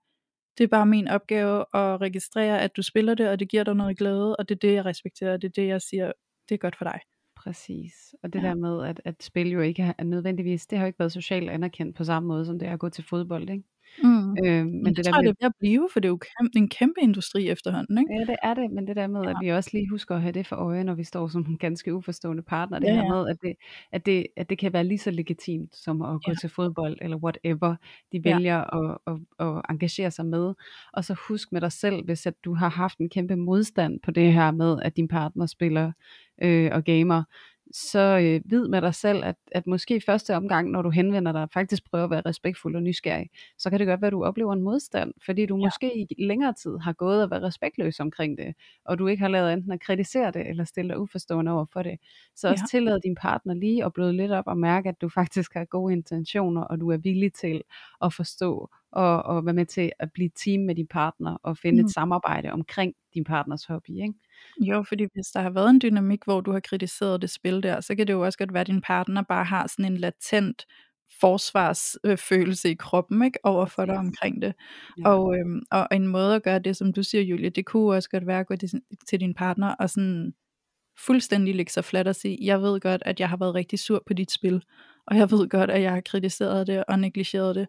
Det 0.58 0.64
er 0.64 0.68
bare 0.68 0.86
min 0.86 1.08
opgave 1.08 1.60
at 1.60 2.02
registrere, 2.02 2.62
at 2.62 2.78
du 2.78 2.82
spiller 2.82 3.16
det, 3.16 3.30
og 3.30 3.40
det 3.40 3.50
giver 3.50 3.64
dig 3.64 3.76
noget 3.76 3.98
glæde, 3.98 4.36
og 4.36 4.50
det 4.50 4.56
er 4.56 4.60
det, 4.60 4.74
jeg 4.74 4.86
respekterer, 4.86 5.34
og 5.34 5.42
det 5.42 5.48
er 5.48 5.62
det, 5.62 5.68
jeg 5.68 5.82
siger, 5.82 6.12
det 6.54 6.58
er 6.60 6.62
godt 6.68 6.76
for 6.76 6.86
dig. 6.86 7.00
Præcis. 7.36 8.16
Og 8.24 8.34
det 8.34 8.42
Ja. 8.42 8.48
der 8.48 8.54
med, 8.56 8.86
at, 8.88 9.02
at 9.06 9.24
spil 9.24 9.50
jo 9.52 9.62
ikke 9.62 9.94
er 9.98 10.04
nødvendigvis, 10.04 10.68
det 10.68 10.78
har 10.78 10.86
jo 10.86 10.88
ikke 10.88 11.00
været 11.00 11.12
socialt 11.12 11.50
anerkendt 11.50 11.96
på 11.98 12.04
samme 12.04 12.28
måde, 12.28 12.46
som 12.46 12.60
det 12.60 12.68
er 12.68 12.74
at 12.74 12.80
gå 12.80 12.90
til 12.90 13.04
fodbold, 13.04 13.50
ikke? 13.50 13.64
Mm. 14.04 14.38
Øh, 14.46 14.66
men 14.66 14.84
Men 14.84 14.96
det, 14.96 15.06
der 15.06 15.12
tror 15.12 15.22
jeg, 15.22 15.24
med, 15.24 15.34
det 15.34 15.42
er 15.42 15.46
ved 15.46 15.50
at 15.50 15.54
blive, 15.60 15.90
for 15.94 16.00
det 16.00 16.08
er 16.08 16.12
jo 16.12 16.20
kæm- 16.26 16.50
en 16.56 16.70
kæmpe 16.70 17.02
industri 17.02 17.50
efterhånden, 17.50 17.98
ikke? 17.98 18.14
Ja, 18.14 18.20
det 18.26 18.36
er 18.44 18.54
det, 18.54 18.72
men 18.72 18.88
det 18.88 18.96
der 18.96 19.08
med, 19.08 19.22
at 19.22 19.28
Ja. 19.42 19.46
vi 19.46 19.50
også 19.52 19.70
lige 19.74 19.90
husker 19.90 20.16
at 20.16 20.22
have 20.22 20.32
det 20.32 20.48
for 20.48 20.56
øje, 20.56 20.84
når 20.84 20.94
vi 20.94 21.04
står 21.04 21.28
som 21.28 21.46
en 21.50 21.58
ganske 21.58 21.94
uforstående 21.94 22.44
partner, 22.44 22.80
det 22.80 22.88
Ja, 22.88 22.94
her 22.94 23.04
ja. 23.04 23.10
med, 23.10 23.28
at 23.30 23.38
det, 23.42 23.54
at, 23.92 24.06
det, 24.06 24.28
at 24.38 24.50
det 24.50 24.58
kan 24.58 24.74
være 24.74 24.84
lige 24.84 24.98
så 24.98 25.12
legitimt 25.12 25.76
som 25.76 26.02
at 26.02 26.08
gå 26.08 26.22
Ja. 26.32 26.34
til 26.42 26.50
fodbold, 26.50 26.98
eller 27.02 27.18
whatever, 27.18 27.76
de 28.12 28.22
Ja. 28.26 28.36
vælger 28.36 28.60
at, 28.92 28.98
at, 29.08 29.48
at 29.48 29.62
engagere 29.70 30.12
sig 30.12 30.26
med. 30.26 30.54
Og 30.94 31.06
så 31.06 31.16
husk 31.28 31.52
med 31.52 31.62
dig 31.62 31.72
selv, 31.72 32.06
hvis 32.06 32.26
at 32.26 32.34
du 32.46 32.54
har 32.54 32.70
haft 32.70 32.98
en 32.98 33.10
kæmpe 33.10 33.36
modstand 33.36 34.00
på 34.04 34.12
det 34.12 34.34
her 34.34 34.52
med, 34.52 34.78
at 34.82 34.98
din 34.98 35.08
partner 35.08 35.46
spiller 35.46 35.92
øh, 36.44 36.70
og 36.74 36.84
gamer, 36.84 37.24
så 37.74 38.00
øh, 38.00 38.42
vid 38.52 38.68
med 38.68 38.82
dig 38.82 38.96
selv, 38.96 39.24
at, 39.24 39.36
at 39.52 39.68
måske 39.68 40.02
første 40.06 40.36
omgang, 40.36 40.72
når 40.72 40.82
du 40.82 40.90
henvender 40.90 41.32
dig, 41.32 41.48
faktisk 41.54 41.84
prøver 41.90 42.04
at 42.04 42.10
være 42.10 42.22
respektfuld 42.26 42.76
og 42.76 42.84
nysgerrig, 42.84 43.30
så 43.58 43.70
kan 43.70 43.80
det 43.80 43.88
godt 43.88 44.02
være, 44.02 44.08
at 44.08 44.14
du 44.14 44.24
oplever 44.24 44.54
en 44.54 44.62
modstand, 44.62 45.14
fordi 45.26 45.46
du 45.46 45.58
ja. 45.58 45.66
måske 45.66 46.00
i 46.00 46.24
længere 46.24 46.54
tid 46.54 46.78
har 46.78 46.94
gået 46.94 47.24
og 47.24 47.32
været 47.32 47.44
respektløs 47.44 48.00
omkring 48.00 48.38
det, 48.38 48.56
og 48.86 49.00
du 49.00 49.08
ikke 49.08 49.22
har 49.22 49.28
lavet 49.28 49.54
enten 49.54 49.72
at 49.72 49.82
kritisere 49.82 50.32
det, 50.32 50.50
eller 50.50 50.64
stille 50.64 50.90
dig 50.90 51.00
uforstående 51.00 51.52
over 51.52 51.66
for 51.74 51.84
det. 51.84 52.00
Så 52.36 52.50
også 52.50 52.64
ja. 52.74 52.78
tillade 52.78 53.00
din 53.04 53.16
partner 53.16 53.54
lige 53.54 53.86
at 53.86 53.94
bløde 53.94 54.14
lidt 54.14 54.32
op 54.32 54.48
og 54.48 54.58
mærke, 54.58 54.90
at 54.90 55.02
du 55.02 55.10
faktisk 55.10 55.54
har 55.54 55.66
gode 55.66 55.94
intentioner, 55.94 56.62
og 56.62 56.80
du 56.80 56.92
er 56.92 56.98
villig 56.98 57.34
til 57.34 57.62
at 58.02 58.14
forstå 58.14 58.70
og, 58.94 59.24
og 59.24 59.46
være 59.46 59.54
med 59.54 59.66
til 59.66 59.92
at 60.00 60.12
blive 60.14 60.30
team 60.44 60.62
med 60.62 60.76
din 60.76 60.88
partner 60.88 61.38
og 61.44 61.58
finde 61.58 61.82
mm. 61.82 61.86
et 61.86 61.94
samarbejde 61.94 62.52
omkring 62.52 62.94
din 63.14 63.24
partners 63.24 63.66
hobby. 63.66 63.90
Ikke? 63.90 64.14
Jo, 64.62 64.84
fordi 64.84 65.08
hvis 65.14 65.28
der 65.28 65.42
har 65.42 65.50
været 65.50 65.70
en 65.70 65.82
dynamik, 65.82 66.20
hvor 66.26 66.42
du 66.42 66.52
har 66.52 66.60
kritiseret 66.60 67.22
det 67.22 67.30
spil 67.30 67.64
der, 67.64 67.82
så 67.82 67.96
kan 67.96 68.08
det 68.08 68.14
jo 68.14 68.22
også 68.22 68.38
godt 68.38 68.54
være, 68.54 68.62
at 68.62 68.68
din 68.68 68.82
partner 68.82 69.22
bare 69.22 69.44
har 69.44 69.68
sådan 69.68 69.92
en 69.92 69.98
latent 69.98 70.66
forsvarsfølelse 71.20 72.70
i 72.70 72.76
kroppen 72.76 73.24
ikke 73.24 73.40
over 73.44 73.66
for 73.66 73.86
dig 73.86 73.98
omkring 73.98 74.42
det. 74.42 74.54
Ja. 74.98 75.10
Og, 75.10 75.38
øhm, 75.38 75.62
og 75.72 75.88
en 75.92 76.08
måde 76.08 76.36
at 76.36 76.44
gøre 76.44 76.60
det, 76.60 76.78
som 76.78 76.94
du 76.94 77.04
siger, 77.04 77.22
Julie, 77.22 77.50
det 77.50 77.66
kunne 77.66 77.96
også 77.96 78.10
godt 78.10 78.28
være 78.28 78.40
at 78.40 78.48
gå 78.48 78.56
til, 78.56 78.70
til 79.08 79.20
din 79.20 79.34
partner 79.34 79.76
og 79.76 79.90
sådan 79.90 80.34
fuldstændig 80.98 81.56
lægge 81.56 81.72
sig 81.72 81.86
fladt 81.86 82.08
og 82.08 82.16
sige, 82.16 82.38
jeg 82.42 82.62
ved 82.62 82.80
godt, 82.80 83.04
at 83.06 83.20
jeg 83.20 83.30
har 83.30 83.38
været 83.38 83.56
rigtig 83.56 83.80
sur 83.80 84.04
på 84.08 84.14
dit 84.14 84.32
spil, 84.32 84.64
og 85.08 85.18
jeg 85.18 85.32
ved 85.32 85.50
godt, 85.50 85.72
at 85.72 85.82
jeg 85.82 85.92
har 85.92 86.02
kritiseret 86.02 86.68
det 86.68 86.84
og 86.88 87.00
negligeret 87.00 87.56
det, 87.56 87.68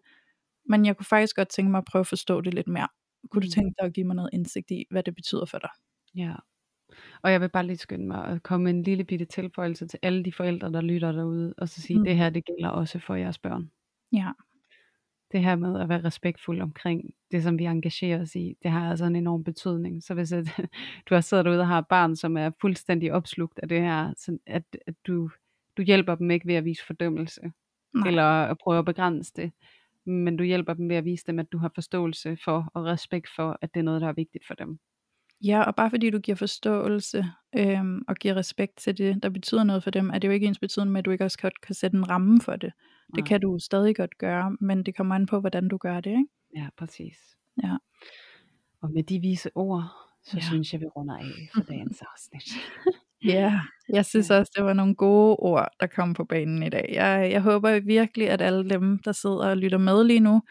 men 0.65 0.85
jeg 0.85 0.97
kunne 0.97 1.05
faktisk 1.05 1.35
godt 1.35 1.49
tænke 1.49 1.71
mig 1.71 1.77
at 1.77 1.85
prøve 1.85 2.01
at 2.01 2.07
forstå 2.07 2.41
det 2.41 2.53
lidt 2.53 2.67
mere. 2.67 2.87
Kunne 3.31 3.39
mm. 3.39 3.41
du 3.41 3.49
tænke 3.49 3.75
dig 3.79 3.85
at 3.85 3.93
give 3.93 4.07
mig 4.07 4.15
noget 4.15 4.29
indsigt 4.33 4.71
i, 4.71 4.85
hvad 4.91 5.03
det 5.03 5.15
betyder 5.15 5.45
for 5.45 5.59
dig? 5.59 5.69
Ja, 6.15 6.35
og 7.23 7.31
jeg 7.31 7.41
vil 7.41 7.49
bare 7.49 7.65
lige 7.65 7.77
skynde 7.77 8.07
mig 8.07 8.25
at 8.25 8.43
komme 8.43 8.69
en 8.69 8.83
lille 8.83 9.03
bitte 9.03 9.25
tilføjelse 9.25 9.87
til 9.87 9.99
alle 10.01 10.23
de 10.23 10.33
forældre, 10.33 10.71
der 10.71 10.81
lytter 10.81 11.11
derude, 11.11 11.53
og 11.57 11.69
så 11.69 11.81
sige, 11.81 11.99
mm. 11.99 12.05
det 12.05 12.15
her, 12.15 12.29
det 12.29 12.45
gælder 12.45 12.69
også 12.69 12.99
for 12.99 13.15
jeres 13.15 13.37
børn. 13.37 13.71
Ja. 14.13 14.31
Det 15.31 15.43
her 15.43 15.55
med 15.55 15.81
at 15.81 15.89
være 15.89 16.03
respektfuld 16.03 16.61
omkring 16.61 17.13
det, 17.31 17.43
som 17.43 17.59
vi 17.59 17.65
engagerer 17.65 18.21
os 18.21 18.35
i, 18.35 18.57
det 18.63 18.71
har 18.71 18.89
altså 18.89 19.05
en 19.05 19.15
enorm 19.15 19.43
betydning. 19.43 20.03
Så 20.03 20.13
hvis 20.13 20.31
at, 20.31 20.45
du 21.09 21.13
har 21.13 21.21
siddet 21.21 21.45
derude 21.45 21.59
og 21.59 21.67
har 21.67 21.79
et 21.79 21.87
barn, 21.87 22.15
som 22.15 22.37
er 22.37 22.51
fuldstændig 22.61 23.13
opslugt 23.13 23.59
af 23.59 23.69
det 23.69 23.81
her, 23.81 24.13
så 24.17 24.37
at, 24.47 24.63
at 24.87 24.95
du, 25.07 25.29
du 25.77 25.81
hjælper 25.81 26.15
dem 26.15 26.31
ikke 26.31 26.47
ved 26.47 26.55
at 26.55 26.65
vise 26.65 26.85
fordømmelse, 26.85 27.41
Nej. 27.93 28.07
eller 28.07 28.23
at 28.23 28.57
prøve 28.57 28.79
at 28.79 28.85
begrænse 28.85 29.33
det, 29.35 29.51
men 30.05 30.37
du 30.37 30.43
hjælper 30.43 30.73
dem 30.73 30.89
ved 30.89 30.95
at 30.95 31.05
vise 31.05 31.23
dem, 31.27 31.39
at 31.39 31.51
du 31.51 31.57
har 31.57 31.71
forståelse 31.75 32.37
for 32.43 32.71
og 32.73 32.85
respekt 32.85 33.29
for, 33.35 33.57
at 33.61 33.73
det 33.73 33.79
er 33.79 33.83
noget, 33.83 34.01
der 34.01 34.07
er 34.07 34.13
vigtigt 34.13 34.47
for 34.47 34.53
dem. 34.53 34.79
Ja, 35.43 35.61
og 35.63 35.75
bare 35.75 35.89
fordi 35.89 36.09
du 36.09 36.19
giver 36.19 36.35
forståelse 36.35 37.25
øhm, 37.57 38.01
og 38.07 38.15
giver 38.15 38.35
respekt 38.35 38.77
til 38.77 38.97
det, 38.97 39.23
der 39.23 39.29
betyder 39.29 39.63
noget 39.63 39.83
for 39.83 39.91
dem, 39.91 40.09
er 40.09 40.19
det 40.19 40.27
jo 40.27 40.33
ikke 40.33 40.47
ens 40.47 40.59
betydende 40.59 40.91
med, 40.91 40.99
at 40.99 41.05
du 41.05 41.11
ikke 41.11 41.23
også 41.23 41.37
godt 41.37 41.61
kan 41.61 41.75
sætte 41.75 41.97
en 41.97 42.09
ramme 42.09 42.41
for 42.41 42.55
det. 42.55 42.73
Det 43.07 43.17
Nej. 43.17 43.27
kan 43.27 43.41
du 43.41 43.59
stadig 43.59 43.95
godt 43.95 44.17
gøre, 44.17 44.57
men 44.61 44.83
det 44.83 44.95
kommer 44.95 45.15
an 45.15 45.25
på, 45.25 45.39
hvordan 45.39 45.67
du 45.67 45.77
gør 45.77 45.99
det, 45.99 46.09
ikke? 46.09 46.27
Ja, 46.55 46.67
præcis. 46.77 47.17
Ja. 47.63 47.77
Og 48.81 48.91
med 48.91 49.03
de 49.03 49.19
vise 49.19 49.49
ord, 49.55 49.83
så 50.23 50.37
ja. 50.37 50.41
synes 50.41 50.73
jeg, 50.73 50.81
vi 50.81 50.85
runder 50.85 51.17
af 51.17 51.49
for 51.55 51.61
dagens 51.61 52.01
afsnit. 52.01 52.43
Ja, 53.25 53.61
jeg 53.89 54.05
synes 54.05 54.29
også, 54.29 54.51
det 54.55 54.65
var 54.65 54.73
nogle 54.73 54.95
gode 54.95 55.35
ord, 55.35 55.67
der 55.79 55.87
kom 55.87 56.13
på 56.13 56.23
banen 56.25 56.63
i 56.63 56.69
dag. 56.69 56.89
Jeg, 56.93 57.29
jeg 57.31 57.41
håber 57.41 57.79
virkelig, 57.79 58.29
at 58.29 58.41
alle 58.41 58.69
dem, 58.69 58.99
der 58.99 59.11
sidder 59.11 59.49
og 59.49 59.57
lytter 59.57 59.77
med 59.77 60.03
lige 60.03 60.19
nu, 60.19 60.41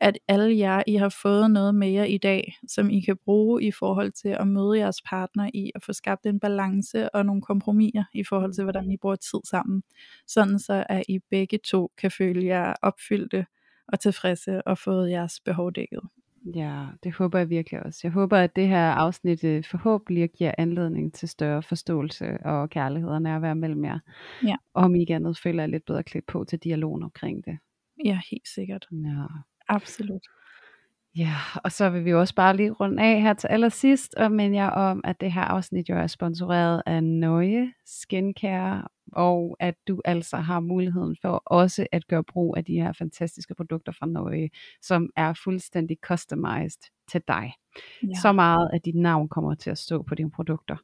at 0.00 0.18
alle 0.28 0.58
jer, 0.58 0.82
I 0.86 0.94
har 0.96 1.08
fået 1.22 1.50
noget 1.50 1.74
med 1.74 1.88
jer 1.88 2.04
i 2.04 2.18
dag, 2.18 2.56
som 2.68 2.90
I 2.90 3.00
kan 3.00 3.16
bruge 3.24 3.62
i 3.62 3.70
forhold 3.72 4.12
til 4.12 4.28
at 4.28 4.48
møde 4.48 4.78
jeres 4.78 5.02
partner 5.08 5.50
i 5.54 5.70
at 5.74 5.82
få 5.84 5.92
skabt 5.92 6.26
en 6.26 6.40
balance 6.40 7.10
og 7.14 7.26
nogle 7.26 7.42
kompromiser 7.42 8.04
i 8.14 8.24
forhold 8.24 8.52
til, 8.54 8.64
hvordan 8.64 8.90
I 8.90 8.96
bruger 8.96 9.16
tid 9.16 9.40
sammen. 9.50 9.82
Sådan 10.26 10.58
så, 10.58 10.84
at 10.88 11.02
I 11.08 11.18
begge 11.30 11.58
to 11.70 11.90
kan 11.98 12.10
føle 12.10 12.46
jer 12.46 12.74
opfyldte 12.82 13.46
og 13.88 14.00
tilfredse 14.00 14.62
og 14.62 14.78
fået 14.78 15.10
jeres 15.10 15.40
behov 15.44 15.72
dækket. 15.72 16.00
Ja, 16.54 16.86
det 17.02 17.12
håber 17.12 17.38
jeg 17.38 17.50
virkelig 17.50 17.82
også. 17.82 18.00
Jeg 18.02 18.12
håber, 18.12 18.38
at 18.38 18.56
det 18.56 18.68
her 18.68 18.90
afsnit 18.90 19.44
øh, 19.44 19.64
forhåbentlig 19.70 20.30
giver 20.30 20.52
anledning 20.58 21.14
til 21.14 21.28
større 21.28 21.62
forståelse 21.62 22.38
og 22.44 22.70
kærlighed 22.70 23.10
og 23.10 23.22
nærvær 23.22 23.54
mellem 23.54 23.84
jer. 23.84 23.98
Ja. 24.46 24.56
Og 24.74 24.84
om 24.84 24.94
ikke 24.94 25.14
andet 25.14 25.38
føler 25.38 25.62
jeg 25.62 25.70
lidt 25.70 25.84
bedre 25.84 26.02
klædt 26.02 26.26
på 26.26 26.44
til 26.44 26.58
dialogen 26.58 27.02
omkring 27.02 27.44
det. 27.44 27.58
Ja, 28.04 28.20
helt 28.30 28.48
sikkert. 28.48 28.86
Ja. 28.92 29.26
Absolut. 29.68 30.22
Ja, 31.16 31.34
og 31.64 31.72
så 31.72 31.90
vil 31.90 32.04
vi 32.04 32.14
også 32.14 32.34
bare 32.34 32.56
lige 32.56 32.70
runde 32.70 33.02
af 33.02 33.20
her 33.20 33.34
til 33.34 33.48
allersidst 33.48 34.14
og 34.14 34.32
minde 34.32 34.56
jer 34.56 34.70
om, 34.70 35.00
at 35.04 35.20
det 35.20 35.32
her 35.32 35.42
afsnit 35.42 35.88
jo 35.88 35.96
er 35.96 36.06
sponsoreret 36.06 36.82
af 36.86 37.04
Nøje 37.04 37.72
Skincare, 37.86 38.88
og 39.12 39.56
at 39.60 39.74
du 39.88 40.00
altså 40.04 40.36
har 40.36 40.60
muligheden 40.60 41.16
for 41.22 41.42
også 41.46 41.86
at 41.92 42.06
gøre 42.06 42.24
brug 42.24 42.56
af 42.56 42.64
de 42.64 42.74
her 42.74 42.92
fantastiske 42.92 43.54
produkter 43.54 43.92
fra 43.92 44.06
Nøje, 44.06 44.48
som 44.82 45.10
er 45.16 45.32
fuldstændig 45.44 45.96
customized 46.02 46.90
til 47.10 47.22
dig. 47.28 47.52
Ja. 48.02 48.20
Så 48.22 48.32
meget, 48.32 48.70
at 48.72 48.84
dit 48.84 48.94
navn 48.94 49.28
kommer 49.28 49.54
til 49.54 49.70
at 49.70 49.78
stå 49.78 50.02
på 50.02 50.14
dine 50.14 50.30
produkter. 50.30 50.76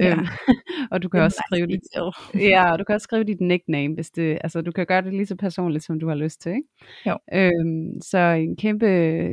Ja. 0.00 0.12
Øhm, 0.12 0.26
og 0.92 1.02
du 1.02 1.08
kan 1.08 1.20
også 1.20 1.42
skrive 1.46 1.66
dit, 1.66 1.80
ja, 2.52 2.76
du 2.78 2.84
kan 2.84 2.94
også 2.94 3.04
skrive 3.04 3.24
dit 3.24 3.40
nickname, 3.40 3.94
hvis 3.94 4.10
det, 4.10 4.38
altså 4.44 4.60
du 4.60 4.72
kan 4.72 4.86
gøre 4.86 5.02
det 5.02 5.12
lige 5.12 5.26
så 5.26 5.36
personligt, 5.36 5.84
som 5.84 6.00
du 6.00 6.08
har 6.08 6.14
lyst 6.14 6.40
til. 6.40 6.52
Ikke? 6.52 6.68
Jo. 7.06 7.18
Øhm, 7.32 8.00
så 8.02 8.18
en 8.18 8.56
kæmpe 8.56 8.86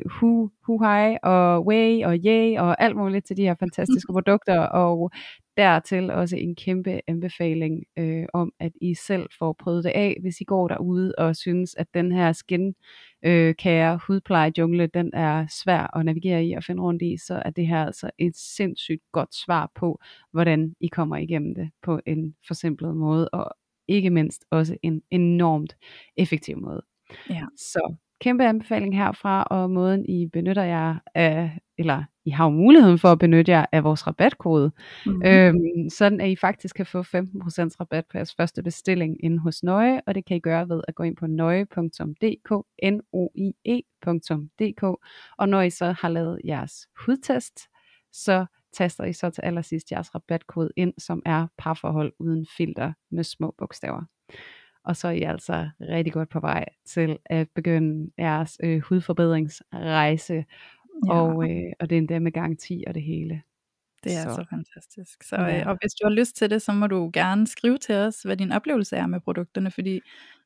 hu, 0.06 0.52
hu 0.66 0.84
hej 0.84 1.18
og 1.24 1.66
way 1.66 2.06
og 2.06 2.18
yay 2.26 2.58
og 2.60 2.84
alt 2.84 2.96
muligt 2.96 3.26
til 3.26 3.38
de 3.38 3.44
her 3.44 3.56
fantastiske 3.60 4.14
produkter, 4.18 4.60
og 4.60 5.12
dertil 5.58 6.12
også 6.12 6.38
en 6.38 6.56
kæmpe 6.56 7.02
anbefaling 7.08 7.84
øh, 7.98 8.26
om, 8.34 8.54
at 8.60 8.72
I 8.82 8.94
selv 8.94 9.30
får 9.40 9.54
prøvet 9.60 9.84
det 9.84 9.90
af, 9.90 10.18
hvis 10.22 10.42
I 10.42 10.44
går 10.44 10.68
derude 10.68 11.16
og 11.18 11.36
synes, 11.36 11.76
at 11.76 11.88
den 11.94 12.12
her 12.12 12.32
skin 12.32 12.76
øh, 13.26 13.56
kære 13.56 14.00
hudpleje 14.08 14.52
jungle, 14.58 14.88
den 14.88 15.12
er 15.14 15.48
svær 15.48 15.98
at 15.98 16.06
navigere 16.06 16.46
i 16.46 16.54
og 16.54 16.64
finde 16.64 16.82
rundt 16.82 17.02
i, 17.02 17.18
så 17.18 17.42
er 17.46 17.50
det 17.50 17.68
her 17.68 17.86
altså 17.86 18.10
et 18.18 18.38
sindssygt 18.38 19.04
godt 19.12 19.36
svar 19.36 19.72
på, 19.76 20.00
hvordan 20.32 20.76
I 20.80 20.88
kommer 20.88 21.18
igennem 21.18 21.56
det 21.56 21.70
på 21.84 22.00
en 22.06 22.36
forsimplet 22.48 22.96
måde, 22.98 23.30
og 23.30 23.52
ikke 23.88 24.10
mindst 24.10 24.46
også 24.52 24.78
en 24.82 25.02
enormt 25.12 25.78
effektiv 26.18 26.58
måde. 26.58 26.82
Ja. 27.30 27.46
Så 27.58 27.96
kæmpe 28.22 28.46
anbefaling 28.46 28.98
herfra, 28.98 29.44
og 29.44 29.72
måden 29.72 30.06
I 30.06 30.28
benytter 30.34 30.64
jer 30.64 30.96
af, 31.16 31.60
eller 31.78 32.04
I 32.26 32.30
har 32.30 32.46
jo 32.46 32.50
muligheden 32.50 33.00
for 33.00 33.12
at 33.12 33.20
benytte 33.20 33.52
jer 33.52 33.66
af 33.72 33.84
vores 33.84 34.08
rabatkode, 34.08 34.72
mm-hmm. 35.06 35.26
øhm, 35.26 35.90
sådan 35.90 36.22
at 36.22 36.30
I 36.30 36.36
faktisk 36.36 36.76
kan 36.76 36.86
få 36.86 37.02
15% 37.02 37.06
rabat 37.80 38.06
på 38.12 38.18
jeres 38.18 38.36
første 38.36 38.64
bestilling 38.64 39.24
inde 39.24 39.40
hos 39.40 39.64
Nøje, 39.64 40.02
og 40.08 40.16
det 40.16 40.26
kan 40.26 40.38
I 40.38 40.40
gøre 40.40 40.70
ved 40.70 40.82
at 40.88 40.96
gå 40.96 41.04
ind 41.04 41.16
på 41.16 41.28
nøje.dk, 41.28 42.66
n 42.84 43.02
o 43.14 43.30
i 43.36 43.54
e.dk, 43.66 44.84
og 45.38 45.50
når 45.50 45.62
I 45.62 45.70
så 45.70 45.96
har 46.00 46.10
lavet 46.10 46.40
jeres 46.46 46.88
hudtest, 47.06 47.60
så 48.12 48.46
taster 48.74 49.04
I 49.04 49.14
så 49.14 49.30
til 49.30 49.42
allersidst 49.42 49.92
jeres 49.92 50.16
rabatkode 50.16 50.72
ind, 50.76 50.94
som 50.98 51.22
er 51.26 51.48
parforhold 51.58 52.14
uden 52.20 52.46
filter 52.58 52.94
med 53.12 53.24
små 53.24 53.56
bogstaver 53.58 54.04
og 54.86 54.96
så 54.96 55.08
er 55.08 55.12
I 55.12 55.22
altså 55.22 55.70
rigtig 55.82 56.14
godt 56.14 56.30
på 56.30 56.40
vej 56.40 56.66
til 56.86 57.18
at 57.26 57.48
begynde 57.56 58.12
jeres 58.20 58.58
øh, 58.64 58.82
hudforbedringsrejse, 58.82 60.46
ja. 61.08 61.12
og, 61.14 61.50
øh, 61.50 61.74
og 61.80 61.90
det 61.90 61.96
er 61.96 62.00
endda 62.00 62.20
med 62.20 62.32
garanti 62.32 62.84
og 62.88 62.94
det 62.94 63.04
hele. 63.04 63.42
Det 64.04 64.16
er 64.16 64.30
så, 64.30 64.36
så 64.36 64.46
fantastisk. 64.50 65.24
Så, 65.24 65.36
ja. 65.36 65.60
øh, 65.60 65.68
og 65.68 65.78
hvis 65.82 65.94
du 65.94 66.08
har 66.08 66.14
lyst 66.14 66.36
til 66.36 66.50
det, 66.50 66.62
så 66.62 66.72
må 66.72 66.88
du 66.88 67.10
gerne 67.14 67.48
skrive 67.48 67.78
til 67.78 67.96
os, 67.96 68.22
hvad 68.22 68.38
din 68.38 68.52
oplevelse 68.52 68.96
er 68.96 69.08
med 69.08 69.20
produkterne, 69.20 69.72
fordi 69.72 70.02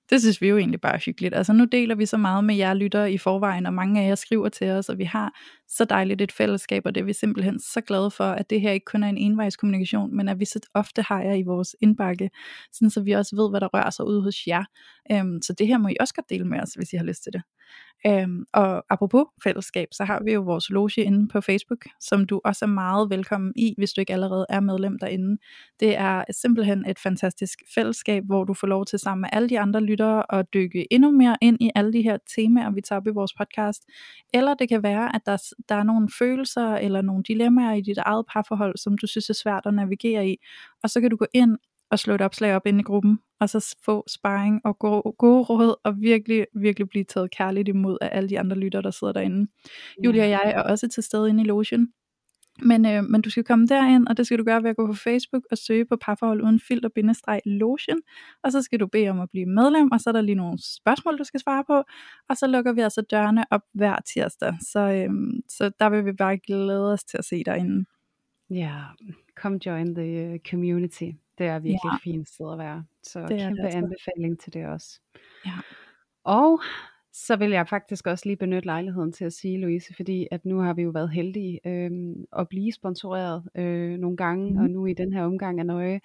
det 0.10 0.22
synes 0.22 0.42
vi 0.42 0.48
jo 0.48 0.58
egentlig 0.58 0.82
bare 0.82 0.94
er 0.94 1.02
hyggeligt. 1.06 1.36
Altså 1.36 1.54
nu 1.54 1.66
deler 1.66 1.96
vi 1.96 2.06
så 2.06 2.18
meget 2.18 2.44
med 2.44 2.56
jer 2.56 2.74
lytter 2.74 3.06
i 3.06 3.18
forvejen, 3.18 3.66
og 3.66 3.74
mange 3.74 4.02
af 4.02 4.08
jer 4.08 4.16
skriver 4.16 4.50
til 4.50 4.70
os, 4.70 4.90
og 4.90 4.98
vi 4.98 5.04
har 5.04 5.34
så 5.70 5.86
dejligt 5.86 6.22
et 6.22 6.32
fællesskab, 6.32 6.86
og 6.86 6.96
det 6.96 7.02
er 7.02 7.06
vi 7.06 7.14
simpelthen 7.14 7.60
så 7.60 7.82
glade 7.82 8.12
for, 8.12 8.24
at 8.24 8.50
det 8.50 8.62
her 8.62 8.72
ikke 8.72 8.86
kun 8.86 9.04
er 9.04 9.08
en 9.08 9.18
envejskommunikation, 9.18 10.16
men 10.16 10.30
at 10.30 10.40
vi 10.40 10.46
så 10.46 10.60
ofte 10.74 11.02
har 11.02 11.22
jer 11.22 11.34
i 11.34 11.44
vores 11.44 11.76
indbakke, 11.82 12.30
sådan 12.72 12.90
så 12.90 13.02
vi 13.02 13.12
også 13.12 13.36
ved, 13.36 13.50
hvad 13.50 13.62
der 13.62 13.68
rører 13.68 13.90
sig 13.90 14.06
ude 14.06 14.22
hos 14.24 14.48
jer. 14.48 14.64
Øhm, 15.12 15.42
så 15.42 15.54
det 15.54 15.68
her 15.68 15.78
må 15.78 15.88
I 15.88 15.96
også 16.00 16.14
godt 16.14 16.30
dele 16.30 16.46
med 16.46 16.60
os, 16.62 16.74
hvis 16.74 16.94
I 16.94 16.98
har 16.98 17.04
lyst 17.04 17.24
til 17.24 17.34
det. 17.34 17.42
Øhm, 18.08 18.46
og 18.54 18.86
apropos 18.90 19.26
fællesskab, 19.44 19.88
så 19.92 20.04
har 20.04 20.24
vi 20.24 20.34
jo 20.34 20.42
vores 20.42 20.70
loge 20.70 21.02
inde 21.04 21.28
på 21.28 21.42
Facebook, 21.42 21.86
som 22.00 22.26
du 22.26 22.42
også 22.44 22.66
er 22.66 22.70
meget 22.70 23.10
velkommen 23.10 23.54
i, 23.56 23.74
hvis 23.78 23.94
du 23.94 24.02
ikke 24.02 24.14
allerede 24.14 24.46
er 24.50 24.60
medlem 24.60 25.00
derinde. 25.00 25.38
Det 25.80 25.98
er 25.98 26.24
simpelthen 26.32 26.86
et 26.86 27.00
fantastisk 27.00 27.60
fællesskab, 27.76 28.24
hvor 28.26 28.44
du 28.44 28.54
får 28.54 28.68
lov 28.68 28.86
til 28.86 29.00
sammen 29.00 29.22
med 29.22 29.30
alle 29.32 29.50
de 29.50 29.60
andre 29.60 29.82
lyttere 29.82 30.36
at 30.40 30.46
dykke 30.54 30.94
endnu 30.94 31.12
mere 31.12 31.38
ind 31.42 31.58
i 31.62 31.72
alle 31.76 31.94
de 31.94 32.02
her 32.02 32.18
temaer, 32.36 32.72
vi 32.72 32.82
tager 32.82 33.00
op 33.00 33.08
i 33.08 33.10
vores 33.10 33.34
podcast. 33.34 33.86
Eller 34.34 34.54
det 34.54 34.70
kan 34.70 34.84
være, 34.84 35.16
at 35.16 35.22
der, 35.26 35.38
der 35.70 35.76
er 35.76 35.84
nogle 35.84 36.10
følelser 36.20 36.76
eller 36.76 37.02
nogle 37.02 37.24
dilemmaer 37.24 37.74
i 37.74 37.82
dit 37.82 37.98
eget 37.98 38.26
parforhold, 38.34 38.78
som 38.78 38.98
du 38.98 39.08
synes 39.08 39.30
er 39.30 39.34
svært 39.34 39.66
at 39.66 39.74
navigere 39.74 40.28
i. 40.28 40.38
Og 40.84 40.90
så 40.90 41.02
kan 41.02 41.10
du 41.10 41.16
gå 41.16 41.26
ind 41.34 41.58
og 41.92 42.00
slå 42.00 42.16
et 42.16 42.22
opslag 42.22 42.56
op 42.56 42.66
inde 42.66 42.80
i 42.80 42.84
gruppen, 42.84 43.20
og 43.40 43.50
så 43.50 43.76
få 43.86 44.04
sparring 44.08 44.62
og 44.66 44.80
gode, 44.80 45.02
gode 45.18 45.44
råd, 45.44 45.76
og 45.84 46.02
virkelig, 46.02 46.46
virkelig 46.56 46.90
blive 46.90 47.04
taget 47.04 47.32
kærligt 47.32 47.68
imod 47.68 47.98
af 48.02 48.10
alle 48.12 48.30
de 48.30 48.40
andre 48.40 48.58
lytter, 48.58 48.82
der 48.82 48.92
sidder 48.92 49.14
derinde. 49.14 49.52
Ja. 49.98 50.06
Julia 50.06 50.24
og 50.24 50.30
jeg 50.30 50.42
er 50.46 50.62
også 50.62 50.88
til 50.88 51.04
stede 51.04 51.30
inde 51.30 51.44
i 51.44 51.46
logen, 51.46 51.94
Men, 52.64 52.86
øh, 52.86 53.04
men 53.04 53.22
du 53.22 53.30
skal 53.30 53.44
komme 53.44 53.68
derind, 53.68 54.08
og 54.08 54.18
det 54.18 54.26
skal 54.26 54.40
du 54.40 54.44
gøre 54.44 54.64
ved 54.64 54.70
at 54.70 54.76
gå 54.76 54.88
på 54.88 54.94
Facebook 54.94 55.44
og 55.52 55.58
søge 55.58 55.86
på 55.86 55.98
parforhold 56.02 56.42
uden 56.42 56.60
filter 56.60 57.40
lotion, 57.46 58.00
og 58.44 58.52
så 58.52 58.62
skal 58.62 58.80
du 58.80 58.88
bede 58.88 59.10
om 59.10 59.20
at 59.20 59.30
blive 59.30 59.46
medlem, 59.46 59.92
og 59.92 60.00
så 60.00 60.10
er 60.10 60.12
der 60.12 60.22
lige 60.22 60.36
nogle 60.36 60.58
spørgsmål, 60.62 61.18
du 61.18 61.24
skal 61.24 61.40
svare 61.40 61.64
på, 61.64 61.84
og 62.30 62.38
så 62.38 62.48
lukker 62.48 62.74
vi 62.74 62.82
altså 62.82 63.02
dørene 63.02 63.46
op 63.52 63.62
hver 63.74 63.96
tirsdag. 64.14 64.54
Så, 64.62 64.80
øh, 64.80 65.10
så 65.50 65.72
der 65.80 65.90
vil 65.90 66.06
vi 66.06 66.12
bare 66.12 66.38
glæde 66.38 66.94
os 66.94 67.04
til 67.04 67.18
at 67.18 67.26
se 67.26 67.44
dig 67.44 67.58
inde. 67.58 67.86
Ja, 68.50 68.82
come 69.36 69.60
join 69.66 69.96
the 69.96 70.34
uh, 70.34 70.40
community. 70.50 71.12
Det 71.38 71.48
er 71.48 71.60
virkelig 71.60 71.80
ja. 71.84 71.96
et 71.96 72.02
fint 72.04 72.30
sted 72.30 72.52
at 72.52 72.58
være. 72.58 72.86
Så 73.04 73.20
det 73.20 73.40
kæmpe 73.40 73.62
det 73.62 73.64
altså. 73.64 73.78
anbefaling 73.78 74.40
til 74.40 74.54
det 74.54 74.66
også. 74.66 75.00
Ja. 75.46 75.52
Og 76.24 76.62
så 77.26 77.36
vil 77.36 77.52
jeg 77.52 77.68
faktisk 77.68 78.08
også 78.08 78.26
lige 78.26 78.38
benytte 78.38 78.66
lejligheden 78.66 79.12
til 79.12 79.26
at 79.26 79.34
sige, 79.34 79.62
Louise, 79.62 79.94
fordi 79.96 80.28
at 80.32 80.46
nu 80.46 80.60
har 80.60 80.74
vi 80.74 80.82
jo 80.82 80.90
været 80.90 81.12
heldige 81.12 81.60
øh, 81.66 81.92
at 82.38 82.50
blive 82.50 82.72
sponsoreret 82.72 83.44
øh, 83.56 83.98
nogle 83.98 84.18
gange, 84.18 84.52
mm. 84.52 84.58
og 84.58 84.70
nu 84.70 84.86
i 84.86 84.94
den 84.94 85.14
her 85.14 85.24
omgang 85.24 85.60
er 85.60 85.64
nøje. 85.64 86.00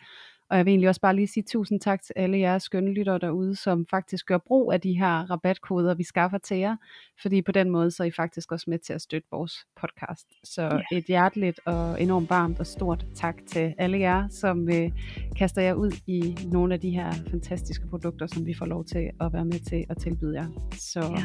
Og 0.50 0.56
jeg 0.56 0.64
vil 0.64 0.70
egentlig 0.70 0.88
også 0.88 1.00
bare 1.00 1.16
lige 1.16 1.26
sige 1.26 1.44
tusind 1.48 1.80
tak 1.80 2.02
til 2.02 2.12
alle 2.16 2.38
jeres 2.38 2.62
skønne 2.62 2.94
lyttere 2.94 3.18
derude, 3.18 3.56
som 3.56 3.86
faktisk 3.90 4.26
gør 4.26 4.38
brug 4.38 4.72
af 4.72 4.80
de 4.80 4.98
her 4.98 5.30
rabatkoder, 5.30 5.94
vi 5.94 6.04
skaffer 6.04 6.38
til 6.38 6.56
jer. 6.56 6.76
Fordi 7.22 7.42
på 7.42 7.52
den 7.52 7.70
måde, 7.70 7.90
så 7.90 8.02
er 8.02 8.06
I 8.06 8.10
faktisk 8.10 8.52
også 8.52 8.70
med 8.70 8.78
til 8.78 8.92
at 8.92 9.02
støtte 9.02 9.28
vores 9.30 9.66
podcast. 9.80 10.26
Så 10.44 10.62
ja. 10.62 10.96
et 10.96 11.04
hjerteligt 11.04 11.60
og 11.66 12.02
enormt 12.02 12.30
varmt 12.30 12.60
og 12.60 12.66
stort 12.66 13.06
tak 13.14 13.34
til 13.46 13.74
alle 13.78 13.98
jer, 13.98 14.28
som 14.28 14.68
øh, 14.68 14.90
kaster 15.38 15.62
jer 15.62 15.74
ud 15.74 15.92
i 16.06 16.36
nogle 16.52 16.74
af 16.74 16.80
de 16.80 16.90
her 16.90 17.12
fantastiske 17.30 17.86
produkter, 17.86 18.26
som 18.26 18.46
vi 18.46 18.54
får 18.54 18.66
lov 18.66 18.84
til 18.84 19.10
at 19.20 19.32
være 19.32 19.44
med 19.44 19.66
til 19.68 19.84
at 19.88 19.96
tilbyde 19.98 20.34
jer. 20.34 20.46
Så 20.72 21.00
ja. 21.00 21.24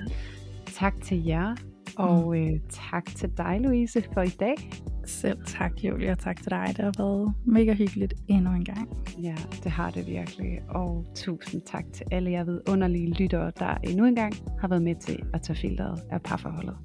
tak 0.65 0.93
til 1.03 1.25
jer, 1.25 1.55
og 1.97 2.37
øh, 2.37 2.59
tak 2.69 3.05
til 3.05 3.29
dig, 3.37 3.59
Louise, 3.61 4.03
for 4.13 4.21
i 4.21 4.29
dag. 4.39 4.55
Selv 5.05 5.37
tak, 5.45 5.71
Julia, 5.83 6.11
og 6.11 6.19
tak 6.19 6.41
til 6.41 6.51
dig. 6.51 6.65
Det 6.67 6.77
har 6.77 6.93
været 6.97 7.33
mega 7.45 7.73
hyggeligt 7.73 8.13
endnu 8.27 8.51
en 8.51 8.65
gang. 8.65 8.89
Ja, 9.23 9.35
det 9.63 9.71
har 9.71 9.91
det 9.91 10.07
virkelig. 10.07 10.59
Og 10.69 11.05
tusind 11.15 11.61
tak 11.61 11.85
til 11.93 12.05
alle 12.11 12.31
jer 12.31 12.43
vidunderlige 12.43 13.13
lyttere, 13.13 13.51
der 13.59 13.75
endnu 13.83 14.05
en 14.05 14.15
gang 14.15 14.33
har 14.59 14.67
været 14.67 14.83
med 14.83 14.95
til 14.95 15.23
at 15.33 15.41
tage 15.41 15.57
filteret 15.57 15.99
af 16.11 16.21
parforholdet. 16.21 16.77